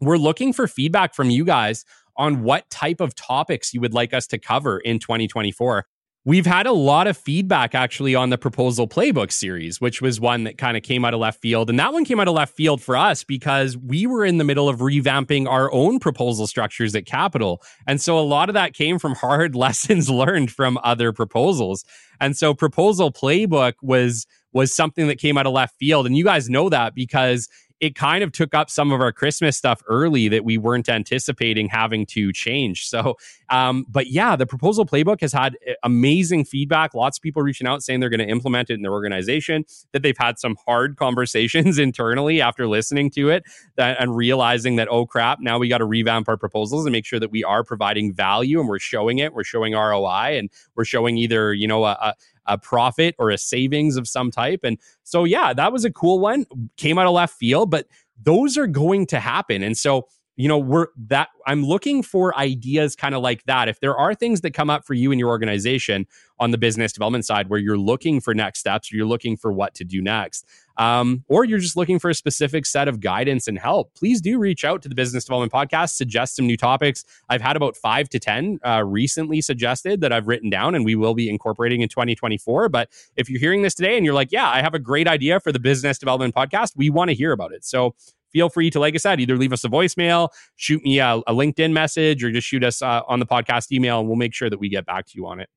we're 0.00 0.16
looking 0.16 0.54
for 0.54 0.66
feedback 0.66 1.14
from 1.14 1.28
you 1.28 1.44
guys 1.44 1.84
on 2.18 2.42
what 2.42 2.68
type 2.68 3.00
of 3.00 3.14
topics 3.14 3.72
you 3.72 3.80
would 3.80 3.94
like 3.94 4.12
us 4.12 4.26
to 4.26 4.38
cover 4.38 4.78
in 4.78 4.98
2024. 4.98 5.86
We've 6.24 6.44
had 6.44 6.66
a 6.66 6.72
lot 6.72 7.06
of 7.06 7.16
feedback 7.16 7.74
actually 7.74 8.14
on 8.14 8.28
the 8.28 8.36
proposal 8.36 8.86
playbook 8.86 9.32
series, 9.32 9.80
which 9.80 10.02
was 10.02 10.20
one 10.20 10.44
that 10.44 10.58
kind 10.58 10.76
of 10.76 10.82
came 10.82 11.04
out 11.04 11.14
of 11.14 11.20
left 11.20 11.40
field. 11.40 11.70
And 11.70 11.78
that 11.78 11.92
one 11.92 12.04
came 12.04 12.20
out 12.20 12.28
of 12.28 12.34
left 12.34 12.54
field 12.54 12.82
for 12.82 12.98
us 12.98 13.24
because 13.24 13.78
we 13.78 14.06
were 14.06 14.26
in 14.26 14.36
the 14.36 14.44
middle 14.44 14.68
of 14.68 14.80
revamping 14.80 15.48
our 15.48 15.72
own 15.72 15.98
proposal 15.98 16.46
structures 16.46 16.94
at 16.94 17.06
Capital. 17.06 17.62
And 17.86 17.98
so 17.98 18.18
a 18.18 18.20
lot 18.20 18.50
of 18.50 18.54
that 18.54 18.74
came 18.74 18.98
from 18.98 19.14
hard 19.14 19.54
lessons 19.54 20.10
learned 20.10 20.50
from 20.50 20.78
other 20.84 21.14
proposals. 21.14 21.84
And 22.20 22.36
so 22.36 22.52
proposal 22.52 23.10
playbook 23.10 23.74
was 23.80 24.26
was 24.52 24.74
something 24.74 25.06
that 25.08 25.18
came 25.18 25.38
out 25.38 25.46
of 25.46 25.52
left 25.52 25.76
field. 25.78 26.06
And 26.06 26.16
you 26.16 26.24
guys 26.24 26.48
know 26.50 26.68
that 26.68 26.94
because 26.94 27.48
it 27.80 27.94
kind 27.94 28.24
of 28.24 28.32
took 28.32 28.54
up 28.54 28.70
some 28.70 28.90
of 28.92 29.00
our 29.00 29.12
Christmas 29.12 29.56
stuff 29.56 29.82
early 29.88 30.28
that 30.28 30.44
we 30.44 30.58
weren't 30.58 30.88
anticipating 30.88 31.68
having 31.68 32.06
to 32.06 32.32
change. 32.32 32.88
So, 32.88 33.16
um, 33.50 33.86
but 33.88 34.08
yeah, 34.08 34.36
the 34.36 34.46
proposal 34.46 34.84
playbook 34.84 35.20
has 35.20 35.32
had 35.32 35.56
eh, 35.66 35.74
amazing 35.82 36.44
feedback. 36.44 36.94
Lots 36.94 37.18
of 37.18 37.22
people 37.22 37.42
reaching 37.42 37.66
out 37.66 37.82
saying 37.82 38.00
they're 38.00 38.08
going 38.08 38.18
to 38.18 38.28
implement 38.28 38.70
it 38.70 38.74
in 38.74 38.82
their 38.82 38.92
organization, 38.92 39.64
that 39.92 40.02
they've 40.02 40.18
had 40.18 40.38
some 40.38 40.56
hard 40.66 40.96
conversations 40.98 41.78
internally 41.78 42.40
after 42.40 42.66
listening 42.66 43.10
to 43.10 43.30
it 43.30 43.44
that, 43.76 44.00
and 44.00 44.16
realizing 44.16 44.76
that, 44.76 44.88
oh 44.90 45.06
crap, 45.06 45.38
now 45.40 45.58
we 45.58 45.68
got 45.68 45.78
to 45.78 45.86
revamp 45.86 46.28
our 46.28 46.36
proposals 46.36 46.84
and 46.84 46.92
make 46.92 47.06
sure 47.06 47.20
that 47.20 47.30
we 47.30 47.44
are 47.44 47.62
providing 47.62 48.12
value 48.12 48.60
and 48.60 48.68
we're 48.68 48.78
showing 48.78 49.18
it, 49.18 49.32
we're 49.32 49.44
showing 49.44 49.72
ROI 49.74 50.38
and 50.38 50.50
we're 50.74 50.84
showing 50.84 51.16
either, 51.16 51.52
you 51.54 51.68
know, 51.68 51.84
a, 51.84 52.14
a 52.48 52.58
profit 52.58 53.14
or 53.18 53.30
a 53.30 53.38
savings 53.38 53.96
of 53.96 54.08
some 54.08 54.30
type. 54.30 54.60
And 54.64 54.78
so, 55.04 55.24
yeah, 55.24 55.52
that 55.52 55.72
was 55.72 55.84
a 55.84 55.92
cool 55.92 56.18
one. 56.18 56.46
Came 56.76 56.98
out 56.98 57.06
of 57.06 57.12
left 57.12 57.34
field, 57.34 57.70
but 57.70 57.86
those 58.22 58.58
are 58.58 58.66
going 58.66 59.06
to 59.06 59.20
happen. 59.20 59.62
And 59.62 59.76
so, 59.76 60.08
you 60.38 60.46
know, 60.46 60.56
we're 60.56 60.86
that 61.08 61.30
I'm 61.46 61.64
looking 61.64 62.00
for 62.00 62.36
ideas 62.38 62.94
kind 62.94 63.12
of 63.12 63.22
like 63.22 63.42
that. 63.46 63.68
If 63.68 63.80
there 63.80 63.96
are 63.96 64.14
things 64.14 64.40
that 64.42 64.54
come 64.54 64.70
up 64.70 64.86
for 64.86 64.94
you 64.94 65.10
in 65.10 65.18
your 65.18 65.30
organization 65.30 66.06
on 66.38 66.52
the 66.52 66.58
business 66.58 66.92
development 66.92 67.26
side 67.26 67.48
where 67.50 67.58
you're 67.58 67.76
looking 67.76 68.20
for 68.20 68.34
next 68.34 68.60
steps, 68.60 68.92
or 68.92 68.96
you're 68.96 69.06
looking 69.06 69.36
for 69.36 69.52
what 69.52 69.74
to 69.74 69.84
do 69.84 70.00
next, 70.00 70.46
um, 70.76 71.24
or 71.28 71.44
you're 71.44 71.58
just 71.58 71.76
looking 71.76 71.98
for 71.98 72.08
a 72.08 72.14
specific 72.14 72.66
set 72.66 72.86
of 72.86 73.00
guidance 73.00 73.48
and 73.48 73.58
help, 73.58 73.92
please 73.94 74.20
do 74.20 74.38
reach 74.38 74.64
out 74.64 74.80
to 74.82 74.88
the 74.88 74.94
Business 74.94 75.24
Development 75.24 75.52
Podcast, 75.52 75.96
suggest 75.96 76.36
some 76.36 76.46
new 76.46 76.56
topics. 76.56 77.04
I've 77.28 77.42
had 77.42 77.56
about 77.56 77.76
five 77.76 78.08
to 78.10 78.20
10 78.20 78.60
uh, 78.64 78.84
recently 78.86 79.40
suggested 79.40 80.00
that 80.02 80.12
I've 80.12 80.28
written 80.28 80.50
down 80.50 80.76
and 80.76 80.84
we 80.84 80.94
will 80.94 81.14
be 81.14 81.28
incorporating 81.28 81.80
in 81.80 81.88
2024. 81.88 82.68
But 82.68 82.90
if 83.16 83.28
you're 83.28 83.40
hearing 83.40 83.62
this 83.62 83.74
today 83.74 83.96
and 83.96 84.06
you're 84.06 84.14
like, 84.14 84.30
yeah, 84.30 84.48
I 84.48 84.62
have 84.62 84.74
a 84.74 84.78
great 84.78 85.08
idea 85.08 85.40
for 85.40 85.50
the 85.50 85.58
Business 85.58 85.98
Development 85.98 86.32
Podcast, 86.32 86.76
we 86.76 86.90
want 86.90 87.08
to 87.08 87.14
hear 87.14 87.32
about 87.32 87.52
it. 87.52 87.64
So 87.64 87.96
feel 88.32 88.48
free 88.48 88.70
to, 88.70 88.80
like 88.80 88.94
I 88.94 88.98
said, 88.98 89.20
either 89.20 89.36
leave 89.36 89.52
us 89.52 89.64
a 89.64 89.68
voicemail, 89.68 90.28
shoot 90.56 90.82
me 90.84 90.98
a, 90.98 91.16
a 91.26 91.32
LinkedIn 91.32 91.72
message, 91.72 92.22
or 92.22 92.30
just 92.30 92.46
shoot 92.46 92.64
us 92.64 92.82
uh, 92.82 93.02
on 93.08 93.20
the 93.20 93.26
podcast 93.26 93.72
email, 93.72 94.00
and 94.00 94.08
we'll 94.08 94.16
make 94.16 94.34
sure 94.34 94.50
that 94.50 94.58
we 94.58 94.68
get 94.68 94.86
back 94.86 95.06
to 95.06 95.12
you 95.14 95.26
on 95.26 95.40
it. 95.40 95.48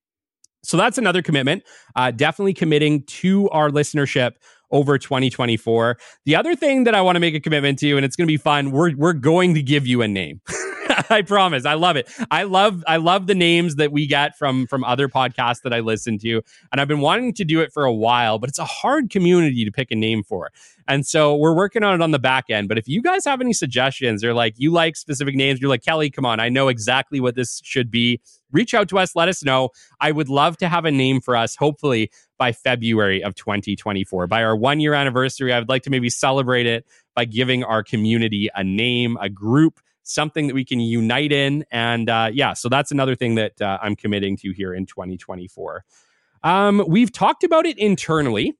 So 0.63 0.77
that's 0.77 0.97
another 0.97 1.21
commitment. 1.21 1.63
Uh, 1.95 2.11
definitely 2.11 2.53
committing 2.53 3.03
to 3.03 3.49
our 3.49 3.69
listenership 3.69 4.33
over 4.69 4.97
2024. 4.97 5.97
The 6.25 6.35
other 6.35 6.55
thing 6.55 6.83
that 6.85 6.95
I 6.95 7.01
want 7.01 7.15
to 7.15 7.19
make 7.19 7.35
a 7.35 7.39
commitment 7.39 7.79
to, 7.79 7.95
and 7.95 8.05
it's 8.05 8.15
going 8.15 8.27
to 8.27 8.31
be 8.31 8.37
fun, 8.37 8.71
we're, 8.71 8.95
we're 8.95 9.13
going 9.13 9.53
to 9.55 9.63
give 9.63 9.87
you 9.87 10.01
a 10.01 10.07
name. 10.07 10.41
I 11.09 11.21
promise. 11.21 11.65
I 11.65 11.73
love 11.73 11.95
it. 11.95 12.09
I 12.29 12.43
love 12.43 12.83
I 12.87 12.97
love 12.97 13.27
the 13.27 13.35
names 13.35 13.75
that 13.75 13.91
we 13.91 14.07
get 14.07 14.37
from 14.37 14.67
from 14.67 14.83
other 14.83 15.07
podcasts 15.07 15.61
that 15.63 15.73
I 15.73 15.79
listen 15.79 16.17
to, 16.19 16.41
and 16.71 16.81
I've 16.81 16.87
been 16.87 16.99
wanting 16.99 17.33
to 17.33 17.45
do 17.45 17.61
it 17.61 17.71
for 17.73 17.83
a 17.83 17.93
while, 17.93 18.39
but 18.39 18.49
it's 18.49 18.59
a 18.59 18.65
hard 18.65 19.09
community 19.09 19.65
to 19.65 19.71
pick 19.71 19.91
a 19.91 19.95
name 19.95 20.23
for. 20.23 20.51
And 20.87 21.05
so 21.05 21.35
we're 21.35 21.55
working 21.55 21.83
on 21.83 21.95
it 21.95 22.03
on 22.03 22.11
the 22.11 22.19
back 22.19 22.49
end. 22.49 22.67
But 22.67 22.77
if 22.77 22.87
you 22.87 23.01
guys 23.01 23.23
have 23.25 23.39
any 23.39 23.53
suggestions 23.53 24.23
or 24.23 24.33
like 24.33 24.55
you 24.57 24.71
like 24.71 24.95
specific 24.95 25.35
names, 25.35 25.61
you're 25.61 25.69
like, 25.69 25.83
Kelly, 25.83 26.09
come 26.09 26.25
on, 26.25 26.39
I 26.39 26.49
know 26.49 26.67
exactly 26.67 27.19
what 27.19 27.35
this 27.35 27.61
should 27.63 27.89
be. 27.89 28.19
Reach 28.51 28.73
out 28.73 28.89
to 28.89 28.99
us, 28.99 29.15
let 29.15 29.29
us 29.29 29.43
know. 29.43 29.69
I 30.01 30.11
would 30.11 30.27
love 30.27 30.57
to 30.57 30.67
have 30.67 30.83
a 30.83 30.91
name 30.91 31.21
for 31.21 31.35
us, 31.35 31.55
hopefully 31.55 32.11
by 32.37 32.51
February 32.51 33.23
of 33.23 33.35
2024. 33.35 34.27
By 34.27 34.43
our 34.43 34.55
one 34.55 34.79
year 34.79 34.93
anniversary, 34.93 35.53
I 35.53 35.59
would 35.59 35.69
like 35.69 35.83
to 35.83 35.89
maybe 35.89 36.09
celebrate 36.09 36.65
it 36.65 36.85
by 37.15 37.25
giving 37.25 37.63
our 37.63 37.83
community 37.83 38.49
a 38.55 38.63
name, 38.63 39.17
a 39.21 39.29
group 39.29 39.79
something 40.03 40.47
that 40.47 40.53
we 40.53 40.65
can 40.65 40.79
unite 40.79 41.31
in. 41.31 41.65
And 41.71 42.09
uh, 42.09 42.29
yeah, 42.33 42.53
so 42.53 42.69
that's 42.69 42.91
another 42.91 43.15
thing 43.15 43.35
that 43.35 43.61
uh, 43.61 43.77
I'm 43.81 43.95
committing 43.95 44.37
to 44.37 44.51
here 44.51 44.73
in 44.73 44.85
2024. 44.85 45.83
Um, 46.43 46.83
we've 46.87 47.11
talked 47.11 47.43
about 47.43 47.65
it 47.65 47.77
internally. 47.77 48.57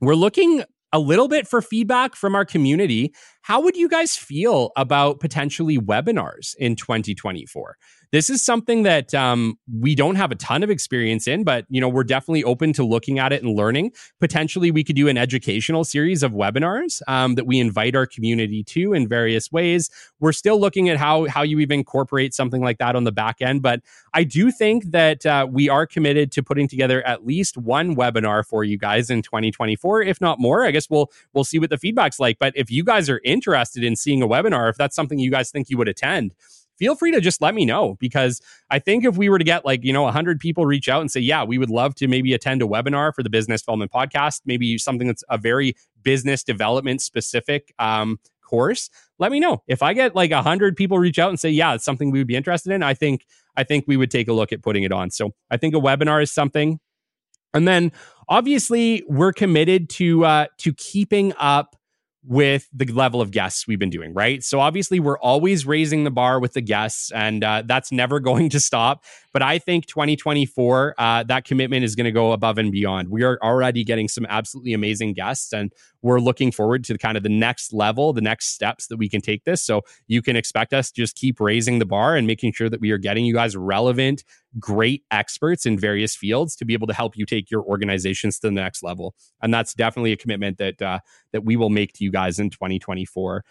We're 0.00 0.14
looking 0.14 0.64
a 0.92 0.98
little 0.98 1.28
bit 1.28 1.48
for 1.48 1.62
feedback 1.62 2.14
from 2.14 2.34
our 2.34 2.44
community. 2.44 3.14
How 3.42 3.60
would 3.60 3.76
you 3.76 3.88
guys 3.88 4.16
feel 4.16 4.70
about 4.76 5.18
potentially 5.18 5.76
webinars 5.76 6.54
in 6.56 6.76
2024? 6.76 7.76
this 8.12 8.28
is 8.28 8.42
something 8.42 8.82
that 8.82 9.14
um, 9.14 9.58
we 9.80 9.94
don't 9.94 10.16
have 10.16 10.30
a 10.30 10.34
ton 10.34 10.62
of 10.62 10.68
experience 10.68 11.26
in, 11.26 11.44
but 11.44 11.64
you 11.70 11.80
know 11.80 11.88
we're 11.88 12.04
definitely 12.04 12.44
open 12.44 12.72
to 12.74 12.84
looking 12.84 13.18
at 13.18 13.32
it 13.32 13.42
and 13.42 13.56
learning. 13.56 13.90
Potentially, 14.20 14.70
we 14.70 14.84
could 14.84 14.96
do 14.96 15.08
an 15.08 15.16
educational 15.16 15.82
series 15.82 16.22
of 16.22 16.32
webinars 16.32 17.00
um, 17.08 17.34
that 17.36 17.46
we 17.46 17.58
invite 17.58 17.96
our 17.96 18.06
community 18.06 18.62
to 18.64 18.92
in 18.92 19.08
various 19.08 19.50
ways. 19.50 19.90
We're 20.20 20.32
still 20.32 20.60
looking 20.60 20.90
at 20.90 20.98
how 20.98 21.26
how 21.26 21.42
you 21.42 21.58
even 21.60 21.80
incorporate 21.80 22.34
something 22.34 22.60
like 22.60 22.76
that 22.78 22.94
on 22.94 23.04
the 23.04 23.12
back 23.12 23.40
end, 23.40 23.62
but 23.62 23.80
I 24.12 24.24
do 24.24 24.50
think 24.52 24.90
that 24.90 25.24
uh, 25.24 25.46
we 25.50 25.70
are 25.70 25.86
committed 25.86 26.30
to 26.32 26.42
putting 26.42 26.68
together 26.68 27.02
at 27.06 27.24
least 27.24 27.56
one 27.56 27.96
webinar 27.96 28.46
for 28.46 28.62
you 28.62 28.76
guys 28.76 29.08
in 29.08 29.22
2024, 29.22 30.02
if 30.02 30.20
not 30.20 30.38
more. 30.38 30.66
I 30.66 30.70
guess 30.70 30.90
we'll 30.90 31.10
we'll 31.32 31.44
see 31.44 31.58
what 31.58 31.70
the 31.70 31.78
feedback's 31.78 32.20
like. 32.20 32.38
But 32.38 32.52
if 32.56 32.70
you 32.70 32.84
guys 32.84 33.08
are 33.08 33.20
interested 33.32 33.82
in 33.82 33.96
seeing 33.96 34.22
a 34.22 34.28
webinar, 34.28 34.68
if 34.70 34.76
that's 34.76 34.94
something 34.94 35.18
you 35.18 35.30
guys 35.30 35.50
think 35.50 35.70
you 35.70 35.78
would 35.78 35.88
attend 35.88 36.34
feel 36.78 36.96
free 36.96 37.12
to 37.12 37.20
just 37.20 37.40
let 37.40 37.54
me 37.54 37.64
know 37.64 37.96
because 38.00 38.40
I 38.68 38.80
think 38.80 39.04
if 39.04 39.16
we 39.16 39.28
were 39.28 39.38
to 39.38 39.44
get 39.44 39.64
like, 39.64 39.84
you 39.84 39.92
know, 39.92 40.02
100 40.02 40.40
people 40.40 40.66
reach 40.66 40.88
out 40.88 41.00
and 41.00 41.08
say, 41.08 41.20
yeah, 41.20 41.44
we 41.44 41.56
would 41.56 41.70
love 41.70 41.94
to 41.96 42.08
maybe 42.08 42.34
attend 42.34 42.60
a 42.60 42.64
webinar 42.64 43.14
for 43.14 43.22
the 43.22 43.30
Business 43.30 43.62
Development 43.62 43.92
Podcast, 43.92 44.40
maybe 44.46 44.76
something 44.78 45.06
that's 45.06 45.22
a 45.28 45.38
very 45.38 45.76
business 46.02 46.42
development 46.42 47.00
specific 47.00 47.72
um, 47.78 48.18
course, 48.52 48.90
let 49.18 49.32
me 49.32 49.40
know. 49.40 49.62
If 49.66 49.82
I 49.82 49.94
get 49.94 50.14
like 50.14 50.30
100 50.30 50.76
people 50.76 50.98
reach 50.98 51.18
out 51.18 51.30
and 51.30 51.40
say, 51.40 51.48
yeah, 51.48 51.74
it's 51.74 51.84
something 51.84 52.10
we 52.10 52.18
would 52.18 52.26
be 52.26 52.36
interested 52.36 52.72
in, 52.72 52.82
I 52.82 52.94
think 52.94 53.24
I 53.56 53.64
think 53.64 53.84
we 53.86 53.96
would 53.96 54.10
take 54.10 54.28
a 54.28 54.32
look 54.32 54.52
at 54.52 54.62
putting 54.62 54.82
it 54.82 54.92
on. 54.92 55.10
So 55.10 55.30
I 55.50 55.56
think 55.56 55.74
a 55.74 55.78
webinar 55.78 56.22
is 56.22 56.32
something. 56.32 56.78
And 57.54 57.68
then 57.68 57.92
obviously 58.28 59.04
we're 59.08 59.32
committed 59.32 59.88
to 59.90 60.24
uh, 60.24 60.46
to 60.58 60.74
keeping 60.74 61.32
up 61.38 61.76
with 62.24 62.68
the 62.72 62.86
level 62.86 63.20
of 63.20 63.32
guests 63.32 63.66
we've 63.66 63.78
been 63.78 63.90
doing, 63.90 64.14
right? 64.14 64.44
So 64.44 64.60
obviously, 64.60 65.00
we're 65.00 65.18
always 65.18 65.66
raising 65.66 66.04
the 66.04 66.10
bar 66.10 66.38
with 66.38 66.52
the 66.52 66.60
guests, 66.60 67.10
and 67.12 67.42
uh, 67.42 67.62
that's 67.66 67.90
never 67.90 68.20
going 68.32 68.48
to 68.50 68.60
stop. 68.60 69.04
But 69.32 69.42
I 69.42 69.58
think 69.58 69.86
2024, 69.86 70.94
uh, 70.98 71.22
that 71.24 71.44
commitment 71.44 71.84
is 71.84 71.96
going 71.96 72.04
to 72.04 72.12
go 72.12 72.32
above 72.32 72.58
and 72.58 72.70
beyond. 72.70 73.08
We 73.08 73.22
are 73.24 73.38
already 73.42 73.82
getting 73.82 74.08
some 74.08 74.26
absolutely 74.28 74.72
amazing 74.72 75.14
guests, 75.14 75.52
and 75.52 75.72
we're 76.02 76.20
looking 76.20 76.52
forward 76.52 76.84
to 76.84 76.98
kind 76.98 77.16
of 77.16 77.22
the 77.22 77.28
next 77.28 77.72
level, 77.72 78.12
the 78.12 78.20
next 78.20 78.54
steps 78.54 78.86
that 78.88 78.96
we 78.96 79.08
can 79.08 79.20
take 79.20 79.44
this. 79.44 79.62
So 79.62 79.82
you 80.06 80.22
can 80.22 80.36
expect 80.36 80.72
us 80.72 80.90
to 80.90 81.00
just 81.00 81.16
keep 81.16 81.40
raising 81.40 81.78
the 81.78 81.86
bar 81.86 82.16
and 82.16 82.26
making 82.26 82.52
sure 82.52 82.68
that 82.68 82.80
we 82.80 82.90
are 82.90 82.98
getting 82.98 83.24
you 83.24 83.34
guys 83.34 83.56
relevant, 83.56 84.24
great 84.58 85.02
experts 85.10 85.66
in 85.66 85.78
various 85.78 86.14
fields 86.14 86.56
to 86.56 86.64
be 86.64 86.74
able 86.74 86.86
to 86.86 86.94
help 86.94 87.16
you 87.16 87.26
take 87.26 87.50
your 87.50 87.62
organizations 87.62 88.38
to 88.38 88.48
the 88.48 88.52
next 88.52 88.82
level. 88.82 89.14
And 89.42 89.52
that's 89.52 89.74
definitely 89.74 90.12
a 90.12 90.16
commitment 90.16 90.58
that 90.58 90.80
uh, 90.82 91.00
that 91.32 91.44
we 91.44 91.56
will 91.56 91.70
make 91.70 91.92
to 91.94 92.04
you 92.04 92.10
guys 92.10 92.38
in 92.38 92.50
2024. 92.50 93.44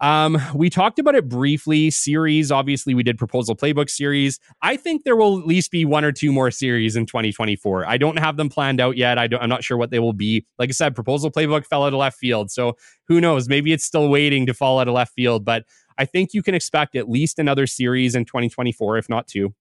Um, 0.00 0.40
we 0.54 0.70
talked 0.70 0.98
about 0.98 1.14
it 1.14 1.28
briefly. 1.28 1.90
Series, 1.90 2.52
obviously, 2.52 2.94
we 2.94 3.02
did 3.02 3.18
proposal 3.18 3.56
playbook 3.56 3.90
series. 3.90 4.38
I 4.62 4.76
think 4.76 5.04
there 5.04 5.16
will 5.16 5.38
at 5.40 5.46
least 5.46 5.70
be 5.70 5.84
one 5.84 6.04
or 6.04 6.12
two 6.12 6.32
more 6.32 6.50
series 6.50 6.94
in 6.94 7.06
2024. 7.06 7.84
I 7.86 7.98
don't 7.98 8.18
have 8.18 8.36
them 8.36 8.48
planned 8.48 8.80
out 8.80 8.96
yet. 8.96 9.18
I 9.18 9.26
don't, 9.26 9.42
I'm 9.42 9.48
not 9.48 9.64
sure 9.64 9.76
what 9.76 9.90
they 9.90 9.98
will 9.98 10.12
be. 10.12 10.46
Like 10.58 10.68
I 10.70 10.72
said, 10.72 10.94
proposal 10.94 11.30
playbook 11.30 11.66
fell 11.66 11.84
out 11.84 11.92
of 11.92 11.98
left 11.98 12.18
field, 12.18 12.50
so 12.50 12.74
who 13.08 13.20
knows? 13.20 13.48
Maybe 13.48 13.72
it's 13.72 13.84
still 13.84 14.08
waiting 14.08 14.46
to 14.46 14.54
fall 14.54 14.78
out 14.78 14.86
of 14.86 14.94
left 14.94 15.14
field. 15.14 15.44
But 15.44 15.64
I 15.98 16.04
think 16.04 16.32
you 16.32 16.42
can 16.42 16.54
expect 16.54 16.94
at 16.94 17.08
least 17.08 17.40
another 17.40 17.66
series 17.66 18.14
in 18.14 18.24
2024, 18.24 18.98
if 18.98 19.08
not 19.08 19.26
two. 19.26 19.52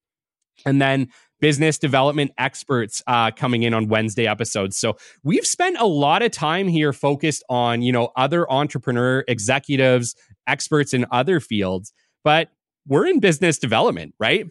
And 0.65 0.81
then 0.81 1.09
business 1.39 1.77
development 1.77 2.31
experts 2.37 3.01
uh, 3.07 3.31
coming 3.31 3.63
in 3.63 3.73
on 3.73 3.87
Wednesday 3.87 4.27
episodes. 4.27 4.77
So 4.77 4.97
we've 5.23 5.45
spent 5.45 5.77
a 5.79 5.85
lot 5.85 6.21
of 6.23 6.31
time 6.31 6.67
here 6.67 6.93
focused 6.93 7.43
on, 7.49 7.81
you 7.81 7.91
know, 7.91 8.09
other 8.15 8.51
entrepreneur 8.51 9.23
executives, 9.27 10.15
experts 10.47 10.93
in 10.93 11.05
other 11.11 11.39
fields, 11.39 11.93
but 12.23 12.49
we're 12.87 13.05
in 13.05 13.19
business 13.19 13.57
development, 13.57 14.15
right? 14.19 14.45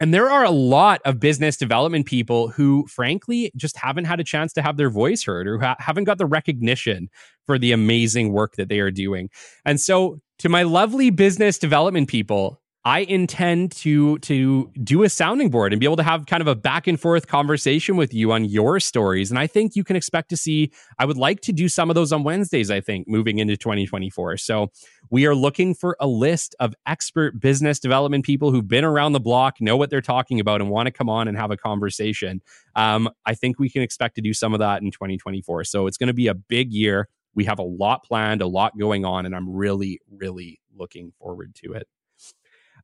And 0.00 0.12
there 0.12 0.28
are 0.28 0.44
a 0.44 0.50
lot 0.50 1.00
of 1.04 1.20
business 1.20 1.56
development 1.56 2.06
people 2.06 2.48
who, 2.48 2.84
frankly, 2.88 3.52
just 3.56 3.76
haven't 3.76 4.06
had 4.06 4.18
a 4.18 4.24
chance 4.24 4.52
to 4.54 4.62
have 4.62 4.76
their 4.76 4.90
voice 4.90 5.24
heard 5.24 5.46
or 5.46 5.60
ha- 5.60 5.76
haven't 5.78 6.04
got 6.04 6.18
the 6.18 6.26
recognition 6.26 7.08
for 7.46 7.58
the 7.58 7.70
amazing 7.72 8.32
work 8.32 8.56
that 8.56 8.68
they 8.68 8.80
are 8.80 8.90
doing. 8.90 9.30
And 9.64 9.80
so, 9.80 10.20
to 10.40 10.48
my 10.48 10.64
lovely 10.64 11.10
business 11.10 11.58
development 11.58 12.08
people, 12.08 12.60
I 12.86 13.00
intend 13.00 13.72
to 13.72 14.18
to 14.18 14.70
do 14.82 15.04
a 15.04 15.08
sounding 15.08 15.48
board 15.48 15.72
and 15.72 15.80
be 15.80 15.86
able 15.86 15.96
to 15.96 16.02
have 16.02 16.26
kind 16.26 16.42
of 16.42 16.46
a 16.46 16.54
back 16.54 16.86
and 16.86 17.00
forth 17.00 17.26
conversation 17.26 17.96
with 17.96 18.12
you 18.12 18.30
on 18.30 18.44
your 18.44 18.78
stories. 18.78 19.30
And 19.30 19.38
I 19.38 19.46
think 19.46 19.74
you 19.74 19.84
can 19.84 19.96
expect 19.96 20.28
to 20.30 20.36
see. 20.36 20.70
I 20.98 21.06
would 21.06 21.16
like 21.16 21.40
to 21.42 21.52
do 21.52 21.70
some 21.70 21.88
of 21.88 21.94
those 21.94 22.12
on 22.12 22.24
Wednesdays. 22.24 22.70
I 22.70 22.82
think 22.82 23.08
moving 23.08 23.38
into 23.38 23.56
2024. 23.56 24.36
So 24.36 24.70
we 25.08 25.24
are 25.24 25.34
looking 25.34 25.74
for 25.74 25.96
a 25.98 26.06
list 26.06 26.54
of 26.60 26.74
expert 26.86 27.40
business 27.40 27.78
development 27.78 28.26
people 28.26 28.50
who've 28.50 28.68
been 28.68 28.84
around 28.84 29.12
the 29.12 29.20
block, 29.20 29.62
know 29.62 29.78
what 29.78 29.88
they're 29.88 30.02
talking 30.02 30.38
about, 30.38 30.60
and 30.60 30.68
want 30.68 30.86
to 30.86 30.92
come 30.92 31.08
on 31.08 31.26
and 31.26 31.38
have 31.38 31.50
a 31.50 31.56
conversation. 31.56 32.42
Um, 32.76 33.08
I 33.24 33.34
think 33.34 33.58
we 33.58 33.70
can 33.70 33.80
expect 33.80 34.14
to 34.16 34.20
do 34.20 34.34
some 34.34 34.52
of 34.52 34.60
that 34.60 34.82
in 34.82 34.90
2024. 34.90 35.64
So 35.64 35.86
it's 35.86 35.96
going 35.96 36.08
to 36.08 36.14
be 36.14 36.26
a 36.26 36.34
big 36.34 36.70
year. 36.70 37.08
We 37.34 37.46
have 37.46 37.58
a 37.58 37.64
lot 37.64 38.04
planned, 38.04 38.42
a 38.42 38.46
lot 38.46 38.78
going 38.78 39.06
on, 39.06 39.24
and 39.24 39.34
I'm 39.34 39.48
really, 39.48 40.00
really 40.10 40.60
looking 40.76 41.12
forward 41.18 41.54
to 41.64 41.72
it. 41.72 41.88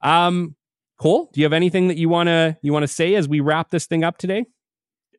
Um, 0.03 0.57
Cole, 0.99 1.31
do 1.33 1.41
you 1.41 1.45
have 1.45 1.53
anything 1.53 1.89
that 1.89 1.97
you 1.97 2.09
wanna 2.09 2.59
you 2.63 2.73
wanna 2.73 2.89
say 2.89 3.15
as 3.15 3.29
we 3.29 3.41
wrap 3.41 3.71
this 3.71 3.87
thing 3.87 4.05
up 4.05 4.19
today? 4.19 4.45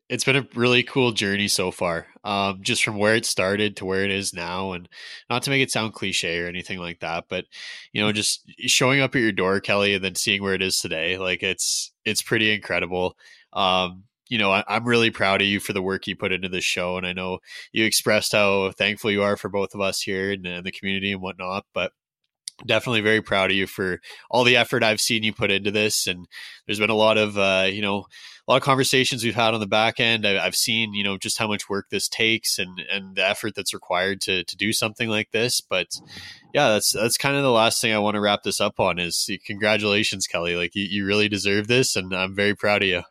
It's 0.08 0.24
been 0.24 0.36
a 0.36 0.46
really 0.54 0.82
cool 0.82 1.12
journey 1.12 1.48
so 1.48 1.70
far. 1.70 2.06
Um, 2.24 2.60
just 2.62 2.84
from 2.84 2.98
where 2.98 3.16
it 3.16 3.24
started 3.24 3.76
to 3.76 3.84
where 3.84 4.04
it 4.04 4.10
is 4.10 4.32
now, 4.34 4.72
and 4.72 4.88
not 5.30 5.42
to 5.44 5.50
make 5.50 5.62
it 5.62 5.70
sound 5.70 5.94
cliche 5.94 6.38
or 6.38 6.46
anything 6.46 6.78
like 6.78 7.00
that, 7.00 7.24
but 7.28 7.46
you 7.92 8.02
know, 8.02 8.12
just 8.12 8.48
showing 8.58 9.00
up 9.00 9.14
at 9.16 9.22
your 9.22 9.32
door, 9.32 9.58
Kelly, 9.60 9.94
and 9.94 10.04
then 10.04 10.14
seeing 10.14 10.42
where 10.42 10.54
it 10.54 10.62
is 10.62 10.78
today, 10.78 11.18
like 11.18 11.42
it's 11.42 11.92
it's 12.04 12.22
pretty 12.22 12.52
incredible. 12.52 13.16
Um, 13.52 14.04
you 14.28 14.38
know, 14.38 14.50
I, 14.50 14.64
am 14.68 14.84
really 14.84 15.10
proud 15.10 15.42
of 15.42 15.48
you 15.48 15.60
for 15.60 15.72
the 15.72 15.82
work 15.82 16.06
you 16.06 16.16
put 16.16 16.32
into 16.32 16.48
this 16.48 16.64
show, 16.64 16.96
and 16.96 17.06
I 17.06 17.12
know 17.12 17.40
you 17.72 17.84
expressed 17.84 18.32
how 18.32 18.70
thankful 18.72 19.10
you 19.10 19.22
are 19.22 19.36
for 19.36 19.48
both 19.48 19.74
of 19.74 19.80
us 19.80 20.00
here 20.00 20.32
and, 20.32 20.46
and 20.46 20.64
the 20.64 20.72
community 20.72 21.12
and 21.12 21.20
whatnot. 21.20 21.66
But 21.74 21.92
definitely 22.66 23.00
very 23.00 23.22
proud 23.22 23.50
of 23.50 23.56
you 23.56 23.66
for 23.66 24.00
all 24.30 24.44
the 24.44 24.56
effort 24.56 24.82
I've 24.82 25.00
seen 25.00 25.22
you 25.22 25.32
put 25.32 25.50
into 25.50 25.70
this. 25.70 26.06
And 26.06 26.26
there's 26.66 26.78
been 26.78 26.90
a 26.90 26.94
lot 26.94 27.18
of, 27.18 27.38
uh, 27.38 27.66
you 27.70 27.82
know, 27.82 28.06
a 28.46 28.50
lot 28.50 28.56
of 28.56 28.62
conversations 28.62 29.22
we've 29.22 29.34
had 29.34 29.54
on 29.54 29.60
the 29.60 29.66
back 29.66 30.00
end. 30.00 30.26
I, 30.26 30.42
have 30.42 30.56
seen, 30.56 30.94
you 30.94 31.04
know, 31.04 31.16
just 31.16 31.38
how 31.38 31.46
much 31.46 31.68
work 31.68 31.86
this 31.90 32.08
takes 32.08 32.58
and, 32.58 32.80
and 32.90 33.16
the 33.16 33.26
effort 33.26 33.54
that's 33.54 33.74
required 33.74 34.20
to, 34.22 34.44
to 34.44 34.56
do 34.56 34.72
something 34.72 35.08
like 35.08 35.30
this. 35.30 35.60
But 35.60 35.88
yeah, 36.52 36.70
that's, 36.70 36.92
that's 36.92 37.18
kind 37.18 37.36
of 37.36 37.42
the 37.42 37.50
last 37.50 37.80
thing 37.80 37.92
I 37.92 37.98
want 37.98 38.14
to 38.16 38.20
wrap 38.20 38.42
this 38.42 38.60
up 38.60 38.80
on 38.80 38.98
is 38.98 39.30
congratulations, 39.46 40.26
Kelly. 40.26 40.56
Like 40.56 40.74
you, 40.74 40.84
you 40.84 41.06
really 41.06 41.28
deserve 41.28 41.68
this. 41.68 41.96
And 41.96 42.12
I'm 42.14 42.34
very 42.34 42.54
proud 42.54 42.82
of 42.82 42.88
you. 42.88 43.02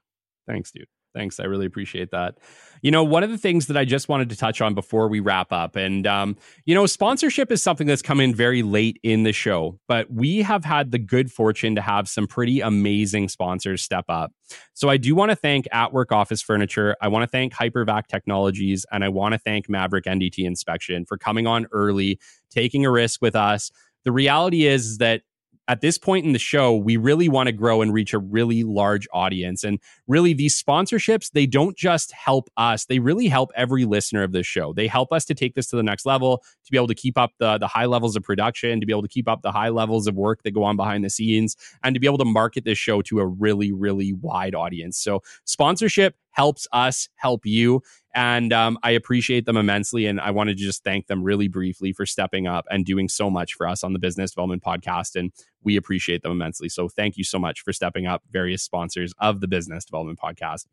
Thanks, 0.47 0.72
dude. 0.72 0.88
Thanks. 1.14 1.39
I 1.39 1.45
really 1.45 1.66
appreciate 1.66 2.12
that. 2.12 2.36
You 2.82 2.91
know, 2.91 3.03
one 3.03 3.23
of 3.23 3.29
the 3.29 3.38
things 3.38 3.67
that 3.67 3.77
I 3.77 3.86
just 3.86 4.09
wanted 4.09 4.29
to 4.29 4.36
touch 4.36 4.61
on 4.61 4.73
before 4.73 5.07
we 5.07 5.19
wrap 5.19 5.51
up, 5.51 5.75
and, 5.75 6.07
um, 6.07 6.38
you 6.65 6.73
know, 6.73 6.86
sponsorship 6.86 7.51
is 7.51 7.61
something 7.61 7.88
that's 7.88 8.01
come 8.01 8.19
in 8.19 8.34
very 8.34 8.63
late 8.63 8.99
in 9.03 9.23
the 9.23 9.34
show, 9.34 9.79
but 9.88 10.11
we 10.11 10.41
have 10.41 10.65
had 10.65 10.91
the 10.91 10.99
good 10.99 11.32
fortune 11.32 11.75
to 11.75 11.82
have 11.82 12.09
some 12.09 12.27
pretty 12.27 12.61
amazing 12.61 13.29
sponsors 13.29 13.84
step 13.84 14.05
up. 14.09 14.32
So 14.73 14.89
I 14.89 14.97
do 14.97 15.15
want 15.15 15.29
to 15.29 15.36
thank 15.36 15.67
At 15.71 15.93
Work 15.93 16.11
Office 16.11 16.41
Furniture. 16.41 16.95
I 17.01 17.07
want 17.07 17.23
to 17.23 17.27
thank 17.27 17.53
Hypervac 17.53 18.07
Technologies, 18.07 18.86
and 18.91 19.03
I 19.03 19.09
want 19.09 19.34
to 19.34 19.39
thank 19.39 19.69
Maverick 19.69 20.05
NDT 20.05 20.39
Inspection 20.39 21.05
for 21.05 21.17
coming 21.17 21.47
on 21.47 21.67
early, 21.71 22.19
taking 22.49 22.86
a 22.86 22.91
risk 22.91 23.21
with 23.21 23.36
us. 23.36 23.71
The 24.03 24.11
reality 24.11 24.65
is 24.65 24.97
that 24.97 25.21
at 25.68 25.82
this 25.82 25.97
point 25.97 26.26
in 26.26 26.34
the 26.34 26.39
show, 26.39 26.76
we 26.76 26.97
really 26.97 27.30
want 27.30 27.47
to 27.47 27.53
grow 27.53 27.82
and 27.82 27.93
reach 27.93 28.14
a 28.14 28.20
really 28.20 28.64
large 28.64 29.07
audience. 29.14 29.64
And 29.64 29.80
really, 30.07 30.34
these 30.34 30.62
sponsorships, 30.62 31.32
they 31.32 31.45
don't 31.45 31.78
just 31.78 32.12
help 32.12 32.49
us, 32.57 32.86
they 32.86 32.99
really 32.99 33.28
help 33.28 33.51
every 33.55 33.86
listener 33.86 34.24
of 34.24 34.32
this 34.32 34.47
show. 34.47 34.74
They 34.74 34.88
help 34.88 35.14
us 35.14 35.26
to 35.26 35.34
take 35.34 35.55
this 35.55 35.68
to 35.68 35.76
the 35.76 35.84
next 35.84 36.05
level, 36.05 36.43
to 36.66 36.72
be 36.72 36.78
able 36.78 36.88
to 36.88 36.95
keep 36.95 37.18
up 37.18 37.32
the, 37.39 37.57
the 37.57 37.68
high 37.68 37.86
levels 37.86 38.16
of 38.16 38.24
production, 38.24 38.80
to 38.80 38.86
be 38.86 38.93
able 38.93 39.03
to 39.03 39.07
keep 39.07 39.30
up 39.30 39.43
the 39.43 39.51
high 39.51 39.70
levels 39.70 40.07
of 40.07 40.16
work 40.16 40.43
that 40.43 40.51
go 40.51 40.64
on 40.64 40.76
behind 40.76 41.05
the 41.05 41.09
scenes, 41.09 41.55
and 41.84 41.93
to 41.93 41.99
be 41.99 42.07
able 42.07 42.18
to 42.18 42.26
market 42.26 42.66
this 42.66 42.78
show 42.78 43.01
to 43.03 43.20
a 43.20 43.26
really, 43.26 43.72
really 43.72 44.14
wide 44.14 44.55
audience. 44.55 44.97
So, 44.97 45.22
sponsorship 45.45 46.16
helps 46.32 46.67
us 46.71 47.09
help 47.15 47.45
you. 47.45 47.82
And 48.13 48.51
um, 48.51 48.77
I 48.84 48.91
appreciate 48.91 49.45
them 49.45 49.57
immensely. 49.57 50.05
And 50.05 50.19
I 50.19 50.32
wanted 50.32 50.57
to 50.57 50.63
just 50.63 50.84
thank 50.84 51.07
them 51.07 51.23
really 51.23 51.47
briefly 51.47 51.93
for 51.93 52.05
stepping 52.05 52.45
up 52.47 52.65
and 52.69 52.86
doing 52.86 53.07
so 53.07 53.29
much 53.29 53.53
for 53.53 53.67
us 53.67 53.84
on 53.84 53.93
the 53.93 53.99
Business 53.99 54.32
Development 54.32 54.62
Podcast. 54.62 55.16
And 55.16 55.32
we 55.63 55.78
appreciate 55.78 56.21
them 56.24 56.32
immensely. 56.32 56.67
So 56.67 56.89
thank 56.89 57.17
you 57.17 57.24
so 57.24 57.39
much 57.39 57.62
for 57.62 57.71
stepping 57.71 58.08
up, 58.08 58.24
various 58.29 58.63
sponsors 58.63 59.13
of 59.20 59.39
the 59.39 59.47
Business 59.47 59.86
Development 59.86 60.20
Podcast. 60.20 60.66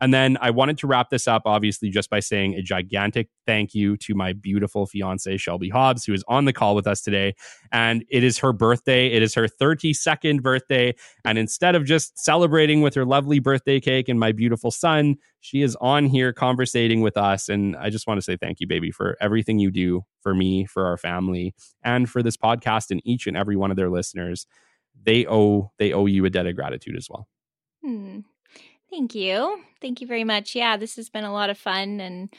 And 0.00 0.12
then 0.12 0.36
I 0.40 0.50
wanted 0.50 0.78
to 0.78 0.86
wrap 0.86 1.10
this 1.10 1.26
up, 1.26 1.42
obviously, 1.46 1.90
just 1.90 2.10
by 2.10 2.20
saying 2.20 2.54
a 2.54 2.62
gigantic 2.62 3.28
thank 3.46 3.74
you 3.74 3.96
to 3.98 4.14
my 4.14 4.32
beautiful 4.32 4.86
fiance, 4.86 5.36
Shelby 5.36 5.68
Hobbs, 5.68 6.04
who 6.04 6.12
is 6.12 6.24
on 6.28 6.44
the 6.44 6.52
call 6.52 6.74
with 6.74 6.86
us 6.86 7.00
today. 7.00 7.34
And 7.72 8.04
it 8.10 8.22
is 8.22 8.38
her 8.38 8.52
birthday. 8.52 9.08
It 9.08 9.22
is 9.22 9.34
her 9.34 9.46
32nd 9.48 10.42
birthday. 10.42 10.94
And 11.24 11.38
instead 11.38 11.74
of 11.74 11.84
just 11.84 12.18
celebrating 12.18 12.82
with 12.82 12.94
her 12.94 13.04
lovely 13.04 13.38
birthday 13.38 13.80
cake 13.80 14.08
and 14.08 14.20
my 14.20 14.32
beautiful 14.32 14.70
son, 14.70 15.16
she 15.40 15.62
is 15.62 15.76
on 15.80 16.06
here 16.06 16.32
conversating 16.32 17.00
with 17.00 17.16
us. 17.16 17.48
And 17.48 17.76
I 17.76 17.90
just 17.90 18.06
want 18.06 18.18
to 18.18 18.22
say 18.22 18.36
thank 18.36 18.60
you, 18.60 18.66
baby, 18.66 18.90
for 18.90 19.16
everything 19.20 19.58
you 19.58 19.70
do 19.70 20.02
for 20.20 20.34
me, 20.34 20.66
for 20.66 20.86
our 20.86 20.96
family, 20.96 21.54
and 21.82 22.10
for 22.10 22.22
this 22.22 22.36
podcast 22.36 22.90
and 22.90 23.00
each 23.04 23.26
and 23.26 23.36
every 23.36 23.56
one 23.56 23.70
of 23.70 23.76
their 23.76 23.90
listeners. 23.90 24.46
They 25.04 25.26
owe 25.26 25.70
they 25.78 25.92
owe 25.92 26.06
you 26.06 26.24
a 26.24 26.30
debt 26.30 26.46
of 26.46 26.56
gratitude 26.56 26.96
as 26.96 27.06
well. 27.08 27.28
Hmm. 27.84 28.20
Thank 28.96 29.14
you. 29.14 29.62
Thank 29.82 30.00
you 30.00 30.06
very 30.06 30.24
much. 30.24 30.54
Yeah, 30.54 30.78
this 30.78 30.96
has 30.96 31.10
been 31.10 31.24
a 31.24 31.32
lot 31.32 31.50
of 31.50 31.58
fun. 31.58 32.00
And 32.00 32.30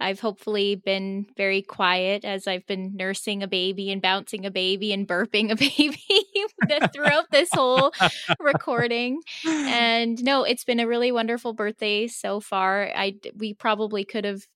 I've 0.00 0.18
hopefully 0.18 0.74
been 0.74 1.26
very 1.36 1.60
quiet 1.60 2.24
as 2.24 2.46
I've 2.46 2.66
been 2.66 2.96
nursing 2.96 3.42
a 3.42 3.46
baby 3.46 3.92
and 3.92 4.00
bouncing 4.00 4.46
a 4.46 4.50
baby 4.50 4.94
and 4.94 5.06
burping 5.06 5.50
a 5.50 5.56
baby 5.56 6.00
throughout 6.94 7.30
this 7.30 7.50
whole 7.52 7.92
recording. 8.40 9.20
And 9.46 10.22
no, 10.24 10.44
it's 10.44 10.64
been 10.64 10.80
a 10.80 10.86
really 10.86 11.12
wonderful 11.12 11.52
birthday 11.52 12.06
so 12.06 12.40
far. 12.40 12.90
I 12.96 13.16
we 13.36 13.52
probably 13.52 14.04
could 14.06 14.24
have 14.24 14.46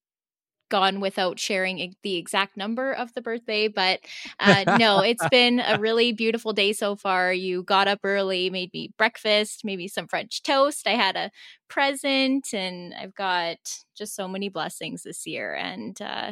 gone 0.71 0.99
without 0.99 1.37
sharing 1.37 1.93
the 2.01 2.15
exact 2.15 2.57
number 2.57 2.91
of 2.91 3.13
the 3.13 3.21
birthday, 3.21 3.67
but 3.67 3.99
uh, 4.39 4.77
no, 4.79 5.01
it's 5.01 5.27
been 5.29 5.59
a 5.59 5.77
really 5.77 6.11
beautiful 6.13 6.53
day 6.53 6.73
so 6.73 6.95
far. 6.95 7.31
You 7.31 7.61
got 7.61 7.87
up 7.87 7.99
early, 8.03 8.49
made 8.49 8.73
me 8.73 8.91
breakfast, 8.97 9.63
maybe 9.63 9.87
some 9.87 10.07
French 10.07 10.41
toast. 10.41 10.87
I 10.87 10.95
had 10.95 11.15
a 11.15 11.29
present, 11.67 12.53
and 12.53 12.95
I've 12.99 13.13
got 13.13 13.57
just 13.95 14.15
so 14.15 14.27
many 14.27 14.49
blessings 14.49 15.03
this 15.03 15.27
year. 15.27 15.53
And 15.53 16.01
uh, 16.01 16.31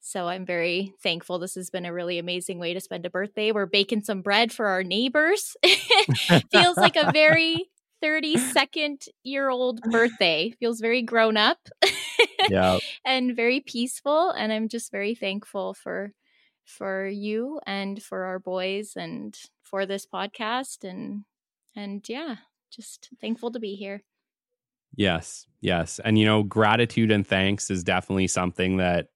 so 0.00 0.28
I'm 0.28 0.46
very 0.46 0.94
thankful. 1.02 1.38
This 1.38 1.54
has 1.56 1.70
been 1.70 1.86
a 1.86 1.92
really 1.92 2.18
amazing 2.18 2.58
way 2.60 2.74
to 2.74 2.80
spend 2.80 3.04
a 3.06 3.10
birthday. 3.10 3.50
We're 3.50 3.66
baking 3.66 4.04
some 4.04 4.22
bread 4.22 4.52
for 4.52 4.66
our 4.66 4.84
neighbors. 4.84 5.56
Feels 6.52 6.76
like 6.76 6.96
a 6.96 7.10
very 7.12 7.70
32nd 8.02 9.08
year 9.22 9.50
old 9.50 9.80
birthday. 9.82 10.54
Feels 10.58 10.80
very 10.80 11.02
grown 11.02 11.36
up. 11.36 11.58
Yeah. 12.48 12.78
and 13.04 13.34
very 13.36 13.60
peaceful 13.60 14.30
and 14.30 14.52
I'm 14.52 14.68
just 14.68 14.90
very 14.90 15.14
thankful 15.14 15.74
for 15.74 16.12
for 16.64 17.06
you 17.06 17.60
and 17.66 18.02
for 18.02 18.24
our 18.24 18.38
boys 18.38 18.92
and 18.96 19.36
for 19.62 19.86
this 19.86 20.06
podcast 20.06 20.88
and 20.88 21.24
and 21.76 22.06
yeah, 22.08 22.36
just 22.70 23.10
thankful 23.20 23.50
to 23.52 23.60
be 23.60 23.74
here. 23.74 24.02
Yes. 24.96 25.46
Yes. 25.60 26.00
And 26.04 26.18
you 26.18 26.26
know, 26.26 26.42
gratitude 26.42 27.10
and 27.10 27.26
thanks 27.26 27.70
is 27.70 27.84
definitely 27.84 28.26
something 28.26 28.78
that 28.78 29.08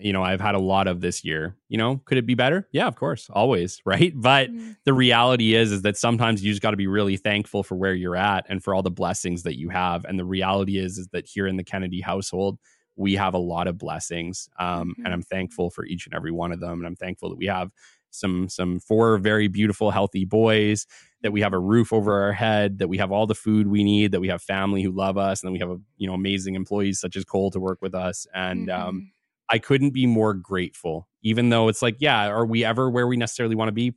you 0.00 0.12
know 0.12 0.22
I've 0.22 0.40
had 0.40 0.54
a 0.54 0.60
lot 0.60 0.86
of 0.86 1.00
this 1.00 1.24
year. 1.24 1.56
You 1.68 1.78
know, 1.78 2.00
could 2.04 2.18
it 2.18 2.26
be 2.26 2.34
better? 2.34 2.68
Yeah, 2.72 2.86
of 2.86 2.96
course, 2.96 3.28
always, 3.32 3.80
right? 3.86 4.12
But 4.14 4.50
mm-hmm. 4.50 4.72
the 4.84 4.94
reality 4.94 5.54
is 5.54 5.72
is 5.72 5.82
that 5.82 5.96
sometimes 5.96 6.42
you 6.44 6.52
just 6.52 6.62
got 6.62 6.72
to 6.72 6.76
be 6.76 6.86
really 6.86 7.16
thankful 7.16 7.62
for 7.62 7.76
where 7.76 7.94
you're 7.94 8.16
at 8.16 8.46
and 8.48 8.62
for 8.62 8.74
all 8.74 8.82
the 8.82 8.90
blessings 8.90 9.42
that 9.44 9.58
you 9.58 9.68
have. 9.70 10.04
And 10.04 10.18
the 10.18 10.24
reality 10.24 10.78
is 10.78 10.98
is 10.98 11.08
that 11.08 11.26
here 11.26 11.46
in 11.46 11.56
the 11.56 11.64
Kennedy 11.64 12.00
household, 12.00 12.58
we 12.96 13.14
have 13.14 13.34
a 13.34 13.38
lot 13.38 13.66
of 13.66 13.78
blessings, 13.78 14.48
um, 14.58 14.90
mm-hmm. 14.90 15.04
and 15.04 15.14
I'm 15.14 15.22
thankful 15.22 15.70
for 15.70 15.84
each 15.84 16.06
and 16.06 16.14
every 16.14 16.32
one 16.32 16.52
of 16.52 16.60
them. 16.60 16.78
And 16.78 16.86
I'm 16.86 16.96
thankful 16.96 17.30
that 17.30 17.38
we 17.38 17.46
have 17.46 17.70
some 18.10 18.48
some 18.48 18.80
four 18.80 19.18
very 19.18 19.48
beautiful 19.48 19.90
healthy 19.90 20.24
boys 20.24 20.86
that 21.22 21.32
we 21.32 21.40
have 21.40 21.52
a 21.52 21.58
roof 21.58 21.92
over 21.92 22.22
our 22.22 22.32
head 22.32 22.78
that 22.78 22.88
we 22.88 22.98
have 22.98 23.12
all 23.12 23.26
the 23.26 23.34
food 23.34 23.66
we 23.66 23.84
need 23.84 24.12
that 24.12 24.20
we 24.20 24.28
have 24.28 24.42
family 24.42 24.82
who 24.82 24.90
love 24.90 25.18
us 25.18 25.42
and 25.42 25.48
then 25.48 25.52
we 25.52 25.58
have 25.58 25.70
a, 25.70 25.78
you 25.96 26.06
know 26.06 26.14
amazing 26.14 26.54
employees 26.54 27.00
such 27.00 27.16
as 27.16 27.24
cole 27.24 27.50
to 27.50 27.60
work 27.60 27.80
with 27.82 27.94
us 27.94 28.26
and 28.34 28.70
um, 28.70 28.78
mm-hmm. 28.78 28.88
um, 28.88 29.12
I 29.48 29.58
couldn't 29.58 29.90
be 29.90 30.06
more 30.06 30.34
grateful, 30.34 31.08
even 31.22 31.50
though 31.50 31.68
it's 31.68 31.82
like, 31.82 31.96
yeah, 31.98 32.28
are 32.28 32.46
we 32.46 32.64
ever 32.64 32.90
where 32.90 33.06
we 33.06 33.16
necessarily 33.16 33.54
want 33.54 33.68
to 33.68 33.72
be? 33.72 33.94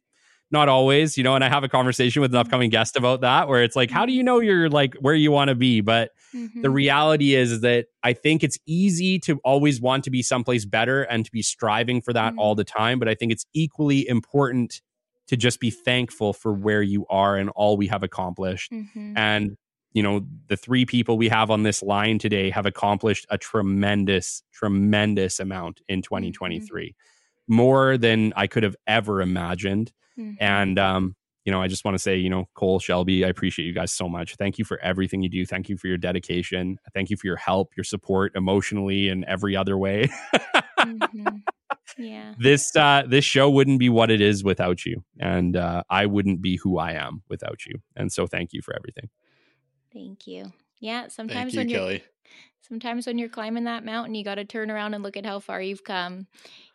Not 0.52 0.68
always, 0.68 1.16
you 1.16 1.24
know, 1.24 1.36
and 1.36 1.44
I 1.44 1.50
have 1.50 1.64
a 1.64 1.70
conversation 1.70 2.22
with 2.22 2.32
an 2.32 2.40
mm-hmm. 2.40 2.48
upcoming 2.48 2.70
guest 2.72 2.96
about 2.96 3.22
that 3.22 3.48
where 3.48 3.64
it's 3.64 3.76
like, 3.76 3.92
how 3.92 4.08
do 4.08 4.14
you 4.14 4.24
know 4.24 4.40
you're 4.40 4.68
like 4.68 4.96
where 4.96 5.14
you 5.14 5.32
want 5.32 5.50
to 5.50 5.56
be? 5.56 5.82
But 5.82 6.10
mm-hmm. 6.34 6.62
the 6.62 6.72
reality 6.72 7.36
is, 7.36 7.52
is 7.52 7.62
that 7.62 7.86
I 8.02 8.14
think 8.14 8.44
it's 8.44 8.58
easy 8.66 9.20
to 9.20 9.40
always 9.44 9.80
want 9.80 10.06
to 10.06 10.10
be 10.10 10.24
someplace 10.24 10.66
better 10.66 11.04
and 11.04 11.24
to 11.24 11.32
be 11.32 11.44
striving 11.44 12.02
for 12.02 12.14
that 12.14 12.32
mm-hmm. 12.32 12.40
all 12.40 12.56
the 12.56 12.64
time. 12.64 12.98
But 12.98 13.08
I 13.08 13.14
think 13.14 13.32
it's 13.32 13.46
equally 13.54 14.08
important 14.08 14.82
to 15.28 15.38
just 15.38 15.60
be 15.60 15.70
thankful 15.70 16.34
for 16.34 16.52
where 16.52 16.82
you 16.82 17.06
are 17.12 17.38
and 17.38 17.52
all 17.52 17.78
we 17.78 17.86
have 17.86 18.02
accomplished. 18.02 18.72
Mm-hmm. 18.72 19.16
And 19.16 19.58
you 19.94 20.04
know, 20.04 20.26
the 20.48 20.58
three 20.58 20.86
people 20.86 21.18
we 21.18 21.30
have 21.30 21.50
on 21.50 21.64
this 21.64 21.82
line 21.82 22.20
today 22.20 22.50
have 22.50 22.66
accomplished 22.66 23.26
a 23.30 23.38
tremendous, 23.38 24.44
tremendous 24.54 25.40
amount 25.40 25.82
in 25.88 26.02
2023, 26.02 26.90
mm-hmm. 26.90 27.56
more 27.56 27.98
than 27.98 28.34
I 28.36 28.48
could 28.48 28.64
have 28.64 28.76
ever 28.88 29.22
imagined. 29.22 29.92
Mm-hmm. 30.18 30.34
And, 30.40 30.78
um, 30.78 31.16
you 31.46 31.52
know, 31.52 31.62
I 31.62 31.68
just 31.68 31.84
want 31.84 31.96
to 31.96 32.00
say, 32.00 32.18
you 32.18 32.30
know, 32.30 32.48
Cole, 32.54 32.80
Shelby, 32.80 33.26
I 33.26 33.30
appreciate 33.30 33.66
you 33.66 33.74
guys 33.74 33.92
so 33.92 34.08
much. 34.08 34.36
Thank 34.36 34.60
you 34.60 34.66
for 34.66 34.80
everything 34.82 35.24
you 35.24 35.30
do. 35.30 35.46
Thank 35.46 35.70
you 35.70 35.78
for 35.78 35.88
your 35.88 35.98
dedication. 35.98 36.78
Thank 36.94 37.10
you 37.10 37.18
for 37.18 37.26
your 37.26 37.38
help, 37.38 37.72
your 37.76 37.84
support 37.84 38.34
emotionally 38.36 39.10
and 39.10 39.24
every 39.26 39.56
other 39.56 39.78
way. 39.78 40.10
mm-hmm. 40.80 41.28
Yeah. 41.98 42.34
This 42.40 42.76
uh 42.76 43.04
this 43.08 43.26
show 43.26 43.50
wouldn't 43.50 43.80
be 43.80 43.90
what 43.90 44.10
it 44.10 44.22
is 44.22 44.44
without 44.44 44.86
you. 44.86 45.04
And 45.20 45.58
uh 45.58 45.84
I 45.90 46.06
wouldn't 46.06 46.42
be 46.42 46.56
who 46.56 46.78
I 46.78 46.94
am 46.94 47.24
without 47.30 47.66
you. 47.66 47.76
And 47.96 48.12
so 48.12 48.26
thank 48.26 48.54
you 48.54 48.62
for 48.62 48.76
everything. 48.76 49.10
Thank 49.94 50.28
you. 50.28 50.52
Yeah, 50.80 51.08
sometimes 51.08 51.54
you, 51.54 51.60
when 51.60 51.70
you're 51.70 51.80
Kelly. 51.80 52.04
sometimes 52.62 53.08
when 53.08 53.18
you're 53.18 53.30
climbing 53.30 53.66
that 53.66 53.84
mountain, 53.84 54.16
you 54.16 54.24
got 54.24 54.36
to 54.36 54.46
turn 54.46 54.72
around 54.72 54.94
and 54.94 55.04
look 55.04 55.18
at 55.18 55.26
how 55.26 55.40
far 55.40 55.62
you've 55.62 55.84
come. 55.84 56.28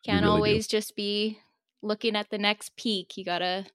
Can't 0.05 0.24
really 0.24 0.35
always 0.35 0.66
do. 0.66 0.77
just 0.78 0.97
be 0.97 1.39
looking 1.82 2.16
at 2.16 2.31
the 2.31 2.39
next 2.39 2.77
peak. 2.77 3.16
You 3.16 3.24
got 3.24 3.39
to 3.39 3.66